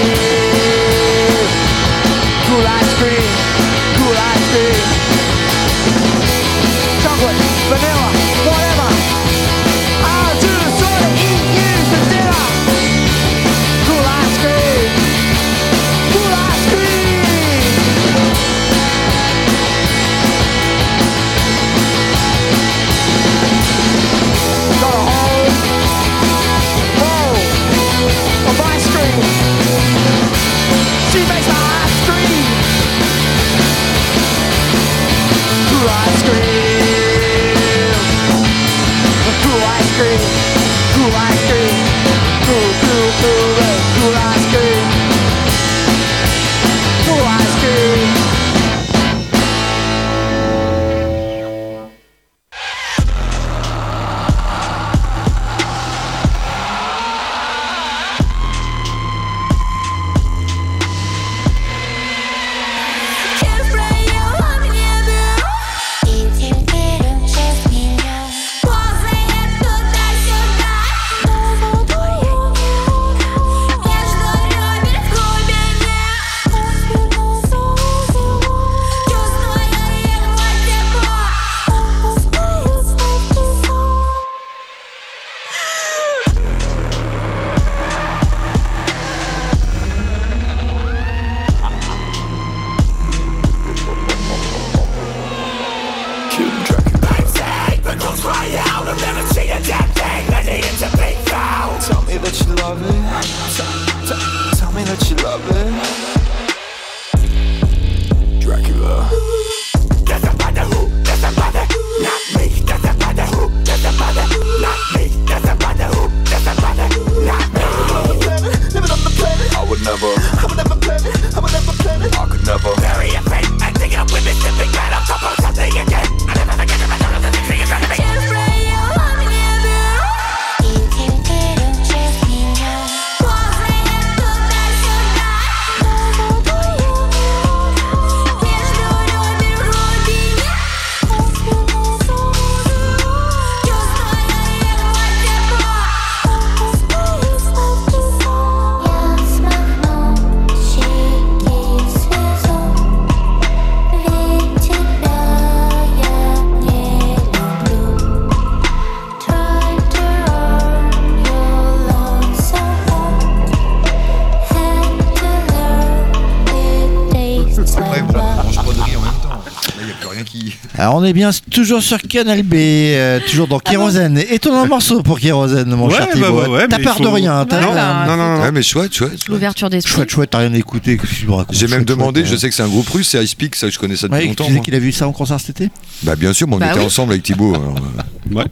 Est 171.07 171.13
bien 171.13 171.31
toujours 171.51 171.81
sur 171.81 171.97
Canal 172.01 172.43
B, 172.43 172.53
euh, 172.55 173.19
toujours 173.27 173.47
dans 173.47 173.59
Kérosène. 173.59 174.17
Étonnant 174.29 174.67
morceau 174.67 175.01
pour 175.01 175.19
Kérosène, 175.19 175.69
mon 175.75 175.87
Ouais, 175.87 175.95
cher 175.95 176.05
bah, 176.07 176.13
Thibaut. 176.13 176.41
ouais, 176.41 176.47
ouais, 176.47 176.67
T'as 176.67 176.77
mais 176.77 176.83
peur 176.83 176.99
de 176.99 177.07
rien. 177.07 177.45
t'as- 177.45 177.61
Non, 177.61 177.73
non, 177.73 178.17
non, 178.17 178.37
non. 178.37 178.41
Ouais, 178.43 178.51
mais 178.51 178.61
chouette, 178.61 178.93
chouette. 178.93 179.27
L'ouverture 179.27 179.69
d'esprit. 179.69 179.93
Chouette, 179.93 180.09
chouette, 180.09 180.29
t'as 180.31 180.39
rien 180.39 180.53
écouté. 180.53 180.97
qu'est-ce 180.97 181.11
que 181.11 181.15
tu 181.21 181.25
me 181.27 181.31
racontes 181.33 181.55
J'ai 181.55 181.67
même 181.67 181.83
demandé, 181.85 182.19
chouette, 182.21 182.29
je 182.31 182.35
euh. 182.35 182.37
sais 182.37 182.49
que 182.49 182.55
c'est 182.55 182.63
un 182.63 182.67
groupe 182.67 182.87
russe, 182.89 183.09
c'est 183.09 183.23
Ice 183.23 183.33
Peak, 183.35 183.55
ça 183.55 183.69
je 183.69 183.79
connais 183.79 183.95
ça 183.95 184.07
depuis 184.07 184.21
Ouais, 184.21 184.27
longtemps. 184.27 184.43
tu 184.45 184.51
disais 184.51 184.61
qu'il 184.61 184.75
a 184.75 184.79
vu 184.79 184.91
ça 184.91 185.07
en 185.07 185.11
concert 185.13 185.39
cet 185.39 185.61
été? 185.61 185.69
Bah 186.03 186.15
bien 186.15 186.33
sûr, 186.33 186.47
mais 186.47 186.55
on 186.55 186.59
Bah 186.59 186.69
était 186.71 186.79
oui. 186.79 186.85
ensemble 186.85 187.11
avec 187.13 187.23
Thibaut. 187.23 187.55
alors, 187.55 187.75
euh, 187.77 188.35
Ouais. 188.35 188.43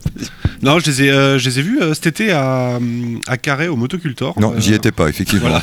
Non, 0.62 0.78
je 0.78 0.86
les 0.90 1.02
ai, 1.02 1.10
euh, 1.10 1.38
je 1.38 1.50
les 1.50 1.58
ai 1.58 1.62
vus 1.62 1.78
euh, 1.82 1.92
cet 1.92 2.06
été 2.06 2.32
à, 2.32 2.78
à 3.26 3.36
Carré 3.36 3.68
au 3.68 3.76
Motocultor. 3.76 4.34
Non, 4.40 4.52
Euh, 4.52 4.58
j'y 4.60 4.72
étais 4.72 4.90
pas, 4.92 5.08
effectivement. 5.08 5.48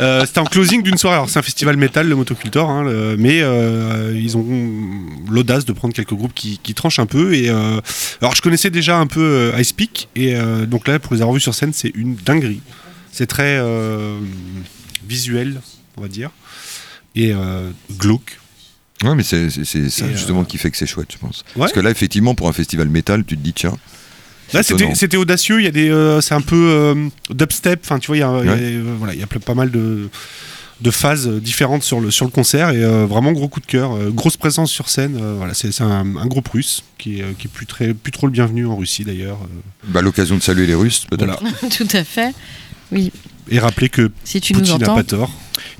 Euh, 0.00 0.24
C'était 0.26 0.38
en 0.40 0.44
closing 0.44 0.82
d'une 0.82 0.96
soirée. 0.96 1.16
Alors, 1.16 1.28
c'est 1.30 1.38
un 1.38 1.42
festival 1.42 1.76
métal, 1.76 2.08
le 2.08 2.14
Motocultor, 2.16 2.68
hein, 2.70 2.82
le- 2.84 3.16
mais 3.18 3.40
euh, 3.42 4.18
ils 4.18 4.36
ont 4.36 4.44
l'audace 5.32 5.64
de 5.64 5.72
prendre 5.72 5.94
quelques 5.94 6.14
groupes 6.14 6.34
qui, 6.34 6.58
qui 6.62 6.74
tranchent 6.74 6.98
un 6.98 7.06
peu. 7.06 7.34
Et 7.34 7.48
euh, 7.50 7.80
alors, 8.20 8.34
je 8.34 8.42
connaissais 8.42 8.70
déjà 8.70 8.98
un 8.98 9.06
peu 9.06 9.20
euh, 9.54 9.60
Ice 9.60 9.72
Peak, 9.72 10.08
et 10.14 10.36
euh, 10.36 10.66
donc 10.66 10.86
là, 10.86 10.98
pour 10.98 11.14
les 11.14 11.20
avoir 11.22 11.34
vus 11.34 11.40
sur 11.40 11.54
scène, 11.54 11.72
c'est 11.72 11.90
une 11.94 12.14
dinguerie. 12.14 12.60
C'est 13.10 13.26
très 13.26 13.60
visuel, 15.06 15.60
on 15.96 16.02
va 16.02 16.08
dire, 16.08 16.30
et 17.14 17.32
glauque. 17.98 18.38
Ouais, 19.02 19.14
mais 19.14 19.22
c'est 19.22 19.50
ça 19.50 20.06
justement 20.12 20.44
qui 20.44 20.58
fait 20.58 20.70
que 20.70 20.76
c'est 20.76 20.86
chouette, 20.86 21.08
je 21.12 21.18
pense. 21.18 21.44
Ouais. 21.54 21.60
Parce 21.60 21.72
que 21.72 21.80
là, 21.80 21.90
effectivement, 21.90 22.34
pour 22.34 22.48
un 22.48 22.52
festival 22.52 22.88
métal, 22.88 23.24
tu 23.24 23.36
te 23.36 23.42
dis, 23.42 23.52
tiens. 23.52 23.76
Là, 24.52 24.62
c'était 24.62 25.16
audacieux. 25.16 25.60
Il 25.60 25.64
y 25.64 25.68
a 25.68 25.70
des, 25.72 25.88
euh, 25.90 26.20
c'est 26.20 26.34
un 26.34 26.40
peu 26.40 26.56
euh, 26.70 27.08
dubstep. 27.30 27.80
Enfin, 27.84 27.98
tu 27.98 28.08
vois, 28.08 28.16
il 28.16 28.20
y 28.20 28.22
a, 28.22 28.40
il 28.40 28.46
y 28.46 28.48
a- 28.48 28.52
Ouais. 28.52 28.60
euh, 28.60 28.94
voilà, 28.98 29.14
il 29.14 29.20
y 29.20 29.22
a 29.22 29.26
pas 29.26 29.54
mal 29.54 29.70
de, 29.70 30.08
de 30.80 30.90
phases 30.90 31.28
différentes 31.28 31.82
sur 31.84 32.00
le 32.00 32.10
sur 32.10 32.24
le 32.24 32.30
concert 32.30 32.70
et 32.70 32.82
euh, 32.82 33.06
vraiment 33.06 33.32
gros 33.32 33.48
coup 33.48 33.60
de 33.60 33.66
cœur, 33.66 33.92
euh, 33.96 34.10
grosse 34.10 34.36
présence 34.36 34.70
sur 34.70 34.88
scène. 34.88 35.16
euh, 35.20 35.34
voilà, 35.38 35.54
c'est 35.54 35.80
un, 35.80 36.16
un 36.16 36.26
groupe 36.26 36.48
russe 36.48 36.82
qui 36.98 37.20
est, 37.20 37.36
qui 37.38 37.46
est 37.46 37.50
plus 37.52 37.66
très 37.66 37.94
plus 37.94 38.10
trop 38.12 38.26
le 38.26 38.32
bienvenu 38.32 38.66
en 38.66 38.76
Russie 38.76 39.04
d'ailleurs. 39.04 39.38
euh. 39.42 39.60
Bah, 39.88 40.02
l'occasion 40.02 40.36
de 40.36 40.42
saluer 40.42 40.66
les 40.66 40.74
Russes, 40.74 41.06
peut-être. 41.08 41.40
Voilà. 41.40 41.56
Tout 41.70 41.88
à 41.92 42.02
fait. 42.04 42.34
Oui. 42.90 43.12
Et 43.48 43.58
rappeler 43.58 43.88
que 43.88 44.10
Si 44.24 44.40
tu 44.40 44.52
Poutine 44.52 44.78
n'a 44.78 44.86
pas 44.86 45.02
tort. 45.04 45.30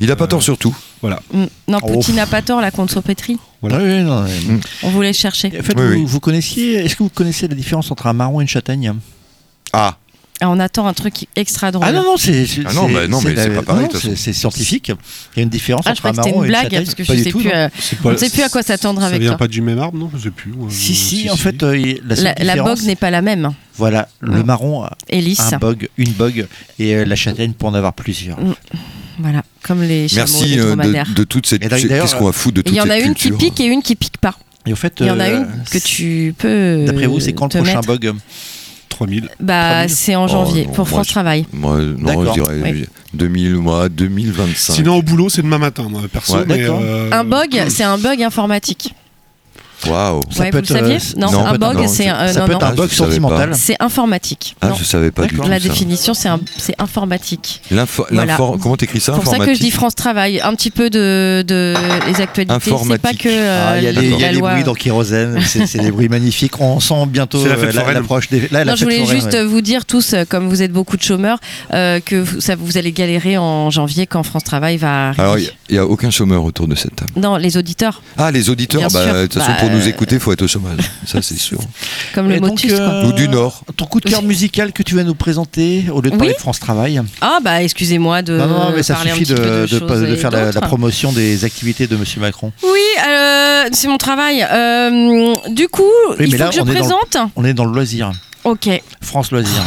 Il 0.01 0.11
a 0.11 0.17
pas 0.17 0.27
tort 0.27 0.43
sur 0.43 0.59
tout. 0.59 0.77
Voilà. 1.01 1.21
Mm. 1.33 1.45
Non, 1.69 1.79
Oh. 1.83 1.93
Poutine 1.93 2.17
n'a 2.17 2.27
pas 2.27 2.43
tort, 2.43 2.61
la 2.61 2.71
contre 2.71 2.93
Sopetri. 2.93 3.39
Voilà. 3.61 3.79
Oui, 3.79 3.85
oui, 3.85 4.03
non, 4.03 4.23
mais- 4.25 4.61
On 4.83 4.91
voulait 4.91 5.13
chercher. 5.13 5.49
En 5.59 5.63
fait, 5.63 5.75
Oui, 5.77 5.83
vous, 5.87 5.93
oui. 5.93 6.05
vous 6.07 6.21
connaissiez, 6.21 6.75
est-ce 6.77 6.97
que 6.97 7.03
vous 7.03 7.09
connaissez 7.09 7.47
la 7.49 7.55
différence 7.55 7.91
entre 7.91 8.07
un 8.07 8.13
marron 8.13 8.41
et 8.41 8.43
une 8.43 8.49
châtaigne? 8.49 8.93
Ah, 9.73 9.97
on 10.49 10.59
attend 10.59 10.87
un 10.87 10.93
truc 10.95 11.27
extra 11.37 11.71
drôle. 11.71 11.85
Ah 11.89 11.93
non, 11.93 12.03
non, 12.03 12.17
c'est 12.17 12.47
Ah 12.67 12.73
non, 12.73 12.89
bah 12.89 13.07
non, 13.09 13.21
mais 13.23 13.35
la- 13.35 13.45
c'est 13.45 13.51
pas 13.51 13.63
pareil, 13.63 13.87
c'est- 14.17 14.33
scientifique. 14.33 14.89
Il 14.89 15.39
y 15.39 15.41
a 15.41 15.43
une 15.43 15.49
différence 15.49 15.85
Ah, 15.87 15.91
je 15.95 16.01
entre 16.01 16.07
un 16.07 16.11
crois 16.13 16.23
que 16.23 16.29
c'était 16.29 16.31
marron 16.31 16.43
une 16.43 16.45
et 16.45 16.47
une 16.47 16.51
blague, 16.51 16.63
châtaigne. 16.65 16.85
parce 16.85 16.95
que 16.95 17.03
Pas 17.05 17.17
je 17.17 17.23
sais 17.23 17.31
tout, 17.31 17.39
plus, 17.39 17.49
non. 17.49 17.55
euh, 17.55 17.69
on 18.05 18.11
ne 18.13 18.17
sait 18.17 18.31
plus 18.31 18.43
à 18.43 18.49
quoi 18.49 18.63
s'attendre 18.63 19.01
Ça 19.01 19.07
avec 19.09 19.21
vient 19.21 19.31
toi. 19.31 19.39
pas 19.39 19.49
du 19.49 19.61
même 19.63 19.79
arbre, 19.79 19.99
non 19.99 20.11
Je 20.17 20.23
sais 20.23 20.31
plus. 20.31 20.51
euh, 20.53 20.67
Si, 20.71 20.95
si, 20.95 21.17
si, 21.23 21.31
en 21.31 21.37
si. 21.37 21.43
fait, 21.43 21.63
euh, 21.63 21.95
la 22.05 22.35
La, 22.57 22.63
bogue 22.63 22.83
n'est 22.83 22.97
pas 22.97 23.11
la 23.11 23.23
même. 23.23 23.51
Voilà, 23.77 24.09
le 24.21 24.43
Mm. 24.43 24.47
marron 24.47 24.83
a 24.85 24.97
un 25.11 25.59
bog, 25.59 25.89
une 25.97 26.13
bog, 26.13 26.47
et 26.79 26.95
euh, 26.95 27.05
la 27.05 27.17
châtaigne 27.17 27.53
pour 27.53 27.69
en 27.69 27.75
avoir 27.75 27.93
plusieurs. 27.95 28.39
Mm. 28.41 28.55
Voilà, 29.19 29.43
comme 29.63 29.83
les 29.83 30.07
merci 30.15 30.57
de, 30.57 31.13
de 31.15 31.25
toute 31.25 31.47
cette. 31.47 31.65
Et 31.65 31.69
d'ailleurs, 31.69 32.03
Qu'est-ce 32.05 32.17
qu'on 32.17 32.25
va 32.27 32.33
foutre 32.33 32.55
de 32.57 32.61
Et 32.61 32.65
toute 32.65 32.75
Il 32.75 32.79
y 32.79 32.81
en 32.81 32.89
a 32.91 32.99
une 32.99 33.15
qui 33.15 33.31
pique 33.31 33.61
et 33.61 33.67
une 33.67 33.83
qui 33.83 33.95
pique 33.95 34.17
pas. 34.19 34.35
Et 34.67 34.73
au 34.73 34.77
fait, 34.77 34.95
Il 35.01 35.07
y 35.07 35.11
en 35.11 35.19
a 35.21 35.29
une 35.29 35.47
que 35.71 35.79
tu 35.79 36.35
peux. 36.39 36.85
D'après 36.87 37.07
vous, 37.07 37.19
c'est 37.21 37.33
quand 37.33 37.53
le 37.55 37.61
prochain 37.63 37.77
mettre. 37.81 38.15
Bog 39.07 39.09
3000. 39.21 39.29
Bah, 39.41 39.71
3000? 39.87 39.97
c'est 39.97 40.15
en 40.17 40.25
Oh, 40.25 40.29
janvier 40.29 40.67
non, 40.67 40.73
pour 40.73 40.89
France 40.89 41.07
je- 41.09 41.13
Travail. 41.13 41.47
Moi, 41.53 41.79
non, 41.99 42.25
je 42.27 42.33
dirais 42.33 42.61
Oui. 42.63 42.85
2000, 43.15 43.55
moi, 43.57 43.89
2025. 43.89 44.73
Sinon, 44.75 44.97
au 44.97 45.03
boulot, 45.03 45.29
c'est 45.29 45.43
demain 45.43 45.59
matin, 45.59 45.87
moi, 45.91 46.03
perso. 46.13 46.35
Ouais. 46.37 46.45
mais, 46.47 46.59
D'accord. 46.59 46.81
euh, 46.83 47.11
Un 47.13 47.25
bug, 47.25 47.65
c'est 47.69 47.85
un 47.85 47.99
bug 47.99 48.23
informatique. 48.23 48.95
Waouh. 49.87 50.21
Ça 50.31 50.43
Ouais, 50.45 50.51
peut 50.51 50.59
vous 50.59 50.75
le 50.75 50.79
saviez 50.81 50.97
euh, 50.97 51.19
Non, 51.21 51.31
non, 51.33 51.47
un 51.47 51.59
bug, 51.59 51.87
c'est 51.87 52.09
un. 52.09 52.15
euh, 52.17 52.29
ça 52.33 52.41
non, 52.41 52.47
peut 52.47 52.53
être 52.53 52.61
non. 52.61 52.67
un 52.67 52.71
Ah, 52.71 52.75
bug 52.75 52.91
sentimental. 52.91 53.51
C'est 53.55 53.77
informatique. 53.81 54.57
Ah, 54.61 54.69
Non. 54.69 54.75
je 54.75 54.85
savais 54.85 55.11
pas 55.11 55.27
du 55.27 55.37
tout. 55.37 55.43
La 55.49 55.59
ça. 55.61 55.69
définition, 55.69 56.15
c'est 56.15 56.29
informatique. 56.79 57.63
Voilà. 58.11 58.37
Comment 58.37 58.77
t'écris 58.77 59.01
ça 59.01 59.15
C'est 59.15 59.21
pour 59.23 59.33
ça 59.33 59.39
que 59.45 59.55
je 59.55 59.61
dis 59.61 59.71
France 59.71 59.95
Travail. 59.95 60.41
Un 60.43 60.55
petit 60.55 60.71
peu 60.71 60.91
de, 60.91 61.45
de 61.47 61.75
les 62.07 62.21
actualités. 62.21 62.55
C'est 62.63 62.71
pas 62.71 62.77
Informatique. 62.77 63.23
que 63.23 63.29
euh, 63.31 63.73
Ah, 63.73 63.79
Il 63.79 63.85
y 63.85 63.87
a 63.87 63.93
les, 63.93 64.09
il 64.11 64.19
y 64.21 64.25
a 64.25 64.33
les 64.33 64.41
bruits 64.41 64.65
dans 64.65 64.75
Kérosène, 64.75 65.41
c'est 65.43 65.79
des 65.79 65.91
bruits 65.91 66.09
magnifiques. 66.09 66.61
On 66.61 66.81
sent 66.81 67.07
bientôt 67.07 67.45
l'approche 67.47 68.29
des. 68.29 68.49
Non, 68.53 68.77
je 68.77 68.85
voulais 68.85 69.07
juste 69.07 69.37
vous 69.37 69.61
dire 69.61 69.85
tous, 69.85 70.15
comme 70.29 70.49
vous 70.49 70.63
êtes 70.63 70.73
beaucoup 70.73 70.97
de 70.97 71.03
chômeurs, 71.03 71.39
que 71.71 72.21
vous, 72.21 72.41
ça, 72.41 72.55
vous 72.57 72.79
allez 72.79 72.93
galérer 72.93 73.39
en 73.39 73.71
janvier 73.71 74.07
quand 74.07 74.23
France 74.23 74.45
Travail 74.45 74.77
va 74.77 75.09
arriver. 75.09 75.23
Alors, 75.23 75.39
il 75.39 75.51
n'y 75.73 75.79
a, 75.79 75.87
aucun 75.87 76.11
chômeur 76.11 76.45
autour 76.45 76.69
de 76.69 76.75
cette 76.75 76.97
table. 76.97 77.11
Non, 77.17 77.37
les 77.37 77.57
auditeurs, 77.57 78.03
Ah, 78.17 78.31
les 78.31 78.51
auditeurs, 78.51 78.81
Bien 78.81 78.89
bah, 78.93 79.05
sûr. 79.05 79.15
de 79.15 79.23
toute 79.23 79.35
façon, 79.35 79.53
Bah, 79.53 79.57
pour 79.61 79.71
nous 79.73 79.89
écouter, 79.89 80.17
il 80.17 80.21
faut 80.21 80.33
être 80.33 80.43
au 80.43 80.49
chômage. 80.49 80.79
Ça, 81.07 81.23
c'est 81.23 81.39
sûr. 81.39 81.59
comme 82.15 82.29
le 82.29 82.41
motus. 82.41 82.73
quoi. 82.73 82.81
euh, 82.81 83.07
Ou 83.09 83.13
du 83.13 83.29
Nord. 83.29 83.63
Ton 83.77 83.87
coup 83.87 84.01
de 84.01 84.09
cœur 84.09 84.23
musical 84.23 84.73
que 84.73 84.83
tu 84.83 84.95
vas 84.95 85.05
nous 85.05 85.15
présenter 85.15 85.85
au 85.93 86.01
lieu 86.01 86.11
de 86.11 86.17
parler 86.17 86.35
de 86.35 86.39
France 86.39 86.61
Travail. 86.61 87.01
Ah 87.21 87.39
bah 87.43 87.63
excusez-moi 87.63 88.23
de 88.23 88.37
non, 88.37 88.47
non, 88.47 88.73
mais 88.75 88.83
ça 88.83 88.97
suffit 88.97 89.25
de, 89.25 89.67
faire 90.17 90.31
la, 90.31 90.53
promotion 90.61 91.13
des 91.13 91.45
activités 91.45 91.87
de 91.87 91.97
Monsieur 91.97 92.21
Macron. 92.21 92.53
Oui, 92.63 92.79
euh, 93.09 93.65
c'est 93.73 93.89
mon 93.89 93.99
travail. 93.99 94.47
Euh, 94.51 95.35
du 95.51 95.69
coup, 95.69 95.83
Oui, 96.19 96.27
il 96.27 96.33
faut 96.33 96.39
là, 96.39 96.49
que 96.51 96.55
je 96.55 96.61
on 96.61 96.65
est 96.65 96.67
dans 96.67 96.73
le- 96.73 96.79
présente. 96.81 97.17
On 97.37 97.45
est 97.45 97.55
dans 97.55 97.65
le 97.65 97.73
loisir. 97.73 98.13
Ok. 98.45 98.69
France 99.01 99.31
Loisir. 99.31 99.63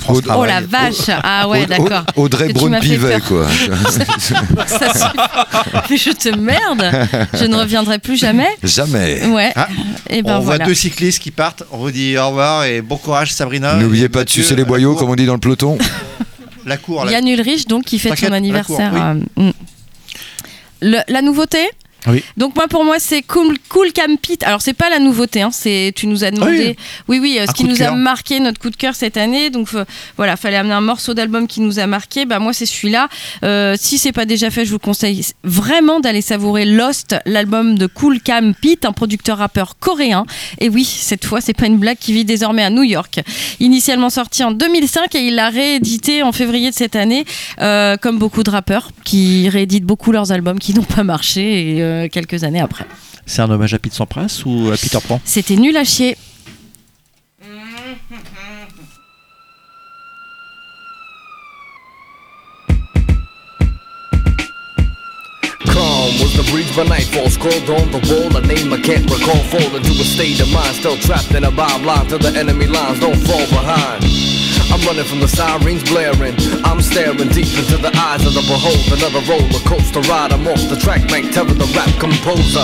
France 0.00 0.20
Oh 0.36 0.44
la 0.44 0.60
vache. 0.60 1.08
Ah 1.22 1.48
ouais, 1.48 1.66
d'accord. 1.66 2.04
Aud- 2.16 2.24
Audrey 2.24 2.48
Braun-Pivet, 2.52 3.20
quoi. 3.28 3.46
Ça 4.66 4.92
suffit. 4.94 5.14
Mais 5.90 5.96
je 5.96 6.10
te 6.10 6.28
merde. 6.36 7.08
Je 7.34 7.44
ne 7.44 7.56
reviendrai 7.56 7.98
plus 7.98 8.16
jamais. 8.16 8.48
Jamais. 8.62 9.26
Ouais. 9.26 9.52
Ah, 9.56 9.68
et 10.08 10.22
ben 10.22 10.36
on 10.38 10.40
voit 10.40 10.58
deux 10.58 10.74
cyclistes 10.74 11.20
qui 11.20 11.30
partent. 11.30 11.62
On 11.72 11.78
vous 11.78 11.90
dit 11.90 12.16
au 12.18 12.28
revoir 12.28 12.64
et 12.64 12.80
bon 12.82 12.96
courage, 12.96 13.32
Sabrina. 13.32 13.74
N'oubliez 13.76 14.08
pas 14.08 14.24
de 14.24 14.30
sucer 14.30 14.56
les 14.56 14.64
boyaux, 14.64 14.94
comme 14.94 15.10
on 15.10 15.14
dit 15.16 15.26
dans 15.26 15.34
le 15.34 15.40
peloton. 15.40 15.78
La 16.66 16.76
cour. 16.76 17.04
la- 17.06 17.12
Yann 17.12 17.26
Ulrich, 17.26 17.66
donc, 17.66 17.84
qui 17.84 17.98
fête 17.98 18.18
son 18.18 18.28
la 18.28 18.36
anniversaire. 18.36 18.92
euh, 18.94 19.14
mm. 19.36 19.50
Le- 20.82 21.00
la 21.08 21.22
nouveauté? 21.22 21.58
Oui. 22.06 22.24
Donc 22.36 22.54
moi 22.56 22.68
pour 22.68 22.84
moi 22.84 22.98
c'est 22.98 23.22
Cool, 23.22 23.58
cool 23.68 23.92
Camp 23.92 24.18
Pete. 24.20 24.42
Alors 24.42 24.62
c'est 24.62 24.74
pas 24.74 24.90
la 24.90 24.98
nouveauté, 24.98 25.42
hein, 25.42 25.50
c'est 25.52 25.92
tu 25.94 26.06
nous 26.06 26.24
as 26.24 26.30
demandé. 26.30 26.76
Oui 27.08 27.18
oui, 27.18 27.36
euh, 27.38 27.44
Un 27.44 27.46
ce 27.46 27.52
qui 27.52 27.64
nous 27.64 27.82
a 27.82 27.90
marqué 27.92 28.40
notre 28.40 28.60
coup 28.60 28.70
de 28.70 28.76
cœur 28.76 28.94
cette 28.94 29.16
année. 29.16 29.50
Donc 29.50 29.68
euh, 29.74 29.84
voilà, 30.16 30.36
fallait 30.36 30.56
amener 30.56 30.74
un 30.74 30.80
morceau 30.80 31.14
d'album 31.14 31.46
qui 31.46 31.60
nous 31.60 31.78
a 31.78 31.86
marqué. 31.86 32.24
Bah 32.24 32.38
moi 32.38 32.52
c'est 32.52 32.66
celui-là. 32.66 33.08
Euh, 33.44 33.76
si 33.78 33.98
c'est 33.98 34.12
pas 34.12 34.24
déjà 34.24 34.50
fait, 34.50 34.64
je 34.64 34.70
vous 34.70 34.78
conseille 34.78 35.24
vraiment 35.44 36.00
d'aller 36.00 36.22
savourer 36.22 36.64
Lost, 36.64 37.16
l'album 37.26 37.76
de 37.78 37.86
Cool 37.86 38.20
Camp 38.20 38.54
Pete, 38.60 38.84
un 38.84 38.92
producteur 38.92 39.38
rappeur 39.38 39.76
coréen. 39.78 40.24
Et 40.58 40.68
oui, 40.68 40.84
cette 40.84 41.24
fois 41.24 41.40
c'est 41.40 41.54
pas 41.54 41.66
une 41.66 41.78
blague 41.78 41.98
qui 41.98 42.12
vit 42.12 42.24
désormais 42.24 42.62
à 42.62 42.70
New 42.70 42.82
York. 42.82 43.20
Initialement 43.60 44.10
sorti 44.10 44.42
en 44.44 44.52
2005 44.52 45.14
et 45.14 45.26
il 45.26 45.34
l'a 45.34 45.50
réédité 45.50 46.22
en 46.22 46.32
février 46.32 46.70
de 46.70 46.74
cette 46.74 46.96
année, 46.96 47.24
euh, 47.60 47.96
comme 47.96 48.18
beaucoup 48.18 48.42
de 48.42 48.50
rappeurs 48.50 48.90
qui 49.04 49.48
rééditent 49.48 49.84
beaucoup 49.84 50.12
leurs 50.12 50.32
albums 50.32 50.58
qui 50.58 50.74
n'ont 50.74 50.82
pas 50.82 51.04
marché 51.04 51.76
et, 51.76 51.82
euh, 51.82 51.89
euh, 51.90 52.08
quelques 52.08 52.44
années 52.44 52.60
après. 52.60 52.86
C'est 53.26 53.42
un 53.42 53.50
hommage 53.50 53.74
à 53.74 53.78
Pete 53.78 53.92
Sampras 53.92 54.42
ou 54.46 54.70
à 54.70 54.76
Peter 54.76 54.98
Pan 55.06 55.20
C'était 55.24 55.56
nul 55.56 55.76
à 55.76 55.84
chier. 55.84 56.16
I'm 74.70 74.80
running 74.86 75.04
from 75.04 75.18
the 75.18 75.28
sirens 75.28 75.82
blaring. 75.82 76.34
I'm 76.64 76.80
staring 76.80 77.28
deep 77.34 77.50
into 77.58 77.76
the 77.76 77.90
eyes 77.98 78.24
of 78.24 78.34
the 78.34 78.44
beholder. 78.46 78.94
Another 78.94 79.22
roller 79.26 79.62
coaster 79.66 80.00
ride. 80.06 80.32
I'm 80.32 80.46
off 80.46 80.62
the 80.70 80.78
track, 80.78 81.10
Mike 81.10 81.30
Terror, 81.34 81.52
the 81.52 81.66
rap 81.74 81.90
composer. 81.98 82.62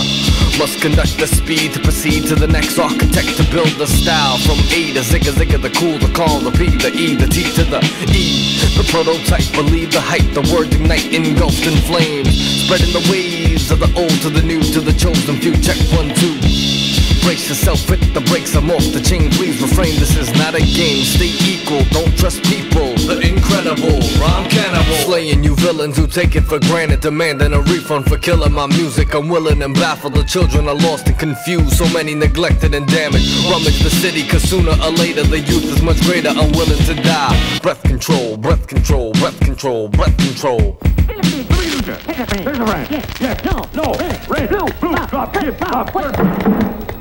Must 0.56 0.80
conduct 0.80 1.18
the 1.18 1.26
speed 1.26 1.74
to 1.74 1.80
proceed 1.80 2.24
to 2.30 2.34
the 2.34 2.46
next 2.46 2.78
architect 2.78 3.36
to 3.36 3.44
build 3.50 3.74
the 3.76 3.86
style. 3.86 4.38
From 4.38 4.58
A 4.70 4.94
to 4.94 5.02
Zigga 5.02 5.34
Zigga, 5.34 5.60
the 5.60 5.70
cool, 5.74 5.98
the 5.98 6.10
calm, 6.14 6.44
the 6.44 6.52
P, 6.54 6.70
the 6.78 6.94
E, 6.94 7.14
the 7.14 7.26
T 7.26 7.42
to 7.58 7.64
the 7.66 7.82
E. 8.14 8.56
The 8.78 8.86
prototype, 8.88 9.50
believe 9.52 9.92
the 9.92 10.00
hype, 10.00 10.30
the 10.32 10.46
word 10.54 10.72
ignite, 10.72 11.12
engulfed 11.12 11.66
in 11.66 11.76
flames. 11.90 12.32
Spreading 12.64 12.94
the 12.94 13.04
waves 13.10 13.70
of 13.70 13.80
the 13.80 13.90
old 13.98 14.14
to 14.22 14.30
the 14.30 14.42
new 14.42 14.62
to 14.62 14.80
the 14.80 14.92
chosen 14.92 15.36
few. 15.36 15.52
Check 15.58 15.76
one, 15.92 16.14
two. 16.14 16.95
Brace 17.26 17.48
yourself, 17.48 17.80
hit 17.88 18.14
the 18.14 18.20
brakes, 18.20 18.54
I'm 18.54 18.70
off 18.70 18.86
the 18.92 19.00
chain. 19.00 19.32
Please 19.32 19.60
refrain, 19.60 19.98
this 19.98 20.16
is 20.16 20.32
not 20.38 20.54
a 20.54 20.60
game. 20.60 21.02
Stay 21.02 21.34
equal, 21.42 21.82
don't 21.90 22.16
trust 22.16 22.40
people. 22.44 22.94
The 23.02 23.18
incredible 23.18 23.98
rhyme 24.22 24.48
cannibal. 24.48 24.94
Slaying 25.02 25.42
you 25.42 25.56
villains 25.56 25.96
who 25.96 26.06
take 26.06 26.36
it 26.36 26.42
for 26.42 26.60
granted, 26.60 27.00
demanding 27.00 27.52
a 27.52 27.60
refund 27.62 28.06
for 28.06 28.16
killing 28.16 28.52
my 28.52 28.68
music. 28.68 29.12
I'm 29.12 29.28
willing 29.28 29.60
and 29.64 29.74
baffled. 29.74 30.14
The 30.14 30.22
children 30.22 30.68
are 30.68 30.76
lost 30.76 31.08
and 31.08 31.18
confused, 31.18 31.72
so 31.72 31.88
many 31.92 32.14
neglected 32.14 32.76
and 32.76 32.86
damaged. 32.86 33.44
Rummage 33.50 33.80
the 33.82 33.90
city, 33.90 34.22
cause 34.28 34.44
sooner 34.48 34.70
or 34.70 34.92
later 34.92 35.24
the 35.24 35.40
youth 35.40 35.64
is 35.64 35.82
much 35.82 36.00
greater, 36.02 36.28
I'm 36.28 36.52
willing 36.52 36.78
to 36.78 36.94
die. 36.94 37.58
Breath 37.60 37.82
control, 37.82 38.36
breath 38.36 38.68
control, 38.68 39.12
breath 39.14 39.40
control, 39.40 39.88
breath 39.88 40.16
control. 40.16 40.78
There's 41.08 42.58
a. 42.60 42.86
Yes, 42.88 43.20
yes, 43.20 43.44
no, 43.44 43.64
no, 43.74 43.94
red, 44.28 44.48
blue, 44.48 44.68
blue, 44.78 45.06
drop, 45.08 45.34
hip, 45.34 45.58
hop, 45.58 46.95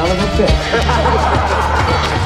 son 0.00 0.10
of 0.10 0.18
a 0.18 0.26
bitch. 0.36 2.19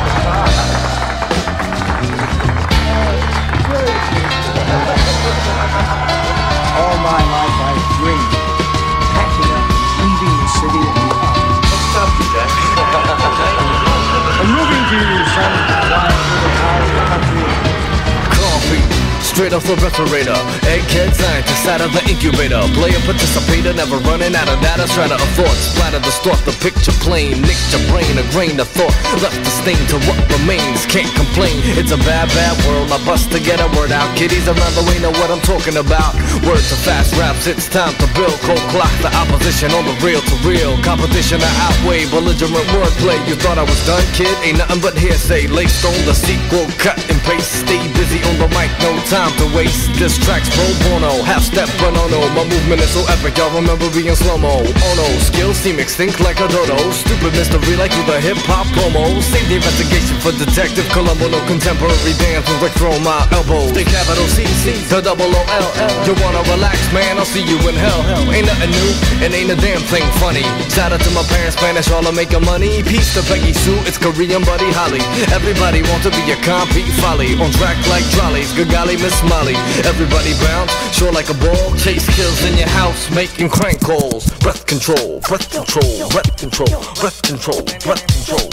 Straight 19.34 19.52
off 19.52 19.66
the 19.66 19.74
refrigerator. 19.82 20.38
Egghead 20.70 21.10
scientist 21.10 21.66
out 21.66 21.82
of 21.82 21.90
the 21.90 22.02
incubator. 22.06 22.62
Player 22.78 23.02
participator, 23.02 23.74
never 23.74 23.98
running 24.06 24.30
out 24.30 24.46
of 24.46 24.62
data. 24.62 24.86
Strata 24.86 25.18
to 25.18 25.28
thoughts, 25.34 25.74
splatter 25.74 25.98
the 25.98 26.14
start, 26.14 26.38
the 26.46 26.54
picture 26.62 26.94
plane. 27.02 27.42
Nicked 27.42 27.74
your 27.74 27.82
brain, 27.90 28.14
a 28.14 28.24
grain 28.30 28.54
of 28.62 28.70
thought. 28.70 28.94
Left 29.18 29.34
the 29.34 29.50
stain 29.50 29.82
to 29.90 29.98
what 30.06 30.18
remains. 30.38 30.86
Can't 30.86 31.10
complain, 31.18 31.58
it's 31.74 31.90
a 31.90 31.98
bad, 32.06 32.30
bad 32.30 32.54
world. 32.62 32.94
I 32.94 33.02
bust 33.02 33.34
to 33.34 33.42
get 33.42 33.58
a 33.58 33.66
word 33.74 33.90
out. 33.90 34.06
Kiddies 34.14 34.46
around 34.46 34.74
the 34.78 34.86
way 34.86 35.02
know 35.02 35.10
what 35.18 35.34
I'm 35.34 35.42
talking 35.42 35.82
about. 35.82 36.14
Words 36.46 36.70
of 36.70 36.78
fast 36.86 37.10
raps, 37.18 37.50
it's 37.50 37.66
time 37.66 37.94
to 37.98 38.06
build. 38.14 38.38
Cold 38.46 38.62
clock, 38.70 38.94
the 39.02 39.10
opposition 39.18 39.74
on 39.74 39.82
the 39.82 39.98
real 39.98 40.22
to 40.22 40.36
real. 40.46 40.78
Competition 40.86 41.42
to 41.42 41.50
outweigh 41.66 42.06
belligerent 42.06 42.70
wordplay. 42.70 43.18
You 43.26 43.34
thought 43.34 43.58
I 43.58 43.66
was 43.66 43.82
done, 43.82 44.06
kid? 44.14 44.30
Ain't 44.46 44.62
nothing 44.62 44.78
but 44.78 44.94
hearsay. 44.94 45.50
Laced 45.50 45.82
on 45.82 45.98
the 46.06 46.14
sequel, 46.14 46.70
cut 46.78 47.02
and 47.10 47.18
paste. 47.26 47.66
Stay 47.66 47.82
busy 47.98 48.22
on 48.30 48.38
the 48.38 48.46
mic, 48.54 48.70
no 48.78 48.94
time 49.10 49.23
to 49.38 49.46
waste. 49.56 49.92
This 49.96 50.18
track's 50.18 50.50
pro 50.52 50.66
bono, 50.84 51.22
half 51.22 51.42
step 51.42 51.68
banano. 51.80 52.20
My 52.34 52.44
movement 52.44 52.80
is 52.82 52.90
so 52.90 53.04
epic, 53.08 53.38
y'all 53.38 53.54
remember 53.54 53.88
being 53.92 54.14
slow 54.14 54.36
mo. 54.36 54.60
Oh 54.60 54.94
no, 54.98 55.06
skills 55.20 55.56
seem 55.56 55.78
extinct 55.78 56.20
like 56.20 56.40
a 56.40 56.48
dodo. 56.48 56.76
Stupid 56.90 57.32
mystery 57.32 57.76
like 57.76 57.92
with 57.94 58.10
a 58.10 58.20
hip 58.20 58.38
hop 58.44 58.66
promo. 58.74 59.22
Save 59.22 59.48
the 59.48 59.56
investigation 59.56 60.18
for 60.20 60.32
Detective 60.36 60.88
Columbo. 60.90 61.28
No 61.28 61.40
contemporary 61.46 62.14
dance 62.18 62.44
with 62.48 62.60
Rick 62.60 62.74
throw 62.76 62.96
my 63.00 63.24
elbows. 63.32 63.72
The 63.72 63.84
capital 63.84 64.26
C 64.28 64.44
C 64.64 64.84
the 64.90 65.00
double 65.00 65.30
O 65.30 65.42
L 65.48 65.68
L. 65.78 65.94
You 66.04 66.14
wanna 66.20 66.42
relax, 66.50 66.76
man? 66.92 67.16
I'll 67.16 67.24
see 67.24 67.44
you 67.44 67.56
in 67.68 67.76
hell. 67.76 68.02
Ain't 68.34 68.46
nothing 68.46 68.70
new, 68.70 68.90
and 69.24 69.30
ain't 69.32 69.50
a 69.50 69.56
damn 69.56 69.80
thing 69.88 70.04
funny. 70.18 70.44
Shout 70.68 70.92
out 70.92 71.00
to 71.00 71.10
my 71.14 71.22
parents, 71.30 71.56
Spanish, 71.56 71.90
all 71.90 72.06
are 72.06 72.12
making 72.12 72.44
money. 72.44 72.82
Peace 72.82 73.14
to 73.14 73.22
Peggy 73.30 73.52
Sue, 73.52 73.78
it's 73.86 73.98
Korean 73.98 74.42
buddy 74.42 74.68
Holly. 74.74 75.00
Everybody 75.32 75.82
want 75.88 76.02
to 76.02 76.10
be 76.10 76.24
a 76.32 76.38
compete 76.42 76.90
folly. 77.00 77.34
On 77.38 77.50
track 77.52 77.78
like 77.88 78.04
trolleys, 78.10 78.52
good 78.52 78.70
golly, 78.70 78.96
Miss 78.96 79.13
Molly. 79.22 79.54
Everybody 79.84 80.32
bounce, 80.40 80.72
sure 80.92 81.12
like 81.12 81.30
a 81.30 81.34
ball. 81.34 81.76
Chase 81.76 82.06
kills 82.16 82.44
in 82.44 82.56
your 82.56 82.68
house, 82.68 83.10
making 83.14 83.48
crank 83.48 83.80
calls. 83.80 84.30
Breath 84.40 84.66
control, 84.66 85.20
breath 85.20 85.50
control, 85.50 86.08
breath 86.10 86.36
control, 86.36 86.68
breath 87.00 87.22
control, 87.22 87.62
breath 87.84 88.06
control. 88.06 88.50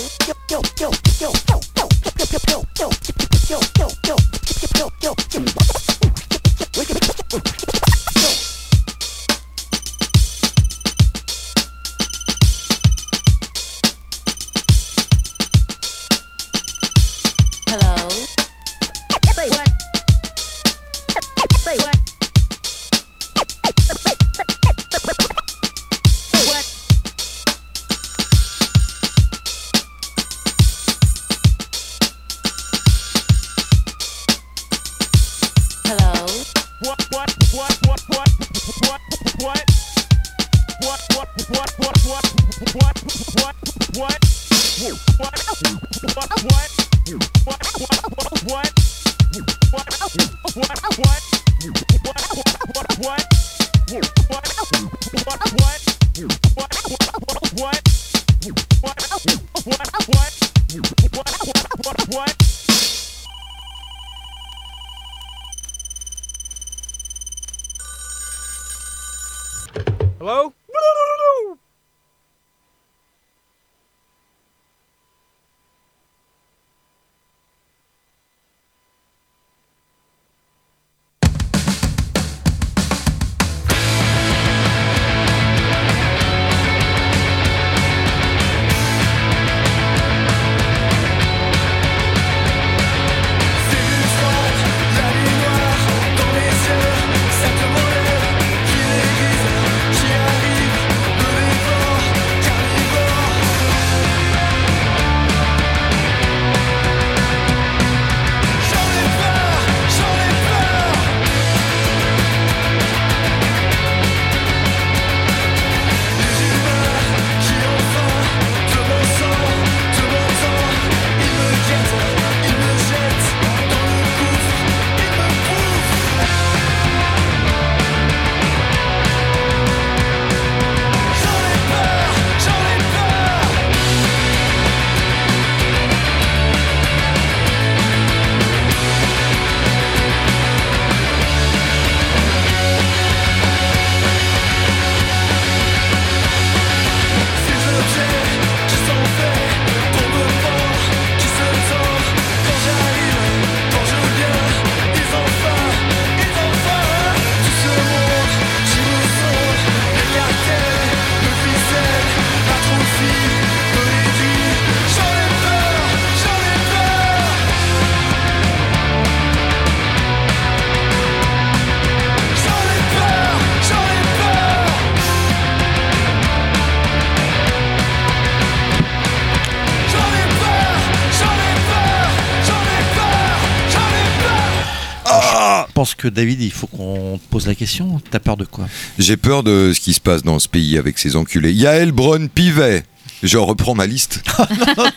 David, 186.09 186.41
il 186.43 186.53
faut 186.53 186.67
qu'on 186.67 187.19
te 187.19 187.31
pose 187.31 187.47
la 187.47 187.55
question. 187.55 188.01
T'as 188.11 188.19
peur 188.21 188.37
de 188.37 188.45
quoi? 188.45 188.69
J'ai 188.99 189.17
peur 189.17 189.43
de 189.43 189.73
ce 189.75 189.81
qui 189.81 189.93
se 189.93 190.01
passe 190.01 190.23
dans 190.23 190.39
ce 190.39 190.49
pays 190.49 190.79
avec 190.79 190.99
ces 190.99 191.17
enculés. 191.17 191.53
Yael 191.53 191.93
Braun 191.93 192.29
Pivet. 192.29 192.85
Je 193.23 193.37
reprends 193.39 193.75
ma 193.75 193.87
liste. 193.87 194.23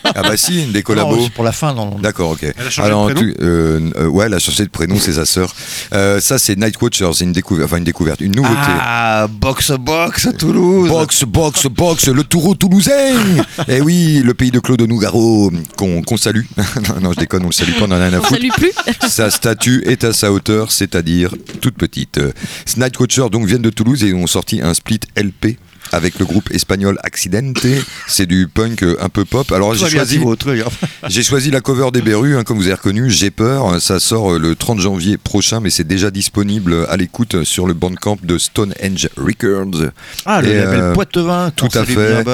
ah 0.04 0.22
bah 0.22 0.36
si, 0.36 0.64
une 0.64 0.72
des 0.72 0.82
collabos. 0.82 1.16
Non, 1.16 1.24
c'est 1.24 1.32
pour 1.32 1.44
la 1.44 1.52
fin, 1.52 1.74
non. 1.74 1.98
D'accord, 1.98 2.30
ok. 2.30 2.42
Elle 2.42 2.66
a 2.66 2.70
changé 2.70 2.88
de 2.90 2.94
prénom 2.94 3.20
tu- 3.20 3.36
euh, 3.42 3.90
euh, 3.96 4.06
ouais, 4.06 4.26
elle 4.26 4.34
a 4.34 4.38
changé 4.38 4.64
de 4.64 4.70
prénom, 4.70 4.96
c'est 4.98 5.12
sa 5.14 5.26
sœur. 5.26 5.54
Euh, 5.92 6.20
ça, 6.20 6.38
c'est 6.38 6.56
Night 6.58 6.80
Watchers, 6.80 7.10
c'est 7.14 7.24
une 7.24 7.32
découverte, 7.32 7.66
enfin 7.68 7.76
une 7.78 7.84
découverte, 7.84 8.20
une 8.20 8.34
nouveauté. 8.34 8.54
Ah, 8.80 9.26
box 9.30 9.72
box 9.72 10.26
à 10.26 10.32
Toulouse. 10.32 10.88
Box, 10.88 11.24
box, 11.24 11.66
box, 11.66 12.08
le 12.08 12.24
taureau 12.24 12.54
toulousain 12.54 12.92
Eh 13.68 13.80
oui, 13.80 14.22
le 14.24 14.32
pays 14.34 14.50
de 14.50 14.60
Claude 14.60 14.80
Nougaro, 14.82 15.50
qu'on 15.76 16.02
qu'on 16.02 16.16
salue. 16.16 16.44
non, 16.56 17.00
non, 17.02 17.12
je 17.12 17.20
déconne, 17.20 17.42
on 17.44 17.48
le 17.48 17.52
salue 17.52 17.72
pas, 17.72 17.82
on 17.84 17.90
en 17.90 17.92
a 17.92 18.08
rien 18.08 18.14
à 18.14 18.18
On 18.20 18.22
foutre. 18.22 18.40
salue 18.40 18.48
plus. 18.56 18.72
Sa 19.08 19.30
statue 19.30 19.82
est 19.86 20.04
à 20.04 20.12
sa 20.12 20.32
hauteur, 20.32 20.72
c'est-à-dire 20.72 21.34
toute 21.60 21.74
petite. 21.76 22.18
Euh, 22.18 22.32
Night 22.78 22.98
Watchers 22.98 23.28
donc 23.30 23.46
viennent 23.46 23.62
de 23.62 23.70
Toulouse 23.70 24.02
et 24.04 24.14
ont 24.14 24.26
sorti 24.26 24.60
un 24.62 24.72
split 24.74 25.00
LP 25.16 25.58
avec 25.92 26.18
le 26.18 26.24
groupe 26.24 26.50
espagnol 26.52 26.98
Accidente. 27.02 27.66
C'est 28.06 28.26
du 28.26 28.48
punk 28.48 28.82
euh, 28.82 28.96
un 29.00 29.08
peu 29.08 29.24
pop. 29.24 29.50
Alors 29.52 29.74
j'ai 29.74 29.88
choisi, 29.88 30.18
bien. 30.18 30.34
j'ai 31.08 31.22
choisi 31.22 31.50
la 31.50 31.60
cover 31.60 31.90
des 31.92 32.02
Berus, 32.02 32.36
hein, 32.36 32.44
comme 32.44 32.58
vous 32.58 32.66
avez 32.66 32.74
reconnu. 32.74 33.10
J'ai 33.10 33.30
peur. 33.30 33.80
Ça 33.80 34.00
sort 34.00 34.34
euh, 34.34 34.38
le 34.38 34.54
30 34.54 34.80
janvier 34.80 35.16
prochain, 35.16 35.60
mais 35.60 35.70
c'est 35.70 35.84
déjà 35.84 36.10
disponible 36.10 36.86
à 36.88 36.96
l'écoute 36.96 37.44
sur 37.44 37.66
le 37.66 37.74
bandcamp 37.74 38.18
de 38.22 38.38
Stonehenge 38.38 39.08
Records. 39.16 39.90
Ah, 40.26 40.42
le 40.42 40.48
Et, 40.48 40.54
label 40.56 40.80
euh, 40.80 40.92
Poitevin. 40.94 41.50
tout 41.54 41.68
à 41.74 41.84
fait. 41.84 42.24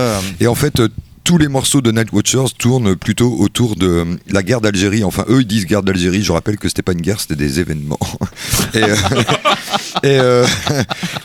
Et 0.41 0.47
en 0.47 0.55
fait, 0.55 0.81
tous 1.25 1.39
les 1.39 1.49
morceaux 1.49 1.81
de 1.81 1.91
Night 1.93 2.13
Watchers 2.13 2.53
tournent 2.59 2.97
plutôt 2.97 3.37
autour 3.39 3.77
de 3.77 3.87
euh, 3.87 4.05
la 4.31 4.43
guerre 4.43 4.61
d'Algérie. 4.61 5.05
Enfin, 5.05 5.25
eux, 5.29 5.41
ils 5.41 5.47
disent 5.47 5.67
guerre 5.67 5.83
d'Algérie. 5.83 6.23
Je 6.23 6.33
rappelle 6.33 6.57
que 6.59 6.69
c'était 6.69 6.83
pas 6.83 6.93
une 6.93 7.01
guerre, 7.01 7.21
c'était 7.21 7.37
des 7.37 7.61
événements. 7.61 7.99
et, 8.75 8.83
euh, 8.83 8.97
et, 10.03 10.19
euh, 10.19 10.47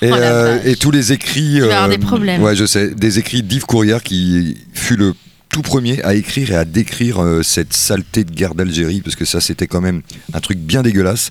et, 0.02 0.12
Oh 0.12 0.16
euh, 0.16 0.60
et 0.64 0.76
tous 0.76 0.92
les 0.92 1.14
écrits. 1.14 1.60
Des 1.90 1.98
problèmes. 1.98 2.42
Ouais, 2.42 2.56
je 2.56 2.66
sais. 2.66 2.90
Des 2.90 3.20
écrits 3.20 3.44
d'Yves 3.44 3.66
Courrière 3.66 4.04
qui 4.04 4.58
fut 4.74 4.96
le 4.96 5.14
tout 5.50 5.62
premier 5.62 6.04
à 6.04 6.16
écrire 6.16 6.52
et 6.52 6.56
à 6.56 6.66
décrire 6.66 7.24
cette 7.42 7.74
saleté 7.74 8.24
de 8.26 8.32
guerre 8.32 8.56
d'Algérie, 8.56 9.02
parce 9.02 9.16
que 9.16 9.26
ça, 9.26 9.40
c'était 9.40 9.68
quand 9.68 9.82
même 9.82 10.02
un 10.34 10.40
truc 10.40 10.58
bien 10.58 10.82
dégueulasse. 10.82 11.30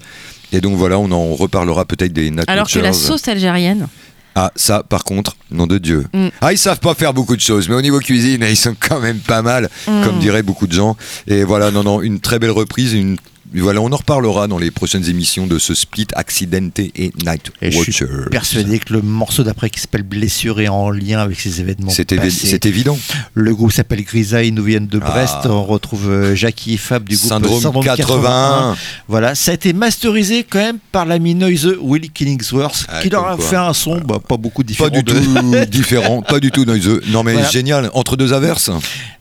Et 0.52 0.60
donc 0.60 0.76
voilà, 0.76 0.98
on 0.98 1.10
en 1.10 1.34
reparlera 1.34 1.84
peut-être 1.84 2.12
des 2.12 2.30
Night 2.30 2.48
Alors 2.48 2.68
que 2.70 2.78
la 2.78 2.92
sauce 2.92 3.28
algérienne. 3.28 3.88
Ah, 4.36 4.50
ça, 4.56 4.82
par 4.82 5.04
contre, 5.04 5.36
nom 5.50 5.66
de 5.66 5.78
Dieu. 5.78 6.06
Mm. 6.12 6.28
Ah, 6.40 6.52
ils 6.52 6.58
savent 6.58 6.80
pas 6.80 6.94
faire 6.94 7.14
beaucoup 7.14 7.36
de 7.36 7.40
choses, 7.40 7.68
mais 7.68 7.74
au 7.76 7.82
niveau 7.82 8.00
cuisine, 8.00 8.44
ils 8.48 8.56
sont 8.56 8.74
quand 8.78 9.00
même 9.00 9.18
pas 9.18 9.42
mal, 9.42 9.68
Mm. 9.86 10.04
comme 10.04 10.18
diraient 10.18 10.42
beaucoup 10.42 10.66
de 10.66 10.72
gens. 10.72 10.96
Et 11.26 11.44
voilà, 11.44 11.70
non, 11.70 11.82
non, 11.84 12.02
une 12.02 12.20
très 12.20 12.38
belle 12.38 12.50
reprise, 12.50 12.92
une. 12.94 13.16
Voilà, 13.60 13.80
on 13.80 13.92
en 13.92 13.96
reparlera 13.96 14.48
dans 14.48 14.58
les 14.58 14.70
prochaines 14.70 15.08
émissions 15.08 15.46
de 15.46 15.58
ce 15.58 15.74
split 15.74 16.06
Accidente 16.14 16.78
et 16.80 17.12
Night 17.24 17.52
Et 17.62 17.70
je 17.70 17.80
suis 17.90 18.04
persuadé 18.30 18.78
que 18.78 18.92
le 18.92 19.02
morceau 19.02 19.42
d'après 19.44 19.70
qui 19.70 19.80
s'appelle 19.80 20.02
Blessure 20.02 20.60
est 20.60 20.68
en 20.68 20.90
lien 20.90 21.18
avec 21.20 21.38
ces 21.40 21.60
événements. 21.60 21.90
C'est 21.90 22.12
évi- 22.12 22.66
évident. 22.66 22.98
Le 23.34 23.54
groupe 23.54 23.72
s'appelle 23.72 24.02
Grisaille, 24.02 24.48
ils 24.48 24.54
nous 24.54 24.64
viennent 24.64 24.86
de 24.86 25.00
Ah. 25.02 25.10
Brest. 25.10 25.34
On 25.46 25.64
retrouve 25.64 26.10
euh, 26.10 26.34
Jackie 26.34 26.74
et 26.74 26.76
Fab 26.76 27.08
du 27.08 27.16
groupe 27.16 27.28
Syndrome 27.28 27.84
80. 27.84 28.76
Voilà, 29.08 29.34
ça 29.34 29.50
a 29.52 29.54
été 29.54 29.72
masterisé 29.72 30.44
quand 30.48 30.58
même 30.58 30.78
par 30.92 31.04
l'ami 31.06 31.34
Noise 31.34 31.76
Willie 31.80 32.10
Killingsworth, 32.10 32.86
Ah, 32.88 33.02
qui 33.02 33.10
leur 33.10 33.26
a 33.28 33.36
quoi. 33.36 33.44
fait 33.44 33.56
un 33.56 33.72
son 33.72 34.00
bah, 34.00 34.18
pas 34.26 34.36
beaucoup 34.36 34.62
différent. 34.62 34.90
Pas 34.90 34.96
du 34.96 35.02
de- 35.02 35.12
tout 35.12 35.64
différent, 35.70 36.22
pas 36.22 36.40
du 36.40 36.50
tout 36.50 36.64
noiseux. 36.64 37.00
Non, 37.08 37.22
mais 37.22 37.32
Voilà. 37.34 37.50
génial. 37.50 37.90
Entre 37.94 38.16
deux 38.16 38.32
averses. 38.32 38.70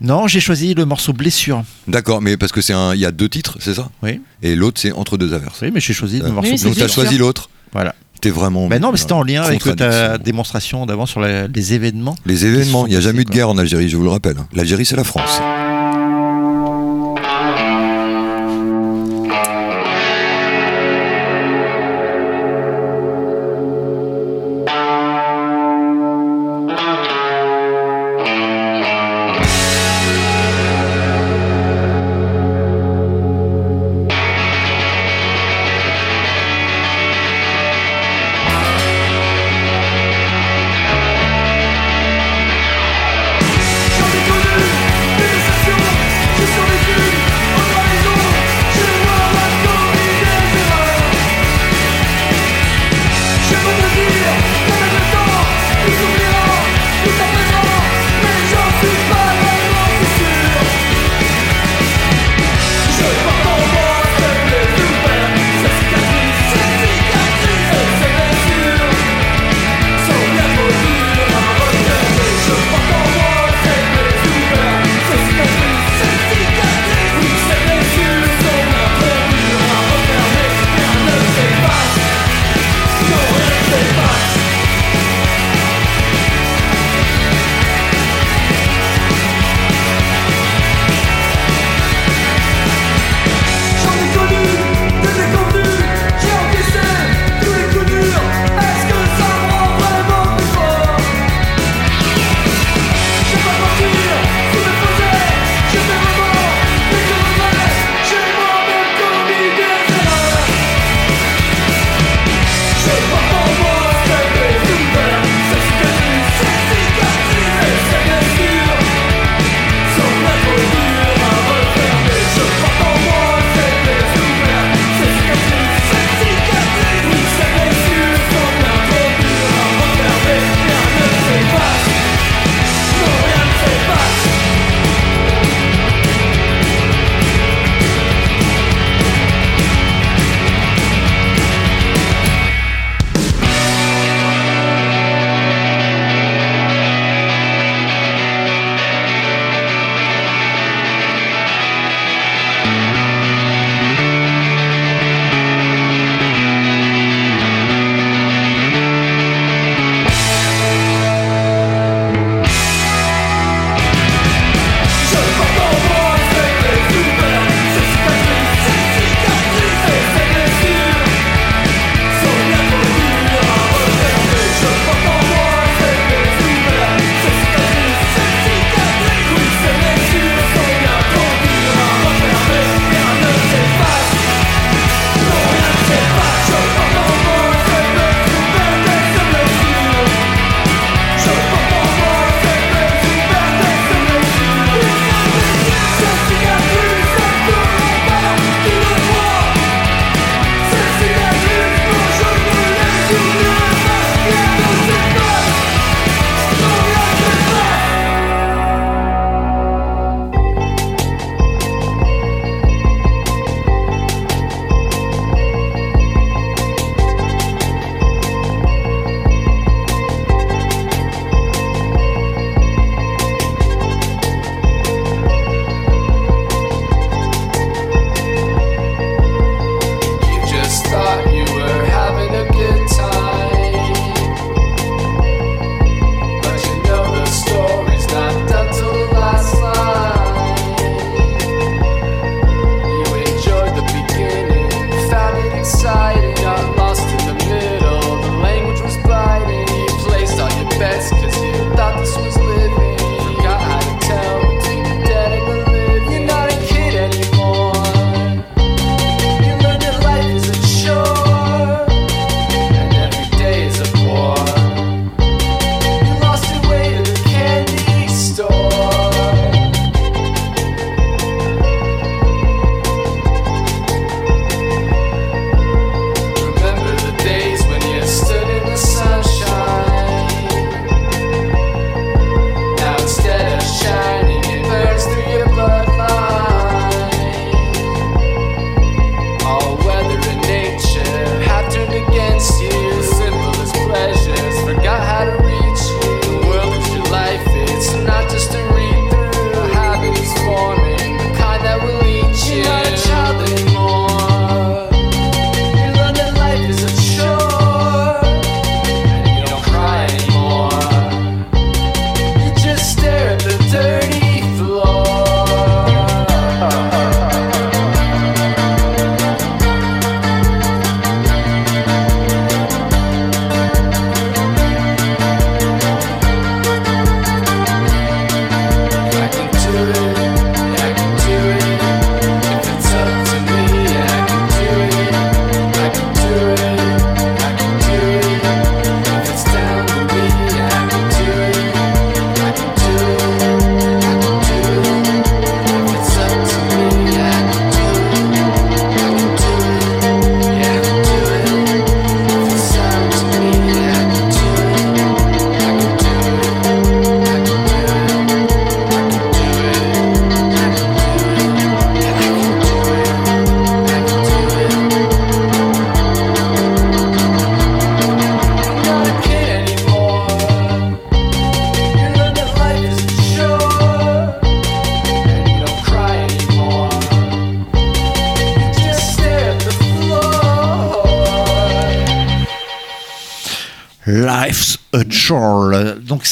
Non, 0.02 0.28
j'ai 0.28 0.40
choisi 0.40 0.74
le 0.74 0.86
morceau 0.86 1.14
Blessure. 1.14 1.64
D'accord, 1.88 2.22
mais 2.22 2.38
parce 2.38 2.52
que 2.52 2.62
c'est 2.62 2.74
un, 2.74 2.94
il 2.94 3.00
y 3.02 3.06
a 3.06 3.12
deux 3.12 3.30
titres, 3.30 3.58
c'est 3.60 3.74
ça? 3.76 3.90
Oui. 4.02 4.22
Et 4.42 4.56
l'autre, 4.56 4.80
c'est 4.82 4.92
entre 4.92 5.18
deux 5.18 5.34
averses. 5.34 5.60
Oui, 5.62 5.72
mais 5.74 5.80
j'ai 5.80 5.94
choisi 5.94 6.22
Euh, 6.24 6.30
morceau 6.32 6.56
Donc 6.64 6.76
t'as 6.76 6.88
choisi 6.88 7.18
l'autre. 7.18 7.50
Voilà. 7.72 7.96
T'es 8.22 8.30
vraiment. 8.30 8.68
Ben 8.68 8.82
non, 8.82 8.92
mais 8.92 8.98
c'était 8.98 9.12
en 9.14 9.24
lien 9.24 9.42
avec 9.44 9.62
ta 9.76 10.18
démonstration 10.18 10.86
d'avant 10.86 11.06
sur 11.06 11.20
la- 11.20 11.48
les 11.48 11.74
événements. 11.74 12.16
Les 12.26 12.46
événements, 12.46 12.88
il 12.88 12.92
n'y 12.92 12.96
a 12.96 13.02
jamais 13.02 13.22
eu 13.22 13.26
de 13.26 13.32
guerre 13.32 13.50
en 13.50 13.58
Algérie, 13.58 13.90
je 13.90 13.98
vous 13.98 14.04
le 14.04 14.10
rappelle. 14.10 14.38
L'Algérie, 14.54 14.86
c'est 14.86 14.96
la 14.96 15.04
France. 15.04 15.42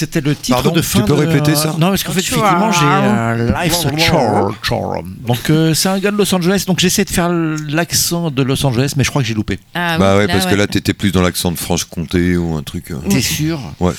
C'était 0.01 0.21
le 0.21 0.35
titre 0.35 0.57
Pardon, 0.61 0.71
de 0.75 0.81
fin 0.81 0.99
tu 1.01 1.05
peux 1.05 1.15
de- 1.15 1.27
répéter 1.27 1.55
ça 1.55 1.75
Non, 1.79 1.89
parce 1.89 2.03
qu'en 2.03 2.11
fait, 2.11 2.19
effectivement, 2.19 2.71
j'ai 2.71 2.79
euh, 2.85 3.53
Life's 3.63 3.85
a 3.85 3.97
Chore. 3.97 4.51
chore. 4.61 5.03
Donc 5.25 5.49
euh, 5.49 5.73
c'est 5.73 5.89
un 5.89 5.99
gars 5.99 6.11
de 6.11 6.17
Los 6.17 6.33
Angeles. 6.35 6.63
Donc 6.67 6.79
j'essaie 6.79 7.05
de 7.05 7.09
faire 7.09 7.29
l'accent 7.31 8.29
de 8.31 8.41
Los 8.43 8.65
Angeles, 8.65 8.93
mais 8.97 9.03
je 9.03 9.09
crois 9.09 9.21
que 9.21 9.27
j'ai 9.27 9.33
loupé. 9.33 9.59
Ah, 9.73 9.97
bah 9.97 10.13
oui, 10.15 10.19
ouais, 10.21 10.27
parce 10.27 10.45
que 10.45 10.51
ouais. 10.51 10.57
là, 10.57 10.67
t'étais 10.67 10.93
plus 10.93 11.11
dans 11.11 11.21
l'accent 11.21 11.51
de 11.51 11.57
Franche-Comté 11.57 12.37
ou 12.37 12.55
un 12.55 12.63
truc. 12.63 12.91
euh. 12.91 12.95
T'es 13.09 13.21
sûr? 13.21 13.59
Ouais. 13.79 13.93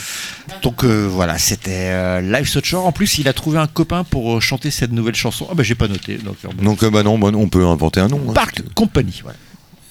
Donc 0.63 0.85
euh, 0.85 1.09
voilà, 1.11 1.39
c'était 1.39 1.71
euh, 1.93 2.21
Life's 2.21 2.57
a 2.57 2.61
Chore. 2.63 2.87
En 2.87 2.93
plus, 2.93 3.19
il 3.19 3.29
a 3.29 3.33
trouvé 3.33 3.59
un 3.59 3.67
copain 3.67 4.05
pour 4.05 4.41
chanter 4.43 4.71
cette 4.71 4.93
nouvelle 4.93 5.15
chanson. 5.15 5.47
Ah 5.51 5.55
bah 5.55 5.63
j'ai 5.63 5.75
pas 5.75 5.89
noté. 5.89 6.19
Donc. 6.19 6.37
Donc, 6.63 6.83
euh, 6.83 6.91
bah 6.91 7.03
non, 7.03 7.19
bah, 7.19 7.31
on 7.35 7.49
peut 7.49 7.65
inventer 7.67 8.01
un 8.01 8.09
nom. 8.09 8.21
hein. 8.29 8.33
Park 8.35 8.63
Company. 8.75 9.23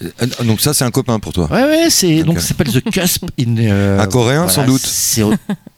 Euh, 0.03 0.09
Donc, 0.43 0.61
ça, 0.61 0.73
c'est 0.73 0.83
un 0.83 0.89
copain 0.91 1.19
pour 1.19 1.31
toi. 1.31 1.47
Ouais, 1.51 1.63
ouais, 1.63 1.89
c'est 1.91 2.23
donc 2.23 2.39
ça 2.39 2.47
s'appelle 2.47 2.71
The 2.71 2.81
Cusp 2.91 3.25
in. 3.39 3.55
euh, 3.57 3.99
Un 3.99 4.07
Coréen, 4.07 4.47
sans 4.49 4.65
doute. 4.65 4.81
C'est 4.83 5.21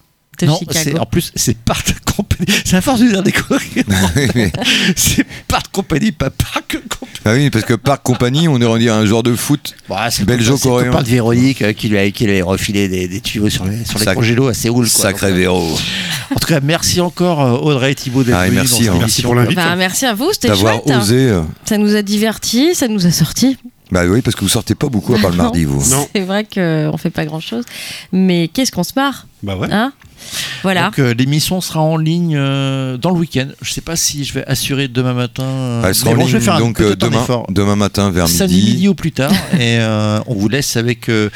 non, 0.45 0.57
Chicago. 0.57 0.79
c'est 0.83 0.99
en 0.99 1.05
plus 1.05 1.31
c'est 1.35 1.57
Park 1.57 1.93
Company. 2.15 2.45
C'est 2.65 2.75
à 2.77 2.81
force 2.81 2.99
de 3.01 3.07
dire 3.09 3.23
des 3.23 3.31
Coréens. 3.31 3.83
c'est 4.95 5.25
Park 5.47 5.67
Company, 5.71 6.11
pas 6.11 6.29
Park 6.29 6.77
Company. 6.89 7.11
Ah 7.25 7.33
oui, 7.33 7.49
parce 7.49 7.65
que 7.65 7.73
Parc 7.73 8.03
Compagnie, 8.03 8.47
on 8.47 8.61
aurait 8.61 8.79
dit 8.79 8.89
un 8.89 9.05
genre 9.05 9.23
de 9.23 9.35
foot 9.35 9.75
Bah, 9.87 10.09
c'est 10.11 10.25
belgeo-coréen. 10.25 10.91
copain 10.91 11.03
de 11.03 11.07
Véronique 11.07 11.61
euh, 11.61 11.71
qui 11.73 11.87
lui 11.87 11.97
a, 11.97 12.09
qui 12.11 12.25
lui 12.25 12.39
a 12.41 12.43
refilé 12.45 12.87
des, 12.89 13.07
des 13.07 13.21
tuyaux 13.21 13.49
sur 13.49 13.65
les, 13.65 13.85
sur 13.85 13.97
les 13.99 14.05
Sac- 14.05 14.15
congélos 14.15 14.47
à 14.49 14.53
Séoul. 14.53 14.89
Quoi. 14.89 15.01
Sacré 15.03 15.27
Donc, 15.29 15.35
euh, 15.35 15.39
Véro. 15.39 15.77
En 16.35 16.39
tout 16.39 16.47
cas, 16.47 16.59
merci 16.61 16.99
encore 17.01 17.41
euh, 17.41 17.51
Audrey 17.57 17.91
et 17.91 17.95
Thibaut 17.95 18.23
d'être 18.23 18.35
Ah, 18.37 18.43
venus 18.47 18.55
merci, 18.55 18.85
dans 18.87 18.93
hein. 18.93 18.97
Merci 18.99 19.21
pour 19.21 19.35
l'invite. 19.35 19.55
Bah, 19.55 19.75
merci 19.77 20.05
à 20.05 20.13
vous, 20.13 20.29
c'était 20.33 20.49
D'avoir 20.49 20.81
chouette. 20.83 20.97
osé. 20.97 21.15
euh. 21.29 21.41
Ça 21.65 21.77
nous 21.77 21.95
a 21.95 22.01
divertis, 22.01 22.75
ça 22.75 22.87
nous 22.89 23.05
a 23.05 23.11
sortis. 23.11 23.57
Bah 23.91 24.05
oui, 24.07 24.21
parce 24.21 24.35
que 24.35 24.41
vous 24.41 24.49
sortez 24.49 24.75
pas 24.75 24.87
beaucoup 24.87 25.13
à 25.13 25.19
part 25.19 25.29
le 25.31 25.37
mardi, 25.43 25.63
vous. 25.65 25.87
Non. 25.91 26.07
C'est 26.13 26.21
vrai 26.21 26.43
qu'on 26.45 26.97
fait 26.97 27.09
pas 27.11 27.25
grand 27.25 27.39
chose. 27.39 27.63
Mais 28.11 28.47
qu'est-ce 28.49 28.71
qu'on 28.71 28.83
se 28.83 28.93
marre 28.95 29.27
Bah 29.43 29.55
ouais. 29.55 29.67
hein? 29.71 29.93
Voilà. 30.63 30.85
Donc 30.85 30.99
euh, 30.99 31.13
l'émission 31.13 31.61
sera 31.61 31.81
en 31.81 31.97
ligne 31.97 32.35
euh, 32.37 32.97
dans 32.97 33.09
le 33.11 33.17
week-end. 33.19 33.47
Je 33.61 33.71
sais 33.71 33.81
pas 33.81 33.95
si 33.95 34.23
je 34.23 34.33
vais 34.33 34.45
assurer 34.47 34.87
demain 34.87 35.13
matin. 35.13 35.43
euh, 35.43 35.83
Elle 35.85 35.93
sera 35.95 36.11
mais 36.11 36.15
en 36.15 36.19
bon, 36.19 36.25
je 36.27 36.31
vais 36.33 36.37
ligne, 36.39 36.45
faire 36.45 36.59
donc 36.59 36.79
euh, 36.81 36.93
un 36.93 37.43
demain, 37.51 37.75
matin 37.75 38.09
vers 38.11 38.27
Samedi 38.27 38.55
midi. 38.55 38.71
midi 38.71 38.87
ou 38.87 38.95
plus 38.95 39.11
tard 39.11 39.31
et 39.53 39.77
euh, 39.79 40.19
on 40.27 40.33
vous 40.35 40.47
laisse 40.49 40.75
avec 40.77 41.09
euh, 41.09 41.29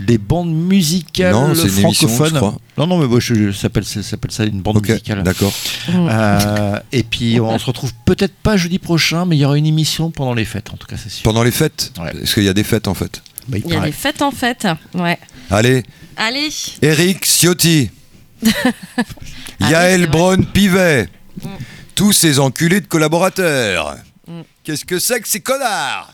des 0.00 0.18
bandes 0.18 0.52
musicales 0.54 1.32
Non, 1.32 1.54
c'est 1.54 1.62
une 1.68 1.78
émission, 1.86 2.08
francophones. 2.08 2.34
je 2.34 2.38
crois. 2.38 2.54
non 2.78 2.86
non 2.86 2.98
mais 2.98 3.06
moi 3.06 3.20
je, 3.20 3.34
je- 3.34 3.50
ça 3.52 3.62
s'appelle 3.62 3.84
ça 3.84 4.02
s'appelle 4.02 4.30
ça 4.30 4.44
une 4.44 4.60
bande 4.60 4.86
musicale. 4.86 5.22
d'accord. 5.22 5.52
Euh, 5.88 6.78
et 6.92 7.02
puis 7.02 7.40
on 7.40 7.58
se 7.58 7.66
retrouve 7.66 7.92
peut-être 8.04 8.34
pas 8.34 8.56
jeudi 8.56 8.78
prochain 8.78 9.24
mais 9.24 9.36
il 9.36 9.40
y 9.40 9.44
aura 9.44 9.56
une 9.56 9.66
émission 9.66 10.10
pendant 10.10 10.34
les 10.34 10.44
fêtes 10.44 10.70
en 10.72 10.76
tout 10.76 10.86
cas 10.86 10.96
c'est 11.02 11.10
sûr. 11.10 11.22
Pendant 11.22 11.42
les 11.42 11.50
fêtes 11.50 11.92
Ouais. 12.00 12.12
Est-ce 12.22 12.34
qu'il 12.34 12.44
y 12.44 12.48
a 12.48 12.54
des 12.54 12.64
fêtes 12.64 12.88
en 12.88 12.94
fait 12.94 13.22
Bah, 13.48 13.58
il 13.58 13.64
Il 13.66 13.72
y 13.72 13.76
a 13.76 13.80
des 13.80 13.92
fêtes 13.92 14.20
en 14.22 14.30
fête. 14.30 14.66
Ouais. 14.94 15.18
Allez, 15.50 15.82
Allez. 16.16 16.48
Eric 16.82 17.24
Ciotti, 17.26 17.90
Yael 19.60 20.00
c'est 20.00 20.06
vrai. 20.06 20.06
Braun 20.06 20.42
Pivet, 20.52 21.08
Mm. 21.42 21.48
tous 21.96 22.12
ces 22.12 22.38
enculés 22.38 22.80
de 22.80 22.86
collaborateurs. 22.86 23.96
Mm. 24.28 24.40
Qu'est-ce 24.62 24.84
que 24.84 24.98
c'est 25.00 25.20
que 25.20 25.26
ces 25.28 25.40
connards? 25.40 26.13